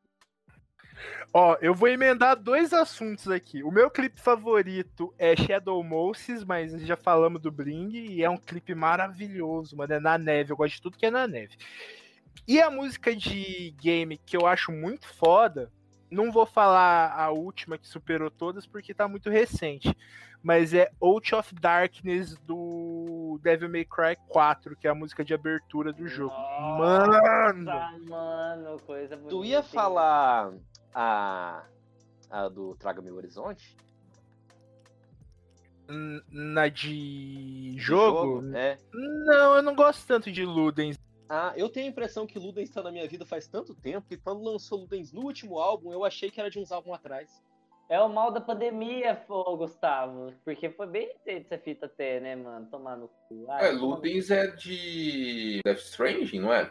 Ó, 1.33 1.57
eu 1.61 1.75
vou 1.75 1.89
emendar 1.89 2.37
dois 2.37 2.73
assuntos 2.73 3.31
aqui. 3.31 3.63
O 3.63 3.71
meu 3.71 3.91
clipe 3.91 4.21
favorito 4.21 5.15
é 5.17 5.35
Shadow 5.37 5.83
Moses, 5.83 6.45
mas 6.45 6.73
já 6.83 6.97
falamos 6.97 7.41
do 7.41 7.51
Bling, 7.51 7.91
e 7.93 8.23
é 8.23 8.29
um 8.29 8.37
clipe 8.37 8.75
maravilhoso, 8.75 9.77
mano. 9.77 9.95
É 9.95 10.01
na 10.01 10.19
neve, 10.19 10.53
eu 10.53 10.57
gosto 10.57 10.75
de 10.75 10.83
tudo 10.83 10.99
que 10.99 11.07
é 11.07 11.11
na 11.11 11.27
neve. 11.27 11.57
E 12.47 12.61
a 12.61 12.71
música 12.71 13.15
de 13.15 13.75
game 13.81 14.19
que 14.19 14.37
eu 14.37 14.47
acho 14.47 14.73
muito 14.73 15.07
foda, 15.07 15.71
não 16.11 16.33
vou 16.33 16.47
falar 16.47 17.13
a 17.13 17.31
última 17.31 17.79
que 17.79 17.87
superou 17.87 18.31
todas 18.31 18.67
porque 18.67 18.95
tá 18.95 19.07
muito 19.07 19.31
recente, 19.31 19.95
mas 20.43 20.75
é 20.75 20.91
Out 21.01 21.35
of 21.35 21.55
Darkness 21.55 22.37
do 22.39 23.28
Devil 23.37 23.69
May 23.69 23.85
Cry 23.85 24.17
4, 24.29 24.77
que 24.77 24.87
é 24.87 24.91
a 24.91 24.95
música 24.95 25.25
de 25.25 25.35
abertura 25.35 25.93
do 25.93 26.07
jogo. 26.07 26.33
Mano! 26.79 27.65
Nossa, 27.65 27.99
mano, 28.09 28.81
coisa 28.87 29.17
bonita. 29.17 29.35
Tu 29.35 29.45
ia 29.45 29.63
falar 29.63 30.55
a, 30.95 31.65
a 32.31 32.49
do 32.49 32.77
Traga-me 32.77 33.11
o 33.11 33.17
Horizonte? 33.17 33.77
Na 36.31 36.69
de 36.69 37.73
Do 37.75 37.81
jogo? 37.81 38.55
É. 38.55 38.79
Não, 38.93 39.57
eu 39.57 39.63
não 39.63 39.75
gosto 39.75 40.07
tanto 40.07 40.31
de 40.31 40.45
Ludens. 40.45 40.97
Ah, 41.29 41.53
eu 41.57 41.69
tenho 41.69 41.87
a 41.87 41.91
impressão 41.91 42.27
que 42.27 42.39
Ludens 42.39 42.69
está 42.69 42.83
na 42.83 42.91
minha 42.91 43.07
vida 43.07 43.27
faz 43.27 43.47
tanto 43.47 43.75
tempo 43.75 44.07
que 44.09 44.17
quando 44.17 44.43
lançou 44.43 44.81
Ludens 44.81 45.13
no 45.13 45.23
último 45.23 45.59
álbum, 45.59 45.93
eu 45.93 46.05
achei 46.05 46.31
que 46.31 46.41
era 46.41 46.51
de 46.51 46.59
uns 46.59 46.73
álbuns 46.73 46.95
atrás. 46.95 47.43
É 47.89 47.99
o 48.01 48.09
mal 48.09 48.31
da 48.31 48.41
pandemia, 48.41 49.25
ô, 49.29 49.57
Gustavo. 49.57 50.35
Porque 50.45 50.69
foi 50.71 50.87
bem 50.87 51.07
recente 51.07 51.47
essa 51.47 51.59
fita 51.59 51.87
até, 51.87 52.21
né, 52.21 52.37
mano? 52.37 52.67
Tomar 52.71 52.97
no 52.97 53.09
cu. 53.09 53.47
Ai, 53.49 53.69
É, 53.69 53.71
Ludens 53.73 54.31
é 54.31 54.47
de 54.49 55.61
Death 55.65 55.79
Stranding, 55.79 56.41
não 56.41 56.53
é? 56.53 56.71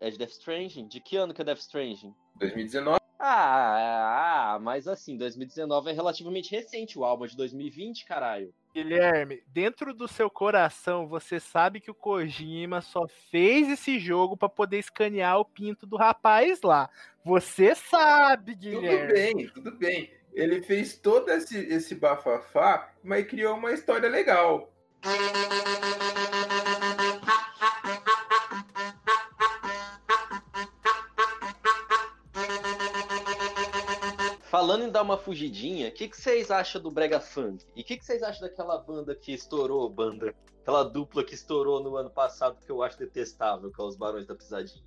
É 0.00 0.10
de 0.10 0.18
Death 0.18 0.30
Stranding? 0.30 0.88
De 0.88 1.00
que 1.00 1.16
ano 1.16 1.34
que 1.34 1.42
é 1.42 1.44
Death 1.44 1.58
Stranding? 1.58 2.14
2019. 2.36 2.98
Ah, 3.18 4.54
ah, 4.54 4.58
mas 4.58 4.86
assim, 4.86 5.16
2019 5.16 5.90
é 5.90 5.92
relativamente 5.94 6.50
recente, 6.50 6.98
o 6.98 7.04
álbum 7.04 7.24
é 7.24 7.28
de 7.28 7.36
2020, 7.36 8.04
caralho. 8.04 8.52
Guilherme, 8.74 9.42
dentro 9.46 9.94
do 9.94 10.06
seu 10.06 10.28
coração, 10.28 11.06
você 11.06 11.40
sabe 11.40 11.80
que 11.80 11.90
o 11.90 11.94
Kojima 11.94 12.82
só 12.82 13.06
fez 13.30 13.70
esse 13.70 13.98
jogo 13.98 14.36
pra 14.36 14.48
poder 14.48 14.78
escanear 14.78 15.38
o 15.38 15.44
pinto 15.44 15.86
do 15.86 15.96
rapaz 15.96 16.60
lá. 16.62 16.90
Você 17.24 17.74
sabe, 17.74 18.52
Tudo 18.56 18.80
Guilherme. 18.80 19.12
bem, 19.12 19.48
tudo 19.48 19.72
bem. 19.72 20.10
Ele 20.34 20.60
fez 20.60 20.98
todo 20.98 21.30
esse, 21.30 21.56
esse 21.56 21.94
bafafá, 21.94 22.92
mas 23.04 23.24
criou 23.26 23.56
uma 23.56 23.70
história 23.70 24.08
legal. 24.08 24.68
Falando 34.50 34.84
em 34.84 34.90
dar 34.90 35.02
uma 35.02 35.16
fugidinha, 35.16 35.88
o 35.88 35.92
que, 35.92 36.08
que 36.08 36.16
vocês 36.16 36.50
acham 36.50 36.82
do 36.82 36.90
Brega 36.90 37.20
Funk? 37.20 37.64
E 37.76 37.82
o 37.82 37.84
que, 37.84 37.96
que 37.96 38.04
vocês 38.04 38.22
acham 38.22 38.48
daquela 38.48 38.78
banda 38.78 39.14
que 39.14 39.32
estourou, 39.32 39.88
banda? 39.88 40.34
Aquela 40.62 40.82
dupla 40.82 41.22
que 41.22 41.34
estourou 41.34 41.80
no 41.80 41.96
ano 41.96 42.10
passado 42.10 42.58
que 42.64 42.70
eu 42.70 42.82
acho 42.82 42.98
detestável, 42.98 43.70
que 43.70 43.80
é 43.80 43.84
os 43.84 43.96
Barões 43.96 44.26
da 44.26 44.34
Pisadinha. 44.34 44.84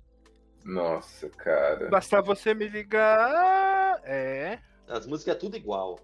Nossa, 0.64 1.30
cara. 1.30 1.88
Basta 1.88 2.20
você 2.20 2.52
me 2.52 2.68
ligar. 2.68 4.00
É. 4.04 4.58
As 4.88 5.06
músicas 5.06 5.36
é 5.36 5.38
tudo 5.38 5.56
igual. 5.56 5.98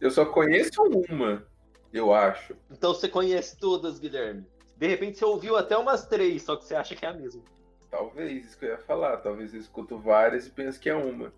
Eu 0.00 0.10
só 0.10 0.24
conheço 0.24 0.82
uma, 1.08 1.46
eu 1.92 2.12
acho. 2.12 2.56
Então 2.70 2.94
você 2.94 3.08
conhece 3.08 3.56
todas, 3.56 3.98
Guilherme. 3.98 4.46
De 4.76 4.86
repente 4.86 5.18
você 5.18 5.24
ouviu 5.24 5.56
até 5.56 5.76
umas 5.76 6.06
três, 6.06 6.42
só 6.42 6.56
que 6.56 6.64
você 6.64 6.74
acha 6.74 6.94
que 6.94 7.04
é 7.04 7.08
a 7.08 7.12
mesma. 7.12 7.42
Talvez, 7.90 8.46
isso 8.46 8.58
que 8.58 8.64
eu 8.64 8.70
ia 8.70 8.78
falar. 8.78 9.18
Talvez 9.18 9.52
eu 9.52 9.60
escuto 9.60 9.98
várias 9.98 10.46
e 10.46 10.50
penso 10.50 10.80
que 10.80 10.88
é 10.88 10.94
uma. 10.94 11.32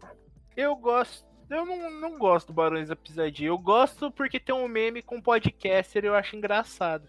Eu 0.56 0.76
gosto. 0.76 1.26
Eu 1.50 1.66
não, 1.66 1.90
não 1.90 2.18
gosto 2.18 2.48
do 2.48 2.52
Barões 2.52 2.88
da 2.88 2.96
Pisadinha. 2.96 3.48
Eu 3.48 3.58
gosto 3.58 4.10
porque 4.10 4.38
tem 4.38 4.54
um 4.54 4.68
meme 4.68 5.02
com 5.02 5.20
podcaster 5.20 6.04
e 6.04 6.06
eu 6.06 6.14
acho 6.14 6.36
engraçado. 6.36 7.08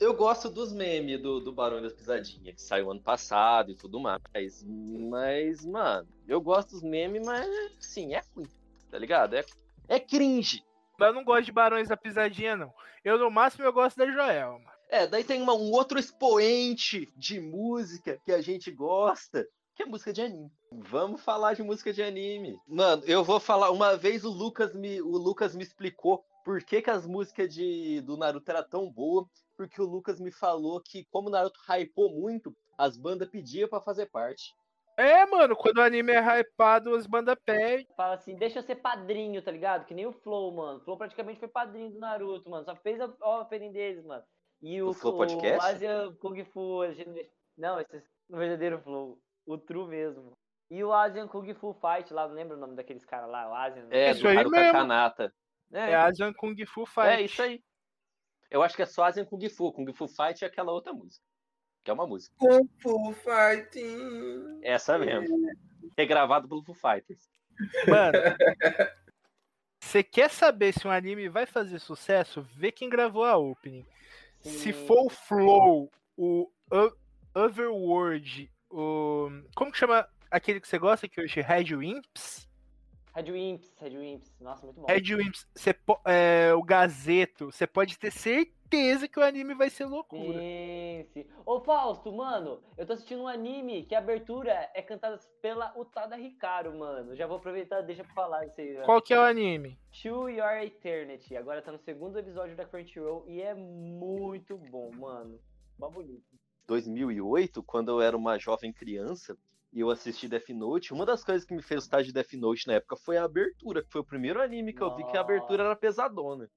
Eu 0.00 0.14
gosto 0.14 0.48
dos 0.48 0.72
memes 0.72 1.20
do, 1.20 1.40
do 1.40 1.52
Barão 1.52 1.82
das 1.82 1.92
Pisadinhas, 1.92 2.54
que 2.54 2.62
saiu 2.62 2.90
ano 2.90 3.00
passado 3.00 3.72
e 3.72 3.74
tudo 3.74 3.98
mais. 3.98 4.64
Mas, 4.64 5.64
mano, 5.66 6.08
eu 6.26 6.40
gosto 6.40 6.70
dos 6.70 6.82
memes, 6.82 7.26
mas, 7.26 7.46
sim, 7.80 8.14
é 8.14 8.22
ruim, 8.34 8.46
tá 8.90 8.98
ligado? 8.98 9.34
É, 9.34 9.44
é 9.88 10.00
cringe. 10.00 10.62
Mas 10.98 11.08
eu 11.08 11.14
não 11.14 11.24
gosto 11.24 11.44
de 11.44 11.52
Barões 11.52 11.88
da 11.88 11.96
Pisadinha, 11.96 12.56
não. 12.56 12.72
Eu, 13.04 13.18
no 13.18 13.30
máximo, 13.30 13.64
eu 13.64 13.72
gosto 13.72 13.96
da 13.96 14.10
Joelma. 14.10 14.70
É, 14.90 15.06
daí 15.06 15.22
tem 15.22 15.40
uma- 15.40 15.54
um 15.54 15.70
outro 15.70 15.98
expoente 15.98 17.08
de 17.16 17.40
música 17.40 18.18
que 18.24 18.32
a 18.32 18.40
gente 18.40 18.70
gosta, 18.70 19.46
que 19.74 19.82
é 19.82 19.86
música 19.86 20.12
de 20.12 20.22
anime. 20.22 20.50
Vamos 20.72 21.22
falar 21.22 21.54
de 21.54 21.62
música 21.62 21.92
de 21.92 22.02
anime. 22.02 22.58
Mano, 22.66 23.02
eu 23.06 23.22
vou 23.22 23.38
falar. 23.38 23.70
Uma 23.70 23.96
vez 23.96 24.24
o 24.24 24.30
Lucas 24.30 24.74
me, 24.74 25.00
o 25.00 25.16
Lucas 25.16 25.54
me 25.54 25.62
explicou 25.62 26.24
por 26.44 26.62
que, 26.64 26.82
que 26.82 26.90
as 26.90 27.06
músicas 27.06 27.52
de, 27.54 28.00
do 28.00 28.16
Naruto 28.16 28.50
eram 28.50 28.68
tão 28.68 28.90
boas. 28.90 29.26
Porque 29.56 29.80
o 29.82 29.84
Lucas 29.86 30.20
me 30.20 30.30
falou 30.30 30.80
que, 30.80 31.04
como 31.10 31.28
o 31.28 31.30
Naruto 31.32 31.60
hypou 31.68 32.10
muito, 32.10 32.54
as 32.76 32.96
bandas 32.96 33.28
pediam 33.28 33.68
pra 33.68 33.80
fazer 33.80 34.06
parte. 34.06 34.54
É, 34.98 35.24
mano, 35.26 35.54
quando 35.54 35.78
o 35.78 35.82
anime 35.82 36.12
é 36.12 36.40
hypado, 36.40 36.92
as 36.96 37.06
bandas 37.06 37.36
pedem. 37.44 37.86
Fala 37.96 38.14
assim, 38.14 38.34
deixa 38.34 38.58
eu 38.58 38.62
ser 38.64 38.74
padrinho, 38.74 39.40
tá 39.40 39.52
ligado? 39.52 39.86
Que 39.86 39.94
nem 39.94 40.06
o 40.06 40.12
Flow, 40.12 40.52
mano. 40.52 40.78
O 40.78 40.80
Flow 40.80 40.96
praticamente 40.98 41.38
foi 41.38 41.46
padrinho 41.46 41.92
do 41.92 42.00
Naruto, 42.00 42.50
mano. 42.50 42.64
Só 42.64 42.74
fez 42.74 43.00
a 43.00 43.06
opening 43.40 43.70
deles, 43.70 44.04
mano. 44.04 44.24
E 44.60 44.82
o, 44.82 44.88
O 44.88 44.92
Flow 44.92 45.16
Podcast? 45.16 45.56
O 45.56 45.62
Asian 45.62 46.14
Kung 46.16 46.44
Fu. 46.46 46.80
Não, 47.56 47.80
esse 47.80 47.96
é 47.96 48.02
o 48.28 48.36
verdadeiro 48.36 48.80
Flow. 48.82 49.20
O 49.46 49.56
true 49.56 49.86
mesmo. 49.86 50.32
E 50.68 50.82
o 50.82 50.92
Asian 50.92 51.28
Kung 51.28 51.54
Fu 51.54 51.72
Fight 51.74 52.12
lá, 52.12 52.26
não 52.26 52.34
lembro 52.34 52.56
o 52.56 52.60
nome 52.60 52.74
daqueles 52.74 53.04
caras 53.04 53.30
lá, 53.30 53.48
o 53.48 53.54
Asian. 53.54 53.86
É, 53.90 54.10
Isso 54.10 54.22
do 54.22 54.28
aí 54.28 54.38
Haruka 54.38 54.58
mesmo. 54.58 54.72
Kanata. 54.72 55.32
É 55.72 55.90
É, 55.90 55.94
Asian 55.94 56.32
Kung 56.34 56.56
Fu 56.66 56.84
Fight. 56.84 57.08
é 57.08 57.22
isso 57.22 57.40
aí. 57.40 57.62
Eu 58.50 58.62
acho 58.64 58.74
que 58.74 58.82
é 58.82 58.86
só 58.86 59.04
Asian 59.04 59.24
Kung 59.24 59.48
Fu. 59.48 59.72
Kung 59.72 59.92
Fu 59.92 60.08
Fight 60.08 60.42
é 60.44 60.48
aquela 60.48 60.72
outra 60.72 60.92
música. 60.92 61.24
Que 61.84 61.90
é 61.90 61.94
uma 61.94 62.06
música. 62.06 62.34
Kung 62.38 62.68
Fu 62.80 63.12
Fighting. 63.14 64.60
Essa 64.62 64.98
mesmo. 64.98 65.36
Regravado 65.96 66.48
pelo 66.48 66.62
Foo 66.62 66.74
Fighters. 66.74 67.28
Mano, 67.88 68.12
você 69.82 70.02
quer 70.02 70.30
saber 70.30 70.72
se 70.72 70.86
um 70.86 70.90
anime 70.90 71.28
vai 71.28 71.46
fazer 71.46 71.78
sucesso? 71.78 72.42
Vê 72.54 72.70
quem 72.70 72.88
gravou 72.88 73.24
a 73.24 73.36
opening. 73.36 73.84
Se 74.40 74.72
Sim. 74.72 74.86
for 74.86 75.06
o 75.06 75.10
Flow, 75.10 75.90
o 76.16 76.50
O- 76.70 76.92
Otherworld, 77.34 78.50
o. 78.70 79.28
Como 79.54 79.72
que 79.72 79.78
chama 79.78 80.06
aquele 80.30 80.60
que 80.60 80.68
você 80.68 80.78
gosta 80.78 81.08
que 81.08 81.20
hoje? 81.20 81.40
Red 81.40 81.74
Wimps? 81.74 82.46
Red 83.14 83.32
Wimps, 83.32 83.72
Red 83.80 83.96
Wimps. 83.98 84.32
Nossa, 84.40 84.64
muito 84.66 84.80
bom. 84.80 84.86
Red 84.86 85.14
Wimps, 85.14 85.46
você 85.54 85.72
po- 85.72 86.00
é, 86.04 86.52
o 86.54 86.62
Gazeto, 86.62 87.46
você 87.50 87.66
pode 87.66 87.98
ter 87.98 88.12
certeza 88.12 88.57
que 88.68 89.18
o 89.18 89.22
anime 89.22 89.54
vai 89.54 89.70
ser 89.70 89.86
loucura. 89.86 90.38
Sim, 90.38 91.04
sim. 91.12 91.26
Ô 91.46 91.60
Fausto, 91.60 92.12
mano, 92.12 92.62
eu 92.76 92.86
tô 92.86 92.92
assistindo 92.92 93.22
um 93.22 93.28
anime 93.28 93.84
que 93.84 93.94
a 93.94 93.98
abertura 93.98 94.70
é 94.74 94.82
cantada 94.82 95.18
pela 95.40 95.72
Utada 95.78 96.18
Hikaru, 96.18 96.78
mano. 96.78 97.14
Já 97.16 97.26
vou 97.26 97.38
aproveitar, 97.38 97.80
deixa 97.82 98.04
pra 98.04 98.12
falar 98.14 98.46
isso 98.46 98.60
aí. 98.60 98.78
ó. 98.78 98.84
Qual 98.84 99.02
que 99.02 99.14
é 99.14 99.18
o 99.18 99.22
anime? 99.22 99.78
To 100.02 100.28
Your 100.28 100.62
Eternity. 100.62 101.36
Agora 101.36 101.62
tá 101.62 101.72
no 101.72 101.78
segundo 101.78 102.18
episódio 102.18 102.56
da 102.56 102.64
Crunchyroll 102.64 103.24
e 103.26 103.40
é 103.40 103.54
muito 103.54 104.56
bom, 104.56 104.90
mano. 104.96 105.40
Mó 105.78 105.88
bonito. 105.88 106.24
2008, 106.66 107.62
quando 107.62 107.90
eu 107.90 108.00
era 108.00 108.16
uma 108.16 108.38
jovem 108.38 108.72
criança 108.72 109.36
e 109.72 109.80
eu 109.80 109.90
assisti 109.90 110.28
Death 110.28 110.48
Note, 110.50 110.92
uma 110.92 111.06
das 111.06 111.24
coisas 111.24 111.44
que 111.44 111.54
me 111.54 111.62
fez 111.62 111.80
gostar 111.80 112.02
de 112.02 112.12
Death 112.12 112.32
Note 112.34 112.66
na 112.66 112.74
época 112.74 112.96
foi 112.96 113.16
a 113.16 113.24
abertura, 113.24 113.82
que 113.82 113.90
foi 113.90 114.00
o 114.00 114.04
primeiro 114.04 114.40
anime 114.40 114.72
que 114.72 114.82
eu 114.82 114.94
vi 114.94 115.04
que 115.06 115.16
a 115.16 115.20
abertura 115.20 115.64
era 115.64 115.76
pesadona. 115.76 116.48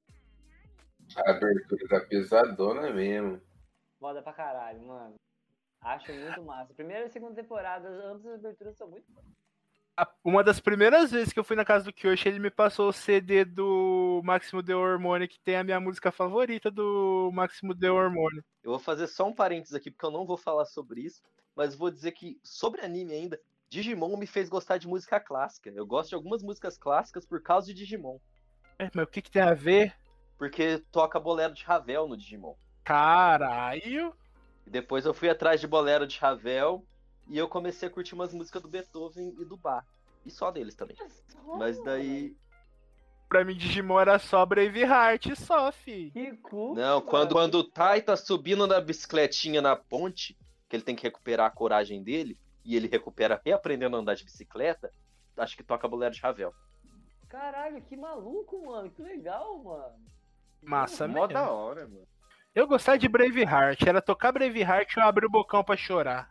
A 1.15 1.31
abertura 1.31 1.88
da 1.88 1.99
pesadona 2.01 2.91
mesmo. 2.91 3.41
Moda 3.99 4.21
pra 4.21 4.33
caralho, 4.33 4.81
mano. 4.81 5.15
Acho 5.81 6.13
muito 6.13 6.43
massa. 6.43 6.73
Primeira 6.73 7.05
e 7.05 7.09
segunda 7.09 7.35
temporada, 7.35 7.88
ambas 7.88 8.25
as 8.25 8.33
aberturas 8.39 8.77
são 8.77 8.88
muito 8.88 9.11
boas. 9.11 9.25
Uma 10.23 10.43
das 10.43 10.59
primeiras 10.59 11.11
vezes 11.11 11.33
que 11.33 11.39
eu 11.39 11.43
fui 11.43 11.55
na 11.55 11.65
casa 11.65 11.85
do 11.85 11.93
Kyoshi, 11.93 12.27
ele 12.27 12.39
me 12.39 12.49
passou 12.49 12.89
o 12.89 12.93
CD 12.93 13.43
do 13.45 14.21
Máximo 14.23 14.63
The 14.63 14.75
Hormônio, 14.75 15.27
que 15.27 15.39
tem 15.39 15.57
a 15.57 15.63
minha 15.63 15.79
música 15.79 16.11
favorita 16.11 16.71
do 16.71 17.29
Máximo 17.33 17.75
The 17.75 17.91
Hormônio. 17.91 18.43
Eu 18.63 18.71
vou 18.71 18.79
fazer 18.79 19.07
só 19.07 19.27
um 19.27 19.33
parênteses 19.33 19.75
aqui, 19.75 19.91
porque 19.91 20.05
eu 20.05 20.11
não 20.11 20.25
vou 20.25 20.38
falar 20.38 20.65
sobre 20.65 21.01
isso, 21.01 21.21
mas 21.55 21.75
vou 21.75 21.91
dizer 21.91 22.13
que, 22.13 22.39
sobre 22.43 22.81
anime 22.81 23.13
ainda, 23.13 23.39
Digimon 23.69 24.17
me 24.17 24.25
fez 24.25 24.49
gostar 24.49 24.77
de 24.77 24.88
música 24.88 25.19
clássica. 25.19 25.69
Eu 25.69 25.85
gosto 25.85 26.09
de 26.09 26.15
algumas 26.15 26.41
músicas 26.41 26.77
clássicas 26.77 27.25
por 27.25 27.41
causa 27.41 27.67
de 27.67 27.73
Digimon. 27.73 28.17
É, 28.79 28.89
mas 28.93 29.05
o 29.05 29.07
que, 29.07 29.21
que 29.21 29.31
tem 29.31 29.41
a 29.41 29.53
ver? 29.53 29.95
Porque 30.41 30.80
toca 30.91 31.19
bolero 31.19 31.53
de 31.53 31.63
Ravel 31.63 32.07
no 32.07 32.18
Digimon. 32.18 32.55
Caralho! 32.84 34.11
E 34.65 34.72
depois 34.72 35.05
eu 35.05 35.13
fui 35.13 35.30
atrás 35.30 35.61
de 35.61 35.68
bolero 35.68 36.07
de 36.07 36.18
Ravel 36.18 36.84
e 37.27 37.38
eu 37.38 37.47
comecei 37.47 37.88
a 37.88 37.91
curtir 37.91 38.15
umas 38.15 38.34
músicas 38.34 38.59
do 38.59 38.68
Beethoven 38.68 39.35
e 39.38 39.45
do 39.45 39.55
Bach. 39.55 39.85
E 40.26 40.31
só 40.31 40.49
deles 40.49 40.73
também. 40.73 40.97
Mas 41.59 41.80
daí. 41.84 42.35
Pra 43.30 43.45
mim, 43.45 43.53
Digimon 43.53 43.99
era 43.99 44.18
só 44.18 44.43
Braveheart 44.43 45.35
só, 45.35 45.72
fi. 45.72 46.09
Que 46.09 46.35
cu. 46.38 46.73
Não, 46.73 47.01
quando, 47.01 47.34
quando 47.34 47.55
o 47.59 47.63
Tai 47.63 48.01
tá 48.01 48.18
subindo 48.18 48.65
na 48.65 48.81
bicicletinha 48.81 49.61
na 49.61 49.76
ponte, 49.76 50.35
que 50.68 50.76
ele 50.76 50.84
tem 50.84 50.95
que 50.95 51.03
recuperar 51.03 51.45
a 51.45 51.51
coragem 51.51 52.01
dele, 52.01 52.35
e 52.65 52.76
ele 52.76 52.88
recupera 52.88 53.39
reaprendendo 53.45 53.95
a 53.95 53.99
andar 53.99 54.15
de 54.15 54.23
bicicleta, 54.23 54.91
acho 55.38 55.55
que 55.55 55.61
toca 55.61 55.88
bolero 55.88 56.15
de 56.15 56.19
Ravel. 56.19 56.51
Caralho, 57.30 57.80
que 57.84 57.95
maluco, 57.95 58.65
mano. 58.65 58.89
Que 58.89 59.03
legal, 59.03 59.59
mano. 59.59 60.11
Massa 60.61 61.07
Mó 61.07 61.21
mesmo. 61.21 61.33
da 61.33 61.49
hora, 61.49 61.88
mano. 61.88 62.07
Eu 62.53 62.67
gostava 62.67 62.97
de 62.97 63.07
Braveheart. 63.07 63.81
Era 63.85 64.01
tocar 64.01 64.31
Braveheart 64.31 64.95
e 64.95 64.99
eu 64.99 65.03
abrir 65.03 65.25
o 65.25 65.29
bocão 65.29 65.63
pra 65.63 65.77
chorar. 65.77 66.29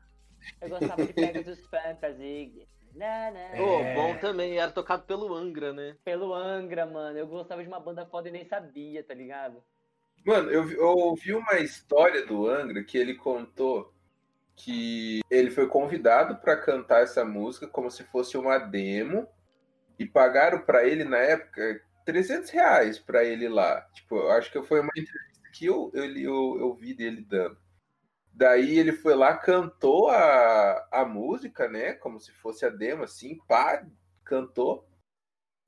Eu 0.61 0.69
gostava 0.69 1.05
de 1.05 1.13
Pegasus 1.13 1.67
Fantasy. 1.67 2.69
Na, 2.95 3.31
na. 3.31 3.39
É. 3.39 3.57
Pô, 3.57 4.03
bom 4.03 4.19
também, 4.19 4.59
era 4.59 4.71
tocado 4.71 5.05
pelo 5.05 5.35
Angra, 5.35 5.73
né? 5.73 5.97
Pelo 6.05 6.35
Angra, 6.35 6.87
mano. 6.87 7.17
Eu 7.17 7.27
gostava 7.27 7.63
de 7.63 7.69
uma 7.69 7.81
banda 7.81 8.05
foda 8.07 8.29
e 8.29 8.33
nem 8.33 8.45
sabia, 8.45 9.03
tá 9.03 9.15
ligado? 9.15 9.63
Mano, 10.25 10.51
eu, 10.51 10.71
eu 10.73 10.89
ouvi 10.89 11.33
uma 11.33 11.59
história 11.59 12.27
do 12.27 12.47
Angra 12.49 12.85
que 12.85 12.99
ele 12.99 13.15
contou 13.15 13.95
que 14.55 15.21
ele 15.31 15.51
foi 15.51 15.67
convidado 15.67 16.37
pra 16.37 16.57
cantar 16.57 17.03
essa 17.03 17.25
música 17.25 17.67
como 17.67 17.91
se 17.91 18.05
fosse 18.05 18.37
uma 18.37 18.59
demo 18.59 19.27
e 19.99 20.05
pagaram 20.05 20.61
pra 20.61 20.87
ele 20.87 21.05
na 21.05 21.17
época 21.17 21.81
300 22.05 22.51
reais 22.51 22.99
pra 22.99 23.25
ele 23.25 23.49
lá. 23.49 23.83
Tipo, 23.95 24.17
eu 24.17 24.31
acho 24.33 24.51
que 24.51 24.63
foi 24.63 24.81
uma 24.81 24.91
entrevista 24.97 25.49
que 25.53 25.67
eu, 25.67 25.91
eu, 25.95 26.05
eu, 26.17 26.57
eu 26.61 26.75
vi 26.75 26.95
dele 26.95 27.23
dando. 27.23 27.59
Daí 28.33 28.79
ele 28.79 28.93
foi 28.93 29.15
lá, 29.15 29.37
cantou 29.37 30.09
a, 30.09 30.89
a 30.91 31.05
música, 31.05 31.69
né? 31.69 31.93
Como 31.95 32.19
se 32.19 32.33
fosse 32.33 32.65
a 32.65 32.71
demo, 32.71 33.03
assim, 33.03 33.39
pá, 33.47 33.85
cantou. 34.25 34.89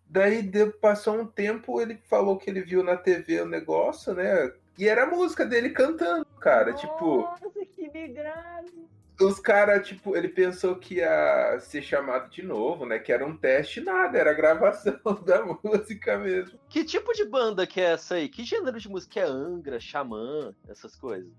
Daí 0.07 0.51
passou 0.81 1.21
um 1.21 1.27
tempo, 1.27 1.81
ele 1.81 1.97
falou 1.97 2.37
que 2.37 2.49
ele 2.49 2.63
viu 2.63 2.83
na 2.83 2.97
TV 2.97 3.41
o 3.41 3.49
negócio, 3.49 4.15
né? 4.15 4.53
E 4.79 4.89
era 4.89 5.05
a 5.05 5.07
música 5.07 5.45
dele 5.45 5.71
cantando, 5.71 6.27
cara. 6.41 6.73
Tipo, 6.73 7.23
Nossa, 7.23 7.51
que 7.67 7.91
migrado. 7.91 8.89
Os 9.23 9.39
caras, 9.41 9.87
tipo, 9.87 10.17
ele 10.17 10.29
pensou 10.29 10.77
que 10.77 10.97
ia 10.97 11.59
ser 11.61 11.83
chamado 11.83 12.31
de 12.31 12.43
novo, 12.43 12.85
né? 12.87 12.99
Que 12.99 13.13
era 13.13 13.25
um 13.27 13.37
teste, 13.37 13.81
nada, 13.81 14.19
era 14.19 14.31
a 14.31 14.35
gravação 14.35 14.99
da 15.25 15.45
música 15.45 16.19
mesmo. 16.19 16.59
Que 16.69 16.85
tipo 16.85 17.13
de 17.13 17.25
banda 17.25 17.67
que 17.67 17.81
é 17.81 17.93
essa 17.93 18.17
aí? 18.17 18.29
Que 18.29 18.45
gênero 18.45 18.79
de 18.79 18.89
música 18.89 19.21
é 19.21 19.25
Angra, 19.25 19.81
Xamã, 19.81 20.55
essas 20.69 20.97
coisas? 20.97 21.33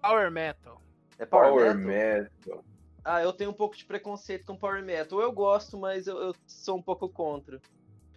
Power 0.00 0.30
Metal. 0.30 0.80
É 1.18 1.26
Power, 1.26 1.50
Power 1.50 1.74
Metal? 1.76 2.30
Metal. 2.46 2.64
Ah, 3.04 3.22
eu 3.22 3.32
tenho 3.32 3.50
um 3.50 3.54
pouco 3.54 3.76
de 3.76 3.84
preconceito 3.84 4.46
com 4.46 4.56
Power 4.56 4.82
Metal. 4.82 5.20
Eu 5.20 5.32
gosto, 5.32 5.76
mas 5.76 6.06
eu, 6.06 6.18
eu 6.18 6.34
sou 6.46 6.76
um 6.76 6.82
pouco 6.82 7.08
contra. 7.08 7.60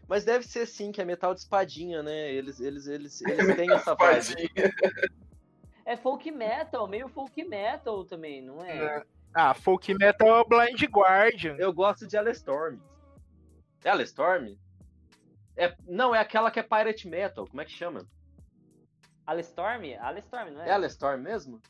Mas 0.08 0.24
deve 0.24 0.46
ser 0.46 0.68
sim, 0.68 0.92
que 0.92 1.02
é 1.02 1.06
metal 1.06 1.34
de 1.34 1.40
espadinha, 1.42 2.04
né? 2.04 2.32
Eles, 2.32 2.60
eles, 2.60 2.86
eles, 2.86 3.22
eles 3.22 3.56
têm 3.56 3.72
essa 3.74 3.96
vibe. 3.96 4.52
É 5.86 5.96
folk 5.96 6.32
metal, 6.32 6.88
meio 6.88 7.08
folk 7.08 7.44
metal 7.44 8.04
também, 8.06 8.42
não 8.42 8.64
é? 8.66 9.06
Ah, 9.34 9.54
folk 9.54 9.94
metal 9.94 10.28
é 10.28 10.42
o 10.42 10.46
Blind 10.46 10.82
Guardian. 10.86 11.56
Eu 11.60 11.72
gosto 11.72 12.08
de 12.08 12.18
Alestorm. 12.18 12.80
É 13.84 13.90
Alestorm? 13.90 14.56
É, 15.56 15.76
não, 15.88 16.14
é 16.14 16.20
aquela 16.20 16.50
que 16.50 16.60
é 16.60 16.64
Pirate 16.64 17.08
Metal. 17.08 17.46
Como 17.48 17.62
é 17.62 17.66
que 17.66 17.72
chama? 17.72 18.08
Alestorm? 19.26 19.84
Alestorm, 20.00 20.50
não 20.52 20.62
é? 20.62 20.70
É 20.70 20.72
Alestorm 20.74 21.22
mesmo? 21.22 21.62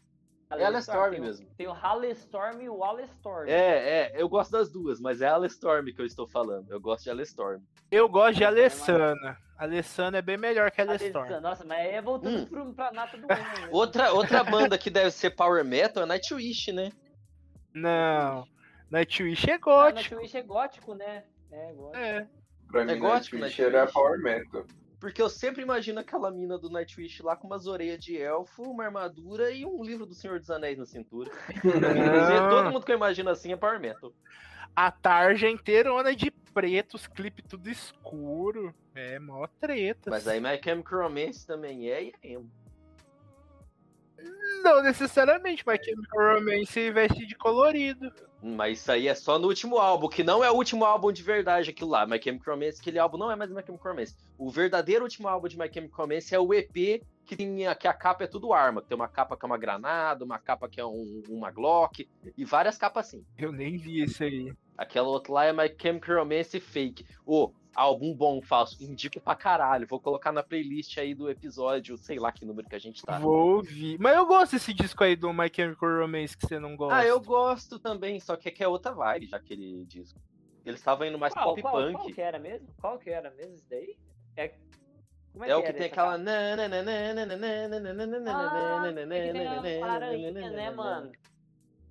É 0.51 0.63
Alestorm 0.63 1.11
tem 1.11 1.19
mesmo. 1.21 1.47
Tem 1.57 1.67
o 1.67 1.71
Halestorm 1.73 2.61
e 2.61 2.69
o 2.69 2.83
Alestorm. 2.83 3.47
É, 3.47 4.11
é, 4.13 4.21
eu 4.21 4.29
gosto 4.29 4.51
das 4.51 4.71
duas, 4.71 4.99
mas 4.99 5.21
é 5.21 5.27
Alestorm 5.27 5.85
que 5.87 5.99
eu 6.01 6.05
estou 6.05 6.27
falando. 6.27 6.69
Eu 6.69 6.79
gosto 6.79 7.03
de 7.05 7.09
Alestorm. 7.09 7.61
Eu 7.91 8.07
gosto 8.07 8.37
de 8.37 8.45
Alessana. 8.45 9.37
Alessana 9.57 10.17
é 10.17 10.21
bem 10.21 10.37
melhor 10.37 10.69
que 10.71 10.81
Alestorm. 10.81 11.17
Alestorm. 11.25 11.41
Nossa, 11.41 11.63
mas 11.65 11.79
aí 11.79 11.87
é 11.93 12.01
voltando 12.01 12.37
Hum. 12.39 12.45
pro, 12.45 12.73
pra 12.73 12.91
nata 12.91 13.17
do 13.17 13.23
ano. 13.23 13.41
né? 13.61 13.69
Outra, 13.71 14.11
outra 14.13 14.43
banda 14.43 14.77
que 14.77 14.89
deve 14.89 15.11
ser 15.11 15.31
Power 15.31 15.63
Metal 15.65 16.03
é 16.03 16.05
Nightwish, 16.05 16.71
né? 16.71 16.91
Não. 17.73 18.47
Nightwish 18.89 19.49
é 19.49 19.53
Ah, 19.53 19.57
gótico. 19.57 20.15
Nightwish 20.15 20.37
é 20.37 20.41
gótico, 20.43 20.93
né? 20.93 21.23
É, 21.51 21.73
gótico. 21.73 21.97
É. 21.97 22.27
Pra 22.71 22.81
É 22.81 22.85
mim, 22.85 22.99
gótico, 22.99 23.37
Nightwish 23.37 23.61
Nightwish. 23.61 23.61
era 23.61 23.87
Power 23.91 24.19
Metal. 24.19 24.65
Porque 24.99 25.21
eu 25.21 25.29
sempre 25.29 25.61
imagino 25.61 25.99
aquela 25.99 26.31
mina 26.31 26.57
do 26.57 26.69
Nightwish 26.69 27.21
lá 27.21 27.35
com 27.35 27.47
umas 27.47 27.67
orelhas 27.67 28.03
de 28.03 28.17
elfo, 28.17 28.63
uma 28.63 28.85
armadura 28.85 29.51
e 29.51 29.65
um 29.65 29.83
livro 29.83 30.05
do 30.05 30.13
Senhor 30.13 30.39
dos 30.39 30.49
Anéis 30.49 30.77
na 30.77 30.85
cintura. 30.85 31.31
Inclusive, 31.55 32.49
todo 32.49 32.71
mundo 32.71 32.85
que 32.85 32.91
eu 32.91 32.97
imagino 32.97 33.29
assim 33.29 33.51
é 33.51 33.57
Power 33.57 33.79
Metal. 33.79 34.13
A 34.75 34.91
tarja 34.91 35.49
inteirona 35.49 36.15
de 36.15 36.31
preto, 36.31 36.95
os 36.95 37.07
clipes 37.07 37.45
tudo 37.47 37.69
escuro. 37.69 38.73
É, 38.93 39.19
mó 39.19 39.47
treta. 39.59 40.09
Mas 40.09 40.27
aí 40.27 40.39
My 40.39 40.59
Chemical 40.63 41.03
Romance 41.03 41.45
também 41.45 41.89
é 41.89 42.03
e 42.03 42.13
é 42.23 42.33
emo. 42.33 42.49
Não 44.63 44.81
necessariamente, 44.81 45.63
mas 45.65 45.83
Chemical 45.83 46.35
Romance 46.35 46.91
veste 46.91 47.25
de 47.25 47.35
colorido. 47.35 48.11
Mas 48.47 48.79
isso 48.79 48.91
aí 48.91 49.07
é 49.07 49.15
só 49.15 49.39
no 49.39 49.47
último 49.47 49.77
álbum, 49.79 50.07
que 50.07 50.23
não 50.23 50.43
é 50.43 50.51
o 50.51 50.53
último 50.55 50.85
álbum 50.85 51.11
de 51.11 51.23
verdade 51.23 51.71
aquilo 51.71 51.89
lá. 51.89 52.05
My 52.05 52.21
Chemical 52.21 52.53
Romance, 52.53 52.79
aquele 52.79 52.99
álbum 52.99 53.17
não 53.17 53.31
é 53.31 53.35
mais 53.35 53.49
My 53.49 53.63
Chemical 53.65 53.91
Romance. 53.91 54.15
O 54.37 54.51
verdadeiro 54.51 55.03
último 55.03 55.27
álbum 55.27 55.47
de 55.47 55.57
My 55.57 55.67
Chemical 55.73 56.05
Romance 56.05 56.35
é 56.35 56.39
o 56.39 56.53
EP 56.53 57.01
que, 57.25 57.35
tem, 57.35 57.55
que 57.79 57.87
a 57.87 57.93
capa 57.93 58.23
é 58.23 58.27
tudo 58.27 58.53
arma. 58.53 58.83
Tem 58.83 58.95
uma 58.95 59.07
capa 59.07 59.35
que 59.35 59.43
é 59.43 59.47
uma 59.47 59.57
granada, 59.57 60.23
uma 60.23 60.37
capa 60.37 60.69
que 60.69 60.79
é 60.79 60.85
um- 60.85 61.23
uma 61.27 61.49
Glock, 61.49 62.07
e 62.37 62.45
várias 62.45 62.77
capas 62.77 63.07
assim. 63.07 63.25
Eu 63.35 63.51
nem 63.51 63.77
vi 63.77 64.03
esse 64.03 64.23
aí. 64.23 64.53
Aquela 64.77 65.07
outra 65.07 65.33
lá 65.33 65.45
é 65.45 65.53
My 65.53 65.73
Chemical 65.79 66.17
Romance 66.17 66.59
Fake. 66.59 67.05
Ô, 67.25 67.51
álbum 67.73 68.13
bom, 68.13 68.41
falso. 68.41 68.81
Indico 68.83 69.19
pra 69.19 69.35
caralho. 69.35 69.87
Vou 69.87 69.99
colocar 69.99 70.31
na 70.31 70.43
playlist 70.43 70.97
aí 70.97 71.13
do 71.13 71.29
episódio, 71.29 71.97
sei 71.97 72.19
lá 72.19 72.31
que 72.31 72.45
número 72.45 72.67
que 72.67 72.75
a 72.75 72.79
gente 72.79 73.03
tá. 73.03 73.19
Vou 73.19 73.57
ouvir. 73.57 73.97
Mas 73.99 74.15
eu 74.15 74.25
gosto 74.25 74.53
desse 74.53 74.73
disco 74.73 75.03
aí 75.03 75.15
do 75.15 75.33
My 75.33 75.51
Chemical 75.53 75.99
Romance 75.99 76.37
que 76.37 76.47
você 76.47 76.59
não 76.59 76.75
gosta. 76.75 76.97
Ah, 76.97 77.05
eu 77.05 77.19
gosto 77.19 77.79
também, 77.79 78.19
só 78.19 78.35
que 78.35 78.49
aqui 78.49 78.63
é 78.63 78.67
outra 78.67 78.93
vibe, 78.93 79.27
já 79.27 79.37
aquele 79.37 79.85
disco. 79.85 80.19
Eles 80.65 80.79
estavam 80.79 81.05
indo 81.05 81.19
mais 81.19 81.33
Qual, 81.33 81.49
pop 81.49 81.61
qual, 81.61 81.75
punk. 81.75 81.93
qual 81.93 82.07
que 82.07 82.21
era 82.21 82.39
mesmo? 82.39 82.67
Qual 82.81 82.97
que 82.97 83.09
era 83.09 83.29
mesmo 83.31 83.53
isso 83.53 83.65
daí? 83.69 83.97
É, 84.35 84.53
como 85.31 85.45
É 85.45 85.55
o 85.55 85.61
que 85.61 85.67
era 85.67 85.77
tem 85.77 85.87
aquela. 85.87 86.15
Ah, 86.15 86.17
tem 86.17 86.25
que 90.25 90.33
ter 90.33 90.41
uma 90.41 90.49
né, 90.49 90.71
mano? 90.71 91.11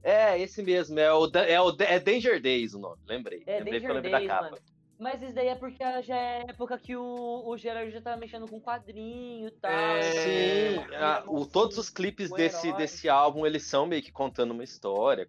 É, 0.04 0.38
esse 0.38 0.62
mesmo. 0.62 1.00
É 1.00 1.12
o, 1.12 1.26
é 1.34 1.60
o 1.60 1.74
é 1.80 1.98
Danger 1.98 2.40
Days 2.40 2.74
o 2.74 2.78
nome, 2.78 3.00
lembrei. 3.06 3.42
É, 3.46 3.58
lembrei 3.58 3.80
porque 3.80 3.86
Danger 3.86 3.90
eu 3.90 3.94
lembrei 3.94 4.12
da 4.12 4.18
Days, 4.18 4.30
capa. 4.30 4.42
mano. 4.50 4.58
Mas 4.96 5.20
isso 5.22 5.34
daí 5.34 5.48
é 5.48 5.54
porque 5.56 5.82
já 6.02 6.16
é 6.16 6.42
época 6.48 6.78
que 6.78 6.94
o, 6.94 7.42
o 7.48 7.56
Gerard 7.58 7.90
já 7.90 8.00
tava 8.00 8.16
mexendo 8.16 8.46
com 8.46 8.60
quadrinho 8.60 9.48
e 9.48 9.50
tal. 9.50 9.72
É, 9.72 10.02
Sim, 10.02 10.94
a- 10.94 11.24
o- 11.26 11.44
todos 11.46 11.76
os 11.78 11.90
clipes 11.90 12.30
desse, 12.30 12.68
herói. 12.68 12.78
desse 12.78 13.08
álbum, 13.08 13.44
eles 13.44 13.64
são 13.64 13.86
meio 13.86 14.02
que 14.02 14.12
contando 14.12 14.52
uma 14.52 14.62
história. 14.62 15.26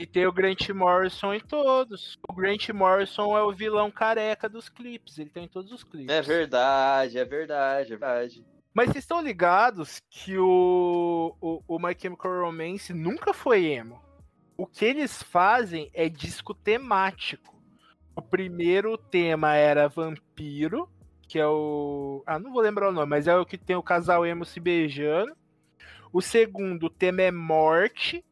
E 0.00 0.04
tem 0.06 0.26
o 0.26 0.32
Grant 0.32 0.68
Morrison 0.70 1.32
em 1.32 1.40
todos. 1.40 2.18
O 2.28 2.32
Grant 2.32 2.68
Morrison 2.70 3.38
é 3.38 3.42
o 3.44 3.52
vilão 3.52 3.88
careca 3.90 4.48
dos 4.48 4.68
clipes. 4.68 5.16
Ele 5.18 5.30
tem 5.30 5.44
em 5.44 5.48
todos 5.48 5.70
os 5.70 5.84
clipes. 5.84 6.12
É 6.12 6.20
verdade, 6.20 7.16
é 7.16 7.24
verdade, 7.24 7.92
é 7.92 7.96
verdade. 7.96 8.44
Mas 8.74 8.86
vocês 8.90 9.04
estão 9.04 9.22
ligados 9.22 10.00
que 10.10 10.36
o, 10.36 11.36
o, 11.40 11.62
o 11.68 11.78
My 11.78 11.94
Chemical 11.96 12.40
Romance 12.40 12.92
nunca 12.92 13.32
foi 13.32 13.66
emo. 13.66 14.02
O 14.56 14.66
que 14.66 14.84
eles 14.84 15.22
fazem 15.22 15.90
é 15.92 16.08
disco 16.08 16.54
temático. 16.54 17.54
O 18.14 18.22
primeiro 18.22 18.96
tema 18.96 19.54
era 19.54 19.88
Vampiro, 19.88 20.88
que 21.26 21.38
é 21.38 21.46
o. 21.46 22.22
Ah, 22.24 22.38
não 22.38 22.52
vou 22.52 22.62
lembrar 22.62 22.88
o 22.88 22.92
nome, 22.92 23.10
mas 23.10 23.26
é 23.26 23.36
o 23.36 23.44
que 23.44 23.58
tem 23.58 23.74
o 23.74 23.82
casal 23.82 24.24
emo 24.24 24.44
se 24.44 24.60
beijando. 24.60 25.36
O 26.12 26.22
segundo 26.22 26.88
tema 26.88 27.22
é 27.22 27.30
Morte. 27.32 28.24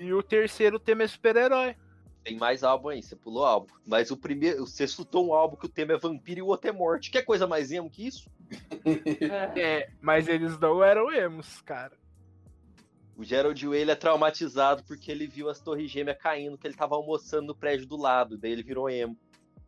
E 0.00 0.12
o 0.12 0.22
terceiro 0.22 0.80
tema 0.80 1.02
é 1.02 1.06
super-herói. 1.06 1.76
Tem 2.24 2.36
mais 2.36 2.62
álbum 2.62 2.88
aí, 2.88 3.02
você 3.02 3.14
pulou 3.14 3.44
álbum. 3.44 3.74
Mas 3.86 4.10
o 4.10 4.16
primeiro, 4.16 4.66
você 4.66 4.86
chutou 4.88 5.28
um 5.28 5.34
álbum 5.34 5.56
que 5.56 5.66
o 5.66 5.68
tema 5.68 5.92
é 5.92 5.98
vampiro 5.98 6.38
e 6.38 6.42
o 6.42 6.46
outro 6.46 6.70
é 6.70 6.72
morte. 6.72 7.10
Que 7.10 7.22
coisa 7.22 7.46
mais 7.46 7.70
emo 7.70 7.90
que 7.90 8.06
isso? 8.06 8.30
É, 9.56 9.90
mas 10.00 10.28
eles 10.28 10.58
não 10.58 10.82
eram 10.82 11.10
emos, 11.12 11.60
cara. 11.62 12.01
O 13.22 13.24
Gerald 13.24 13.64
Way 13.64 13.88
é 13.88 13.94
traumatizado 13.94 14.82
porque 14.82 15.08
ele 15.08 15.28
viu 15.28 15.48
as 15.48 15.60
torres 15.60 15.88
gêmeas 15.88 16.18
caindo, 16.18 16.58
que 16.58 16.66
ele 16.66 16.74
tava 16.74 16.96
almoçando 16.96 17.46
no 17.46 17.54
prédio 17.54 17.86
do 17.86 17.96
lado, 17.96 18.36
daí 18.36 18.50
ele 18.50 18.64
virou 18.64 18.90
emo. 18.90 19.16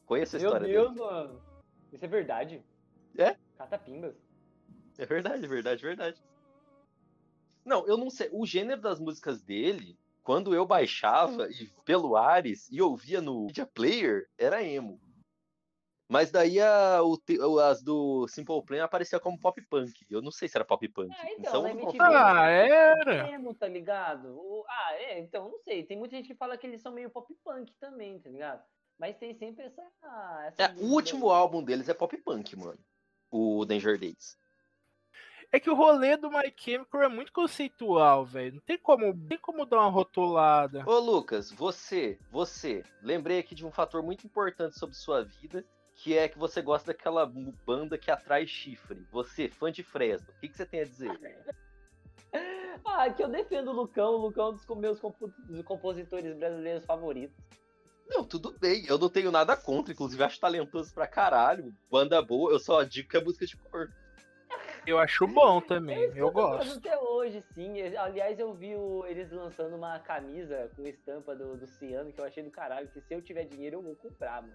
Conhece 0.04 0.34
a 0.34 0.40
Meu 0.40 0.48
história 0.48 0.66
Deus, 0.66 0.92
dele? 0.92 1.06
mano. 1.06 1.40
Isso 1.92 2.04
é 2.04 2.08
verdade? 2.08 2.64
É? 3.16 3.36
Catapimbas. 3.56 4.16
É 4.98 5.06
verdade, 5.06 5.44
é 5.44 5.48
verdade, 5.48 5.82
verdade. 5.82 6.24
Não, 7.64 7.86
eu 7.86 7.96
não 7.96 8.10
sei. 8.10 8.28
O 8.32 8.44
gênero 8.44 8.80
das 8.80 8.98
músicas 8.98 9.40
dele, 9.40 9.96
quando 10.24 10.52
eu 10.52 10.66
baixava 10.66 11.48
e 11.48 11.70
pelo 11.84 12.16
Ares 12.16 12.68
e 12.72 12.82
ouvia 12.82 13.20
no 13.20 13.46
Media 13.46 13.66
Player, 13.66 14.26
era 14.36 14.64
emo. 14.64 15.00
Mas 16.08 16.30
daí 16.30 16.60
a, 16.60 17.00
o 17.02 17.58
as 17.60 17.82
do 17.82 18.28
Simple 18.28 18.62
Plan 18.62 18.84
aparecia 18.84 19.18
como 19.18 19.40
pop 19.40 19.60
punk. 19.62 20.04
Eu 20.10 20.20
não 20.20 20.30
sei 20.30 20.48
se 20.48 20.56
era 20.56 20.64
pop 20.64 20.86
punk. 20.88 21.10
Ah, 21.18 21.32
então, 21.32 21.38
então 21.38 21.62
não 21.62 21.70
MTV. 21.70 21.98
Ah, 22.00 22.48
era. 22.48 23.30
emo, 23.30 23.54
tá 23.54 23.66
ligado? 23.66 24.28
O- 24.36 24.64
ah, 24.68 24.94
é, 24.94 25.18
então, 25.18 25.48
não 25.48 25.58
sei. 25.60 25.82
Tem 25.82 25.96
muita 25.96 26.16
gente 26.16 26.28
que 26.28 26.34
fala 26.34 26.58
que 26.58 26.66
eles 26.66 26.82
são 26.82 26.92
meio 26.92 27.08
pop 27.08 27.34
punk 27.42 27.72
também, 27.80 28.18
tá 28.18 28.28
ligado? 28.28 28.62
Mas 28.98 29.16
tem 29.16 29.34
sempre 29.34 29.64
essa. 29.64 29.82
essa 30.46 30.62
É, 30.62 30.74
o 30.76 30.92
último 30.92 31.30
álbum 31.30 31.62
deles 31.62 31.88
é 31.88 31.94
pop 31.94 32.16
punk, 32.18 32.54
mano. 32.54 32.78
O 33.30 33.64
Danger 33.64 33.98
Days. 33.98 34.36
É 35.50 35.60
que 35.60 35.70
o 35.70 35.74
rolê 35.74 36.16
do 36.16 36.30
My 36.30 36.52
Chemical 36.56 37.02
é 37.02 37.08
muito 37.08 37.32
conceitual, 37.32 38.24
velho. 38.24 38.54
Não 38.56 38.60
tem 38.62 38.76
como, 38.76 39.06
não 39.06 39.26
tem 39.26 39.38
como 39.38 39.64
dar 39.64 39.80
uma 39.80 39.90
rotulada. 39.90 40.84
Ô, 40.84 40.98
Lucas, 40.98 41.50
você, 41.50 42.18
você, 42.30 42.84
lembrei 43.00 43.38
aqui 43.38 43.54
de 43.54 43.64
um 43.64 43.70
fator 43.70 44.02
muito 44.02 44.26
importante 44.26 44.78
sobre 44.78 44.96
sua 44.96 45.22
vida, 45.22 45.64
que 45.96 46.16
é 46.18 46.28
que 46.28 46.38
você 46.38 46.60
gosta 46.60 46.92
daquela 46.92 47.24
banda 47.66 47.96
que 47.96 48.10
atrai 48.10 48.46
chifre. 48.46 49.06
Você, 49.10 49.48
fã 49.48 49.70
de 49.70 49.82
Fresno, 49.82 50.28
o 50.36 50.40
que, 50.40 50.48
que 50.48 50.56
você 50.56 50.66
tem 50.66 50.80
a 50.80 50.84
dizer? 50.84 51.18
Ah, 52.84 53.08
que 53.08 53.22
eu 53.22 53.28
defendo 53.28 53.68
o 53.68 53.72
Lucão. 53.72 54.14
O 54.14 54.16
Lucão 54.18 54.46
é 54.46 54.48
um 54.50 54.52
dos 54.54 54.66
meus 54.76 55.64
compositores 55.64 56.36
brasileiros 56.36 56.84
favoritos. 56.84 57.36
Não, 58.08 58.24
tudo 58.24 58.52
bem, 58.58 58.84
eu 58.86 58.98
não 58.98 59.08
tenho 59.08 59.30
nada 59.30 59.56
contra, 59.56 59.92
inclusive 59.92 60.22
acho 60.22 60.38
talentoso 60.38 60.92
pra 60.92 61.06
caralho, 61.06 61.74
banda 61.90 62.20
boa, 62.20 62.52
eu 62.52 62.58
só 62.58 62.82
digo 62.82 63.08
que 63.08 63.16
é 63.16 63.24
música 63.24 63.46
de 63.46 63.56
cor. 63.56 63.88
Eu 64.86 64.98
acho 64.98 65.26
bom 65.26 65.60
também, 65.62 65.96
eu 65.98 66.10
escuto 66.28 66.32
gosto. 66.32 66.78
Até 66.78 66.98
hoje, 66.98 67.42
sim. 67.54 67.80
Aliás, 67.96 68.38
eu 68.38 68.52
vi 68.52 68.76
o- 68.76 69.06
eles 69.06 69.30
lançando 69.30 69.74
uma 69.76 69.98
camisa 70.00 70.70
com 70.76 70.82
estampa 70.86 71.34
do, 71.34 71.56
do 71.56 71.66
Ciano 71.66 72.12
que 72.12 72.20
eu 72.20 72.24
achei 72.24 72.42
do 72.42 72.50
caralho. 72.50 72.88
Que 72.88 73.00
se 73.00 73.14
eu 73.14 73.22
tiver 73.22 73.44
dinheiro, 73.44 73.78
eu 73.78 73.82
vou 73.82 73.96
comprar, 73.96 74.42
mano. 74.42 74.54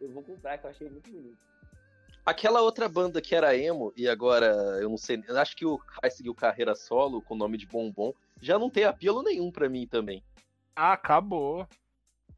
Eu 0.00 0.08
vou 0.10 0.22
comprar, 0.22 0.58
que 0.58 0.66
eu 0.66 0.70
achei 0.70 0.88
muito 0.88 1.10
bonito. 1.10 1.38
Aquela 2.24 2.60
outra 2.62 2.88
banda 2.88 3.20
que 3.20 3.34
era 3.34 3.56
emo, 3.56 3.92
e 3.96 4.08
agora 4.08 4.46
eu 4.80 4.88
não 4.88 4.96
sei, 4.96 5.22
eu 5.26 5.38
acho 5.38 5.56
que 5.56 5.66
o 5.66 5.80
vai 6.00 6.10
seguir 6.10 6.32
carreira 6.34 6.74
solo 6.74 7.22
com 7.22 7.34
o 7.34 7.36
nome 7.36 7.56
de 7.56 7.66
Bombom, 7.66 8.12
já 8.40 8.58
não 8.58 8.70
tem 8.70 8.84
apelo 8.84 9.22
nenhum 9.22 9.50
pra 9.50 9.68
mim 9.68 9.86
também. 9.86 10.22
Ah, 10.76 10.92
acabou. 10.92 11.66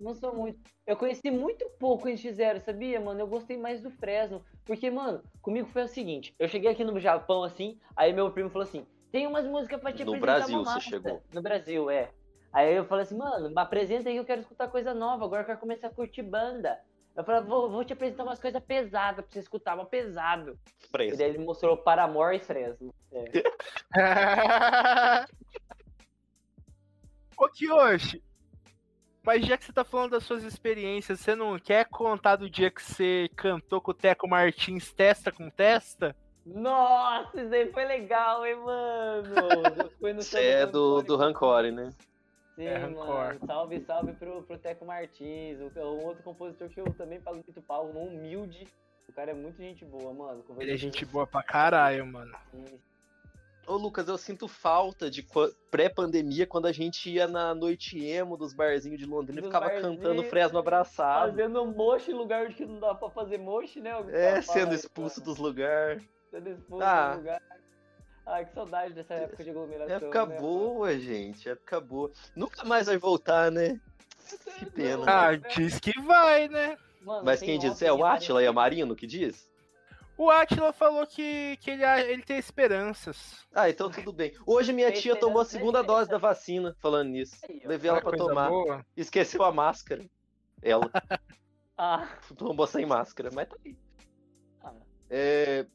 Não 0.01 0.15
sou 0.15 0.35
muito. 0.35 0.59
Eu 0.87 0.97
conheci 0.97 1.31
muito 1.31 1.69
pouco 1.79 2.09
eles 2.09 2.21
fizeram, 2.21 2.59
sabia, 2.61 3.01
mano? 3.01 3.21
Eu 3.21 3.27
gostei 3.27 3.57
mais 3.57 3.81
do 3.81 3.91
Fresno. 3.91 4.45
Porque, 4.65 4.91
mano, 4.91 5.23
comigo 5.41 5.69
foi 5.69 5.85
o 5.85 5.89
seguinte: 5.89 6.35
eu 6.39 6.49
cheguei 6.49 6.71
aqui 6.71 6.83
no 6.83 6.99
Japão 6.99 7.45
assim, 7.45 7.79
aí 7.95 8.13
meu 8.13 8.33
primo 8.33 8.51
falou 8.51 8.67
assim: 8.67 8.87
tem 9.13 9.27
umas 9.27 9.47
músicas 9.47 9.81
pra 9.81 9.93
te 9.93 10.05
No 10.05 10.15
apresentar 10.15 10.39
Brasil 10.39 10.57
uma 10.57 10.65
você 10.65 10.75
massa." 10.75 10.89
chegou. 10.89 11.23
No 11.33 11.43
Brasil, 11.43 11.91
é. 11.91 12.11
Aí 12.53 12.75
eu 12.75 12.85
falei 12.85 13.05
assim, 13.05 13.17
mano, 13.17 13.49
me 13.49 13.61
apresenta 13.61 14.09
aí 14.09 14.15
que 14.15 14.21
eu 14.21 14.25
quero 14.25 14.41
escutar 14.41 14.69
coisa 14.69 14.93
nova, 14.93 15.25
agora 15.25 15.43
eu 15.43 15.47
quero 15.47 15.59
começar 15.59 15.87
a 15.87 15.91
curtir 15.91 16.23
banda. 16.23 16.79
Eu 17.15 17.25
falei, 17.25 17.43
vou, 17.43 17.71
vou 17.71 17.85
te 17.85 17.93
apresentar 17.93 18.23
umas 18.25 18.41
coisas 18.41 18.63
pesadas 18.63 19.25
pra 19.25 19.33
você 19.33 19.41
escutar, 19.41 19.75
uma 19.75 19.85
pesado. 19.85 20.59
E 20.99 21.17
daí 21.17 21.29
ele 21.29 21.39
mostrou 21.39 21.77
Paramore 21.77 22.37
e 22.37 22.41
Fresno. 22.41 22.95
É. 23.13 23.25
Ô 27.37 27.49
Kiyoshi, 27.49 28.23
mas 29.25 29.47
já 29.47 29.57
que 29.57 29.65
você 29.65 29.73
tá 29.73 29.85
falando 29.85 30.13
das 30.13 30.25
suas 30.25 30.43
experiências, 30.43 31.21
você 31.21 31.35
não 31.35 31.59
quer 31.59 31.87
contar 31.87 32.37
do 32.37 32.51
dia 32.51 32.71
que 32.71 32.83
você 32.83 33.29
cantou 33.37 33.81
com 33.81 33.93
o 33.93 33.95
Teco 33.95 34.29
Martins 34.29 34.93
testa 34.93 35.31
com 35.31 35.49
testa? 35.49 36.17
Nossa, 36.45 37.41
isso 37.41 37.55
aí 37.55 37.71
foi 37.73 37.85
legal, 37.85 38.45
hein, 38.45 38.57
mano? 38.57 39.91
Foi 40.01 40.13
no 40.13 40.23
Você 40.23 40.41
é 40.41 40.67
do, 40.67 41.03
do 41.03 41.17
Rancore, 41.17 41.71
né? 41.71 41.91
Sim, 42.57 42.65
É, 42.67 42.79
mano. 42.79 43.01
Rancor. 43.01 43.39
Salve, 43.47 43.81
salve 43.81 44.13
pro, 44.15 44.43
pro 44.43 44.59
Teco 44.59 44.85
Martins, 44.85 45.59
o, 45.61 45.81
um 45.81 46.05
outro 46.07 46.23
compositor 46.23 46.69
que 46.69 46.81
eu 46.81 46.93
também 46.95 47.21
pago 47.21 47.37
muito 47.47 47.63
pau, 47.63 47.87
um 47.87 48.07
humilde. 48.09 48.67
O 49.09 49.13
cara 49.13 49.31
é 49.31 49.35
muito 49.35 49.57
gente 49.59 49.85
boa, 49.85 50.13
mano. 50.13 50.45
Ele 50.59 50.73
é 50.73 50.77
gente 50.77 51.05
boa 51.05 51.27
pra 51.27 51.43
caralho, 51.43 52.07
mano. 52.07 52.33
ele. 52.55 52.81
Ô 53.67 53.77
Lucas, 53.77 54.09
eu 54.09 54.19
sinto 54.19 54.49
falta 54.49 55.09
de 55.09 55.25
pré-pandemia, 55.71 56.47
quando 56.49 56.67
a 56.67 56.73
gente 56.73 57.09
ia 57.11 57.29
na 57.29 57.55
noite 57.55 58.05
emo 58.05 58.37
dos 58.37 58.53
barzinhos 58.53 58.99
de 58.99 59.07
Londrina 59.07 59.39
e 59.39 59.43
Dos 59.43 59.53
ficava 59.53 59.71
cantando 59.81 60.25
Fresno 60.25 60.59
abraçado. 60.59 61.31
Fazendo 61.31 61.65
moche 61.67 62.11
em 62.11 62.15
lugar 62.15 62.47
onde 62.47 62.55
que 62.55 62.67
não 62.67 62.81
dá 62.81 62.93
pra 62.95 63.09
fazer 63.11 63.39
moche, 63.39 63.81
né? 63.81 63.97
o 63.97 64.11
É, 64.11 64.43
sendo 64.43 64.75
expulso 64.75 65.21
cara. 65.21 65.25
dos 65.27 65.39
lugares. 65.39 66.09
Sendo 66.31 66.49
expulso 66.49 66.85
Ah. 66.85 67.11
do 67.13 67.19
lugar. 67.19 67.43
Ai, 68.27 68.45
que 68.47 68.55
saudade 68.55 68.95
dessa 68.95 69.15
época 69.15 69.43
de 69.43 69.51
aglomeração. 69.51 69.97
Época 69.97 70.27
né, 70.27 70.39
boa, 70.41 70.99
gente. 70.99 71.49
Época 71.49 71.81
boa. 71.81 72.13
Nunca 72.37 72.65
mais 72.65 72.87
vai 72.87 72.97
voltar, 72.97 73.51
né? 73.51 73.81
Que 74.59 74.67
pena. 74.67 75.05
Ah, 75.07 75.35
diz 75.35 75.79
que 75.81 75.93
vai, 76.01 76.49
né? 76.49 76.77
Mano, 77.03 77.25
Mas 77.25 77.41
quem 77.41 77.59
diz? 77.59 77.83
É 77.83 77.93
o 77.93 77.99
em 77.99 78.03
Atila 78.03 78.43
e 78.43 78.47
a 78.47 78.53
Marino 78.53 78.95
que 78.95 79.07
diz? 79.07 79.51
O 80.17 80.31
Atila 80.31 80.73
falou 80.73 81.05
que, 81.07 81.57
que 81.61 81.71
ele, 81.73 81.85
ele 81.85 82.23
tem 82.23 82.39
esperanças. 82.39 83.45
Ah, 83.53 83.69
então 83.69 83.91
tudo 83.91 84.13
bem. 84.13 84.33
Hoje 84.47 84.73
minha 84.73 84.93
Tem 84.93 85.01
tia 85.01 85.17
tomou 85.17 85.43
a 85.43 85.45
segunda 85.45 85.83
dose 85.83 86.09
da 86.09 86.19
vacina, 86.19 86.77
falando 86.79 87.09
nisso. 87.09 87.37
Levei 87.65 87.91
ela 87.91 88.01
pra 88.01 88.11
coisa 88.11 88.27
tomar. 88.29 88.49
boa. 88.49 88.87
Esqueceu 88.97 89.43
a 89.43 89.51
máscara. 89.53 90.05
Ela 90.63 90.89
Ah, 91.77 92.07
tomou 92.37 92.67
sem 92.67 92.87
máscara, 92.87 93.31
mas 93.35 93.49
tá 93.49 93.57
aí. 93.65 93.77
ah. 94.63 94.73
É, 95.11 95.67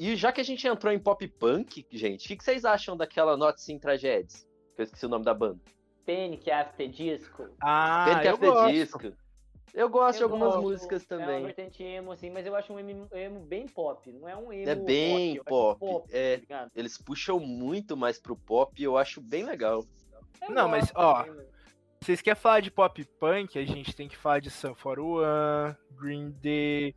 E 0.00 0.16
já 0.16 0.32
que 0.32 0.40
a 0.40 0.44
gente 0.44 0.66
entrou 0.66 0.90
em 0.90 0.98
pop 0.98 1.28
punk, 1.28 1.86
gente, 1.92 2.24
o 2.24 2.28
que 2.28 2.36
que 2.38 2.42
vocês 2.42 2.64
acham 2.64 2.96
daquela 2.96 3.36
Not 3.36 3.60
Sim 3.60 3.78
Tragedies? 3.78 4.48
Que 4.74 4.80
eu 4.80 4.84
esqueci 4.84 5.04
o 5.04 5.10
nome 5.10 5.26
da 5.26 5.34
banda. 5.34 5.60
Panic 6.06 6.50
After 6.50 6.88
Disco. 6.88 7.50
Ah, 7.60 8.06
Panic 8.08 8.26
eu 8.26 8.32
After 8.32 8.50
gosto. 8.50 8.72
Disco. 8.72 9.12
Eu 9.74 9.90
gosto 9.90 10.16
de 10.16 10.22
Eu 10.22 10.28
algumas 10.28 10.54
gosto, 10.54 10.62
músicas 10.62 11.06
É 11.10 11.16
uma 11.16 11.26
também. 11.26 11.44
vertente 11.44 11.82
emo, 11.82 12.12
assim, 12.12 12.30
mas 12.30 12.46
eu 12.46 12.56
acho 12.56 12.72
um 12.72 12.80
emo, 12.80 13.08
emo 13.12 13.40
bem 13.40 13.68
pop. 13.68 14.10
Não 14.10 14.26
é 14.26 14.34
um 14.34 14.50
emo 14.50 14.70
É 14.70 14.74
bem 14.74 15.36
rock, 15.36 15.50
eu 15.50 15.68
acho 15.68 15.78
pop, 15.78 16.08
é. 16.10 16.38
tá? 16.48 16.70
Eles 16.74 16.96
puxam 16.96 17.38
muito 17.38 17.94
mais 17.94 18.18
pro 18.18 18.34
pop 18.34 18.72
e 18.80 18.84
eu 18.84 18.96
acho 18.96 19.20
bem 19.20 19.44
legal. 19.44 19.84
Eu 20.40 20.54
Não, 20.54 20.66
mas, 20.66 20.90
ó, 20.94 21.24
também, 21.24 21.34
mano. 21.34 21.48
Vocês 22.00 22.22
querem 22.22 22.40
falar 22.40 22.60
de 22.60 22.70
pop 22.70 23.04
punk? 23.20 23.58
A 23.58 23.64
gente 23.66 23.94
tem 23.94 24.08
que 24.08 24.16
falar 24.16 24.40
de 24.40 24.48
Sun 24.48 24.74
41, 24.74 25.76
Green 25.94 26.30
Day, 26.30 26.94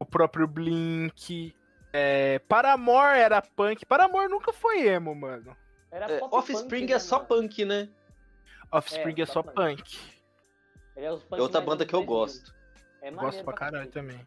o 0.00 0.04
próprio 0.04 0.48
Blink. 0.48 1.54
É, 1.92 2.38
Paramore 2.40 3.18
era 3.18 3.42
punk. 3.42 3.84
Paramore 3.84 4.28
nunca 4.28 4.52
foi 4.52 4.86
emo, 4.86 5.14
mano. 5.14 5.56
Era 5.90 6.10
É, 6.10 6.20
Offspring 6.22 6.80
punk, 6.86 6.90
é 6.90 6.94
né, 6.94 6.98
só 6.98 7.16
mano? 7.16 7.28
punk, 7.28 7.64
né? 7.64 7.88
Offspring 8.70 9.14
é, 9.18 9.22
É, 9.22 9.26
só 9.26 9.42
punk. 9.42 9.98
É, 10.96 11.12
os 11.12 11.22
punk 11.22 11.38
É 11.38 11.42
outra 11.42 11.60
mais 11.60 11.68
banda 11.70 11.86
que 11.86 11.94
eu 11.94 12.00
2000. 12.00 12.06
gosto. 12.18 12.54
É 13.02 13.10
Gosto 13.10 13.44
pra 13.44 13.52
caralho 13.52 13.90
também. 13.90 14.26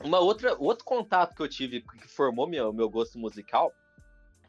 Uma 0.00 0.18
outra, 0.18 0.56
outro 0.58 0.84
contato 0.84 1.36
que 1.36 1.42
eu 1.42 1.48
tive 1.48 1.82
que 1.82 2.08
formou 2.08 2.48
meu, 2.48 2.72
meu 2.72 2.88
gosto 2.88 3.18
musical 3.18 3.72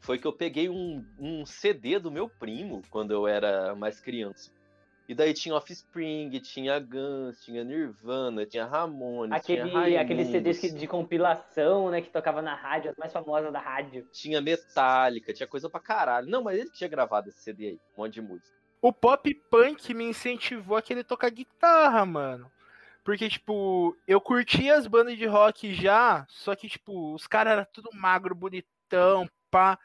foi 0.00 0.18
que 0.18 0.26
eu 0.26 0.32
peguei 0.32 0.68
um, 0.68 1.04
um 1.18 1.46
CD 1.46 1.98
do 1.98 2.10
meu 2.10 2.28
primo 2.28 2.82
quando 2.90 3.12
eu 3.12 3.28
era 3.28 3.74
mais 3.74 4.00
criança. 4.00 4.50
E 5.08 5.14
daí 5.14 5.32
tinha 5.32 5.54
Offspring, 5.54 6.30
tinha 6.40 6.80
Guns, 6.80 7.40
tinha 7.44 7.62
Nirvana, 7.62 8.44
tinha 8.44 8.64
Ramones, 8.66 9.32
Aquele, 9.38 9.70
tinha 9.70 10.00
aqueles 10.00 10.28
CDs 10.28 10.58
que- 10.58 10.66
Raimundos, 10.66 10.80
de 10.80 10.86
compilação, 10.88 11.90
né, 11.90 12.00
que 12.00 12.10
tocava 12.10 12.42
na 12.42 12.54
rádio, 12.54 12.90
as 12.90 12.96
mais 12.96 13.12
famosas 13.12 13.52
da 13.52 13.60
rádio. 13.60 14.08
tinha 14.12 14.40
Metallica, 14.40 15.32
tinha 15.32 15.46
coisa 15.46 15.70
pra 15.70 15.78
caralho. 15.78 16.28
Não, 16.28 16.42
mas 16.42 16.58
ele 16.58 16.70
que 16.70 16.76
tinha 16.76 16.90
gravado 16.90 17.28
esse 17.28 17.38
CD 17.40 17.66
aí, 17.68 17.80
um 17.96 18.02
monte 18.02 18.14
de 18.14 18.22
música. 18.22 18.50
O 18.82 18.92
pop 18.92 19.32
punk 19.50 19.94
me 19.94 20.04
incentivou 20.04 20.76
a 20.76 20.82
querer 20.82 21.04
tocar 21.04 21.30
guitarra, 21.30 22.04
mano. 22.04 22.50
Porque, 23.04 23.28
tipo, 23.28 23.96
eu 24.08 24.20
curtia 24.20 24.76
as 24.76 24.88
bandas 24.88 25.16
de 25.16 25.26
rock 25.26 25.72
já, 25.72 26.26
só 26.28 26.56
que, 26.56 26.68
tipo, 26.68 27.14
os 27.14 27.28
caras 27.28 27.52
eram 27.52 27.66
tudo 27.72 27.90
magro, 27.94 28.34
bonitão, 28.34 29.28
pá. 29.50 29.78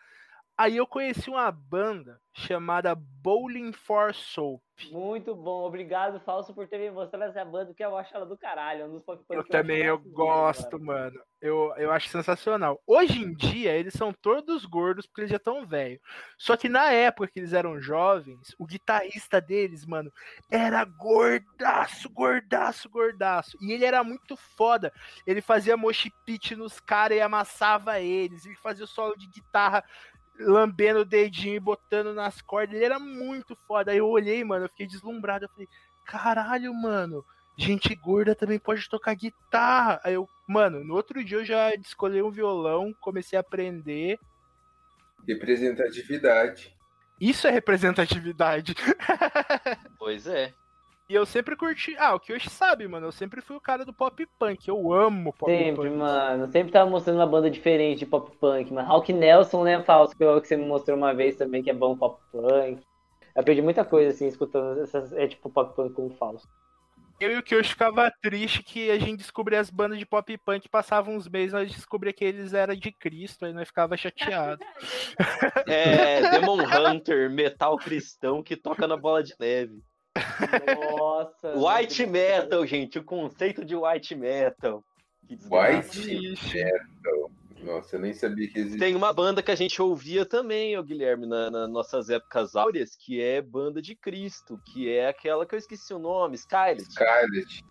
Aí 0.61 0.77
eu 0.77 0.85
conheci 0.85 1.27
uma 1.27 1.51
banda 1.51 2.21
chamada 2.31 2.93
Bowling 2.93 3.73
for 3.73 4.13
Soap. 4.13 4.61
Muito 4.91 5.35
bom. 5.35 5.63
Obrigado, 5.65 6.19
Falso, 6.21 6.53
por 6.53 6.67
ter 6.67 6.79
me 6.79 6.89
mostrado 6.89 7.25
essa 7.25 7.45
banda, 7.45 7.73
que 7.73 7.83
eu 7.83 7.95
acho 7.95 8.15
ela 8.15 8.25
do 8.25 8.37
caralho. 8.37 8.85
Um 8.85 8.93
dos 8.93 9.03
pop 9.03 9.23
Eu 9.29 9.43
também 9.43 9.83
eu 9.83 9.99
gosto, 9.99 10.79
mano. 10.79 11.13
mano. 11.13 11.21
Eu, 11.39 11.73
eu 11.77 11.91
acho 11.91 12.09
sensacional. 12.09 12.79
Hoje 12.85 13.19
em 13.21 13.33
dia, 13.33 13.75
eles 13.75 13.93
são 13.93 14.13
todos 14.13 14.65
gordos 14.65 15.05
porque 15.05 15.21
eles 15.21 15.31
já 15.31 15.37
estão 15.37 15.65
velhos. 15.65 15.99
Só 16.37 16.55
que 16.55 16.69
na 16.69 16.91
época 16.91 17.27
que 17.27 17.39
eles 17.39 17.53
eram 17.53 17.79
jovens, 17.79 18.55
o 18.59 18.65
guitarrista 18.65 19.41
deles, 19.41 19.85
mano, 19.85 20.11
era 20.49 20.83
gordaço, 20.85 22.09
gordaço, 22.09 22.89
gordaço. 22.89 23.57
E 23.61 23.71
ele 23.71 23.85
era 23.85 24.03
muito 24.03 24.35
foda. 24.35 24.91
Ele 25.27 25.41
fazia 25.41 25.77
mosh 25.77 26.09
pit 26.25 26.55
nos 26.55 26.79
caras 26.79 27.17
e 27.17 27.21
amassava 27.21 27.99
eles. 27.99 28.45
Ele 28.45 28.55
fazia 28.55 28.85
o 28.85 28.87
solo 28.87 29.15
de 29.15 29.27
guitarra 29.27 29.83
lambendo 30.45 30.99
o 30.99 31.05
dedinho 31.05 31.55
e 31.55 31.59
botando 31.59 32.13
nas 32.13 32.41
cordas. 32.41 32.75
Ele 32.75 32.85
era 32.85 32.99
muito 32.99 33.55
foda. 33.67 33.91
Aí 33.91 33.97
eu 33.97 34.07
olhei, 34.07 34.43
mano, 34.43 34.65
eu 34.65 34.69
fiquei 34.69 34.87
deslumbrado. 34.87 35.45
Eu 35.45 35.49
falei, 35.49 35.67
caralho, 36.05 36.73
mano. 36.73 37.25
Gente 37.57 37.93
gorda 37.95 38.33
também 38.33 38.57
pode 38.57 38.89
tocar 38.89 39.13
guitarra. 39.13 39.99
Aí 40.03 40.13
eu, 40.13 40.27
mano, 40.47 40.83
no 40.83 40.95
outro 40.95 41.23
dia 41.23 41.37
eu 41.37 41.45
já 41.45 41.73
escolhi 41.75 42.21
um 42.21 42.31
violão, 42.31 42.93
comecei 42.99 43.37
a 43.37 43.41
aprender. 43.41 44.17
Representatividade. 45.27 46.75
Isso 47.19 47.47
é 47.47 47.51
representatividade. 47.51 48.73
Pois 49.99 50.25
é. 50.25 50.51
E 51.11 51.13
eu 51.13 51.25
sempre 51.25 51.57
curti. 51.57 51.93
Ah, 51.99 52.15
o 52.15 52.19
que 52.21 52.31
hoje 52.31 52.49
sabe, 52.49 52.87
mano. 52.87 53.07
Eu 53.07 53.11
sempre 53.11 53.41
fui 53.41 53.57
o 53.57 53.59
cara 53.61 53.83
do 53.83 53.91
pop 53.91 54.25
punk. 54.39 54.69
Eu 54.69 54.93
amo 54.93 55.33
pop 55.33 55.51
Sempre, 55.51 55.89
punk. 55.89 55.97
mano. 55.97 56.49
Sempre 56.49 56.71
tava 56.71 56.89
mostrando 56.89 57.17
uma 57.17 57.27
banda 57.27 57.51
diferente 57.51 57.99
de 57.99 58.05
pop 58.05 58.31
punk, 58.37 58.71
mano. 58.71 58.89
Hawk 58.89 59.11
Nelson, 59.11 59.61
né, 59.65 59.83
Falso? 59.83 60.15
Que 60.15 60.23
é 60.23 60.39
que 60.39 60.47
você 60.47 60.55
me 60.55 60.65
mostrou 60.65 60.95
uma 60.97 61.13
vez 61.13 61.35
também, 61.35 61.61
que 61.61 61.69
é 61.69 61.73
bom 61.73 61.97
pop 61.97 62.17
punk. 62.31 62.81
Eu 63.35 63.41
aprendi 63.41 63.61
muita 63.61 63.83
coisa, 63.83 64.11
assim, 64.11 64.25
escutando 64.25 64.83
essas, 64.83 65.11
é 65.11 65.27
tipo 65.27 65.49
pop 65.49 65.75
punk 65.75 65.93
com 65.93 66.07
o 66.07 66.11
Falso. 66.11 66.47
Eu 67.19 67.33
e 67.33 67.37
o 67.37 67.43
que 67.43 67.57
hoje 67.57 67.71
ficava 67.71 68.09
triste 68.21 68.63
que 68.63 68.89
a 68.89 68.97
gente 68.97 69.17
descobria 69.17 69.59
as 69.59 69.69
bandas 69.69 69.99
de 69.99 70.05
pop 70.05 70.37
punk, 70.37 70.69
passava 70.69 71.11
uns 71.11 71.27
meses, 71.27 71.51
nós 71.51 71.69
descobria 71.69 72.13
que 72.13 72.23
eles 72.23 72.53
eram 72.53 72.73
de 72.73 72.89
Cristo, 72.89 73.45
aí 73.45 73.51
nós 73.51 73.67
ficava 73.67 73.97
chateado. 73.97 74.63
É 75.67 76.31
Demon 76.31 76.57
Hunter, 76.61 77.29
metal 77.29 77.75
cristão 77.75 78.41
que 78.41 78.55
toca 78.55 78.87
na 78.87 78.95
bola 78.95 79.21
de 79.21 79.35
neve. 79.37 79.83
Nossa. 80.89 81.53
White 81.55 82.05
metal, 82.05 82.65
gente, 82.65 82.99
o 82.99 83.03
conceito 83.03 83.63
de 83.63 83.75
white 83.75 84.15
metal. 84.15 84.83
White. 85.29 86.07
Metal. 86.53 87.31
Nossa, 87.63 87.95
eu 87.95 87.99
nem 87.99 88.13
sabia 88.13 88.49
que 88.49 88.59
existia. 88.59 88.79
Tem 88.79 88.95
uma 88.95 89.13
banda 89.13 89.41
que 89.41 89.51
a 89.51 89.55
gente 89.55 89.81
ouvia 89.81 90.25
também, 90.25 90.77
ô 90.77 90.83
Guilherme, 90.83 91.27
na, 91.27 91.49
nas 91.51 91.69
nossas 91.69 92.09
épocas 92.09 92.55
áureas, 92.55 92.95
que 92.95 93.21
é 93.21 93.41
Banda 93.41 93.81
de 93.81 93.95
Cristo, 93.95 94.59
que 94.65 94.89
é 94.89 95.07
aquela 95.07 95.45
que 95.45 95.53
eu 95.53 95.59
esqueci 95.59 95.93
o 95.93 95.99
nome, 95.99 96.35
Skylet. 96.35 96.91
Scarlet. 96.91 97.63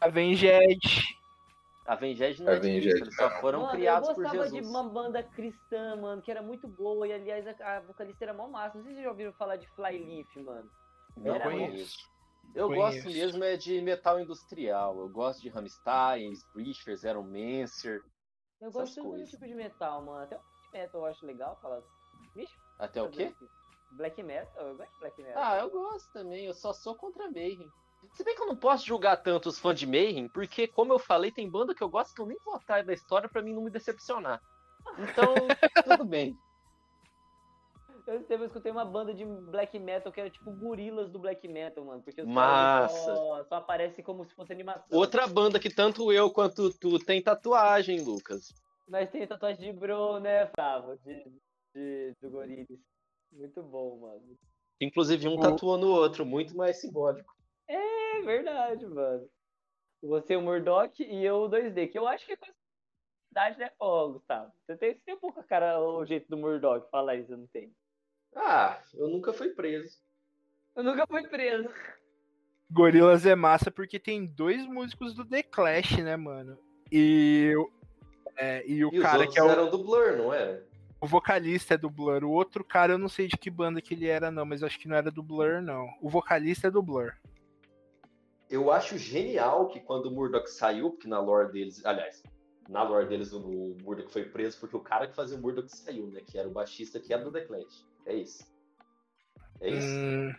Avenged. 0.00 1.20
Avenged 1.86 2.42
não 2.42 2.52
é 2.52 2.58
de 2.58 2.68
Avenged, 2.68 2.90
Cristo, 2.90 3.04
eles 3.04 3.16
só 3.16 3.30
foram 3.40 3.60
Mano, 3.60 3.72
criados 3.72 4.08
eu 4.08 4.14
por 4.14 4.22
gostava 4.24 4.44
Jesus. 4.44 4.62
de 4.62 4.68
uma 4.68 4.82
banda 4.88 5.22
cristã, 5.22 5.96
mano, 5.96 6.22
que 6.22 6.30
era 6.30 6.42
muito 6.42 6.66
boa. 6.66 7.06
E 7.06 7.12
aliás, 7.12 7.46
a, 7.46 7.76
a 7.76 7.80
vocalista 7.80 8.24
era 8.24 8.34
mó 8.34 8.48
massa. 8.48 8.76
Não 8.76 8.84
sei 8.84 8.92
se 8.92 8.96
vocês 8.96 9.04
já 9.04 9.10
ouviram 9.10 9.32
falar 9.32 9.56
de 9.56 9.68
Flyleaf, 9.68 10.36
mano. 10.36 10.68
Não 11.16 11.34
Era 11.34 11.44
conheço. 11.44 11.98
Eu 12.54 12.66
Conheço. 12.68 12.96
gosto 12.96 13.10
mesmo 13.16 13.44
é 13.44 13.56
de 13.56 13.80
metal 13.80 14.18
industrial. 14.20 14.98
Eu 14.98 15.08
gosto 15.08 15.40
de 15.40 15.48
Rammstein, 15.48 16.32
Splitter, 16.32 16.96
Zero 16.96 17.22
Mancer, 17.22 18.02
Eu 18.60 18.68
Essas 18.68 18.72
gosto 18.74 18.88
de 18.94 18.94
todo 18.96 19.08
coisas. 19.10 19.30
tipo 19.30 19.46
de 19.46 19.54
metal, 19.54 20.02
mano. 20.04 20.22
Até 20.24 20.36
o 20.36 20.40
black 20.40 20.72
metal 20.72 21.00
eu 21.00 21.06
acho 21.06 21.26
legal 21.26 21.58
falar. 21.62 21.80
Vixe, 22.34 22.52
até 22.78 23.02
o 23.02 23.08
quê? 23.08 23.32
Black 23.92 24.22
metal, 24.22 24.66
eu 24.68 24.76
gosto 24.76 24.92
de 24.92 24.98
black 25.00 25.22
metal. 25.22 25.42
Ah, 25.44 25.58
eu 25.58 25.70
gosto 25.70 26.12
também, 26.12 26.44
eu 26.46 26.54
só 26.54 26.72
sou 26.72 26.94
contra 26.94 27.30
Mayhem. 27.30 27.68
Se 28.14 28.24
bem 28.24 28.34
que 28.34 28.42
eu 28.42 28.46
não 28.46 28.56
posso 28.56 28.86
julgar 28.86 29.16
tanto 29.18 29.48
os 29.48 29.58
fãs 29.58 29.78
de 29.78 29.86
Mayhem, 29.86 30.28
porque, 30.28 30.66
como 30.66 30.92
eu 30.92 30.98
falei, 30.98 31.30
tem 31.30 31.48
banda 31.50 31.74
que 31.74 31.82
eu 31.82 31.88
gosto 31.88 32.14
que 32.14 32.20
eu 32.20 32.26
nem 32.26 32.38
vou 32.44 32.54
atrás 32.54 32.84
da 32.86 32.92
história 32.94 33.28
pra 33.28 33.42
mim 33.42 33.52
não 33.54 33.62
me 33.62 33.70
decepcionar. 33.70 34.40
Então, 34.98 35.34
tudo 35.84 36.04
bem. 36.04 36.36
Eu 38.06 38.22
sempre 38.24 38.46
escutei 38.46 38.70
uma 38.72 38.84
banda 38.84 39.12
de 39.14 39.24
black 39.24 39.78
metal 39.78 40.12
que 40.12 40.20
era 40.20 40.30
tipo 40.30 40.50
gorilas 40.52 41.10
do 41.10 41.18
black 41.18 41.46
metal, 41.46 41.84
mano. 41.84 42.02
Porque 42.02 42.22
os 42.22 42.28
Massa. 42.28 42.88
caras 42.88 43.18
só, 43.18 43.44
só 43.44 43.54
aparecem 43.56 44.04
como 44.04 44.24
se 44.24 44.34
fosse 44.34 44.52
animação. 44.52 44.98
Outra 44.98 45.26
banda 45.26 45.58
que 45.60 45.72
tanto 45.72 46.12
eu 46.12 46.30
quanto 46.30 46.70
tu 46.78 46.98
tem 46.98 47.22
tatuagem, 47.22 48.02
Lucas. 48.02 48.54
Mas 48.88 49.10
tem 49.10 49.26
tatuagem 49.26 49.72
de 49.72 49.78
bro, 49.78 50.18
né, 50.18 50.46
Favo? 50.56 50.96
De, 50.98 51.24
de, 51.74 52.14
do 52.20 52.30
gorilas. 52.30 52.78
Muito 53.32 53.62
bom, 53.62 53.98
mano. 53.98 54.36
Inclusive, 54.80 55.28
um 55.28 55.36
O- 55.36 55.40
tatuou 55.40 55.78
no 55.78 55.88
outro, 55.88 56.24
muito 56.26 56.56
mais 56.56 56.80
simbólico. 56.80 57.32
É 57.68 58.22
verdade, 58.22 58.86
mano. 58.86 59.28
Você 60.02 60.34
o 60.34 60.42
Murdoch 60.42 61.00
e 61.02 61.24
eu 61.24 61.42
o 61.42 61.48
2D, 61.48 61.86
que 61.88 61.98
eu 61.98 62.08
acho 62.08 62.26
que 62.26 62.32
é 62.32 62.36
coisa 62.36 62.54
da 63.30 63.42
idade, 63.42 63.58
né, 63.60 63.70
ô, 63.78 64.14
Gustavo? 64.14 64.50
Você 64.66 64.76
tem, 64.76 64.94
você 64.94 65.00
tem 65.04 65.14
um 65.14 65.20
pouco 65.20 65.38
a 65.38 65.44
cara, 65.44 65.78
o 65.78 66.04
jeito 66.06 66.26
do 66.28 66.38
Murdoch, 66.38 66.88
fala 66.90 67.14
isso, 67.14 67.32
eu 67.32 67.36
não 67.38 67.46
tenho. 67.48 67.72
Ah, 68.34 68.80
eu 68.94 69.08
nunca 69.08 69.32
fui 69.32 69.50
preso. 69.50 69.98
Eu 70.76 70.84
nunca 70.84 71.06
fui 71.06 71.26
preso. 71.28 71.68
Gorilas 72.70 73.26
é 73.26 73.34
massa 73.34 73.70
porque 73.70 73.98
tem 73.98 74.24
dois 74.26 74.64
músicos 74.66 75.14
do 75.14 75.24
The 75.24 75.42
Clash, 75.42 75.98
né, 75.98 76.16
mano? 76.16 76.56
E, 76.90 77.52
o- 77.56 77.70
é, 78.36 78.64
e 78.66 78.84
o 78.84 78.90
E 78.94 78.98
os 78.98 79.02
cara 79.02 79.26
que 79.26 79.38
é 79.38 79.42
o, 79.42 79.48
eram 79.48 79.70
do 79.70 79.82
Blur, 79.82 80.16
não 80.16 80.32
era? 80.32 80.64
o 81.00 81.06
vocalista 81.06 81.74
é 81.74 81.78
do 81.78 81.90
Blur. 81.90 82.22
O 82.24 82.30
outro 82.30 82.62
cara 82.62 82.92
eu 82.92 82.98
não 82.98 83.08
sei 83.08 83.26
de 83.26 83.36
que 83.36 83.50
banda 83.50 83.80
que 83.80 83.94
ele 83.94 84.06
era, 84.06 84.30
não, 84.30 84.44
mas 84.44 84.60
eu 84.62 84.66
acho 84.68 84.78
que 84.78 84.86
não 84.86 84.96
era 84.96 85.10
do 85.10 85.22
Blur, 85.22 85.60
não. 85.60 85.88
O 86.00 86.08
vocalista 86.08 86.68
é 86.68 86.70
do 86.70 86.82
Blur. 86.82 87.12
Eu 88.48 88.70
acho 88.70 88.98
genial 88.98 89.68
que 89.68 89.80
quando 89.80 90.06
o 90.06 90.10
Murdoch 90.10 90.48
saiu, 90.50 90.90
porque 90.90 91.06
na 91.08 91.20
lore 91.20 91.52
deles, 91.52 91.84
aliás, 91.84 92.22
na 92.68 92.82
lore 92.82 93.06
deles 93.08 93.32
o 93.32 93.76
Murdoch 93.82 94.12
foi 94.12 94.24
preso 94.24 94.58
porque 94.60 94.76
o 94.76 94.80
cara 94.80 95.06
que 95.08 95.14
fazia 95.14 95.36
o 95.36 95.40
Murdoch 95.40 95.68
saiu, 95.68 96.06
né? 96.08 96.20
Que 96.24 96.38
era 96.38 96.48
o 96.48 96.52
baixista 96.52 97.00
que 97.00 97.12
era 97.12 97.22
do 97.24 97.32
The 97.32 97.42
Clash. 97.42 97.84
É 98.06 98.14
isso. 98.14 98.44
É 99.60 99.70
isso. 99.70 99.86
Hum, 99.88 100.34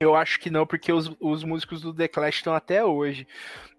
eu 0.00 0.14
acho 0.14 0.38
que 0.40 0.50
não, 0.50 0.66
porque 0.66 0.92
os, 0.92 1.10
os 1.20 1.44
músicos 1.44 1.80
do 1.82 1.94
The 1.94 2.08
Clash 2.08 2.36
estão 2.36 2.54
até 2.54 2.84
hoje. 2.84 3.26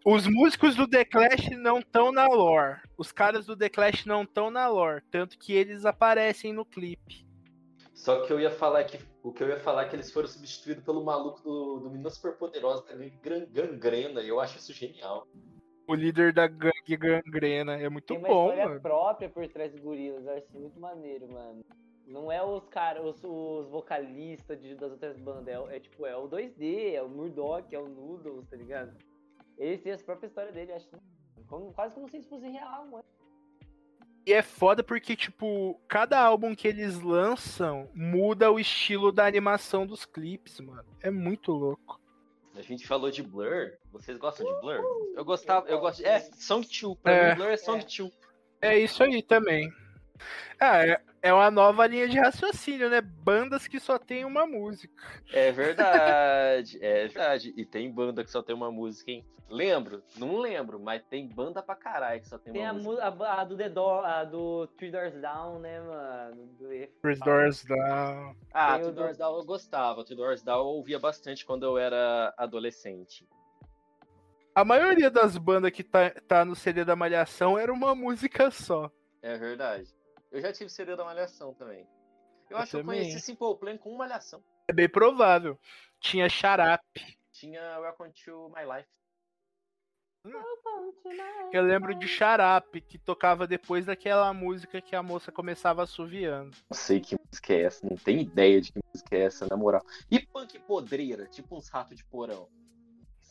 Os 0.06 0.28
músicos 0.28 0.76
do 0.76 0.88
The 0.88 1.06
Clash 1.06 1.50
não 1.58 1.80
estão 1.80 2.12
na 2.12 2.28
lore. 2.28 2.80
Os 2.98 3.12
caras 3.12 3.46
do 3.46 3.56
The 3.56 3.70
Clash 3.70 4.06
não 4.06 4.24
estão 4.24 4.50
na 4.50 4.68
lore. 4.68 5.04
Tanto 5.12 5.38
que 5.38 5.54
eles 5.54 5.86
aparecem 5.86 6.54
no 6.54 6.66
clipe. 6.66 7.26
Só 7.94 8.26
que 8.26 8.34
eu 8.34 8.40
ia 8.40 8.50
falar 8.50 8.84
que 8.86 9.00
o 9.22 9.32
que 9.32 9.44
eu 9.44 9.50
ia 9.50 9.60
falar 9.60 9.84
é 9.84 9.90
que 9.90 9.96
eles 9.96 10.12
foram 10.12 10.28
substituídos 10.28 10.84
pelo 10.84 11.04
maluco 11.06 11.40
do, 11.44 11.80
do 11.82 11.90
Menino 11.92 12.10
Superpoderosa 12.10 12.84
da 12.88 12.96
Gan- 12.96 13.46
Gangrena, 13.52 14.22
e 14.22 14.28
eu 14.30 14.40
acho 14.40 14.58
isso 14.58 14.74
genial. 14.74 15.28
O 15.88 15.94
líder 15.94 16.34
da 16.34 16.48
gangue 16.48 16.98
gangrena. 16.98 17.74
É 17.80 17.88
muito 17.90 18.06
Tem 18.06 18.18
uma 18.18 18.28
bom, 18.28 18.46
história 18.46 18.68
mano. 18.70 18.82
própria 18.82 19.30
por 19.30 19.48
trás 19.50 19.72
dos 19.72 19.82
gorilas, 19.82 20.26
eu 20.26 20.32
acho 20.34 20.48
isso 20.48 20.60
muito 20.60 20.80
maneiro, 20.80 21.32
mano. 21.32 21.64
Não 22.08 22.32
é 22.32 22.44
os 22.44 22.68
caras, 22.68 23.04
os, 23.06 23.24
os 23.24 23.70
vocalistas 23.70 24.60
de- 24.62 24.76
das 24.76 24.92
outras 24.92 25.18
bandas. 25.18 25.48
É, 25.48 25.60
o- 25.60 25.70
é 25.70 25.80
tipo, 25.80 26.06
é 26.06 26.16
o 26.16 26.28
2D, 26.28 26.94
é 26.96 27.02
o 27.02 27.08
Murdoch, 27.10 27.74
é 27.74 27.80
o 27.80 27.88
Noodles, 27.88 28.48
tá 28.50 28.56
ligado? 28.58 28.96
Eles 29.58 29.82
têm 29.82 29.94
a 29.94 29.98
própria 29.98 30.28
história 30.28 30.52
dele, 30.52 30.74
acho. 30.74 30.88
Como, 31.48 31.74
quase 31.74 31.94
como 31.96 32.10
se 32.10 32.18
isso 32.18 32.30
fosse 32.30 32.48
real, 32.48 32.86
mano. 32.88 33.06
E 34.26 34.34
é 34.34 34.42
foda 34.42 34.84
porque, 34.84 35.16
tipo, 35.16 35.80
cada 35.88 36.20
álbum 36.20 36.54
que 36.56 36.68
eles 36.68 37.00
lançam 37.02 37.90
muda 37.94 38.52
o 38.52 38.60
estilo 38.60 39.12
da 39.12 39.26
animação 39.26 39.86
dos 39.86 40.06
clipes, 40.06 40.60
mano. 40.60 40.86
É 41.02 41.10
muito 41.10 41.52
louco. 41.52 42.00
A 42.56 42.62
gente 42.62 42.86
falou 42.88 43.10
de 43.10 43.24
Blur. 43.24 43.72
Vocês 43.92 44.18
gostam 44.18 44.46
de 44.46 44.60
Blur? 44.62 44.80
Eu 45.16 45.24
gostava, 45.26 45.68
eu 45.70 45.80
gosto. 45.80 46.06
É, 46.06 46.20
Song 46.20 46.68
2. 46.68 46.98
Pra 47.02 47.12
É. 47.14 47.30
mim, 47.30 47.36
Blur 47.36 47.48
é 47.48 47.58
Song 47.58 47.80
2. 47.84 48.12
É 48.62 48.78
isso 48.78 49.02
aí 49.04 49.24
também. 49.24 49.72
Ah, 50.60 50.86
é, 50.86 51.02
é 51.22 51.34
uma 51.34 51.52
nova 51.52 51.86
linha 51.86 52.08
de 52.08 52.18
raciocínio, 52.20 52.90
né? 52.90 53.02
Bandas 53.02 53.68
que 53.68 53.80
só 53.80 53.98
tem 53.98 54.26
uma 54.26 54.46
música. 54.46 54.94
É 55.32 55.52
verdade, 55.52 56.78
é 56.82 57.08
verdade. 57.08 57.54
E 57.56 57.66
tem 57.66 57.92
banda 57.92 58.24
que 58.24 58.32
só 58.32 58.42
tem 58.42 58.56
uma 58.56 58.72
música, 58.72 59.12
hein? 59.12 59.26
Lembro? 59.50 60.02
Não 60.18 60.38
lembro, 60.38 60.80
mas 60.80 61.04
tem 61.10 61.28
banda 61.28 61.62
pra 61.62 61.76
caralho 61.76 62.22
que 62.22 62.28
só 62.28 62.38
tem, 62.38 62.54
Tem 62.54 62.62
uma 62.62 62.70
a, 62.70 62.74
música. 62.74 63.04
a, 63.04 63.42
a 63.42 63.44
do 63.44 63.58
The 63.58 63.70
Door, 63.70 64.06
a 64.06 64.24
do 64.24 64.66
Three 64.78 64.92
Doors 64.92 65.14
Down, 65.20 65.60
né, 65.60 65.82
mano? 65.82 66.46
Do 66.58 66.70
Three 67.02 67.20
Doors 67.20 67.66
Down. 67.66 68.36
Ah, 68.54 68.80
Two 68.80 68.94
Doors 68.94 69.18
Down 69.18 69.38
eu 69.38 69.44
gostava. 69.44 70.06
Two 70.06 70.16
Doors 70.16 70.42
Down 70.42 70.60
eu 70.60 70.66
ouvia 70.68 70.98
bastante 70.98 71.46
quando 71.46 71.64
eu 71.64 71.78
era 71.78 72.34
adolescente. 72.38 73.28
A 74.56 74.64
maioria 74.64 75.12
das 75.12 75.38
bandas 75.38 75.72
que 75.72 75.84
tá, 75.84 76.10
tá 76.28 76.46
no 76.46 76.56
CD 76.56 76.86
da 76.86 76.96
Malhação 76.96 77.58
era 77.58 77.72
uma 77.72 77.94
música 77.94 78.50
só. 78.52 78.90
É 79.22 79.38
verdade. 79.38 79.94
Eu 80.32 80.42
já 80.42 80.52
tive 80.54 80.70
CD 80.70 80.96
da 80.96 81.04
Malhação 81.04 81.54
também. 81.54 81.82
Eu, 82.50 82.56
Eu 82.56 82.58
acho 82.58 82.72
que 82.72 82.78
eu 82.78 82.82
também. 82.82 83.02
conheci 83.02 83.20
Simple 83.20 83.56
Plan 83.58 83.78
com 83.78 83.96
Malhação. 83.96 84.44
É 84.68 84.74
bem 84.74 84.88
provável. 84.90 85.60
Tinha 86.00 86.30
Xarape. 86.30 87.18
Tinha 87.32 87.80
Welcome 87.80 88.12
to 88.26 88.50
My 88.56 88.64
Life. 88.64 88.88
Eu 91.52 91.64
lembro 91.64 91.96
de 91.96 92.08
Xarape, 92.08 92.80
que 92.80 93.00
tocava 93.00 93.48
depois 93.48 93.88
daquela 93.88 94.32
música 94.32 94.80
que 94.80 94.96
a 94.96 95.02
moça 95.02 95.32
começava 95.32 95.82
assoviando. 95.82 96.56
Não 96.70 96.78
sei 96.78 97.00
que 97.00 97.16
música 97.20 97.54
é 97.54 97.62
essa, 97.64 97.88
não 97.90 97.98
tenho 97.98 98.22
ideia 98.22 98.62
de 98.62 98.72
que 98.72 98.80
música 98.94 99.16
é 99.16 99.22
essa, 99.22 99.48
na 99.50 99.58
moral. 99.58 99.84
E 100.12 100.20
punk 100.20 100.60
podreira, 100.60 101.26
tipo 101.26 101.58
uns 101.58 101.68
ratos 101.70 101.98
de 101.98 102.06
porão. 102.06 102.48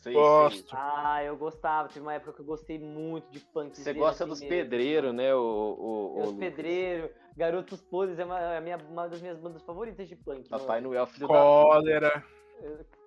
Sei, 0.01 0.13
Gosto. 0.13 0.69
sei. 0.69 0.79
Ah, 0.79 1.23
eu 1.23 1.37
gostava. 1.37 1.87
Teve 1.87 1.99
uma 2.01 2.13
época 2.13 2.33
que 2.33 2.41
eu 2.41 2.45
gostei 2.45 2.79
muito 2.79 3.29
de 3.29 3.39
punk. 3.39 3.77
Você 3.77 3.93
gosta 3.93 4.25
dos 4.25 4.39
pedreiros, 4.39 5.13
né, 5.13 5.33
o, 5.33 5.39
o, 5.39 6.17
o 6.17 6.21
Os 6.23 6.33
pedreiros, 6.33 7.11
Garotos 7.37 7.81
Poses 7.81 8.17
é 8.17 8.25
uma, 8.25 8.39
é 8.39 8.57
a 8.57 8.61
minha, 8.61 8.77
uma 8.77 9.07
das 9.07 9.21
minhas 9.21 9.37
bandas 9.37 9.61
favoritas 9.61 10.09
de 10.09 10.15
punk. 10.15 10.49
Papai 10.49 10.81
Noel, 10.81 11.05
filho 11.05 11.27
da 11.27 11.33
Cólera. 11.33 12.23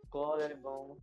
Cólera 0.08 0.52
é 0.52 0.56
bom. 0.56 0.96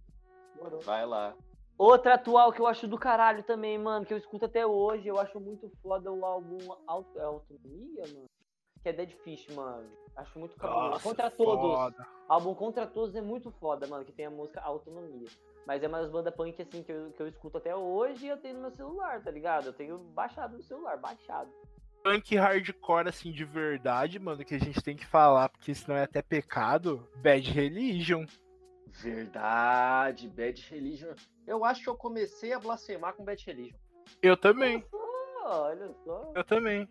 Puta. 0.58 0.78
Vai 0.78 1.06
lá. 1.06 1.36
Outra 1.78 2.14
atual 2.14 2.54
que 2.54 2.62
eu 2.62 2.68
acho 2.68 2.88
do 2.88 2.98
caralho 2.98 3.44
também, 3.44 3.78
mano, 3.78 4.06
que 4.06 4.14
eu 4.14 4.18
escuto 4.18 4.46
até 4.46 4.66
hoje, 4.66 5.08
eu 5.08 5.20
acho 5.20 5.40
muito 5.42 5.70
foda 5.82 6.12
o 6.12 6.24
álbum 6.24 6.58
Auto, 6.88 7.20
é 7.20 7.24
Autonomia, 7.24 8.04
mano. 8.14 8.30
Que 8.82 8.90
é 8.90 8.94
Dead 8.94 9.12
Fish, 9.24 9.48
mano. 9.50 9.90
Acho 10.16 10.40
muito 10.40 10.56
cabuloso. 10.56 11.04
Contra 11.04 11.32
Todos. 11.32 11.62
foda. 11.62 12.08
álbum 12.28 12.54
Contra 12.54 12.86
Todos 12.88 13.16
é 13.16 13.22
muito 13.22 13.52
foda, 13.52 13.88
mano, 13.88 14.04
que 14.04 14.12
tem 14.12 14.26
a 14.26 14.30
música 14.30 14.62
Autonomia. 14.62 15.28
Mas 15.66 15.84
é 15.84 15.88
uma 15.88 16.02
das 16.02 16.12
bandas 16.12 16.34
punk, 16.34 16.62
assim, 16.62 16.84
que 16.84 16.92
eu, 16.92 17.12
que 17.12 17.22
eu 17.22 17.28
escuto 17.28 17.58
até 17.58 17.76
hoje 17.76 18.26
e 18.26 18.30
eu 18.30 18.38
tenho 18.38 18.56
no 18.56 18.62
meu 18.62 18.72
celular, 18.72 19.24
tá 19.24 19.32
ligado? 19.32 19.68
Eu 19.68 19.74
tenho 19.74 19.98
baixado 19.98 20.58
no 20.58 20.64
celular, 20.64 20.98
baixado. 20.98 21.50
Punk 22.04 22.36
hardcore, 22.36 23.10
assim, 23.10 23.32
de 23.32 23.46
verdade, 23.46 24.18
mano, 24.18 24.44
que 24.44 24.56
a 24.56 24.60
gente 24.60 24.82
tem 24.82 24.96
que 24.96 25.06
falar, 25.06 25.50
porque 25.50 25.74
senão 25.74 25.96
é 25.96 26.04
até 26.04 26.22
pecado. 26.22 27.08
Bad 27.18 27.52
Religion. 27.52 28.26
Verdade, 28.88 30.28
Bad 30.28 30.62
Religion. 30.70 31.14
Eu 31.46 31.64
acho 31.64 31.84
que 31.84 31.90
eu 31.90 31.96
comecei 31.96 32.54
a 32.54 32.60
blasfemar 32.60 33.14
com 33.14 33.24
Bad 33.24 33.46
Religion. 33.46 33.78
Eu 34.22 34.36
também. 34.36 34.84
Olha 35.44 35.94
só. 36.04 36.34
Eu 36.36 36.44
também. 36.44 36.90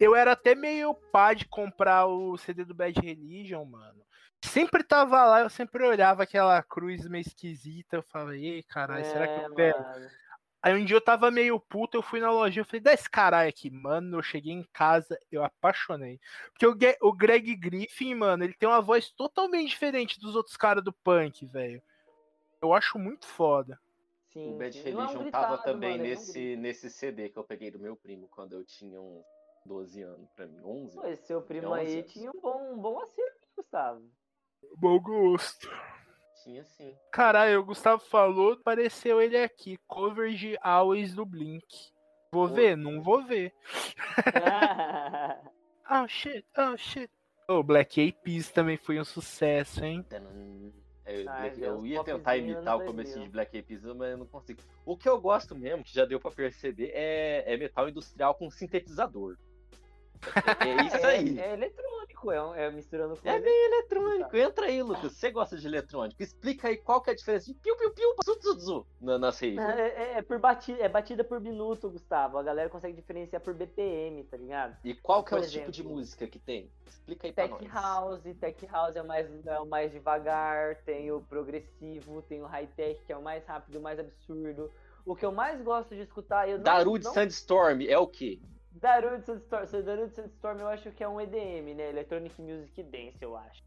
Eu 0.00 0.14
era 0.14 0.32
até 0.32 0.54
meio 0.54 0.94
pá 0.94 1.34
de 1.34 1.44
comprar 1.46 2.06
o 2.06 2.36
CD 2.36 2.64
do 2.64 2.74
Bad 2.74 2.98
Religion, 3.00 3.64
mano. 3.64 4.02
Sempre 4.44 4.82
tava 4.84 5.24
lá, 5.24 5.40
eu 5.40 5.48
sempre 5.50 5.84
olhava 5.86 6.22
aquela 6.22 6.62
cruz 6.62 7.06
meio 7.08 7.22
esquisita. 7.22 7.96
Eu 7.96 8.02
falava, 8.02 8.36
ei, 8.36 8.62
caralho, 8.62 9.04
será 9.04 9.26
que 9.26 9.40
É, 9.40 9.46
eu 9.46 9.54
pego? 9.54 9.78
mano. 9.82 10.10
Aí 10.62 10.74
um 10.74 10.84
dia 10.84 10.96
eu 10.96 11.00
tava 11.00 11.30
meio 11.30 11.60
puto, 11.60 11.96
eu 11.98 12.02
fui 12.02 12.20
na 12.20 12.30
lojinha, 12.30 12.62
eu 12.62 12.64
falei, 12.64 12.80
dá 12.80 12.92
esse 12.94 13.08
caralho 13.08 13.48
aqui, 13.50 13.70
mano. 13.70 14.16
Eu 14.18 14.22
cheguei 14.22 14.52
em 14.52 14.62
casa, 14.72 15.18
eu 15.30 15.44
apaixonei. 15.44 16.18
Porque 16.52 16.66
o, 16.66 16.74
Ge- 16.78 16.96
o 17.02 17.12
Greg 17.12 17.54
Griffin, 17.54 18.14
mano, 18.14 18.44
ele 18.44 18.54
tem 18.54 18.66
uma 18.68 18.80
voz 18.80 19.10
totalmente 19.10 19.68
diferente 19.68 20.18
dos 20.18 20.34
outros 20.34 20.56
caras 20.56 20.82
do 20.82 20.92
punk, 20.92 21.44
velho. 21.44 21.82
Eu 22.62 22.72
acho 22.72 22.98
muito 22.98 23.26
foda. 23.26 23.78
Sim, 24.32 24.52
O 24.54 24.58
Bad 24.58 24.72
sim. 24.72 24.90
Não 24.92 25.00
é 25.00 25.04
um 25.04 25.06
Religion 25.08 25.30
tava 25.30 25.46
gritado, 25.48 25.64
também 25.64 25.90
mano, 25.98 26.02
nesse, 26.02 26.32
grita. 26.32 26.60
nesse 26.62 26.90
CD 26.90 27.28
que 27.28 27.36
eu 27.38 27.44
peguei 27.44 27.70
do 27.70 27.78
meu 27.78 27.94
primo 27.94 28.26
quando 28.28 28.54
eu 28.54 28.64
tinha 28.64 28.98
uns 29.00 29.22
12 29.66 30.02
anos, 30.02 30.28
pra 30.36 30.46
mim, 30.46 30.60
11. 30.62 30.94
Pô, 30.96 31.06
esse 31.06 31.26
seu 31.26 31.40
primo 31.42 31.72
aí 31.72 31.98
anos. 32.00 32.12
tinha 32.12 32.30
um 32.30 32.40
bom, 32.40 32.72
um 32.74 32.78
bom 32.78 32.98
acerto, 33.00 33.40
Gustavo. 33.56 34.02
Bom 34.76 34.98
gosto. 35.00 35.70
Tinha 36.42 36.64
sim. 36.64 36.94
Caralho, 37.10 37.60
o 37.60 37.64
Gustavo 37.64 38.02
falou, 38.04 38.52
apareceu 38.52 39.20
ele 39.22 39.36
aqui. 39.38 39.78
Cover 39.86 40.32
de 40.34 40.58
Always 40.60 41.14
do 41.14 41.24
Blink. 41.24 41.64
Vou 42.32 42.48
Pô. 42.48 42.54
ver? 42.54 42.76
Não 42.76 43.02
vou 43.02 43.24
ver. 43.24 43.54
Oh 45.90 46.08
shit, 46.08 46.46
oh 46.56 46.76
shit. 46.78 47.10
O 47.46 47.62
Black 47.62 48.00
Eyed 48.00 48.16
Peas 48.22 48.50
também 48.50 48.78
foi 48.78 48.98
um 48.98 49.04
sucesso, 49.04 49.84
hein? 49.84 50.02
Eu, 51.04 51.24
Black- 51.24 51.60
já 51.60 51.66
eu 51.66 51.84
ia 51.86 52.02
tentar 52.02 52.38
imitar 52.38 52.76
o 52.78 52.86
começo 52.86 53.10
2000. 53.12 53.24
de 53.24 53.28
Black 53.30 53.54
Eyed 53.54 53.68
Peas, 53.68 53.82
mas 53.94 54.10
eu 54.12 54.16
não 54.16 54.26
consigo. 54.26 54.62
O 54.86 54.96
que 54.96 55.06
eu 55.06 55.20
gosto 55.20 55.54
mesmo, 55.54 55.84
que 55.84 55.92
já 55.94 56.06
deu 56.06 56.18
pra 56.18 56.30
perceber, 56.30 56.90
é, 56.94 57.44
é 57.52 57.56
metal 57.58 57.86
industrial 57.86 58.34
com 58.34 58.48
sintetizador. 58.50 59.36
É, 60.60 60.68
é 60.68 60.86
isso 60.86 61.06
aí. 61.06 61.38
É, 61.38 61.42
é 61.50 61.52
eletrônico, 61.54 62.30
é, 62.32 62.42
um- 62.44 62.54
é 62.54 62.70
misturando 62.70 63.16
com 63.16 63.28
É 63.28 63.38
bem 63.40 63.66
eletrônico. 63.66 64.36
Entra 64.36 64.66
aí, 64.66 64.82
Lucas. 64.82 65.12
Você 65.12 65.30
gosta 65.30 65.56
de 65.56 65.66
eletrônico? 65.66 66.22
Explica 66.22 66.68
aí 66.68 66.76
qual 66.76 67.00
que 67.02 67.10
é 67.10 67.12
a 67.12 67.16
diferença 67.16 67.46
de 67.46 67.54
piu, 67.54 67.76
piu, 67.76 67.90
piu, 67.92 68.14
zu, 68.24 68.38
zu, 68.40 68.58
zu, 68.60 68.86
na, 69.00 69.18
nas 69.18 69.38
raves. 69.40 69.58
É, 69.58 69.88
é- 69.88 70.18
é 70.18 70.22
por 70.22 70.38
batida, 70.38 70.78
é 70.82 70.88
batida 70.88 71.22
por 71.24 71.40
minuto, 71.40 71.90
Gustavo. 71.90 72.38
A 72.38 72.42
galera 72.42 72.68
consegue 72.70 72.94
diferenciar 72.94 73.42
por 73.42 73.54
BPM, 73.54 74.24
tá 74.24 74.36
ligado? 74.36 74.76
E 74.84 74.94
qual 74.94 75.22
que 75.22 75.34
é 75.34 75.38
Por 75.38 75.44
o 75.44 75.48
tipo 75.50 75.70
de 75.70 75.80
exemplo, 75.80 75.96
música 75.96 76.26
que 76.26 76.38
tem? 76.38 76.70
Explica 76.86 77.26
aí 77.26 77.32
pra 77.32 77.48
Tech 77.48 77.64
nós. 77.64 77.72
House, 77.72 78.20
Tech 78.40 78.66
House 78.66 78.96
é 78.96 79.02
o 79.02 79.06
mais, 79.06 79.46
é 79.46 79.60
o 79.60 79.66
mais 79.66 79.92
devagar, 79.92 80.76
tem 80.84 81.10
o 81.12 81.20
progressivo, 81.20 82.22
tem 82.22 82.42
o 82.42 82.46
high 82.46 82.66
tech, 82.76 82.98
que 83.04 83.12
é 83.12 83.16
o 83.16 83.22
mais 83.22 83.44
rápido, 83.46 83.78
o 83.78 83.82
mais 83.82 83.98
absurdo. 83.98 84.70
O 85.04 85.14
que 85.14 85.26
eu 85.26 85.30
mais 85.32 85.60
gosto 85.60 85.94
de 85.94 86.00
escutar, 86.00 86.48
eu 86.48 86.56
não, 86.56 86.64
Darude 86.64 87.04
não 87.04 87.12
Sandstorm 87.12 87.82
é 87.86 87.98
o 87.98 88.06
quê? 88.06 88.40
Darude 88.74 89.24
Sandstorm, 89.24 89.82
Darude 89.84 90.14
Sandstorm 90.14 90.58
eu 90.60 90.68
acho 90.68 90.90
que 90.92 91.02
é 91.02 91.08
um 91.08 91.20
EDM, 91.20 91.74
né? 91.74 91.90
Electronic 91.90 92.40
Music 92.42 92.82
Dance, 92.82 93.22
eu 93.22 93.36
acho. 93.36 93.62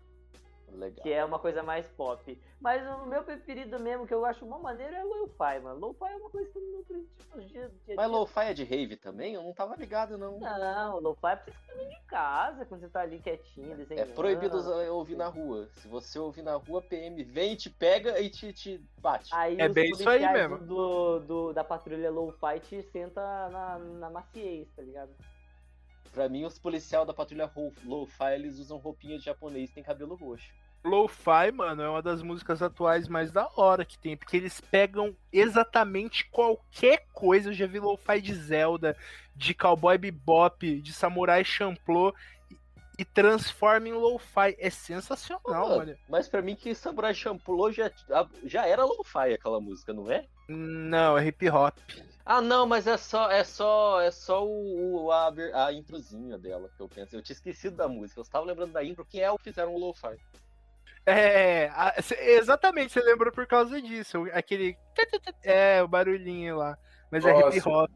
Legal. 0.71 1.01
Que 1.03 1.11
é 1.13 1.23
uma 1.23 1.39
coisa 1.39 1.63
mais 1.63 1.87
pop. 1.89 2.39
Mas 2.59 2.81
o 3.01 3.05
meu 3.05 3.23
preferido 3.23 3.79
mesmo, 3.79 4.05
que 4.05 4.13
eu 4.13 4.25
acho 4.25 4.45
uma 4.45 4.59
maneira, 4.59 4.97
é 4.97 5.03
lo-fi, 5.03 5.59
mano. 5.63 5.79
Lo-fi 5.79 6.05
é 6.11 6.15
uma 6.17 6.29
coisa 6.29 6.49
que 6.51 6.57
eu 6.57 6.61
não 6.61 6.79
acredito 6.81 7.09
no 7.35 7.41
dia, 7.45 7.71
dia 7.85 7.95
Mas 7.95 8.11
lo-fi 8.11 8.39
é 8.41 8.53
de 8.53 8.63
rave 8.63 8.97
também? 8.97 9.33
Eu 9.35 9.43
não 9.43 9.53
tava 9.53 9.75
ligado, 9.75 10.17
não. 10.17 10.39
Não, 10.39 10.99
lo-fi 10.99 11.27
é 11.27 11.35
pra 11.35 11.45
você 11.45 11.51
ficar 11.51 11.73
dentro 11.75 11.89
de 11.89 12.01
casa, 12.07 12.65
quando 12.65 12.81
você 12.81 12.89
tá 12.89 13.01
ali 13.01 13.19
quietinho, 13.19 13.71
É 13.71 13.75
desenhando. 13.75 14.13
proibido 14.13 14.57
usar- 14.57 14.89
ouvir 14.91 15.15
na 15.15 15.27
rua. 15.27 15.67
Se 15.73 15.87
você 15.87 16.19
ouvir 16.19 16.41
na 16.41 16.55
rua, 16.55 16.81
PM 16.81 17.23
vem, 17.23 17.55
te 17.55 17.69
pega 17.69 18.19
e 18.19 18.29
te, 18.29 18.51
te 18.51 18.77
bate. 18.99 19.33
Aí 19.33 19.59
É 19.59 19.69
bem 19.69 19.89
isso 19.91 20.07
aí 20.09 20.31
mesmo. 20.33 20.57
Do, 20.59 21.19
do- 21.19 21.53
da 21.53 21.63
patrulha 21.63 22.11
low-fi 22.11 22.59
te 22.59 22.81
senta 22.91 23.21
na, 23.49 23.79
na 23.79 24.09
maciez, 24.09 24.67
tá 24.75 24.81
ligado? 24.81 25.11
Pra 26.13 26.29
mim, 26.29 26.45
os 26.45 26.57
policiais 26.57 27.05
da 27.05 27.13
patrulha 27.13 27.51
lo-fi, 27.85 28.33
eles 28.33 28.59
usam 28.59 28.77
roupinha 28.77 29.17
de 29.17 29.25
japonês 29.25 29.69
e 29.69 29.73
tem 29.73 29.83
cabelo 29.83 30.15
roxo. 30.15 30.51
Lo-Fi, 30.83 31.51
mano, 31.51 31.81
é 31.81 31.89
uma 31.89 32.01
das 32.01 32.21
músicas 32.21 32.61
atuais 32.61 33.07
mais 33.07 33.31
da 33.31 33.49
hora 33.55 33.83
que 33.83 33.97
tem, 33.97 34.15
porque 34.15 34.37
eles 34.37 34.61
pegam 34.61 35.15
exatamente 35.31 36.25
qualquer 36.29 37.05
coisa. 37.13 37.49
Eu 37.49 37.53
já 37.53 37.67
vi 37.67 37.79
Lo-Fi 37.79 38.21
de 38.21 38.33
Zelda, 38.33 38.95
de 39.35 39.53
Cowboy 39.53 39.97
Bebop, 39.97 40.81
de 40.81 40.93
Samurai 40.93 41.43
Champloo 41.43 42.13
e, 42.49 42.55
e 42.99 43.05
transforma 43.05 43.89
em 43.89 43.93
Lo-Fi. 43.93 44.55
É 44.57 44.69
sensacional, 44.69 45.41
Pô, 45.67 45.77
mano. 45.77 45.95
Mas 46.07 46.27
pra 46.29 46.41
mim 46.41 46.55
que 46.55 46.73
Samurai 46.73 47.13
Champloo 47.13 47.71
já, 47.71 47.91
já 48.45 48.65
era 48.65 48.85
lo-fi 48.85 49.33
aquela 49.33 49.59
música, 49.59 49.93
não 49.93 50.09
é? 50.09 50.25
Não, 50.47 51.17
é 51.17 51.27
hip 51.27 51.49
hop. 51.49 51.77
Ah, 52.29 52.41
não, 52.41 52.65
mas 52.67 52.85
é 52.87 52.97
só 52.97 53.31
é 53.31 53.41
só 53.45 54.01
é 54.01 54.11
só 54.11 54.45
o, 54.45 55.05
o- 55.05 55.11
a, 55.13 55.31
a 55.67 55.71
introzinha 55.71 56.37
dela 56.37 56.69
que 56.75 56.81
eu 56.81 56.89
penso. 56.89 57.15
Eu 57.15 57.21
tinha 57.21 57.33
esquecido 57.33 57.77
da 57.77 57.87
música. 57.87 58.19
Eu 58.19 58.23
estava 58.23 58.43
lembrando 58.45 58.73
da 58.73 58.83
intro, 58.83 59.05
que 59.05 59.21
é 59.21 59.31
o 59.31 59.37
que 59.37 59.45
fizeram 59.45 59.73
o 59.73 59.77
lo-fi. 59.79 60.17
É, 61.05 61.67
a- 61.73 62.01
cê- 62.01 62.19
exatamente, 62.31 62.91
você 62.91 62.99
lembrou 62.99 63.31
por 63.31 63.47
causa 63.47 63.81
disso. 63.81 64.27
Aquele. 64.33 64.77
É, 65.41 65.81
o 65.81 65.87
barulhinho 65.87 66.57
lá. 66.57 66.77
Mas 67.09 67.23
é 67.25 67.31
Nossa. 67.31 67.57
hip 67.57 67.69
hop. 67.69 67.89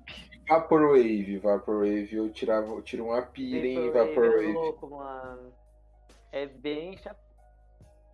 Vaporwave, 0.47 1.37
Vaporwave, 1.37 2.15
eu 2.15 2.29
tirava, 2.31 2.67
eu 2.67 2.81
tiro 2.81 3.07
uma 3.07 3.21
pira 3.21 3.67
em 3.67 3.91
Vaporwave 3.91 4.49
é 4.49 4.53
louco, 4.53 4.89
mano. 4.89 5.53
É 6.31 6.45
bem. 6.45 6.97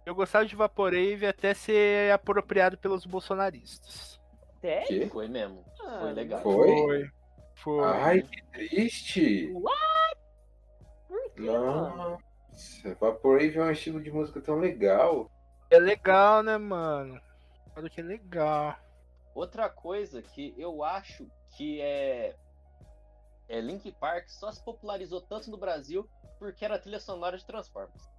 Eu 0.03 0.15
gostava 0.15 0.45
de 0.47 0.55
Vaporwave 0.55 1.27
até 1.27 1.53
ser 1.53 2.11
apropriado 2.11 2.75
pelos 2.75 3.05
bolsonaristas. 3.05 4.16
Sério? 4.61 5.09
Foi 5.09 5.27
mesmo. 5.27 5.63
Foi 5.77 5.87
Mano, 5.87 6.13
legal. 6.13 6.41
Foi? 6.41 6.67
Foi. 6.67 7.09
Foi. 7.55 7.83
Ai, 7.83 8.21
que 8.21 8.43
triste. 8.51 9.53
Por 11.07 11.31
quê? 11.35 11.41
Nossa, 11.41 12.95
Vaporwave 12.99 13.57
é 13.57 13.63
um 13.63 13.71
estilo 13.71 14.01
de 14.01 14.11
música 14.11 14.41
tão 14.41 14.59
legal. 14.59 15.31
É 15.69 15.79
legal, 15.79 16.43
né, 16.43 16.57
mano? 16.57 17.19
Olha 17.75 17.89
que 17.89 18.01
legal. 18.01 18.75
Outra 19.35 19.69
coisa 19.69 20.21
que 20.21 20.53
eu 20.57 20.83
acho 20.83 21.27
que 21.55 21.81
é. 21.81 22.35
É 23.49 23.61
Link 23.61 23.89
Park 23.93 24.27
só 24.27 24.51
se 24.51 24.63
popularizou 24.63 25.21
tanto 25.21 25.49
no 25.49 25.57
Brasil 25.57 26.09
porque 26.37 26.65
era 26.65 26.75
a 26.75 26.79
trilha 26.79 26.99
sonora 26.99 27.37
de 27.37 27.45
Transformers. 27.45 28.01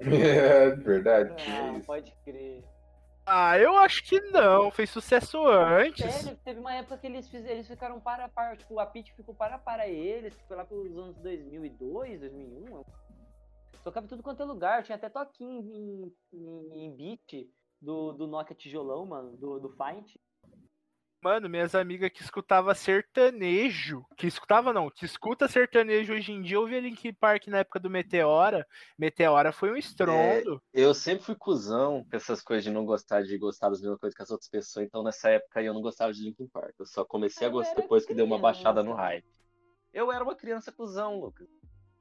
É 0.00 0.70
verdade. 0.70 1.34
Ah, 1.48 1.72
isso. 1.72 1.86
pode 1.86 2.12
crer. 2.24 2.64
Ah, 3.30 3.58
eu 3.58 3.76
acho 3.76 4.02
que 4.04 4.18
não. 4.30 4.70
Fez 4.70 4.88
sucesso 4.88 5.46
antes. 5.46 6.14
Sério, 6.14 6.38
teve 6.42 6.60
uma 6.60 6.72
época 6.74 6.96
que 6.96 7.06
eles, 7.06 7.28
fiz, 7.28 7.44
eles 7.44 7.66
ficaram 7.66 8.00
para 8.00 8.24
a 8.24 8.28
par, 8.28 8.56
tipo, 8.56 8.78
a 8.78 8.86
Peach 8.86 9.12
ficou 9.12 9.34
para 9.34 9.56
a 9.56 9.58
para 9.58 9.86
eles, 9.86 10.34
foi 10.48 10.56
lá 10.56 10.64
pelos 10.64 10.96
anos 10.96 11.14
2002, 11.18 12.20
2001. 12.20 12.84
Tocava 13.84 14.06
em 14.06 14.08
tudo 14.08 14.22
quanto 14.22 14.42
é 14.42 14.46
lugar, 14.46 14.82
tinha 14.82 14.96
até 14.96 15.10
toquinho 15.10 15.60
em, 15.60 16.12
em, 16.32 16.84
em 16.86 16.96
beat 16.96 17.50
do, 17.80 18.12
do 18.12 18.26
Nokia 18.26 18.56
Tijolão, 18.56 19.04
mano, 19.04 19.36
do, 19.36 19.60
do 19.60 19.68
Fight. 19.70 20.18
Mano, 21.20 21.48
minhas 21.48 21.74
amigas 21.74 22.10
que 22.10 22.22
escutava 22.22 22.72
sertanejo, 22.76 24.04
que 24.16 24.28
escutava 24.28 24.72
não, 24.72 24.88
que 24.88 25.04
escuta 25.04 25.48
sertanejo 25.48 26.12
hoje 26.12 26.30
em 26.30 26.40
dia, 26.40 26.60
ouvia 26.60 26.80
Linkin 26.80 27.12
Park 27.12 27.48
na 27.48 27.58
época 27.58 27.80
do 27.80 27.90
Meteora. 27.90 28.64
Meteora 28.96 29.50
foi 29.50 29.72
um 29.72 29.76
estrondo. 29.76 30.62
Eu 30.72 30.94
sempre 30.94 31.24
fui 31.24 31.34
cuzão 31.34 32.04
com 32.08 32.16
essas 32.16 32.40
coisas 32.40 32.62
de 32.62 32.70
não 32.70 32.84
gostar 32.84 33.22
de 33.24 33.36
gostar 33.36 33.68
das 33.68 33.80
mesmas 33.80 33.98
coisas 33.98 34.16
que 34.16 34.22
as 34.22 34.30
outras 34.30 34.48
pessoas, 34.48 34.86
então 34.86 35.02
nessa 35.02 35.28
época 35.30 35.60
eu 35.60 35.74
não 35.74 35.82
gostava 35.82 36.12
de 36.12 36.22
Linkin 36.22 36.46
Park. 36.46 36.74
Eu 36.78 36.86
só 36.86 37.04
comecei 37.04 37.46
a 37.46 37.50
Eu 37.50 37.52
gostar 37.52 37.72
era 37.72 37.82
depois 37.82 38.06
que 38.06 38.14
deu 38.14 38.24
uma 38.24 38.38
baixada 38.38 38.80
no 38.82 38.92
criança. 38.92 39.02
hype. 39.02 39.26
Eu 39.92 40.12
era 40.12 40.22
uma 40.22 40.36
criança 40.36 40.70
cuzão, 40.70 41.18
Lucas. 41.18 41.48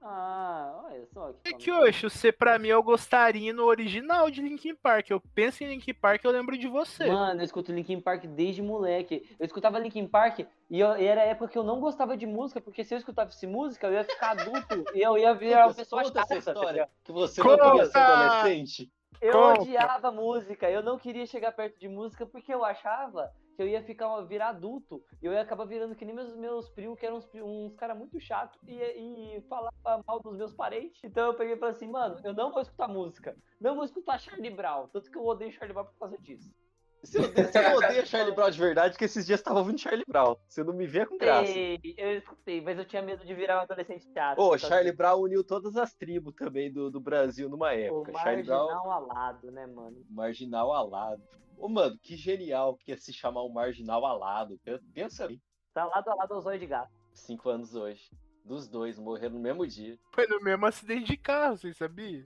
Ah, 0.01 0.81
olha 0.85 1.05
só. 1.07 1.29
É 1.43 1.51
Que 1.51 1.53
que, 1.55 1.71
oxe, 1.71 2.03
você 2.03 2.31
pra 2.31 2.57
mim 2.59 2.69
é 2.69 2.77
o 2.77 2.83
gostarinho 2.83 3.63
original 3.65 4.29
de 4.29 4.41
Linkin 4.41 4.75
Park. 4.75 5.09
Eu 5.09 5.19
penso 5.33 5.63
em 5.63 5.67
Linkin 5.67 5.93
Park, 5.93 6.23
eu 6.23 6.31
lembro 6.31 6.57
de 6.57 6.67
você. 6.67 7.07
Mano, 7.07 7.41
eu 7.41 7.45
escuto 7.45 7.71
Linkin 7.71 7.99
Park 7.99 8.25
desde 8.25 8.61
moleque. 8.61 9.27
Eu 9.39 9.45
escutava 9.45 9.79
Linkin 9.79 10.07
Park 10.07 10.39
e, 10.69 10.79
eu- 10.79 10.97
e 10.97 11.03
era 11.05 11.21
a 11.21 11.25
época 11.25 11.51
que 11.51 11.57
eu 11.57 11.63
não 11.63 11.79
gostava 11.79 12.15
de 12.15 12.25
música, 12.27 12.61
porque 12.61 12.83
se 12.83 12.93
eu 12.93 12.97
escutasse 12.99 13.45
música, 13.47 13.87
eu 13.87 13.93
ia 13.93 14.03
ficar 14.03 14.31
adulto 14.31 14.85
e 14.93 15.01
eu 15.01 15.17
ia 15.17 15.33
virar 15.33 15.67
uma 15.67 15.73
pessoa 15.73 16.03
conta 16.03 16.19
essa 16.21 16.35
chata. 16.35 16.43
tá 16.45 16.51
história 16.51 16.89
que 17.03 17.11
você 17.11 17.41
Conta! 17.41 17.63
não 17.63 17.71
queria 17.71 17.85
ser 17.87 17.97
adolescente. 17.97 18.91
Eu 19.19 19.31
Conta. 19.33 19.61
odiava 19.61 20.11
música, 20.11 20.69
eu 20.69 20.83
não 20.83 20.99
queria 20.99 21.25
chegar 21.25 21.51
perto 21.51 21.79
de 21.79 21.87
música 21.89 22.23
porque 22.25 22.53
eu 22.53 22.63
achava 22.63 23.31
que 23.57 23.63
eu 23.63 23.67
ia 23.67 23.81
ficar 23.83 24.21
virar 24.21 24.49
adulto. 24.49 25.03
E 25.19 25.25
eu 25.25 25.33
ia 25.33 25.41
acabar 25.41 25.65
virando 25.65 25.95
que 25.95 26.05
nem 26.05 26.15
meus, 26.15 26.35
meus 26.35 26.69
primos, 26.69 26.97
que 26.99 27.05
eram 27.05 27.17
uns, 27.17 27.27
uns 27.33 27.75
caras 27.75 27.97
muito 27.97 28.19
chatos 28.19 28.61
e, 28.67 28.75
e 28.75 29.41
falava 29.49 30.03
mal 30.05 30.19
dos 30.21 30.37
meus 30.37 30.53
parentes. 30.53 31.03
Então 31.03 31.25
eu 31.25 31.33
peguei 31.33 31.55
e 31.55 31.57
falei 31.57 31.75
assim, 31.75 31.89
mano, 31.89 32.21
eu 32.23 32.33
não 32.35 32.51
vou 32.51 32.61
escutar 32.61 32.87
música. 32.87 33.35
Não 33.59 33.75
vou 33.75 33.83
escutar 33.83 34.19
Charlie 34.19 34.51
Brown. 34.51 34.87
Tanto 34.89 35.09
que 35.09 35.17
eu 35.17 35.25
odeio 35.25 35.51
Charlie 35.51 35.73
Brown 35.73 35.87
por 35.87 35.97
causa 35.97 36.17
disso. 36.19 36.53
Você 37.03 37.19
odeia, 37.19 37.47
você 37.51 37.61
não 37.61 37.75
odeia 37.75 38.05
Charlie 38.05 38.35
Brown 38.35 38.49
de 38.49 38.59
verdade, 38.59 38.93
porque 38.93 39.05
esses 39.05 39.25
dias 39.25 39.41
tava 39.41 39.59
ouvindo 39.59 39.79
Charlie 39.79 40.03
Brown. 40.07 40.35
Você 40.47 40.63
não 40.63 40.73
me 40.73 40.85
vê 40.87 41.05
com 41.05 41.17
graça. 41.17 41.51
Ei, 41.51 41.79
eu 41.97 42.17
escutei, 42.17 42.59
mas 42.59 42.77
eu 42.77 42.85
tinha 42.85 43.01
medo 43.01 43.23
de 43.25 43.33
virar 43.33 43.59
um 43.59 43.61
adolescente 43.61 44.05
chato. 44.13 44.39
Ô, 44.39 44.49
causa 44.49 44.67
Charlie 44.67 44.85
disso. 44.91 44.97
Brown 44.97 45.21
uniu 45.21 45.43
todas 45.43 45.75
as 45.77 45.93
tribos 45.93 46.33
também 46.35 46.71
do, 46.71 46.89
do 46.89 46.99
Brasil 46.99 47.47
numa 47.49 47.67
O 47.67 47.71
época. 47.71 48.11
Charlie 48.19 48.43
Brown, 48.43 48.65
marginal 48.67 48.91
alado, 48.91 49.51
né, 49.51 49.65
mano? 49.67 49.97
marginal 50.09 50.73
alado. 50.73 51.23
Ô, 51.57 51.69
mano, 51.69 51.97
que 52.01 52.15
genial 52.15 52.75
que 52.77 52.91
é 52.91 52.97
se 52.97 53.13
chamar 53.13 53.43
um 53.43 53.49
marginal 53.53 54.05
alado. 54.05 54.59
Pe- 54.63 54.79
Pensa 54.93 55.27
aí. 55.27 55.39
Tá 55.73 55.85
lado 55.85 56.09
a 56.09 56.15
lado 56.15 56.33
aos 56.33 56.45
olhos 56.45 56.59
de 56.59 56.67
gato. 56.67 56.91
Cinco 57.13 57.49
anos 57.49 57.73
hoje. 57.75 58.09
Dos 58.43 58.67
dois, 58.67 58.97
morreram 58.97 59.35
no 59.35 59.41
mesmo 59.41 59.65
dia. 59.67 59.97
Foi 60.13 60.25
no 60.27 60.39
mesmo 60.41 60.65
acidente 60.65 61.03
de 61.05 61.17
carro, 61.17 61.57
vocês 61.57 61.75
sabiam? 61.77 62.23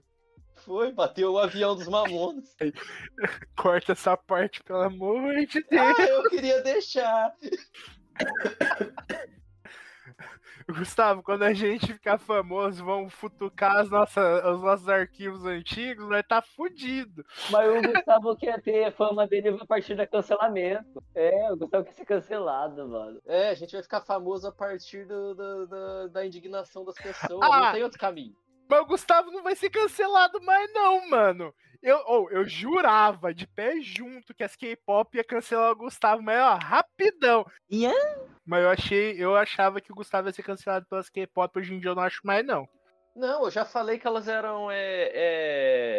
Foi, 0.56 0.92
bateu 0.92 1.32
o 1.32 1.38
avião 1.38 1.74
dos 1.74 1.88
mamonas. 1.88 2.54
Corta 3.56 3.92
essa 3.92 4.16
parte, 4.16 4.62
pelo 4.62 4.82
amor 4.82 5.34
de 5.46 5.62
Deus. 5.64 5.98
Ah, 5.98 6.02
eu 6.02 6.22
queria 6.30 6.60
deixar. 6.62 7.32
Gustavo, 10.68 11.22
quando 11.22 11.42
a 11.42 11.52
gente 11.52 11.92
ficar 11.92 12.18
famoso, 12.18 12.84
vão 12.84 13.08
futucar 13.10 13.78
as 13.78 13.90
nossas, 13.90 14.44
os 14.44 14.62
nossos 14.62 14.88
arquivos 14.88 15.44
antigos, 15.44 16.06
vai 16.08 16.22
tá 16.22 16.40
fudido. 16.40 17.24
Mas 17.50 17.68
o 17.68 17.82
Gustavo 17.92 18.36
quer 18.36 18.62
ter 18.62 18.84
a 18.84 18.92
fama 18.92 19.26
dele 19.26 19.58
a 19.60 19.66
partir 19.66 19.96
do 19.96 20.06
cancelamento. 20.06 21.02
É, 21.14 21.52
o 21.52 21.56
Gustavo 21.56 21.84
quer 21.84 21.92
ser 21.94 22.04
cancelado, 22.06 22.88
mano. 22.88 23.20
É, 23.26 23.48
a 23.50 23.54
gente 23.54 23.72
vai 23.72 23.82
ficar 23.82 24.02
famoso 24.02 24.46
a 24.46 24.52
partir 24.52 25.04
do- 25.04 25.34
do- 25.34 25.66
da- 25.66 26.06
da 26.08 26.24
indignação 26.26 26.84
das 26.84 26.94
pessoas. 26.94 27.40
Ah! 27.42 27.60
Não 27.66 27.72
tem 27.72 27.82
outro 27.82 27.98
caminho. 27.98 28.36
Mas 28.72 28.80
o 28.80 28.86
Gustavo 28.86 29.30
não 29.30 29.42
vai 29.42 29.54
ser 29.54 29.68
cancelado 29.68 30.40
mais, 30.42 30.72
não, 30.72 31.06
mano. 31.10 31.54
Eu, 31.82 32.02
oh, 32.06 32.28
eu 32.30 32.48
jurava 32.48 33.34
de 33.34 33.46
pé 33.46 33.80
junto 33.82 34.32
que 34.32 34.42
as 34.42 34.56
K-pop 34.56 35.14
ia 35.14 35.22
cancelar 35.22 35.72
o 35.72 35.76
Gustavo, 35.76 36.22
mas 36.22 36.40
ó, 36.40 36.54
rapidão. 36.54 37.44
Ian? 37.70 37.92
Mas 38.46 38.62
eu 38.62 38.70
achei, 38.70 39.22
eu 39.22 39.36
achava 39.36 39.78
que 39.80 39.92
o 39.92 39.94
Gustavo 39.94 40.28
ia 40.28 40.32
ser 40.32 40.42
cancelado 40.42 40.86
pelas 40.88 41.10
K-pop, 41.10 41.58
hoje 41.58 41.74
em 41.74 41.80
dia 41.80 41.90
eu 41.90 41.94
não 41.94 42.02
acho 42.02 42.20
mais, 42.24 42.46
não. 42.46 42.66
Não, 43.14 43.44
eu 43.44 43.50
já 43.50 43.62
falei 43.66 43.98
que 43.98 44.06
elas 44.06 44.26
eram. 44.26 44.70
É, 44.70 45.10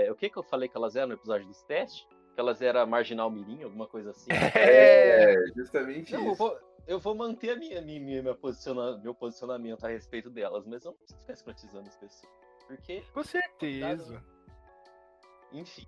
é... 0.08 0.12
O 0.12 0.16
que 0.16 0.30
que 0.32 0.38
eu 0.38 0.42
falei 0.42 0.68
que 0.68 0.76
elas 0.76 0.96
eram 0.96 1.10
no 1.10 1.14
episódio 1.14 1.46
dos 1.46 1.62
testes? 1.64 2.08
Que 2.34 2.40
elas 2.40 2.60
eram 2.60 2.88
marginal 2.88 3.30
mirim, 3.30 3.62
alguma 3.62 3.86
coisa 3.86 4.10
assim. 4.10 4.30
É. 4.56 5.36
Justamente 5.56 6.12
Não, 6.14 6.22
eu 6.26 6.32
isso. 6.32 6.38
vou, 6.38 6.58
eu 6.88 7.00
vou 7.00 7.14
manter 7.14 7.52
a 7.52 7.56
minha, 7.56 7.80
minha, 7.82 8.00
minha- 8.00 8.24
meu, 8.24 8.36
posiciona- 8.36 8.98
meu 8.98 9.14
posicionamento 9.14 9.86
a 9.86 9.90
respeito 9.90 10.32
delas, 10.32 10.66
mas 10.66 10.84
eu 10.84 10.92
não 10.92 10.98
preciso 10.98 11.20
ficar 11.20 11.34
escrotizando 11.34 11.88
as 11.88 11.96
pessoas. 11.98 12.43
Porque, 12.68 13.02
Com 13.14 13.24
certeza. 13.24 14.24
enfim. 15.52 15.88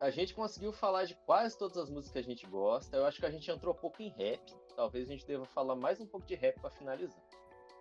A 0.00 0.10
gente 0.10 0.34
conseguiu 0.34 0.72
falar 0.72 1.04
de 1.04 1.14
quase 1.26 1.56
todas 1.56 1.76
as 1.76 1.88
músicas 1.88 2.12
que 2.12 2.18
a 2.18 2.34
gente 2.34 2.46
gosta. 2.46 2.96
Eu 2.96 3.06
acho 3.06 3.20
que 3.20 3.26
a 3.26 3.30
gente 3.30 3.48
entrou 3.50 3.72
pouco 3.72 4.02
em 4.02 4.08
rap. 4.08 4.42
Talvez 4.74 5.08
a 5.08 5.12
gente 5.12 5.24
deva 5.24 5.44
falar 5.44 5.76
mais 5.76 6.00
um 6.00 6.06
pouco 6.06 6.26
de 6.26 6.34
rap 6.34 6.58
pra 6.60 6.70
finalizar. 6.70 7.22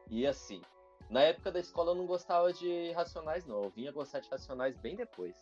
E 0.07 0.27
assim, 0.27 0.61
na 1.09 1.21
época 1.21 1.51
da 1.51 1.59
escola 1.59 1.91
eu 1.91 1.95
não 1.95 2.05
gostava 2.05 2.53
de 2.53 2.91
Racionais, 2.91 3.45
não. 3.45 3.63
Eu 3.63 3.69
vinha 3.71 3.91
gostar 3.91 4.19
de 4.19 4.29
Racionais 4.29 4.77
bem 4.77 4.95
depois. 4.95 5.35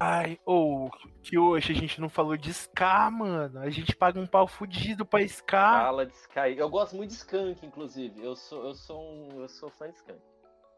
Ai, 0.00 0.38
ou 0.44 0.90
que 1.22 1.36
hoje 1.36 1.72
a 1.72 1.74
gente 1.74 2.00
não 2.00 2.08
falou 2.08 2.36
de 2.36 2.50
Ska, 2.50 3.10
mano. 3.10 3.58
A 3.58 3.68
gente 3.68 3.96
paga 3.96 4.20
um 4.20 4.26
pau 4.26 4.46
fudido 4.46 5.04
pra 5.04 5.22
Ska. 5.22 5.80
Fala 5.80 6.06
de 6.06 6.14
Sky. 6.14 6.56
Eu 6.56 6.70
gosto 6.70 6.94
muito 6.94 7.10
de 7.10 7.16
Skank, 7.16 7.66
inclusive. 7.66 8.24
Eu 8.24 8.36
sou, 8.36 8.64
eu 8.64 8.74
sou 8.74 9.00
um. 9.02 9.40
Eu 9.40 9.48
sou 9.48 9.68
fã 9.70 9.90
de 9.90 9.96
Skank. 9.96 10.20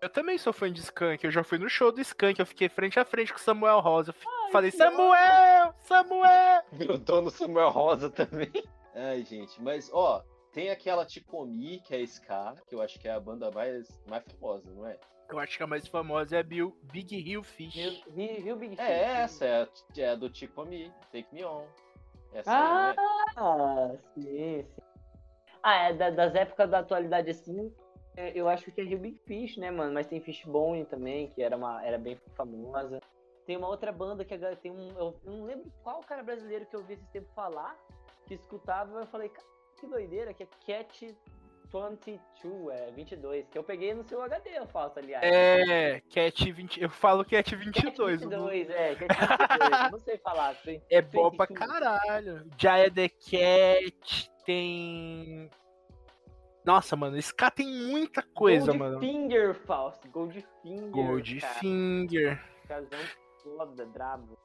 Eu 0.01 0.09
também 0.09 0.39
sou 0.39 0.53
fã 0.53 0.73
de 0.73 0.81
Skank. 0.81 1.23
Eu 1.25 1.31
já 1.31 1.45
fui 1.45 1.59
no 1.59 1.69
show 1.69 1.93
do 1.93 2.01
Skank. 2.01 2.41
Eu 2.41 2.47
fiquei 2.47 2.69
frente 2.69 2.99
a 2.99 3.05
frente 3.05 3.33
com 3.33 3.39
o 3.39 3.43
Samuel 3.43 3.81
Rosa. 3.81 4.13
Fi- 4.13 4.27
falei, 4.51 4.71
Samuel! 4.71 5.75
Samuel! 5.83 6.63
Grudou 6.73 7.21
no 7.23 7.31
Samuel 7.31 7.69
Rosa 7.71 8.09
também. 8.09 8.51
Ai, 8.95 9.23
gente, 9.25 9.61
mas 9.63 9.91
ó, 9.93 10.25
tem 10.53 10.71
aquela 10.71 11.05
Ticomi, 11.05 11.81
que 11.81 11.95
é 11.95 12.01
Ska, 12.01 12.55
que 12.67 12.75
eu 12.75 12.81
acho 12.81 12.99
que 12.99 13.07
é 13.09 13.13
a 13.13 13.21
banda 13.21 13.51
mais, 13.51 13.89
mais 14.09 14.25
famosa, 14.25 14.71
não 14.71 14.87
é? 14.87 14.99
Eu 15.29 15.39
acho 15.39 15.57
que 15.57 15.63
a 15.63 15.67
mais 15.67 15.87
famosa 15.87 16.37
é 16.37 16.41
a 16.41 16.43
Bill- 16.43 16.77
Big 16.93 17.15
Hill 17.17 17.45
Fish. 17.45 17.75
Viu, 17.75 17.93
viu, 18.09 18.43
viu 18.43 18.57
Big 18.57 18.81
É 18.81 18.85
Fish? 18.87 19.19
essa, 19.19 19.45
é 19.45 19.63
a, 19.63 19.69
é 19.99 20.09
a 20.09 20.15
do 20.17 20.29
Ticomi, 20.31 20.93
Take 21.13 21.33
Me 21.33 21.45
On. 21.45 21.65
Essa 22.33 22.51
Ah, 22.51 22.91
aí, 22.91 22.97
não 22.97 23.05
é? 23.05 23.35
Ah, 23.37 23.97
sim, 24.15 24.23
sim. 24.65 24.83
Ah, 25.63 25.75
é 25.89 25.93
da- 25.93 26.11
das 26.11 26.35
épocas 26.35 26.69
da 26.71 26.79
atualidade 26.81 27.31
assim, 27.31 27.73
é, 28.21 28.33
eu 28.35 28.49
acho 28.49 28.71
que 28.71 28.81
é 28.81 28.85
Rio 28.85 28.99
Big 28.99 29.19
Fish, 29.25 29.57
né, 29.57 29.71
mano? 29.71 29.95
Mas 29.95 30.07
tem 30.07 30.21
Fishbone 30.21 30.85
também, 30.85 31.29
que 31.29 31.43
era, 31.43 31.57
uma, 31.57 31.85
era 31.85 31.97
bem 31.97 32.19
famosa. 32.37 33.01
Tem 33.47 33.57
uma 33.57 33.69
outra 33.69 33.91
banda 33.91 34.25
que 34.25 34.37
tem 34.63 34.71
um. 34.71 34.91
Eu 34.99 35.17
não 35.25 35.45
lembro 35.45 35.73
qual 35.83 36.01
cara 36.01 36.23
brasileiro 36.23 36.67
que 36.67 36.77
eu 36.77 36.85
vi 36.85 36.95
esse 36.95 37.07
tempo 37.13 37.29
falar, 37.35 37.77
que 38.27 38.35
escutava, 38.35 39.01
eu 39.01 39.07
falei, 39.07 39.29
cara, 39.29 39.47
que 39.81 39.87
doideira, 39.87 40.35
que 40.35 40.43
é 40.43 40.49
Cat 40.67 41.17
22, 41.73 42.79
é 42.79 42.91
22, 42.91 43.49
que 43.49 43.57
eu 43.57 43.65
peguei 43.65 43.95
no 43.95 44.05
seu 44.05 44.21
HD, 44.23 44.51
eu 44.59 44.67
faço, 44.67 44.99
aliás. 44.99 45.25
É, 45.25 46.01
Cat 46.11 46.53
20. 46.53 46.83
Eu 46.83 46.91
falo 46.91 47.25
Cat 47.25 47.51
Cat 47.51 47.57
22. 47.57 48.21
22, 48.21 48.71
é, 48.71 48.95
Cat 48.97 49.09
22, 49.09 49.85
eu 49.85 49.91
não 49.91 49.99
sei 50.01 50.19
falar. 50.19 50.55
Tem, 50.63 50.83
É 50.91 51.01
bom 51.01 51.31
pra 51.31 51.47
22. 51.47 51.71
caralho. 51.71 52.51
Jaya 52.59 52.91
the 52.91 53.09
Cat 53.09 54.31
tem. 54.45 55.51
Nossa, 56.65 56.95
mano, 56.97 57.17
Ska 57.21 57.51
tem 57.51 57.67
muita 57.67 58.23
coisa, 58.23 58.73
mano. 58.75 58.99
Goldfinger, 59.01 59.55
Fausto, 59.67 60.09
Goldfinger. 60.09 60.91
cara. 60.93 61.07
Goldfinger. 61.07 62.45
Casão 62.69 62.99
foda, 63.43 63.87
brabo. 63.87 64.39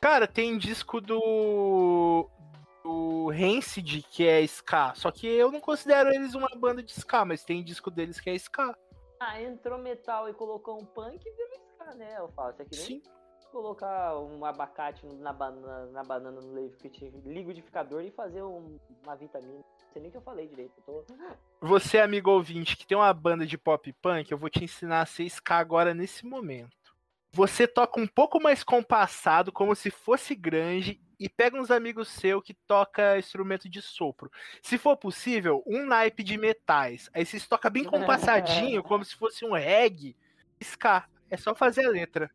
Cara, 0.00 0.26
tem 0.26 0.58
disco 0.58 1.00
do. 1.00 2.28
o 2.84 3.30
Rancid, 3.30 4.02
que 4.10 4.26
é 4.26 4.40
ska. 4.42 4.92
Só 4.96 5.10
que 5.12 5.26
eu 5.26 5.52
não 5.52 5.60
considero 5.60 6.10
eles 6.12 6.34
uma 6.34 6.48
banda 6.56 6.82
de 6.82 6.90
ska, 6.92 7.24
mas 7.24 7.44
tem 7.44 7.62
disco 7.62 7.90
deles 7.90 8.18
que 8.20 8.28
é 8.28 8.34
ska. 8.34 8.76
Ah, 9.20 9.40
entrou 9.40 9.78
metal 9.78 10.28
e 10.28 10.34
colocou 10.34 10.80
um 10.80 10.84
punk 10.84 11.24
e 11.24 11.30
virou 11.30 11.54
ska, 11.54 11.94
né? 11.94 12.16
Eu 12.18 12.28
falo, 12.32 12.50
isso 12.50 12.62
aqui 12.62 12.76
nem 12.76 12.84
Sim. 12.86 13.02
colocar 13.52 14.18
um 14.18 14.44
abacate 14.44 15.06
na 15.06 15.32
banana, 15.32 15.86
na 15.92 16.02
banana 16.02 16.40
no 16.40 16.52
liquidificador 17.24 18.02
e 18.02 18.10
fazer 18.10 18.42
um- 18.42 18.80
uma 19.04 19.14
vitamina. 19.14 19.62
Sei 19.92 20.00
nem 20.00 20.08
o 20.08 20.12
que 20.12 20.18
eu 20.18 20.22
falei 20.22 20.48
direito. 20.48 20.72
Eu 20.88 21.04
tô... 21.04 21.16
Você, 21.60 21.98
amigo 21.98 22.30
ouvinte, 22.30 22.76
que 22.76 22.86
tem 22.86 22.96
uma 22.96 23.12
banda 23.12 23.46
de 23.46 23.58
pop 23.58 23.92
punk, 24.00 24.30
eu 24.30 24.38
vou 24.38 24.48
te 24.48 24.64
ensinar 24.64 25.02
a 25.02 25.06
ser 25.06 25.24
ska 25.24 25.56
agora 25.56 25.92
nesse 25.92 26.24
momento. 26.24 26.96
Você 27.34 27.66
toca 27.66 28.00
um 28.00 28.06
pouco 28.06 28.42
mais 28.42 28.62
compassado, 28.62 29.52
como 29.52 29.74
se 29.74 29.90
fosse 29.90 30.34
grande, 30.34 31.00
e 31.18 31.28
pega 31.28 31.60
uns 31.60 31.70
amigos 31.70 32.08
seus 32.08 32.42
que 32.42 32.52
toca 32.52 33.18
instrumento 33.18 33.68
de 33.68 33.80
sopro. 33.80 34.30
Se 34.62 34.76
for 34.76 34.96
possível, 34.96 35.62
um 35.66 35.86
naipe 35.86 36.22
de 36.22 36.36
metais. 36.36 37.10
Aí 37.14 37.24
vocês 37.24 37.46
tocam 37.46 37.70
bem 37.70 37.84
compassadinho, 37.88 38.82
como 38.82 39.04
se 39.04 39.14
fosse 39.14 39.44
um 39.44 39.52
reggae. 39.52 40.16
Ska. 40.60 41.04
É 41.30 41.36
só 41.36 41.54
fazer 41.54 41.86
a 41.86 41.90
letra. 41.90 42.30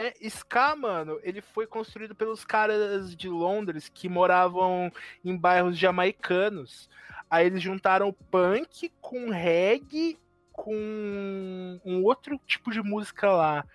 É, 0.00 0.14
ska, 0.28 0.76
mano, 0.76 1.18
ele 1.24 1.40
foi 1.42 1.66
construído 1.66 2.14
pelos 2.14 2.44
caras 2.44 3.16
de 3.16 3.28
Londres 3.28 3.88
que 3.88 4.08
moravam 4.08 4.92
em 5.24 5.36
bairros 5.36 5.76
jamaicanos. 5.76 6.88
Aí 7.28 7.46
eles 7.46 7.60
juntaram 7.60 8.12
punk 8.30 8.92
com 9.00 9.28
reggae 9.28 10.16
com 10.52 11.80
um 11.84 12.02
outro 12.04 12.38
tipo 12.46 12.70
de 12.70 12.80
música 12.80 13.30
lá, 13.30 13.66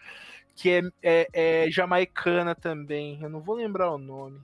que 0.55 0.69
é, 0.69 0.81
é- 1.01 1.65
é 1.65 1.69
jamaicana 1.71 2.55
também. 2.55 3.21
Eu 3.21 3.29
não 3.29 3.41
vou 3.41 3.55
lembrar 3.55 3.91
o 3.91 3.97
nome. 3.97 4.39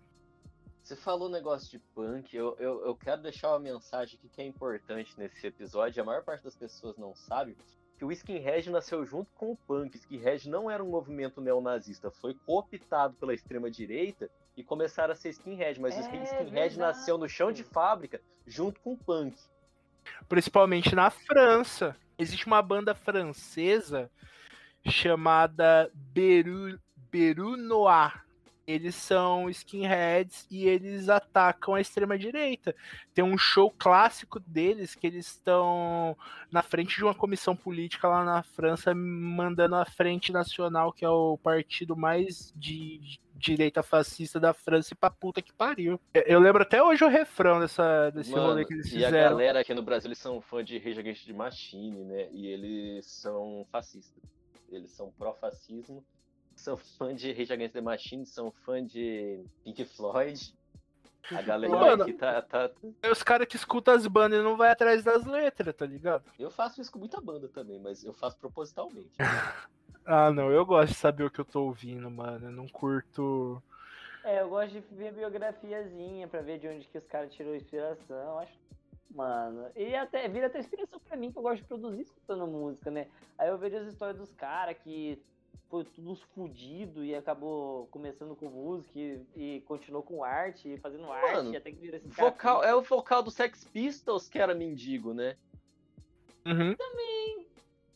Você 0.84 0.96
falou 0.96 1.30
negócio 1.30 1.70
de 1.70 1.80
punk, 1.94 2.36
eu, 2.36 2.56
eu, 2.60 2.86
eu 2.86 2.96
quero 2.96 3.22
deixar 3.22 3.52
uma 3.52 3.60
mensagem 3.60 4.18
aqui 4.18 4.28
que 4.28 4.42
é 4.42 4.46
importante 4.46 5.14
nesse 5.18 5.46
episódio. 5.48 6.02
A 6.02 6.06
maior 6.06 6.24
parte 6.24 6.44
das 6.44 6.56
pessoas 6.56 6.98
não 6.98 7.16
sabe 7.16 7.56
que 8.00 8.06
o 8.06 8.12
skinhead 8.14 8.70
nasceu 8.72 9.06
junto 9.06 9.30
com 9.36 9.52
o 9.52 9.58
punk. 9.58 9.98
Skinhead 9.98 10.48
não 10.50 10.72
era 10.72 10.82
um 10.82 10.88
movimento 10.90 11.42
neonazista, 11.42 12.10
foi 12.10 12.34
cooptado 12.34 13.14
pela 13.16 13.34
extrema-direita 13.34 14.30
e 14.56 14.64
começaram 14.64 15.12
a 15.12 15.16
ser 15.16 15.30
skinhead. 15.32 15.82
Mas 15.82 15.94
o 15.96 16.00
É 16.00 16.02
skinhead 16.04 16.44
verdade. 16.46 16.80
nasceu 16.80 17.18
no 17.18 17.28
chão 17.28 17.52
de 17.52 17.62
fábrica 17.62 18.22
junto 18.48 18.80
com 18.80 18.94
o 18.94 18.98
punk. 18.98 19.36
Principalmente 20.30 20.96
na 20.96 21.10
França. 21.10 21.94
Existe 22.18 22.48
uma 22.48 22.62
banda 22.62 22.96
francesa 22.96 24.10
chamada 24.88 25.92
Beru, 25.94 26.80
Beru 27.12 27.58
Noir. 27.58 28.24
Eles 28.70 28.94
são 28.94 29.50
skinheads 29.50 30.46
e 30.52 30.68
eles 30.68 31.10
atacam 31.10 31.74
a 31.74 31.82
extrema-direita. 31.82 32.76
Tem 33.16 33.24
um 33.24 33.36
show 33.36 33.72
clássico 33.72 34.40
deles 34.40 34.94
que 34.94 35.08
eles 35.08 35.26
estão 35.26 36.16
na 36.52 36.62
frente 36.62 36.96
de 36.96 37.04
uma 37.04 37.16
comissão 37.16 37.56
política 37.56 38.08
lá 38.08 38.24
na 38.24 38.44
França, 38.44 38.94
mandando 38.94 39.76
a 39.76 39.86
Frente 39.86 40.32
Nacional, 40.32 40.94
que 40.94 41.04
é 41.04 41.10
o 41.10 41.36
partido 41.40 41.98
mais 41.98 42.54
de 42.56 43.20
direita 43.34 43.82
fascista 43.82 44.40
da 44.40 44.54
França, 44.54 44.94
e 44.94 44.96
pra 44.98 45.10
puta 45.10 45.42
que 45.42 45.52
pariu. 45.52 46.00
Eu 46.14 46.40
lembro 46.40 46.62
até 46.62 46.84
hoje 46.84 47.04
o 47.04 47.10
refrão 47.10 47.60
dessa, 47.60 48.12
desse 48.12 48.30
Mano, 48.32 48.50
rolê 48.50 48.66
que 48.66 48.74
eles 48.74 48.86
e 48.92 49.04
a 49.04 49.08
fizeram. 49.08 49.30
galera 49.32 49.62
aqui 49.62 49.74
no 49.74 49.82
Brasil, 49.82 50.10
eles 50.10 50.20
são 50.20 50.40
fã 50.42 50.64
de 50.64 50.78
Rage 50.78 51.00
Against 51.00 51.26
the 51.26 51.34
Machine, 51.34 52.04
né? 52.04 52.30
E 52.32 52.46
eles 52.46 53.08
são 53.08 53.66
fascistas. 53.72 54.22
Eles 54.70 54.92
são 54.92 55.12
pró-fascismo. 55.18 56.06
São 56.60 56.76
fã 56.76 57.16
de 57.16 57.32
Rage 57.32 57.54
Against 57.54 57.74
the 57.74 57.82
Machine, 57.82 58.26
são 58.26 58.52
fã 58.52 58.86
de 58.86 59.42
Pink 59.64 59.86
Floyd. 59.86 60.54
A 61.32 61.42
galera 61.42 61.74
Mano. 61.74 62.04
aqui 62.04 62.14
tá, 62.14 62.42
tá... 62.42 62.70
É 63.02 63.10
os 63.10 63.24
caras 63.24 63.48
que 63.48 63.56
escutam 63.56 63.94
as 63.94 64.06
bandas 64.08 64.40
e 64.40 64.44
não 64.44 64.58
vai 64.58 64.72
atrás 64.72 65.04
das 65.04 65.26
letras, 65.26 65.74
tá 65.76 65.86
ligado? 65.86 66.24
Eu 66.38 66.52
faço 66.52 66.82
isso 66.82 66.92
com 66.92 67.00
muita 67.00 67.22
banda 67.22 67.48
também, 67.48 67.80
mas 67.80 68.04
eu 68.04 68.14
faço 68.14 68.38
propositalmente. 68.38 69.12
Ah, 70.12 70.32
não, 70.32 70.50
eu 70.50 70.66
gosto 70.66 70.88
de 70.88 70.96
saber 70.96 71.24
o 71.24 71.30
que 71.30 71.40
eu 71.40 71.46
tô 71.46 71.66
ouvindo, 71.66 72.10
mano. 72.10 72.48
Eu 72.48 72.52
não 72.52 72.68
curto. 72.68 73.62
É, 74.24 74.42
eu 74.42 74.50
gosto 74.50 74.72
de 74.72 74.80
ver 74.96 75.14
biografiazinha 75.14 76.28
pra 76.28 76.42
ver 76.42 76.58
de 76.58 76.68
onde 76.68 76.88
que 76.88 76.98
os 76.98 77.06
caras 77.06 77.32
tirou 77.32 77.56
inspiração. 77.56 78.40
Acho. 78.40 78.58
Mano, 79.12 79.68
e 79.76 79.96
até 79.96 80.28
vira 80.28 80.48
até 80.48 80.60
inspiração 80.60 81.00
pra 81.00 81.16
mim, 81.16 81.32
que 81.32 81.38
eu 81.38 81.44
gosto 81.44 81.62
de 81.62 81.68
produzir 81.68 82.02
escutando 82.02 82.48
música, 82.48 82.90
né? 82.90 83.08
Aí 83.38 83.50
eu 83.50 83.58
vejo 83.60 83.78
as 83.78 83.88
histórias 83.88 84.18
dos 84.18 84.34
caras 84.34 84.76
que 84.84 85.22
foi 85.70 85.84
tudo 85.84 86.10
uns 86.12 86.22
fudido 86.34 87.04
e 87.06 87.14
acabou 87.16 87.88
começando 87.88 88.36
com 88.36 88.48
música 88.50 88.98
e, 89.00 89.22
e 89.36 89.62
continuou 89.62 90.02
com 90.04 90.24
arte, 90.24 90.78
fazendo 90.78 91.04
Mano, 91.04 91.14
arte, 91.14 91.56
até 91.56 91.72
que 91.72 91.78
vira 91.78 91.98
esse 91.98 92.08
cara. 92.10 92.30
Vocal, 92.30 92.64
é 92.64 92.74
o 92.76 92.82
vocal 92.82 93.22
do 93.22 93.30
Sex 93.32 93.64
Pistols 93.66 94.28
que 94.28 94.40
era 94.40 94.56
mendigo, 94.56 95.14
né? 95.14 95.36
Uhum. 96.46 96.76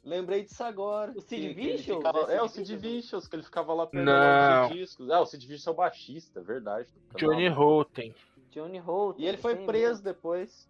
Lembrei 0.03 0.43
disso 0.43 0.63
agora. 0.63 1.13
O 1.15 1.21
Sid 1.21 1.53
Vicious? 1.53 1.97
ficava- 1.97 2.31
É 2.31 2.35
É, 2.35 2.41
o 2.41 2.47
Sid 2.49 2.67
Sid 2.67 2.77
Vicious? 2.77 3.25
Que 3.27 3.37
ele 3.37 3.43
ficava 3.43 3.73
lá 3.73 3.87
pegando 3.87 4.07
Não. 4.11 4.67
os 4.67 4.73
discos. 4.73 5.09
Ah, 5.09 5.21
o 5.21 5.25
Sid 5.25 5.41
Vicious 5.47 5.65
é 5.67 5.71
o 5.71 5.73
baixista, 5.73 6.41
verdade. 6.41 6.89
Johnny 7.15 7.47
Rotten. 7.47 8.13
Johnny 8.51 8.77
Holt. 8.79 9.17
E 9.19 9.25
ele 9.25 9.37
foi 9.37 9.55
preso 9.55 9.93
mesmo. 9.93 10.03
depois. 10.03 10.69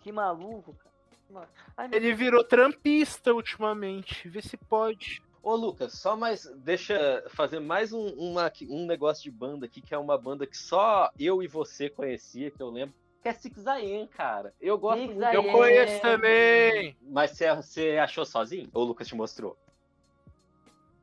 Que 0.00 0.10
maluco, 0.10 0.74
cara. 0.74 1.48
Ai, 1.76 1.88
meu 1.88 1.96
Ele 1.98 2.14
virou 2.14 2.42
trampista 2.42 3.34
ultimamente. 3.34 4.26
Vê 4.28 4.40
se 4.40 4.56
pode. 4.56 5.22
Ô, 5.42 5.54
Lucas, 5.54 5.92
só 5.94 6.16
mais. 6.16 6.44
Deixa 6.56 7.24
fazer 7.28 7.60
mais 7.60 7.92
um, 7.92 8.08
uma- 8.14 8.52
um 8.68 8.86
negócio 8.86 9.22
de 9.22 9.30
banda 9.30 9.66
aqui, 9.66 9.80
que 9.80 9.94
é 9.94 9.98
uma 9.98 10.18
banda 10.18 10.46
que 10.46 10.56
só 10.56 11.10
eu 11.18 11.42
e 11.42 11.46
você 11.46 11.88
conhecia, 11.88 12.50
que 12.50 12.60
eu 12.62 12.70
lembro. 12.70 12.94
Que 13.22 13.28
é 13.28 13.32
Six 13.32 13.66
AM, 13.66 14.06
cara. 14.08 14.54
Eu 14.60 14.78
gosto 14.78 15.00
Six 15.00 15.14
muito. 15.14 15.22
Eu 15.34 15.44
conheço 15.52 16.00
também. 16.00 16.96
Mas 17.02 17.32
você, 17.32 17.54
você 17.54 17.98
achou 17.98 18.24
sozinho? 18.24 18.68
Ou 18.72 18.84
o 18.84 18.86
Lucas 18.88 19.08
te 19.08 19.14
mostrou? 19.14 19.56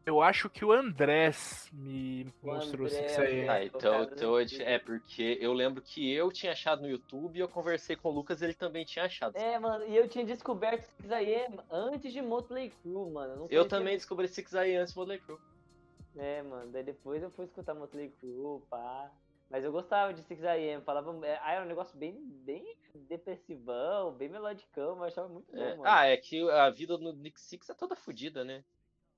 Eu 0.05 0.21
acho 0.21 0.49
que 0.49 0.63
o 0.63 0.71
Andrés 0.71 1.67
me 1.73 2.31
O 2.43 2.47
mostrou 2.47 2.85
André, 2.85 3.05
isso 3.07 3.21
aí. 3.21 3.39
É, 3.41 3.49
Ah, 3.49 3.63
então, 3.65 4.03
então 4.03 4.39
é 4.39 4.77
porque 4.77 5.37
eu 5.41 5.51
lembro 5.51 5.81
que 5.81 6.11
eu 6.11 6.31
tinha 6.31 6.51
achado 6.51 6.83
no 6.83 6.87
YouTube 6.87 7.37
e 7.37 7.39
eu 7.39 7.47
conversei 7.49 7.95
com 7.95 8.09
o 8.09 8.11
Lucas 8.11 8.41
ele 8.41 8.53
também 8.53 8.85
tinha 8.85 9.05
achado. 9.05 9.35
É, 9.35 9.57
mano, 9.57 9.85
e 9.87 9.95
eu 9.95 10.07
tinha 10.07 10.23
descoberto 10.23 10.83
Six 10.83 11.11
AM 11.11 11.59
antes 11.71 12.13
de 12.13 12.21
Motley 12.21 12.69
Crue, 12.69 13.11
mano. 13.11 13.33
Eu, 13.33 13.37
não 13.37 13.43
eu 13.45 13.47
conhecia 13.47 13.69
também 13.69 13.97
descobri 13.97 14.27
Six 14.27 14.53
AM 14.53 14.75
antes 14.77 14.93
do 14.93 14.99
Motley 14.99 15.19
Crue. 15.19 15.39
É, 16.17 16.41
mano, 16.43 16.71
daí 16.71 16.83
depois 16.83 17.21
eu 17.21 17.31
fui 17.31 17.45
escutar 17.45 17.73
Motley 17.73 18.09
Crue, 18.19 18.61
pá. 18.69 19.11
Mas 19.49 19.63
eu 19.63 19.71
gostava 19.71 20.13
de 20.13 20.21
Six 20.23 20.43
AM, 20.43 20.83
falava. 20.83 21.25
é, 21.25 21.39
Ah, 21.41 21.53
era 21.53 21.65
um 21.65 21.67
negócio 21.67 21.97
bem, 21.97 22.15
bem 22.45 22.63
depressivão, 23.07 24.11
bem 24.13 24.29
melodicão, 24.29 24.95
mas 24.95 25.01
eu 25.01 25.23
achava 25.23 25.29
muito 25.29 25.51
bom, 25.51 25.61
É, 25.61 25.69
mano. 25.71 25.83
Ah, 25.85 26.05
é 26.05 26.17
que 26.17 26.49
a 26.49 26.69
vida 26.69 26.97
no 26.97 27.11
Nick 27.13 27.39
Six 27.39 27.69
é 27.69 27.73
toda 27.73 27.95
fodida, 27.95 28.43
né? 28.43 28.63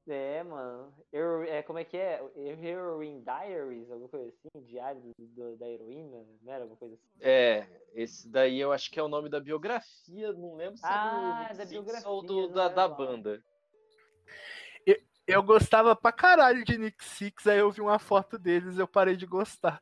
É, 0.08 0.42
mano. 0.44 0.94
Hero- 1.12 1.44
é, 1.44 1.62
como 1.64 1.80
é 1.80 1.84
que 1.84 1.98
é? 1.98 2.22
Heroine 2.36 3.22
Diaries, 3.22 3.92
alguma 3.92 4.10
coisa 4.10 4.30
assim? 4.30 4.66
Diário 4.66 5.02
do- 5.02 5.14
do- 5.18 5.58
da 5.58 5.68
heroína, 5.68 6.26
não 6.42 6.54
era 6.54 6.64
alguma 6.64 6.78
coisa 6.78 6.96
assim? 6.96 7.08
É, 7.20 7.68
esse 7.94 8.30
daí 8.30 8.60
eu 8.60 8.72
acho 8.72 8.90
que 8.90 9.00
é 9.00 9.04
o 9.04 9.10
nome 9.10 9.28
da 9.30 9.40
biografia, 9.40 10.32
não 10.34 10.56
lembro 10.56 10.78
se 10.78 10.86
Ah, 10.86 11.48
é 11.50 11.54
do 11.54 11.58
da 11.58 11.66
Nick 11.66 11.68
Six 11.68 11.72
biografia, 11.72 12.10
ou 12.10 12.22
do, 12.22 12.48
da, 12.48 12.70
da 12.70 12.88
banda. 12.88 13.44
Eu 15.28 15.44
gostava 15.44 15.94
pra 15.94 16.14
caralho 16.14 16.64
de 16.64 16.78
Nick 16.78 17.04
Six, 17.04 17.46
aí 17.48 17.60
eu 17.60 17.70
vi 17.70 17.82
uma 17.82 18.00
foto 18.00 18.40
deles 18.40 18.78
e 18.78 18.80
eu 18.80 18.88
parei 18.88 19.18
de 19.18 19.26
gostar. 19.26 19.78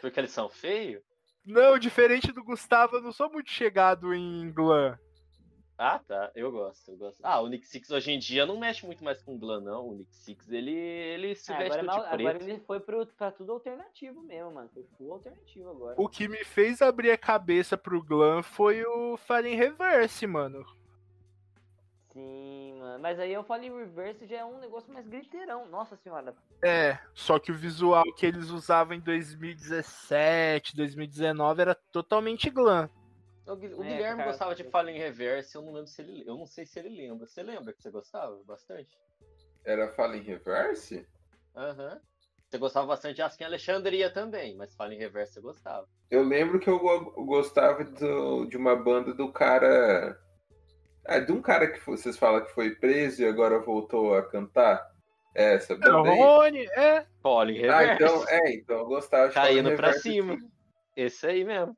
Porque 0.00 0.18
eles 0.18 0.30
são 0.30 0.48
feios? 0.48 1.02
Não, 1.44 1.78
diferente 1.78 2.32
do 2.32 2.42
Gustavo, 2.42 2.96
eu 2.96 3.02
não 3.02 3.12
sou 3.12 3.30
muito 3.30 3.50
chegado 3.50 4.14
em 4.14 4.50
glam. 4.54 4.98
Ah, 5.78 5.98
tá. 5.98 6.30
Eu 6.34 6.50
gosto, 6.50 6.90
eu 6.90 6.96
gosto. 6.96 7.20
Ah, 7.22 7.38
o 7.40 7.48
Nick 7.48 7.66
Six 7.66 7.90
hoje 7.90 8.10
em 8.10 8.18
dia 8.18 8.46
não 8.46 8.58
mexe 8.58 8.86
muito 8.86 9.04
mais 9.04 9.20
com 9.22 9.36
glam, 9.38 9.60
não. 9.60 9.88
O 9.88 9.94
Nick 9.94 10.14
Six, 10.16 10.50
ele, 10.50 10.72
ele 10.72 11.34
se 11.34 11.52
Ah, 11.52 11.58
veste 11.58 11.78
agora, 11.78 11.80
é 11.80 11.84
todo 11.84 11.86
mal- 11.86 12.04
de 12.04 12.16
preto. 12.16 12.28
agora 12.36 12.50
ele 12.50 12.60
foi 12.60 12.80
pro, 12.80 13.06
pra 13.06 13.30
tudo 13.30 13.52
alternativo 13.52 14.22
mesmo, 14.22 14.52
mano. 14.52 14.70
Foi 14.72 14.84
full 14.96 15.12
alternativo 15.12 15.68
agora. 15.70 15.94
O 15.98 16.08
que 16.08 16.28
me 16.28 16.42
fez 16.44 16.80
abrir 16.80 17.10
a 17.10 17.18
cabeça 17.18 17.76
pro 17.76 18.02
glam 18.02 18.42
foi 18.42 18.82
o 18.86 19.18
Fallen 19.18 19.54
Reverse, 19.56 20.26
mano. 20.26 20.64
Sim, 22.12 22.78
mano. 22.78 23.02
Mas 23.02 23.20
aí 23.20 23.32
eu 23.34 23.44
falei 23.44 23.70
reverse 23.70 24.26
já 24.26 24.38
é 24.38 24.44
um 24.46 24.58
negócio 24.58 24.90
mais 24.90 25.06
griteirão. 25.06 25.66
Nossa 25.68 25.96
senhora. 25.96 26.34
É, 26.62 26.98
só 27.12 27.38
que 27.38 27.52
o 27.52 27.54
visual 27.54 28.02
que 28.14 28.24
eles 28.24 28.48
usavam 28.48 28.96
em 28.96 29.00
2017, 29.00 30.74
2019 30.74 31.60
era 31.60 31.74
totalmente 31.74 32.48
glam. 32.48 32.88
O, 33.46 33.52
É, 33.52 33.56
Guilherme 33.56 34.16
cara, 34.18 34.24
gostava 34.30 34.54
de 34.54 34.64
eu- 34.64 34.70
Fallen 34.70 34.98
Reverse, 34.98 35.54
eu 35.54 35.62
não 35.62 35.72
lembro 35.72 35.86
se 35.88 36.02
ele. 36.02 36.24
Eu 36.26 36.36
não 36.36 36.46
sei 36.46 36.66
se 36.66 36.78
ele 36.78 36.88
lembra. 36.88 37.26
Você 37.26 37.42
lembra 37.42 37.72
que 37.72 37.80
você 37.82 37.90
gostava 37.90 38.36
bastante? 38.44 38.98
Era 39.64 39.88
Fala 39.92 40.16
em 40.16 40.22
Reverse? 40.22 41.06
Aham. 41.54 42.00
Você 42.48 42.58
gostava 42.58 42.86
bastante 42.86 43.16
de 43.16 43.22
Askin 43.22 43.44
Alexandria 43.44 44.08
também, 44.10 44.54
mas 44.56 44.74
Fallen 44.74 44.98
Reverse 44.98 45.34
você 45.34 45.40
gostava. 45.40 45.86
Eu 46.10 46.22
lembro 46.22 46.60
que 46.60 46.68
eu 46.70 46.78
go- 46.78 47.24
gostava 47.24 47.82
do- 47.84 48.46
de 48.46 48.56
uma 48.56 48.76
banda 48.76 49.12
do 49.12 49.32
cara. 49.32 50.16
Ah, 51.04 51.18
de 51.20 51.32
um 51.32 51.40
cara 51.42 51.66
que 51.68 51.78
vocês 51.84 52.16
falam 52.16 52.44
que 52.44 52.52
foi 52.52 52.74
preso 52.74 53.22
e 53.22 53.26
agora 53.26 53.58
voltou 53.60 54.14
a 54.14 54.28
cantar. 54.28 54.84
É, 55.34 55.54
essa 55.54 55.74
o 55.74 55.78
banda 55.78 56.08
aí. 56.10 56.18
Rony, 56.18 56.64
é. 56.66 57.06
Fallen 57.22 57.64
Ah, 57.68 57.80
Reverse. 57.80 58.02
então, 58.04 58.28
é, 58.28 58.54
então 58.54 58.78
eu 58.78 58.86
gostava 58.86 59.28
de 59.28 59.34
Caindo 59.34 59.62
Fallen 59.62 59.76
pra 59.76 59.86
Reverse, 59.88 60.08
cima. 60.10 60.38
Esse 60.96 61.26
aí 61.26 61.44
mesmo. 61.44 61.76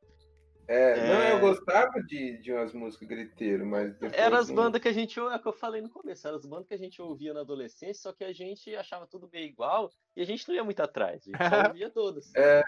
É, 0.68 0.96
não, 1.08 1.22
É. 1.22 1.32
eu 1.32 1.40
gostava 1.40 2.02
de, 2.02 2.36
de 2.42 2.52
umas 2.52 2.74
músicas 2.74 3.08
griteiras, 3.08 3.66
mas 3.66 3.90
depois. 3.94 4.12
Era 4.12 4.38
as 4.38 4.48
não- 4.48 4.54
bandas 4.56 4.80
que 4.82 4.88
a 4.88 4.92
gente, 4.92 5.18
é 5.18 5.22
o 5.22 5.38
que 5.38 5.48
eu 5.48 5.52
falei 5.52 5.80
no 5.80 5.88
começo, 5.88 6.26
eram 6.28 6.36
as 6.36 6.44
bandas 6.44 6.68
que 6.68 6.74
a 6.74 6.78
gente 6.78 7.00
ouvia 7.00 7.32
na 7.32 7.40
adolescência, 7.40 8.02
só 8.02 8.12
que 8.12 8.22
a 8.22 8.32
gente 8.34 8.76
achava 8.76 9.06
tudo 9.06 9.28
meio 9.32 9.46
igual 9.46 9.90
e 10.14 10.20
a 10.20 10.26
gente 10.26 10.46
não 10.46 10.54
ia 10.54 10.62
muito 10.62 10.82
atrás, 10.82 11.22
a 11.26 11.30
gente 11.30 11.38
só 11.48 11.68
ouvia 11.72 11.88
todas. 11.90 12.34
É, 12.34 12.62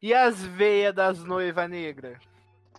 E 0.00 0.14
as 0.14 0.42
veias 0.42 0.94
das 0.94 1.22
noivas 1.22 1.68
negras? 1.68 2.18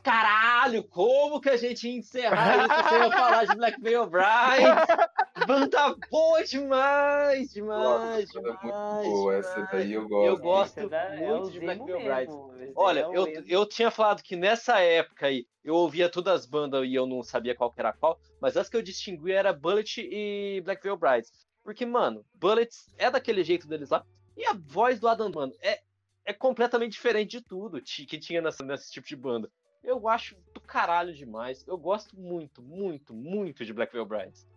Caralho, 0.03 0.83
como 0.83 1.39
que 1.39 1.49
a 1.51 1.55
gente 1.57 1.87
ia 1.87 1.95
encerrar 1.95 2.57
isso 2.65 2.89
sem 2.89 2.97
eu 3.03 3.11
falar 3.11 3.45
de 3.45 3.55
Black 3.55 3.79
Veil 3.79 4.07
Bride? 4.07 4.25
Banda 5.47 5.95
boa 6.09 6.43
demais, 6.43 7.49
demais, 7.51 8.34
Nossa, 8.34 8.41
banda 8.41 8.57
demais. 8.61 9.05
muito 9.05 9.11
boa. 9.11 9.35
Essa 9.35 9.69
daí 9.72 9.93
eu 9.93 10.01
Eu 10.03 10.38
gosto. 10.38 10.41
gosto 10.41 10.89
daí 10.89 11.23
é 11.23 11.27
muito 11.30 11.47
o 11.47 11.51
de 11.51 11.59
Black 11.59 11.84
Veil 11.85 12.73
Olha, 12.76 12.99
é 13.01 13.03
eu, 13.05 13.26
mesmo. 13.26 13.45
eu 13.47 13.65
tinha 13.65 13.91
falado 13.91 14.22
que 14.22 14.35
nessa 14.35 14.80
época 14.80 15.27
aí 15.27 15.45
eu 15.63 15.76
ouvia 15.76 16.09
todas 16.09 16.41
as 16.41 16.45
bandas 16.45 16.85
e 16.88 16.93
eu 16.93 17.05
não 17.05 17.23
sabia 17.23 17.55
qual 17.55 17.72
que 17.72 17.80
era 17.80 17.93
qual, 17.93 18.19
mas 18.39 18.57
as 18.57 18.69
que 18.69 18.77
eu 18.77 18.81
distinguia 18.81 19.39
era 19.39 19.53
Bullet 19.53 20.01
e 20.01 20.61
Black 20.61 20.81
Veil 20.84 20.97
Brides. 20.97 21.31
Porque, 21.63 21.85
mano, 21.85 22.26
Bullets 22.34 22.88
é 22.97 23.09
daquele 23.11 23.43
jeito 23.43 23.68
deles 23.68 23.89
lá, 23.91 24.03
e 24.35 24.43
a 24.45 24.53
voz 24.53 24.99
do 24.99 25.07
Adam, 25.07 25.31
mano, 25.31 25.53
é, 25.61 25.80
é 26.26 26.34
completamente 26.34 26.93
diferente 26.93 27.38
de 27.38 27.41
tudo 27.41 27.81
que 27.81 28.18
tinha 28.18 28.41
nessa, 28.41 28.63
nesse 28.63 28.91
tipo 28.91 29.07
de 29.07 29.15
banda. 29.15 29.51
Eu 29.84 30.07
acho 30.07 30.35
do 30.53 30.61
caralho 30.61 31.13
demais. 31.13 31.65
Eu 31.68 31.77
gosto 31.77 32.15
muito, 32.19 32.61
muito, 32.61 33.13
muito 33.13 33.65
de 33.65 33.73
Black 33.73 33.91
Veil 33.93 34.05
Brides. 34.05 34.47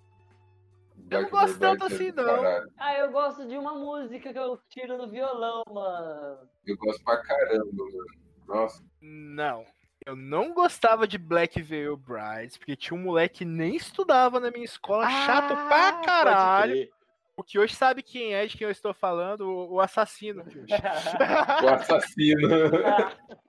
Eu 1.10 1.22
não 1.22 1.30
gosto 1.30 1.58
tanto 1.58 1.84
é 1.84 1.86
assim, 1.86 2.12
não. 2.12 2.24
caralho. 2.24 2.72
Ah, 2.78 2.94
eu 2.98 3.12
gosto 3.12 3.46
de 3.46 3.56
uma 3.56 3.74
música 3.74 4.32
que 4.32 4.38
eu 4.38 4.58
tiro 4.68 4.96
no 4.96 5.08
violão, 5.08 5.62
mano. 5.68 6.48
Eu 6.66 6.76
gosto 6.76 7.02
pra 7.04 7.18
caramba, 7.18 7.66
mano. 7.72 8.06
Nossa. 8.46 8.82
Não. 9.00 9.64
Eu 10.04 10.14
não 10.16 10.52
gostava 10.52 11.06
de 11.06 11.16
Black 11.16 11.62
Veil 11.62 11.96
Brides, 11.96 12.58
porque 12.58 12.76
tinha 12.76 12.98
um 12.98 13.02
moleque 13.02 13.38
que 13.38 13.44
nem 13.44 13.74
estudava 13.74 14.38
na 14.38 14.50
minha 14.50 14.64
escola, 14.64 15.08
chato 15.08 15.52
Ah, 15.52 15.66
pra 15.66 15.92
pode 15.92 16.06
caralho. 16.06 16.88
O 17.36 17.42
que 17.42 17.58
hoje 17.58 17.74
sabe 17.74 18.02
quem 18.02 18.34
é, 18.34 18.46
de 18.46 18.56
quem 18.56 18.66
eu 18.66 18.70
estou 18.70 18.94
falando, 18.94 19.42
o, 19.42 19.74
o 19.74 19.80
assassino. 19.80 20.44
O 21.64 21.68
assassino. 21.68 22.48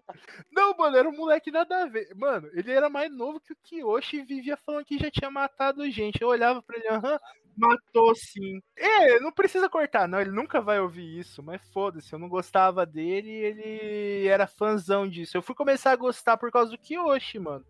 Não, 0.51 0.75
mano, 0.75 0.97
era 0.97 1.07
um 1.07 1.15
moleque 1.15 1.51
nada 1.51 1.83
a 1.83 1.85
ver. 1.85 2.13
Mano, 2.15 2.49
ele 2.53 2.71
era 2.71 2.89
mais 2.89 3.11
novo 3.11 3.39
que 3.39 3.53
o 3.53 3.57
Kiyoshi 3.63 4.17
e 4.17 4.25
vivia 4.25 4.57
falando 4.57 4.85
que 4.85 4.97
já 4.97 5.09
tinha 5.11 5.29
matado 5.29 5.89
gente. 5.89 6.21
Eu 6.21 6.29
olhava 6.29 6.61
pra 6.61 6.77
ele, 6.77 6.87
aham, 6.87 7.19
matou 7.55 8.13
sim. 8.15 8.61
É, 8.75 9.19
não 9.19 9.31
precisa 9.31 9.69
cortar, 9.69 10.07
não, 10.07 10.19
ele 10.19 10.31
nunca 10.31 10.61
vai 10.61 10.79
ouvir 10.79 11.19
isso, 11.19 11.41
mas 11.41 11.61
foda-se, 11.71 12.11
eu 12.13 12.19
não 12.19 12.29
gostava 12.29 12.85
dele 12.85 13.29
e 13.29 13.43
ele 13.43 14.27
era 14.27 14.47
fãzão 14.47 15.07
disso. 15.07 15.37
Eu 15.37 15.41
fui 15.41 15.55
começar 15.55 15.91
a 15.91 15.95
gostar 15.95 16.37
por 16.37 16.51
causa 16.51 16.71
do 16.71 16.77
Kiyoshi, 16.77 17.39
mano. 17.39 17.65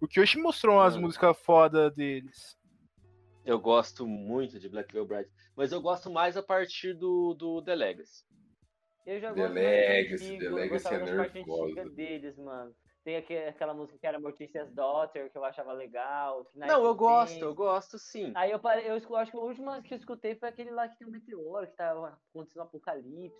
O 0.00 0.06
Kiyoshi 0.06 0.38
mostrou 0.38 0.76
umas 0.76 0.96
músicas 0.96 1.38
foda 1.38 1.90
deles. 1.90 2.56
Eu 3.44 3.58
gosto 3.58 4.06
muito 4.06 4.58
de 4.58 4.68
Black 4.68 4.92
Veil 4.92 5.06
Brides, 5.06 5.32
mas 5.56 5.70
eu 5.72 5.80
gosto 5.80 6.10
mais 6.10 6.36
a 6.36 6.42
partir 6.42 6.94
do, 6.94 7.34
do 7.34 7.62
The 7.62 7.74
Legacy. 7.74 8.24
Eu 9.06 9.20
já 9.20 9.32
The 9.32 9.40
gosto 9.40 9.54
Legacy, 9.54 10.08
mais 10.08 10.22
antigo, 10.22 10.44
The 10.44 10.50
Legacy 10.50 10.88
é 10.94 10.98
nervosa. 10.98 11.60
antigas 11.60 11.92
deles, 11.92 12.38
mano. 12.38 12.74
Tem 13.04 13.16
aque- 13.16 13.36
aquela 13.36 13.74
música 13.74 13.98
que 13.98 14.06
era 14.06 14.18
Morticia's 14.18 14.72
Daughter, 14.72 15.30
que 15.30 15.36
eu 15.36 15.44
achava 15.44 15.72
legal. 15.74 16.50
Não, 16.54 16.82
eu 16.86 16.94
gosto, 16.94 17.44
eu 17.44 17.54
gosto 17.54 17.98
sim. 17.98 18.32
Aí 18.34 18.50
eu, 18.50 18.58
parei, 18.58 18.88
eu 18.90 18.94
acho 19.16 19.30
que 19.30 19.36
o 19.36 19.42
último 19.44 19.82
que 19.82 19.92
eu 19.92 19.98
escutei 19.98 20.34
foi 20.36 20.48
aquele 20.48 20.70
lá 20.70 20.88
que 20.88 20.96
tem 20.98 21.06
um 21.06 21.10
meteoro, 21.10 21.66
que 21.66 21.76
tá 21.76 21.90
acontecendo 22.30 22.62
um 22.62 22.64
apocalipse. 22.64 23.36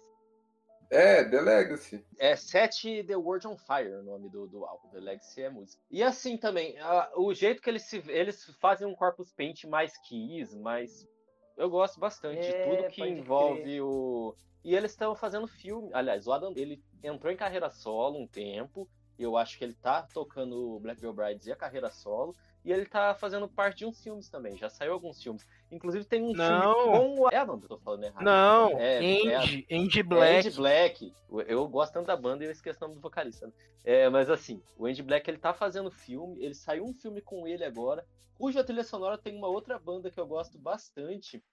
É, 0.91 1.25
The 1.25 1.41
Legacy. 1.41 2.05
É 2.19 2.37
Set 2.37 3.03
The 3.05 3.17
World 3.17 3.49
on 3.49 3.57
Fire 3.57 3.95
o 3.95 4.03
nome 4.03 4.29
do, 4.29 4.47
do 4.47 4.67
álbum, 4.67 4.91
The 4.91 5.01
Legacy 5.01 5.43
é 5.43 5.49
música. 5.49 5.83
E 5.91 6.03
assim 6.03 6.37
também, 6.37 6.79
a- 6.79 7.11
o 7.17 7.33
jeito 7.33 7.63
que 7.63 7.71
eles, 7.71 7.85
se, 7.85 8.03
eles 8.09 8.45
fazem 8.61 8.87
um 8.87 8.95
Corpus 8.95 9.33
Paint 9.33 9.65
mais 9.65 9.97
Kiss, 10.07 10.55
mais. 10.59 11.09
Eu 11.57 11.71
gosto 11.71 11.99
bastante 11.99 12.51
de 12.51 12.51
É, 12.55 12.63
tudo 12.63 12.85
que 12.91 13.01
pode 13.01 13.13
envolve 13.13 13.63
crer. 13.63 13.83
o. 13.83 14.37
E 14.65 14.75
eles 14.75 14.93
estão 14.93 15.15
fazendo 15.15 15.47
filme. 15.47 15.91
Aliás, 15.93 16.27
o 16.27 16.33
Adam 16.33 16.53
ele 16.57 16.83
entrou 17.03 17.31
em 17.33 17.37
carreira 17.37 17.69
solo 17.71 18.19
um 18.19 18.27
tempo. 18.27 18.89
Eu 19.19 19.37
acho 19.37 19.57
que 19.59 19.65
ele 19.65 19.75
tá 19.75 20.03
tocando 20.03 20.81
Black 20.81 21.01
Veil 21.01 21.13
Brides 21.13 21.47
e 21.47 21.53
a 21.53 21.57
carreira 21.57 21.91
solo. 21.91 22.35
E 22.65 22.73
ele 22.73 22.87
tá 22.87 23.15
fazendo 23.15 23.47
parte 23.47 23.79
de 23.79 23.87
uns 23.87 24.03
filmes 24.03 24.31
também. 24.31 24.57
Já 24.57 24.71
saiu 24.71 24.95
alguns 24.95 25.23
filmes. 25.23 25.47
Inclusive 25.71 26.05
tem 26.07 26.23
um 26.23 26.33
Não. 26.33 26.73
filme 26.73 27.15
com 27.17 27.21
o. 27.23 27.29
É, 27.29 27.45
não, 27.45 27.55
eu 27.55 27.69
tô 27.69 27.79
falando 27.79 28.05
errado. 28.05 28.25
Não, 28.25 28.81
É, 28.81 28.99
Andy, 28.99 29.67
Andy 29.71 30.01
É 30.01 30.03
Black. 30.03 30.49
Andy 30.49 30.57
Black. 30.57 31.13
Eu 31.47 31.69
gosto 31.69 31.93
tanto 31.93 32.07
da 32.07 32.17
banda 32.17 32.43
e 32.43 32.47
eu 32.47 32.51
esqueço 32.53 32.79
o 32.83 32.89
nome 32.89 32.95
do 32.95 33.03
vocalista. 33.03 33.47
né? 33.47 33.53
É, 33.85 34.09
mas 34.09 34.31
assim, 34.31 34.63
o 34.79 34.87
Andy 34.87 35.03
Black 35.03 35.29
ele 35.29 35.37
tá 35.39 35.53
fazendo 35.53 35.91
filme, 35.91 36.43
ele 36.43 36.55
saiu 36.55 36.87
um 36.87 36.95
filme 36.95 37.21
com 37.21 37.47
ele 37.47 37.63
agora, 37.65 38.03
cuja 38.35 38.65
trilha 38.65 38.83
sonora 38.83 39.19
tem 39.19 39.37
uma 39.37 39.47
outra 39.49 39.79
banda 39.79 40.11
que 40.11 40.19
eu 40.19 40.27
gosto 40.27 40.59
bastante, 40.59 41.45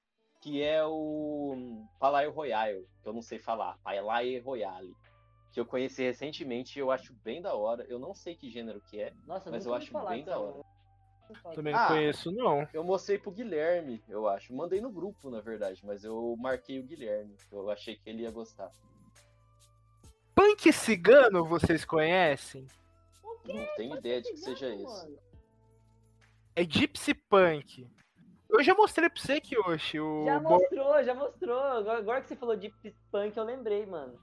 que 0.42 0.62
é 0.64 0.84
o 0.84 1.86
Palais 2.00 2.34
Royale, 2.34 2.88
que 3.02 3.08
eu 3.08 3.14
não 3.14 3.22
sei 3.22 3.38
falar, 3.40 3.78
Palais 3.84 4.44
Royale, 4.44 4.94
que 5.52 5.60
eu 5.60 5.66
conheci 5.66 6.02
recentemente 6.04 6.78
e 6.78 6.82
eu 6.82 6.90
acho 6.92 7.14
bem 7.24 7.42
da 7.42 7.54
hora. 7.54 7.86
Eu 7.88 8.00
não 8.00 8.16
sei 8.16 8.36
que 8.36 8.50
gênero 8.50 8.82
que 8.82 9.00
é, 9.00 9.14
Nossa, 9.28 9.52
Mas 9.52 9.66
eu 9.66 9.74
acho 9.74 9.92
falar 9.92 10.12
bem 10.12 10.24
da 10.26 10.40
hora. 10.40 10.64
Também 11.54 11.74
Ah. 11.74 11.82
não 11.82 11.88
conheço, 11.90 12.32
não. 12.32 12.68
eu 12.74 12.84
mostrei 12.84 13.18
pro 13.18 13.32
Guilherme, 13.32 14.04
eu 14.10 14.28
acho. 14.28 14.54
Mandei 14.54 14.82
no 14.82 14.92
grupo, 14.92 15.30
na 15.30 15.40
verdade, 15.40 15.86
mas 15.86 16.04
eu 16.04 16.36
marquei 16.38 16.80
o 16.80 16.84
Guilherme, 16.84 17.36
eu 17.52 17.70
achei 17.70 17.96
que 17.96 18.10
ele 18.10 18.24
ia 18.24 18.32
gostar. 18.32 18.70
Punk 20.36 20.74
cigano, 20.74 21.46
vocês 21.46 21.86
conhecem? 21.86 22.66
Não 23.46 23.66
tenho 23.76 23.96
ideia 23.98 24.22
de 24.22 24.32
que 24.32 24.38
seja 24.38 24.74
esse. 24.74 24.84
Mano, 24.84 25.18
É 26.56 26.64
Gypsy 26.64 27.14
Punk. 27.14 27.88
Eu 28.52 28.64
já 28.64 28.76
mostrei 28.76 29.10
pra 29.10 29.22
você, 29.22 29.40
Kiyoshi. 29.40 30.00
O 30.00 30.26
Já 30.26 30.40
Bo- 30.40 30.50
mostrou, 30.50 31.04
já 31.04 31.14
mostrou. 31.16 31.60
Agora, 31.60 32.22
que 32.22 32.28
você 32.28 32.36
falou 32.36 32.56
de 32.56 32.74
punk, 33.12 33.36
eu 33.38 33.44
lembrei, 33.44 33.86
mano. 33.86 34.20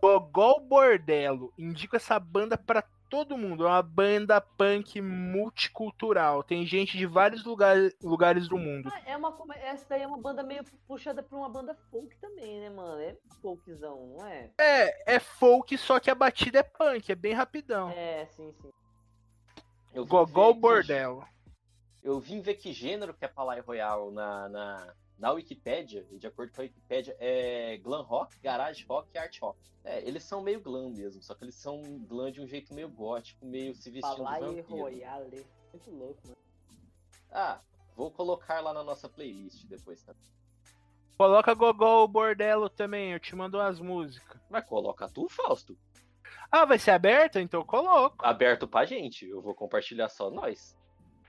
Bogol 0.00 0.60
Bordello. 0.60 1.52
Indico 1.56 1.96
essa 1.96 2.18
banda 2.18 2.58
pra 2.58 2.82
todo 3.08 3.38
mundo. 3.38 3.64
É 3.64 3.68
uma 3.70 3.82
banda 3.82 4.40
punk 4.40 5.00
multicultural. 5.00 6.42
Tem 6.42 6.66
gente 6.66 6.98
de 6.98 7.06
vários 7.06 7.44
lugares, 7.44 7.94
lugares 8.02 8.48
do 8.48 8.58
mundo. 8.58 8.90
Ah, 8.92 9.00
é 9.06 9.16
uma, 9.16 9.34
essa 9.62 9.86
daí 9.88 10.02
é 10.02 10.06
uma 10.06 10.18
banda 10.18 10.42
meio 10.42 10.64
puxada 10.86 11.22
pra 11.22 11.38
uma 11.38 11.48
banda 11.48 11.76
folk 11.90 12.14
também, 12.18 12.60
né, 12.60 12.70
mano? 12.70 13.00
É 13.00 13.16
folkzão, 13.40 14.14
não 14.18 14.26
é? 14.26 14.50
É, 14.58 15.14
é 15.14 15.18
folk, 15.20 15.78
só 15.78 16.00
que 16.00 16.10
a 16.10 16.14
batida 16.14 16.58
é 16.58 16.62
punk. 16.64 17.10
É 17.10 17.14
bem 17.14 17.32
rapidão. 17.32 17.88
É, 17.90 18.26
sim, 18.26 18.52
sim. 18.60 18.70
Eu 19.94 20.04
Gogol 20.04 20.54
Bordello. 20.54 21.24
Eu 22.04 22.20
vim 22.20 22.42
ver 22.42 22.56
que 22.56 22.70
gênero 22.70 23.14
que 23.14 23.24
é 23.24 23.28
Palais 23.28 23.64
Royal 23.64 24.10
na, 24.10 24.46
na, 24.50 24.94
na 25.18 25.30
Wikipédia, 25.32 26.06
e 26.10 26.18
de 26.18 26.26
acordo 26.26 26.52
com 26.52 26.60
a 26.60 26.64
Wikipédia, 26.64 27.16
é 27.18 27.78
glam 27.78 28.02
rock, 28.02 28.38
garage 28.40 28.84
rock 28.84 29.08
e 29.14 29.18
art 29.18 29.40
rock. 29.40 29.58
É, 29.82 30.06
eles 30.06 30.22
são 30.22 30.42
meio 30.42 30.60
glam 30.60 30.90
mesmo, 30.90 31.22
só 31.22 31.34
que 31.34 31.44
eles 31.44 31.54
são 31.54 31.80
glam 32.06 32.30
de 32.30 32.42
um 32.42 32.46
jeito 32.46 32.74
meio 32.74 32.90
gótico, 32.90 33.46
meio 33.46 33.74
se 33.74 33.90
vestindo 33.90 34.16
de 34.16 34.22
Palais 34.22 34.44
vampiro. 34.44 34.82
Royale. 34.82 35.46
Muito 35.72 35.90
louco, 35.90 36.20
mano. 36.24 36.36
Ah, 37.32 37.60
vou 37.96 38.10
colocar 38.10 38.60
lá 38.60 38.74
na 38.74 38.84
nossa 38.84 39.08
playlist 39.08 39.64
depois, 39.64 40.02
tá? 40.02 40.14
Coloca 41.16 41.54
Gogol 41.54 42.06
Bordello 42.06 42.68
também. 42.68 43.12
Eu 43.12 43.20
te 43.20 43.34
mando 43.34 43.56
umas 43.56 43.80
músicas. 43.80 44.40
Mas 44.50 44.68
coloca 44.68 45.08
tu, 45.08 45.28
Fausto. 45.28 45.76
Ah, 46.50 46.64
vai 46.64 46.78
ser 46.78 46.90
aberta? 46.90 47.40
Então 47.40 47.60
eu 47.60 47.64
coloco. 47.64 48.24
Aberto 48.24 48.68
pra 48.68 48.84
gente, 48.84 49.26
eu 49.26 49.40
vou 49.40 49.54
compartilhar 49.54 50.08
só 50.08 50.30
nós. 50.30 50.76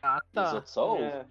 Ah, 0.06 0.22
Os 0.24 0.32
tá. 0.32 0.54
outros 0.54 0.72
só 0.72 0.92
ouvem. 0.92 1.06
É. 1.06 1.26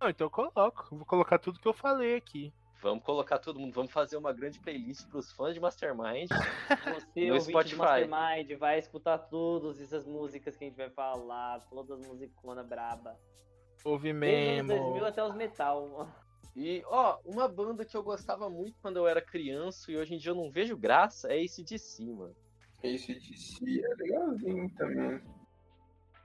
Não, 0.00 0.08
então 0.08 0.26
eu 0.26 0.30
coloco. 0.30 0.96
Vou 0.96 1.04
colocar 1.04 1.38
tudo 1.38 1.60
que 1.60 1.68
eu 1.68 1.74
falei 1.74 2.16
aqui. 2.16 2.52
Vamos 2.82 3.04
colocar 3.04 3.38
todo 3.38 3.60
mundo, 3.60 3.74
vamos 3.74 3.92
fazer 3.92 4.16
uma 4.16 4.32
grande 4.32 4.58
playlist 4.58 5.06
pros 5.08 5.30
fãs 5.32 5.52
de 5.52 5.60
Mastermind. 5.60 6.30
Você, 7.12 7.28
No 7.28 7.38
Spotify. 7.38 7.76
Mastermind, 7.76 8.58
vai 8.58 8.78
escutar 8.78 9.18
todas 9.18 9.78
essas 9.82 10.06
músicas 10.06 10.56
que 10.56 10.64
a 10.64 10.68
gente 10.68 10.78
vai 10.78 10.88
falar, 10.88 11.60
todas 11.68 12.00
as 12.00 12.08
musiconas 12.08 12.66
braba. 12.66 13.18
Ouve 13.84 14.14
Desde 14.14 14.62
os 14.62 14.66
mesmo. 14.66 14.84
2000 14.84 15.04
até 15.06 15.22
os 15.22 15.34
metal. 15.34 16.08
E, 16.56 16.82
ó, 16.86 17.18
uma 17.24 17.46
banda 17.46 17.84
que 17.84 17.94
eu 17.94 18.02
gostava 18.02 18.48
muito 18.48 18.78
quando 18.80 18.96
eu 18.96 19.06
era 19.06 19.20
criança 19.20 19.92
e 19.92 19.96
hoje 19.98 20.14
em 20.14 20.18
dia 20.18 20.30
eu 20.30 20.34
não 20.34 20.50
vejo 20.50 20.74
graça 20.76 21.30
é 21.30 21.42
esse 21.44 21.62
DC, 21.62 22.02
mano. 22.06 22.34
Esse 22.82 23.12
DC 23.14 23.62
é 23.84 23.94
legalzinho 24.02 24.70
também. 24.74 25.20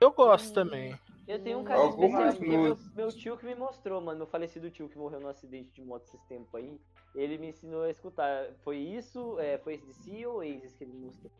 Eu 0.00 0.10
gosto 0.10 0.54
também. 0.54 0.98
Eu 1.26 1.42
tenho 1.42 1.58
um 1.58 1.64
carinho 1.64 1.86
Algumas 1.86 2.34
especial 2.34 2.36
porque 2.36 2.56
meu, 2.56 2.78
meu 2.94 3.08
tio 3.12 3.36
que 3.36 3.46
me 3.46 3.54
mostrou, 3.54 4.00
mano, 4.00 4.18
meu 4.18 4.26
falecido 4.26 4.70
tio 4.70 4.88
que 4.88 4.96
morreu 4.96 5.18
num 5.20 5.28
acidente 5.28 5.72
de 5.72 5.82
moto 5.82 6.04
esses 6.04 6.22
tempos 6.26 6.54
aí, 6.54 6.80
ele 7.14 7.36
me 7.36 7.48
ensinou 7.48 7.82
a 7.82 7.90
escutar. 7.90 8.52
Foi 8.62 8.76
isso? 8.76 9.38
É, 9.40 9.58
foi 9.58 9.74
esse 9.74 9.86
DC 9.86 10.26
ou 10.26 10.36
Oasis 10.38 10.74
que 10.74 10.84
ele 10.84 10.92
me 10.92 11.06
mostrou? 11.06 11.32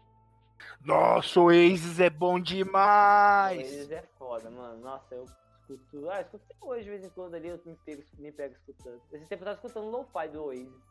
Nossa, 0.85 1.41
o 1.41 1.45
Oasis 1.45 2.01
é 2.01 2.11
bom 2.11 2.41
demais. 2.41 3.59
Oasis 3.59 3.91
é 3.93 4.03
foda, 4.19 4.51
mano. 4.51 4.81
Nossa, 4.81 5.15
eu 5.15 5.25
escuto. 5.25 6.11
Ah, 6.11 6.17
eu 6.17 6.23
escuto 6.23 6.45
até 6.51 6.67
hoje 6.67 6.85
de 6.85 6.91
vez 6.91 7.05
em 7.05 7.11
quando 7.11 7.35
ali, 7.35 7.49
eu 7.49 7.61
me 7.65 7.77
pego, 7.85 8.03
me 8.19 8.33
pego 8.33 8.55
escutando. 8.55 9.01
Esse 9.13 9.29
tempo 9.29 9.43
eu 9.43 9.47
tava 9.47 9.57
escutando 9.57 9.91
lo-fi 9.91 10.29
do 10.29 10.45
Oasis. 10.45 10.83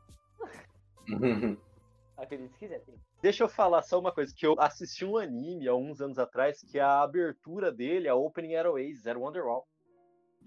Acredite 2.17 2.53
se 2.53 2.59
quiser, 2.59 2.79
tem. 2.85 2.95
Deixa 3.21 3.43
eu 3.43 3.49
falar 3.49 3.81
só 3.81 3.99
uma 3.99 4.11
coisa, 4.11 4.33
que 4.35 4.45
eu 4.45 4.55
assisti 4.59 5.03
um 5.03 5.17
anime 5.17 5.67
há 5.67 5.75
uns 5.75 5.99
anos 5.99 6.17
atrás, 6.17 6.61
que 6.61 6.79
a 6.79 7.01
abertura 7.01 7.71
dele, 7.71 8.07
a 8.07 8.15
opening 8.15 8.53
era 8.53 8.71
Oasis, 8.71 9.05
era 9.05 9.19
Wonderwall. 9.19 9.67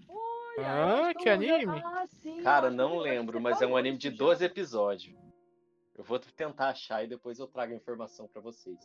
Olha, 0.07 1.09
Ah, 1.09 1.13
que 1.13 1.29
anime? 1.29 1.81
Ah, 1.85 2.05
sim, 2.07 2.41
Cara, 2.41 2.71
não 2.71 2.97
lembro, 2.97 3.37
você 3.37 3.43
mas 3.43 3.61
é 3.61 3.67
um 3.67 3.77
anime 3.77 3.97
de 3.97 4.07
isso 4.07 4.17
já. 4.17 4.23
12 4.25 4.45
episódios. 4.45 5.15
Eu 5.95 6.03
vou 6.03 6.17
tentar 6.17 6.69
achar 6.69 7.03
e 7.03 7.07
depois 7.07 7.39
eu 7.39 7.47
trago 7.47 7.73
a 7.73 7.75
informação 7.75 8.27
pra 8.27 8.41
vocês. 8.41 8.79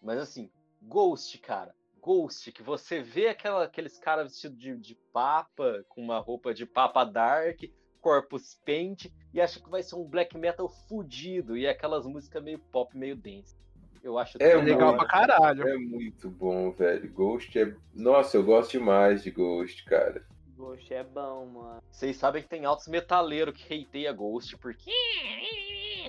Mas 0.00 0.18
assim, 0.18 0.50
Ghost, 0.82 1.38
cara. 1.38 1.74
Ghost, 2.00 2.50
que 2.50 2.62
você 2.62 3.00
vê 3.00 3.28
aquela, 3.28 3.62
aqueles 3.64 3.96
caras 3.98 4.32
vestidos 4.32 4.58
de, 4.58 4.76
de 4.76 4.94
papa, 5.12 5.84
com 5.88 6.02
uma 6.02 6.18
roupa 6.18 6.52
de 6.52 6.66
papa 6.66 7.04
dark, 7.04 7.60
corpus 8.02 8.60
paint, 8.66 9.06
e 9.32 9.40
acha 9.40 9.58
que 9.60 9.70
vai 9.70 9.82
ser 9.82 9.94
um 9.94 10.04
black 10.04 10.36
metal 10.36 10.68
fudido, 10.68 11.56
e 11.56 11.64
é 11.64 11.70
aquelas 11.70 12.04
músicas 12.04 12.42
meio 12.42 12.58
pop, 12.58 12.94
meio 12.96 13.16
dance. 13.16 13.56
Eu 14.02 14.18
acho 14.18 14.36
É 14.42 14.56
da 14.56 14.62
Legal 14.62 14.96
pra 14.96 15.06
caralho. 15.06 15.66
É 15.66 15.76
muito 15.78 16.28
bom, 16.28 16.72
velho. 16.72 17.08
Ghost 17.12 17.56
é. 17.56 17.72
Nossa, 17.94 18.36
eu 18.36 18.42
gosto 18.42 18.72
demais 18.72 19.22
de 19.22 19.30
Ghost, 19.30 19.84
cara. 19.84 20.26
Ghost 20.56 20.92
é 20.92 21.04
bom, 21.04 21.46
mano. 21.46 21.82
Vocês 21.88 22.16
sabem 22.16 22.42
que 22.42 22.48
tem 22.48 22.64
altos 22.64 22.88
metaleiros 22.88 23.54
que 23.56 23.82
hateia 23.82 24.12
Ghost, 24.12 24.56
porque 24.58 24.90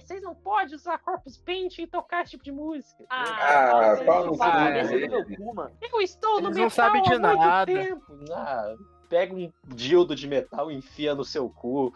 Vocês 0.03 0.24
não 0.24 0.34
podem 0.34 0.76
usar 0.76 0.98
Corpus 0.98 1.38
Paint 1.38 1.78
e 1.78 1.88
tocar 1.88 2.24
esse 2.24 2.32
tipo 2.32 2.44
de 2.44 2.52
música. 2.52 3.06
Ah, 3.10 3.94
vocês 3.95 4.07
pau 4.07 4.26
no 4.26 4.32
não 4.32 4.38
cu 4.38 5.61
é. 5.61 5.72
Eu 5.82 6.02
estou 6.02 6.41
no 6.41 6.48
Eles 6.48 6.57
metal 6.57 6.64
não 6.64 6.70
sabem 6.72 7.02
de 7.03 7.14
há 7.14 7.20
muito 7.20 7.40
nada. 7.40 7.65
tempo. 7.65 8.20
Ah, 8.32 8.76
pega 9.14 9.35
um 9.35 9.53
dildo 9.68 10.15
de 10.15 10.27
metal 10.27 10.72
e 10.72 10.76
enfia 10.76 11.14
no 11.14 11.23
seu 11.23 11.48
cu. 11.48 11.94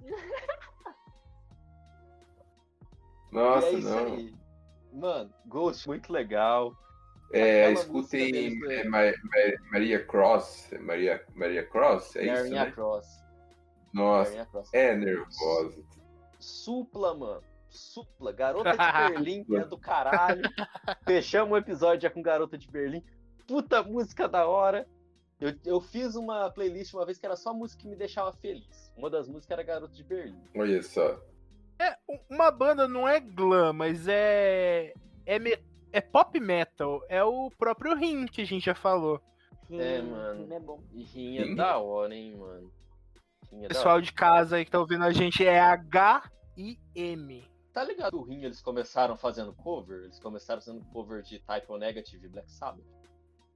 Nossa, 3.30 3.70
e 3.70 3.76
é 3.76 3.78
isso 3.78 3.88
não. 3.88 4.14
aí. 4.14 4.34
Mano, 4.92 5.32
Ghost, 5.46 5.86
muito 5.86 6.12
legal. 6.12 6.74
É, 7.32 7.70
escutem 7.70 8.58
é, 8.68 8.82
Ma- 8.84 8.98
Maria 9.70 10.04
Cross. 10.04 10.70
Maria, 10.80 11.24
Maria 11.36 11.64
Cross? 11.64 12.16
É 12.16 12.24
isso, 12.24 12.32
Marinha 12.34 12.64
né? 12.64 12.70
Cross. 12.72 13.06
Nossa, 13.92 14.44
Cross. 14.46 14.74
é 14.74 14.96
nervosa. 14.96 15.84
Supla, 16.40 17.14
mano. 17.14 17.42
Supla. 17.70 18.32
Garota 18.32 18.72
de 18.72 18.76
Berlim, 19.14 19.44
que 19.44 19.56
é 19.56 19.64
do 19.64 19.78
caralho. 19.78 20.42
Fechamos 21.06 21.52
o 21.52 21.56
episódio 21.56 22.02
já 22.02 22.10
com 22.10 22.22
Garota 22.22 22.58
de 22.58 22.68
Berlim. 22.68 23.04
Puta 23.46 23.84
música 23.84 24.28
da 24.28 24.48
hora. 24.48 24.84
Eu, 25.40 25.54
eu 25.64 25.80
fiz 25.80 26.14
uma 26.16 26.50
playlist 26.50 26.94
uma 26.94 27.04
vez 27.04 27.18
que 27.18 27.26
era 27.26 27.36
só 27.36 27.52
música 27.52 27.82
que 27.82 27.88
me 27.88 27.96
deixava 27.96 28.32
feliz. 28.32 28.92
Uma 28.96 29.10
das 29.10 29.28
músicas 29.28 29.50
era 29.58 29.62
Garota 29.62 29.92
de 29.94 30.02
Berlim. 30.02 30.42
Olha 30.56 30.82
só. 30.82 31.20
É, 31.78 31.94
uma 32.30 32.50
banda 32.50 32.88
não 32.88 33.06
é 33.06 33.20
glam, 33.20 33.72
mas 33.74 34.08
é. 34.08 34.94
É, 35.26 35.38
me- 35.38 35.58
é 35.92 36.00
pop 36.00 36.38
metal. 36.40 37.02
É 37.08 37.22
o 37.22 37.50
próprio 37.58 37.94
Rim 37.94 38.24
que 38.26 38.40
a 38.40 38.46
gente 38.46 38.64
já 38.64 38.74
falou. 38.74 39.20
É, 39.70 40.00
Sim, 40.00 40.10
mano. 40.10 40.46
sim, 40.46 40.54
É 40.54 40.60
bom. 40.60 40.82
E 40.92 41.02
rinha 41.02 41.44
Sim. 41.44 41.54
da 41.54 41.76
hora, 41.78 42.14
hein, 42.14 42.36
mano. 42.36 42.72
Da 43.52 43.68
Pessoal 43.68 43.94
hora. 43.96 44.02
de 44.02 44.12
casa 44.12 44.56
aí 44.56 44.64
que 44.64 44.70
tá 44.70 44.78
ouvindo 44.80 45.04
a 45.04 45.12
gente 45.12 45.44
é 45.46 45.60
H-I-M. 45.60 47.44
Tá 47.72 47.84
ligado? 47.84 48.18
O 48.18 48.22
Rim, 48.22 48.42
eles 48.44 48.62
começaram 48.62 49.16
fazendo 49.16 49.52
cover. 49.54 50.04
Eles 50.04 50.18
começaram 50.18 50.62
fazendo 50.62 50.82
cover 50.86 51.22
de 51.22 51.38
Type 51.40 51.66
O 51.70 51.76
Negative 51.76 52.24
e 52.24 52.28
Black 52.28 52.50
Sabbath. 52.50 52.84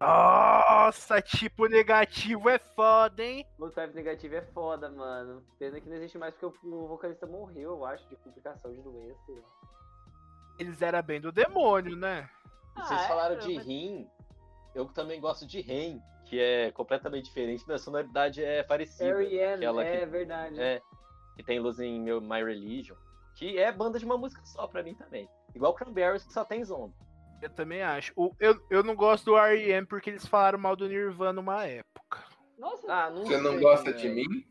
Nossa, 0.00 1.20
tipo 1.20 1.66
negativo 1.66 2.48
é 2.48 2.58
foda, 2.58 3.22
hein? 3.22 3.46
Type 3.74 3.94
negativo 3.94 4.34
é 4.34 4.42
foda, 4.42 4.88
mano. 4.90 5.44
Pena 5.58 5.78
que 5.80 5.88
não 5.88 5.96
existe 5.96 6.16
mais 6.16 6.34
porque 6.34 6.46
o 6.66 6.86
vocalista 6.88 7.26
morreu, 7.26 7.70
eu 7.72 7.84
acho, 7.84 8.08
de 8.08 8.16
complicação 8.16 8.72
de 8.72 8.80
doença. 8.80 9.20
Eles 10.58 10.80
eram 10.80 11.02
bem 11.02 11.20
do 11.20 11.30
demônio, 11.30 11.96
né? 11.96 12.28
E 12.76 12.80
vocês 12.82 13.00
Ah, 13.00 13.04
é, 13.04 13.08
falaram 13.08 13.38
de 13.38 13.54
mas- 13.54 13.66
Rim. 13.66 14.08
Eu 14.74 14.86
também 14.86 15.20
gosto 15.20 15.46
de 15.46 15.60
Ren, 15.60 16.00
que 16.26 16.40
é 16.40 16.70
completamente 16.70 17.24
diferente, 17.24 17.64
mas 17.66 17.80
a 17.80 17.84
sonoridade 17.84 18.42
é 18.42 18.62
parecida. 18.62 19.18
Aquela 19.56 19.84
é 19.84 19.98
que- 20.00 20.06
verdade. 20.06 20.60
É, 20.60 20.80
que 21.36 21.42
tem 21.42 21.58
luz 21.58 21.78
em 21.80 22.00
meu, 22.00 22.20
My 22.20 22.42
Religion. 22.44 22.94
Que 23.34 23.58
é 23.58 23.70
banda 23.72 23.98
de 23.98 24.04
uma 24.04 24.16
música 24.16 24.40
só 24.44 24.66
pra 24.66 24.82
mim 24.82 24.94
também. 24.94 25.28
Igual 25.54 25.74
Cranberries, 25.74 26.24
que 26.24 26.32
só 26.32 26.44
tem 26.44 26.64
zombie. 26.64 26.94
Eu 27.42 27.50
também 27.50 27.82
acho. 27.82 28.12
O- 28.16 28.34
eu, 28.38 28.60
eu 28.70 28.82
não 28.82 28.94
gosto 28.94 29.24
do 29.26 29.36
R.E.M. 29.38 29.86
porque 29.86 30.10
eles 30.10 30.26
falaram 30.26 30.58
mal 30.58 30.76
do 30.76 30.88
Nirvana 30.88 31.40
uma 31.40 31.64
época. 31.66 32.22
Nossa, 32.58 32.92
Ah, 32.92 33.10
não 33.10 33.24
Você 33.24 33.38
não 33.38 33.58
gosta 33.58 33.92
de 33.92 34.08
mim? 34.08 34.44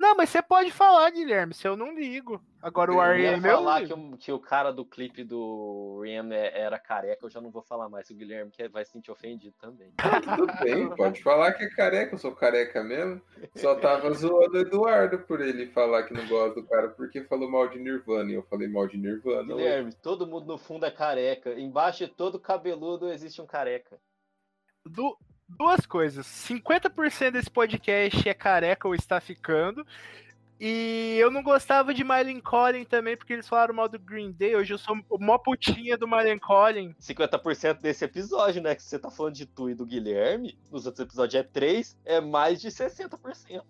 Não, 0.00 0.16
mas 0.16 0.30
você 0.30 0.40
pode 0.40 0.70
falar, 0.70 1.10
Guilherme, 1.10 1.52
se 1.52 1.68
eu 1.68 1.76
não 1.76 1.94
ligo. 1.94 2.40
Agora 2.62 2.90
o 2.90 2.94
Eu 2.94 3.00
Eu 3.00 3.18
ia 3.18 3.28
R.E.M. 3.32 3.46
eu 3.48 3.54
falar 3.54 3.84
que, 3.86 3.92
o- 3.92 4.16
que 4.16 4.32
o 4.32 4.38
cara 4.40 4.72
do 4.72 4.82
clipe 4.82 5.22
do 5.22 6.00
Rem 6.02 6.16
era 6.32 6.78
careca, 6.78 7.26
eu 7.26 7.28
já 7.30 7.38
não 7.38 7.50
vou 7.50 7.60
falar 7.62 7.86
mais. 7.90 8.08
O 8.08 8.14
Guilherme 8.14 8.50
que 8.50 8.66
vai 8.68 8.82
se 8.82 8.92
sentir 8.92 9.10
ofendido 9.10 9.54
também. 9.60 9.92
Tudo 10.36 10.46
bem, 10.64 10.88
pode 10.96 11.22
falar 11.22 11.52
que 11.52 11.64
é 11.64 11.68
careca, 11.68 12.14
eu 12.14 12.18
sou 12.18 12.34
careca 12.34 12.82
mesmo. 12.82 13.20
Só 13.54 13.74
tava 13.74 14.10
zoando 14.14 14.56
o 14.56 14.60
Eduardo 14.62 15.18
por 15.18 15.42
ele 15.42 15.66
falar 15.66 16.04
que 16.04 16.14
não 16.14 16.26
gosta 16.26 16.62
do 16.62 16.66
cara 16.66 16.88
porque 16.88 17.22
falou 17.24 17.50
mal 17.50 17.68
de 17.68 17.78
Nirvana. 17.78 18.30
E 18.30 18.34
eu 18.34 18.42
falei 18.44 18.68
mal 18.68 18.88
de 18.88 18.96
Nirvana. 18.96 19.52
hoje. 19.54 19.62
Guilherme, 19.64 19.92
todo 19.92 20.26
mundo 20.26 20.46
no 20.46 20.56
fundo 20.56 20.86
é 20.86 20.90
careca. 20.90 21.52
Embaixo 21.60 22.06
de 22.06 22.08
todo 22.10 22.40
cabeludo 22.40 23.10
existe 23.12 23.42
um 23.42 23.46
careca. 23.46 23.98
Du- 24.86 25.18
duas 25.56 25.86
coisas. 25.86 26.26
50% 26.26 27.32
desse 27.32 27.50
podcast 27.50 28.28
é 28.28 28.34
careca 28.34 28.88
ou 28.88 28.94
está 28.94 29.20
ficando. 29.20 29.86
E 30.58 31.16
eu 31.18 31.30
não 31.30 31.42
gostava 31.42 31.94
de 31.94 32.04
Mylen 32.04 32.38
Collin 32.38 32.84
também, 32.84 33.16
porque 33.16 33.32
eles 33.32 33.48
falaram 33.48 33.74
mal 33.74 33.88
do 33.88 33.98
Green 33.98 34.30
Day. 34.30 34.54
Hoje 34.54 34.74
eu 34.74 34.78
sou 34.78 34.94
mó 35.18 35.38
putinha 35.38 35.96
do 35.96 36.06
Mylen 36.06 36.38
Collin. 36.38 36.94
50% 37.00 37.80
desse 37.80 38.04
episódio, 38.04 38.62
né? 38.62 38.74
Que 38.74 38.82
você 38.82 38.98
tá 38.98 39.10
falando 39.10 39.34
de 39.34 39.46
tu 39.46 39.70
e 39.70 39.74
do 39.74 39.86
Guilherme. 39.86 40.58
Nos 40.70 40.84
outros 40.84 41.06
episódios 41.06 41.42
é 41.42 41.42
3, 41.42 41.96
é 42.04 42.20
mais 42.20 42.60
de 42.60 42.68
60%. 42.68 43.62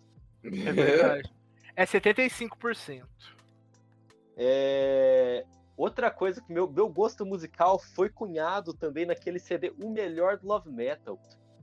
É 0.43 0.73
verdade. 0.73 1.32
É 1.77 1.85
75%. 1.85 3.05
É, 4.36 5.44
Outra 5.81 6.11
coisa 6.11 6.43
que 6.43 6.52
meu, 6.52 6.70
meu 6.70 6.90
gosto 6.90 7.24
musical 7.24 7.78
foi 7.78 8.11
cunhado 8.11 8.74
também 8.74 9.07
naquele 9.07 9.39
CD 9.39 9.73
O 9.82 9.89
Melhor 9.89 10.36
do 10.36 10.47
Love 10.47 10.70
Metal. 10.70 11.19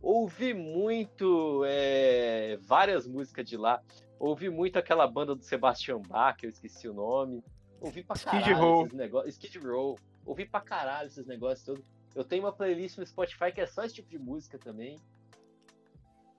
Ouvi 0.07 0.53
muito 0.53 1.63
é, 1.65 2.57
várias 2.61 3.05
músicas 3.05 3.45
de 3.45 3.57
lá. 3.57 3.83
Ouvi 4.17 4.49
muito 4.49 4.79
aquela 4.79 5.05
banda 5.05 5.35
do 5.35 5.43
Sebastian 5.43 5.99
Bach, 5.99 6.37
que 6.37 6.45
eu 6.45 6.49
esqueci 6.49 6.87
o 6.87 6.93
nome. 6.93 7.43
Ouvi 7.81 8.05
pra 8.05 8.15
Skid 8.15 8.41
caralho 8.41 8.57
Row. 8.57 8.81
esses 8.85 8.93
negócios. 8.93 9.33
Skid 9.33 9.59
Row. 9.59 9.99
Ouvi 10.25 10.45
pra 10.45 10.61
caralho 10.61 11.07
esses 11.07 11.27
negócios 11.27 11.65
todos. 11.65 11.83
Eu 12.15 12.23
tenho 12.23 12.45
uma 12.45 12.53
playlist 12.53 12.97
no 12.97 13.05
Spotify 13.05 13.51
que 13.51 13.59
é 13.59 13.67
só 13.67 13.83
esse 13.83 13.95
tipo 13.95 14.07
de 14.07 14.17
música 14.17 14.57
também. 14.57 14.97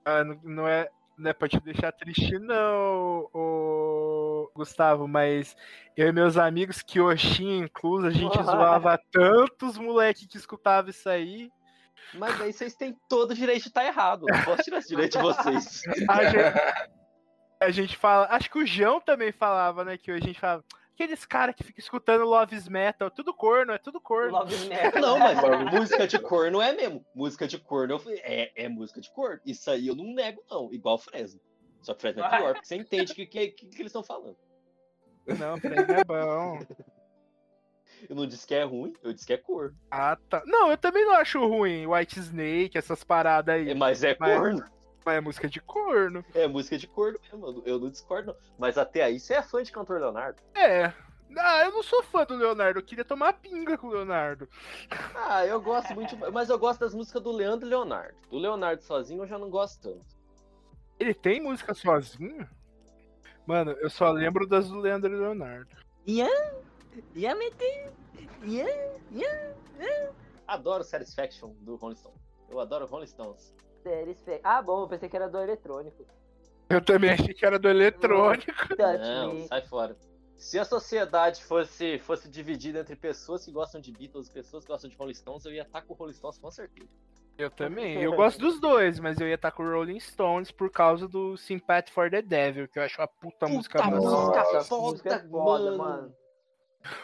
Ah, 0.03 0.23
não, 0.23 0.39
não 0.43 0.67
é, 0.67 0.89
não 1.15 1.29
é 1.29 1.33
pra 1.33 1.47
te 1.47 1.59
deixar 1.59 1.91
triste, 1.91 2.39
não, 2.39 3.29
ô, 3.31 4.51
Gustavo, 4.55 5.07
mas 5.07 5.55
eu 5.95 6.07
e 6.07 6.11
meus 6.11 6.37
amigos, 6.37 6.81
Kyoshin 6.81 7.59
incluso, 7.59 8.07
a 8.07 8.09
gente 8.09 8.33
zoava 8.41 8.99
tantos 9.11 9.77
moleque 9.77 10.27
que 10.27 10.37
escutava 10.37 10.89
isso 10.89 11.07
aí. 11.07 11.51
Mas 12.13 12.39
aí 12.41 12.53
vocês 12.53 12.75
têm 12.75 12.97
todo 13.07 13.31
o 13.31 13.35
direito 13.35 13.63
de 13.63 13.67
estar 13.69 13.85
errado. 13.85 14.25
Não 14.27 14.43
posso 14.43 14.63
tirar 14.63 14.79
esse 14.79 14.89
direito 14.89 15.17
de 15.17 15.23
vocês. 15.23 15.81
A 16.09 16.25
gente, 16.25 16.89
a 17.59 17.71
gente 17.71 17.97
fala. 17.97 18.27
Acho 18.29 18.49
que 18.49 18.59
o 18.59 18.65
João 18.65 18.99
também 19.01 19.31
falava, 19.31 19.83
né? 19.83 19.97
Que 19.97 20.11
a 20.11 20.19
gente 20.19 20.39
fala. 20.39 20.63
Aqueles 20.93 21.25
caras 21.25 21.55
que 21.55 21.63
ficam 21.63 21.81
escutando 21.81 22.25
Love's 22.25 22.67
Metal, 22.67 23.09
tudo 23.09 23.33
corno, 23.33 23.71
é 23.71 23.77
tudo 23.77 24.01
corno. 24.01 24.31
Love 24.31 24.53
Metal. 24.67 25.01
Não, 25.01 25.17
mas 25.17 25.39
música 25.71 26.05
de 26.05 26.19
corno 26.19 26.61
é 26.61 26.73
mesmo. 26.73 27.05
Música 27.15 27.47
de 27.47 27.57
corno 27.57 27.93
eu 27.93 27.99
falei, 27.99 28.19
é, 28.21 28.51
é 28.65 28.67
música 28.67 28.99
de 28.99 29.09
corno. 29.11 29.39
Isso 29.45 29.71
aí 29.71 29.87
eu 29.87 29.95
não 29.95 30.13
nego, 30.13 30.43
não. 30.49 30.73
Igual 30.73 30.97
Fresno. 30.97 31.39
Só 31.81 31.93
que 31.93 32.01
Fresno 32.01 32.21
é 32.21 32.29
pior, 32.29 32.53
porque 32.53 32.67
você 32.67 32.75
entende 32.75 33.13
o 33.13 33.15
que, 33.15 33.25
que, 33.25 33.47
que, 33.47 33.65
que 33.67 33.81
eles 33.81 33.91
estão 33.91 34.03
falando. 34.03 34.35
Não, 35.37 35.57
Fred 35.57 35.91
é 35.93 36.03
bom. 36.03 36.59
Eu 38.07 38.15
não 38.15 38.27
disse 38.27 38.45
que 38.45 38.53
é 38.55 38.63
ruim, 38.63 38.93
eu 39.03 39.11
disse 39.13 39.25
que 39.25 39.33
é 39.33 39.37
corno. 39.37 39.75
Ah, 39.89 40.17
tá. 40.29 40.43
Não, 40.45 40.69
eu 40.71 40.77
também 40.77 41.05
não 41.05 41.13
acho 41.15 41.39
ruim. 41.47 41.87
White 41.87 42.19
Snake, 42.19 42.77
essas 42.77 43.03
paradas 43.03 43.55
aí. 43.55 43.69
É, 43.71 43.73
Mas 43.73 44.03
é 44.03 44.15
Mas- 44.19 44.37
corno. 44.39 44.63
Mas 45.05 45.15
é 45.15 45.21
música 45.21 45.47
de 45.49 45.59
corno. 45.61 46.23
É 46.35 46.47
música 46.47 46.77
de 46.77 46.85
corno 46.87 47.19
mesmo. 47.23 47.45
eu 47.47 47.53
não- 47.53 47.63
Eu 47.65 47.79
não 47.79 47.89
discordo, 47.89 48.27
não. 48.27 48.35
Mas 48.57 48.77
até 48.77 49.01
aí 49.03 49.19
você 49.19 49.33
é 49.33 49.41
fã 49.41 49.63
de 49.63 49.71
cantor 49.71 49.99
Leonardo. 49.99 50.41
É. 50.55 50.93
Ah, 51.37 51.63
eu 51.63 51.71
não 51.71 51.83
sou 51.83 52.01
fã 52.03 52.25
do 52.25 52.35
Leonardo, 52.35 52.79
eu 52.79 52.83
queria 52.83 53.05
tomar 53.05 53.33
pinga 53.33 53.77
com 53.77 53.87
o 53.87 53.91
Leonardo. 53.91 54.47
Ah, 55.15 55.45
eu 55.45 55.61
gosto 55.61 55.93
muito. 55.93 56.15
Mas 56.31 56.49
eu 56.49 56.57
gosto 56.59 56.79
das 56.79 56.93
músicas 56.93 57.21
do 57.21 57.31
Leandro 57.31 57.67
e 57.67 57.69
Leonardo. 57.69 58.15
Do 58.29 58.37
Leonardo 58.37 58.81
sozinho 58.83 59.23
eu 59.23 59.27
já 59.27 59.37
não 59.37 59.49
gosto 59.49 59.79
tanto. 59.81 60.05
Ele 60.99 61.13
tem 61.13 61.39
música 61.39 61.73
sozinho? 61.73 62.47
Mano, 63.45 63.71
eu 63.79 63.89
só 63.89 64.11
lembro 64.11 64.45
das 64.47 64.67
do 64.69 64.79
Leandro 64.79 65.11
e 65.13 65.17
Leonardo. 65.19 65.69
Adoro 70.47 70.83
Satisfaction 70.83 71.53
do 71.61 71.75
Rolling 71.75 71.95
Stone. 71.95 72.15
Eu 72.49 72.59
adoro 72.59 72.85
Rolling 72.85 73.07
Stones. 73.07 73.53
Satisfac- 73.83 74.41
Ah, 74.43 74.61
bom, 74.61 74.81
eu 74.83 74.87
pensei 74.87 75.07
que 75.07 75.15
era 75.15 75.29
do 75.29 75.37
eletrônico. 75.39 76.05
Eu 76.69 76.81
também 76.83 77.11
achei 77.11 77.33
que 77.33 77.45
era 77.45 77.57
do 77.57 77.67
eletrônico. 77.69 78.51
Não, 78.77 79.47
sai 79.47 79.61
fora. 79.65 79.95
Se 80.35 80.57
a 80.57 80.63
sociedade 80.65 81.43
fosse, 81.43 81.99
fosse 81.99 82.29
dividida 82.29 82.79
entre 82.79 82.95
pessoas 82.95 83.43
que 83.43 83.51
gostam 83.51 83.81
de 83.81 83.91
Beatles 83.91 84.27
e 84.27 84.31
pessoas 84.31 84.63
que 84.63 84.71
gostam 84.71 84.89
de 84.89 84.95
Rolling 84.95 85.13
Stones, 85.13 85.45
eu 85.45 85.51
ia 85.51 85.63
estar 85.63 85.81
com 85.81 85.93
o 85.93 85.97
Rolling 85.97 86.13
Stones 86.13 86.37
com 86.37 86.49
certeza. 86.49 86.89
Eu 87.37 87.49
também. 87.49 87.99
Eu 88.03 88.15
gosto 88.15 88.39
dos 88.39 88.59
dois, 88.59 88.99
mas 88.99 89.19
eu 89.19 89.27
ia 89.27 89.35
estar 89.35 89.51
com 89.51 89.63
o 89.63 89.69
Rolling 89.71 89.99
Stones 89.99 90.51
por 90.51 90.69
causa 90.71 91.07
do 91.07 91.35
Sympathy 91.37 91.91
for 91.91 92.09
the 92.09 92.21
Devil, 92.21 92.67
que 92.67 92.79
eu 92.79 92.83
acho 92.83 92.99
uma 93.01 93.07
puta, 93.07 93.47
música 93.47 93.81
Puta 93.81 93.95
boa. 93.97 94.11
música 94.21 94.63
foda, 94.63 94.81
música 94.81 95.09
é 95.15 95.19
foda, 95.27 95.63
mano. 95.71 95.77
mano. 95.77 96.15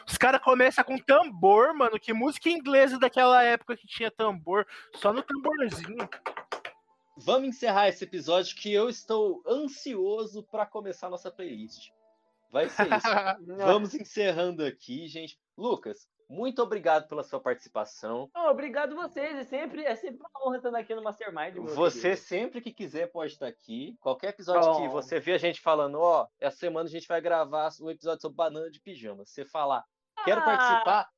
Os 0.08 0.18
caras 0.18 0.42
começam 0.42 0.84
com 0.84 0.98
tambor, 0.98 1.74
mano. 1.74 2.00
Que 2.00 2.14
música 2.14 2.50
inglesa 2.50 2.98
daquela 2.98 3.44
época 3.44 3.76
que 3.76 3.88
tinha 3.88 4.10
tambor, 4.10 4.66
só 4.96 5.12
no 5.12 5.22
tamborzinho. 5.22 6.10
Vamos 7.18 7.50
encerrar 7.50 7.88
esse 7.88 8.04
episódio 8.04 8.56
que 8.56 8.74
eu 8.74 8.90
estou 8.90 9.42
ansioso 9.48 10.44
pra 10.44 10.66
começar 10.66 11.08
a 11.08 11.12
nossa 11.12 11.32
playlist. 11.32 11.92
Vai 12.52 12.70
ser 12.70 12.88
isso. 12.88 13.08
Vamos 13.66 13.94
encerrando 13.94 14.66
aqui, 14.66 15.08
gente. 15.08 15.40
Lucas, 15.58 16.08
muito 16.30 16.62
obrigado 16.62 17.08
pela 17.08 17.24
sua 17.24 17.40
participação. 17.40 18.30
Não, 18.34 18.50
obrigado 18.50 18.96
vocês. 18.96 19.36
É 19.38 19.44
sempre, 19.44 19.84
é 19.86 19.96
sempre 19.96 20.20
uma 20.20 20.48
honra 20.48 20.58
estar 20.58 20.76
aqui 20.78 20.96
no 20.96 21.04
Mastermind. 21.04 21.56
Você 21.58 22.02
querido. 22.10 22.22
sempre 22.22 22.62
que 22.62 22.74
quiser 22.74 23.08
pode 23.12 23.34
estar 23.34 23.48
aqui. 23.48 23.96
Qualquer 24.00 24.30
episódio 24.30 24.76
que 24.78 24.88
Oh. 24.88 24.92
você 24.92 25.20
vê 25.20 25.34
a 25.34 25.38
gente 25.38 25.62
falando, 25.62 26.00
ó, 26.00 26.28
essa 26.40 26.58
semana 26.58 26.88
a 26.88 26.92
gente 26.92 27.08
vai 27.08 27.22
gravar 27.22 27.70
um 27.82 27.90
episódio 27.90 28.22
sobre 28.22 28.36
banana 28.36 28.70
de 28.72 28.80
pijama. 28.82 29.26
Você 29.26 29.46
falar, 29.46 29.84
quero 30.24 30.42
Ah, 30.42 30.46
participar, 30.46 31.10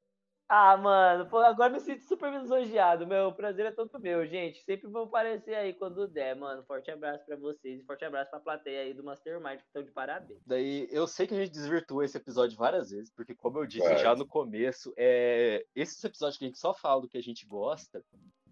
Ah, 0.50 0.78
mano, 0.78 1.30
pô, 1.30 1.40
agora 1.40 1.74
me 1.74 1.80
sinto 1.82 2.04
super 2.04 2.32
lisonjeado. 2.32 3.06
Meu 3.06 3.34
prazer 3.34 3.66
é 3.66 3.72
todo 3.72 4.00
meu, 4.00 4.26
gente. 4.26 4.64
Sempre 4.64 4.88
vou 4.90 5.04
aparecer 5.04 5.54
aí 5.56 5.74
quando 5.74 6.08
der, 6.08 6.38
mano. 6.38 6.64
Forte 6.64 6.90
abraço 6.90 7.26
pra 7.26 7.36
vocês 7.36 7.82
e 7.82 7.84
forte 7.84 8.06
abraço 8.06 8.32
pra 8.32 8.40
plateia 8.40 8.82
aí 8.82 8.94
do 8.94 9.04
Mastermind, 9.04 9.58
que 9.60 9.66
estão 9.66 9.84
de 9.84 9.92
parabéns. 9.92 10.40
Daí 10.46 10.88
eu 10.90 11.06
sei 11.06 11.28
que 11.28 11.34
a 11.34 11.38
gente 11.38 11.52
desvirtuou 11.52 12.02
esse 12.02 12.16
episódio 12.16 12.58
várias 12.58 12.92
vezes, 12.92 13.12
porque 13.12 13.36
como 13.36 13.60
eu 13.60 13.66
disse 13.66 13.88
Vai. 13.90 13.98
já 13.98 14.16
no 14.16 14.26
começo, 14.26 14.94
é... 14.96 15.66
esses 15.76 16.02
episódios 16.02 16.38
que 16.38 16.46
a 16.46 16.48
gente 16.48 16.60
só 16.60 16.74
fala 16.74 17.02
do 17.02 17.10
que 17.10 17.18
a 17.18 17.24
gente 17.24 17.46
gosta, 17.46 18.02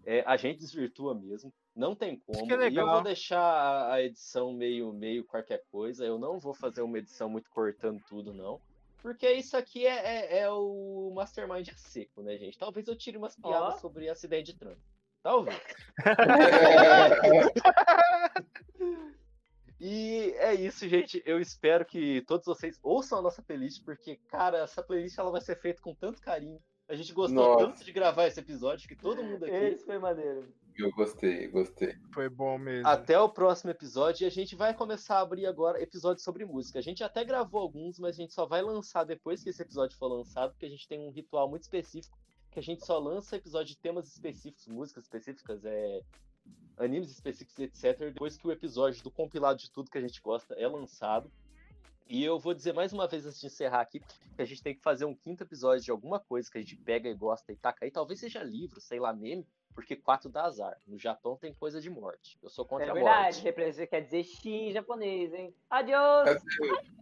é, 0.04 0.22
a 0.26 0.36
gente 0.36 0.58
desvirtua 0.58 1.14
mesmo, 1.14 1.50
não 1.74 1.94
tem 1.94 2.20
como. 2.26 2.46
que 2.46 2.52
é 2.52 2.68
e 2.68 2.76
eu 2.76 2.86
vou 2.86 3.02
deixar 3.02 3.40
a- 3.40 3.94
a 3.94 4.02
edição 4.02 4.52
meio, 4.52 4.92
meio 4.92 5.24
qualquer 5.24 5.62
coisa, 5.72 6.04
eu 6.04 6.18
não 6.18 6.38
vou 6.38 6.52
fazer 6.54 6.82
uma 6.82 6.98
edição 6.98 7.28
muito 7.28 7.48
cortando 7.50 8.00
tudo, 8.06 8.32
não. 8.34 8.60
Porque 9.06 9.30
isso 9.34 9.56
aqui 9.56 9.86
é, 9.86 10.16
é- 10.16 10.38
é 10.40 10.50
o 10.50 11.12
Mastermind 11.14 11.68
a 11.68 11.76
seco, 11.76 12.24
né, 12.24 12.36
gente? 12.36 12.58
Talvez 12.58 12.88
eu 12.88 12.96
tire 12.96 13.16
umas 13.16 13.36
piadas 13.36 13.74
Ó. 13.74 13.78
sobre 13.78 14.08
acidente 14.08 14.52
de 14.52 14.58
trânsito. 14.58 14.82
Talvez. 15.22 15.56
E 19.78 20.34
é 20.38 20.54
isso, 20.54 20.88
gente. 20.88 21.22
Eu 21.26 21.38
espero 21.38 21.84
que 21.84 22.22
todos 22.22 22.46
vocês 22.46 22.78
ouçam 22.82 23.18
a 23.18 23.22
nossa 23.22 23.42
playlist, 23.42 23.84
porque, 23.84 24.16
cara, 24.26 24.60
essa 24.60 24.82
playlist 24.82 25.18
ela 25.18 25.30
vai 25.30 25.42
ser 25.42 25.60
feita 25.60 25.82
com 25.82 25.94
tanto 25.94 26.18
carinho. 26.20 26.58
A 26.88 26.94
gente 26.94 27.12
gostou 27.12 27.42
Nossa. 27.42 27.66
tanto 27.66 27.84
de 27.84 27.92
gravar 27.92 28.26
esse 28.26 28.38
episódio 28.38 28.88
que 28.88 28.94
todo 28.94 29.22
mundo 29.22 29.44
aqui. 29.44 29.54
Esse 29.54 29.84
foi 29.84 29.98
maneiro. 29.98 30.46
Eu 30.78 30.92
gostei, 30.92 31.48
gostei. 31.48 31.96
Foi 32.12 32.28
bom 32.28 32.58
mesmo. 32.58 32.86
Até 32.86 33.18
o 33.18 33.28
próximo 33.28 33.70
episódio 33.70 34.24
e 34.24 34.26
a 34.26 34.30
gente 34.30 34.54
vai 34.54 34.74
começar 34.74 35.16
a 35.16 35.20
abrir 35.20 35.46
agora 35.46 35.82
episódios 35.82 36.22
sobre 36.22 36.44
música. 36.44 36.78
A 36.78 36.82
gente 36.82 37.02
até 37.02 37.24
gravou 37.24 37.60
alguns, 37.60 37.98
mas 37.98 38.14
a 38.16 38.20
gente 38.22 38.34
só 38.34 38.46
vai 38.46 38.62
lançar 38.62 39.04
depois 39.04 39.42
que 39.42 39.48
esse 39.48 39.62
episódio 39.62 39.96
for 39.96 40.06
lançado, 40.06 40.50
porque 40.50 40.66
a 40.66 40.70
gente 40.70 40.86
tem 40.86 41.00
um 41.00 41.10
ritual 41.10 41.48
muito 41.48 41.62
específico 41.62 42.16
que 42.56 42.60
a 42.60 42.62
gente 42.62 42.86
só 42.86 42.98
lança 42.98 43.36
episódio 43.36 43.74
de 43.74 43.78
temas 43.78 44.08
específicos, 44.08 44.66
músicas 44.66 45.04
específicas, 45.04 45.62
é, 45.62 46.00
animes 46.78 47.10
específicos, 47.10 47.58
etc. 47.58 47.98
Depois 47.98 48.38
que 48.38 48.46
o 48.46 48.50
episódio 48.50 49.02
do 49.02 49.10
compilado 49.10 49.58
de 49.58 49.70
tudo 49.70 49.90
que 49.90 49.98
a 49.98 50.00
gente 50.00 50.22
gosta 50.22 50.54
é 50.54 50.66
lançado. 50.66 51.30
E 52.08 52.22
eu 52.24 52.38
vou 52.38 52.54
dizer 52.54 52.72
mais 52.72 52.92
uma 52.92 53.08
vez 53.08 53.26
antes 53.26 53.40
de 53.40 53.46
encerrar 53.46 53.80
aqui 53.80 54.00
que 54.36 54.42
a 54.42 54.44
gente 54.44 54.62
tem 54.62 54.74
que 54.74 54.80
fazer 54.82 55.04
um 55.04 55.14
quinto 55.14 55.42
episódio 55.42 55.84
de 55.84 55.90
alguma 55.90 56.20
coisa 56.20 56.50
que 56.50 56.58
a 56.58 56.60
gente 56.60 56.76
pega 56.76 57.08
e 57.08 57.14
gosta 57.14 57.52
e 57.52 57.56
taca 57.56 57.84
aí. 57.84 57.90
Talvez 57.90 58.20
seja 58.20 58.42
livro, 58.44 58.80
sei 58.80 59.00
lá, 59.00 59.12
meme, 59.12 59.44
porque 59.74 59.96
4 59.96 60.30
dá 60.30 60.44
azar. 60.44 60.76
No 60.86 60.96
Japão 60.98 61.36
tem 61.36 61.52
coisa 61.52 61.80
de 61.80 61.90
morte. 61.90 62.38
Eu 62.42 62.48
sou 62.48 62.64
contra 62.64 62.86
É 62.86 62.90
a 62.90 62.94
verdade, 62.94 63.24
morte. 63.36 63.42
representa- 63.42 63.88
quer 63.90 64.02
dizer 64.02 64.22
X 64.22 64.44
em 64.46 64.72
japonês, 64.72 65.34
hein? 65.34 65.52
Adiós! 65.68 66.40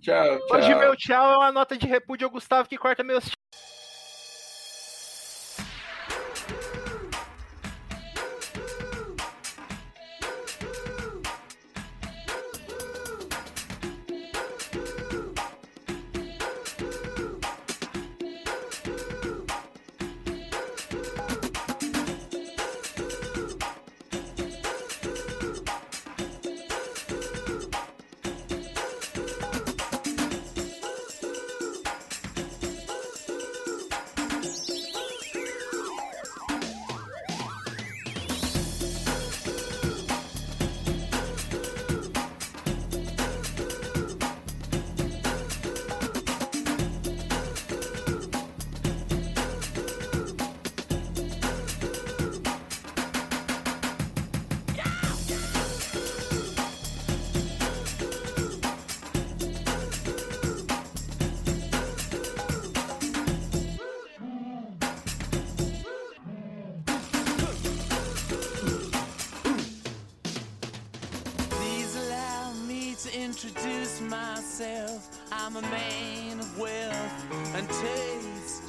Tchau, 0.01 0.39
tchau. 0.39 0.39
Hoje 0.57 0.75
meu 0.75 0.97
tchau 0.97 1.33
é 1.33 1.37
uma 1.37 1.53
nota 1.53 1.77
de 1.77 1.87
repúdio 1.87 2.27
ao 2.27 2.31
Gustavo 2.33 2.69
que 2.69 2.79
corta 2.79 3.05
meus 3.05 3.25
I'm 75.47 75.57
a 75.57 75.61
man 75.61 76.41
of 76.41 76.59
wealth 76.59 77.55
and 77.55 77.69
taste. 77.69 78.63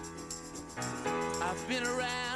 I've 1.41 1.67
been 1.69 1.83
around 1.83 2.34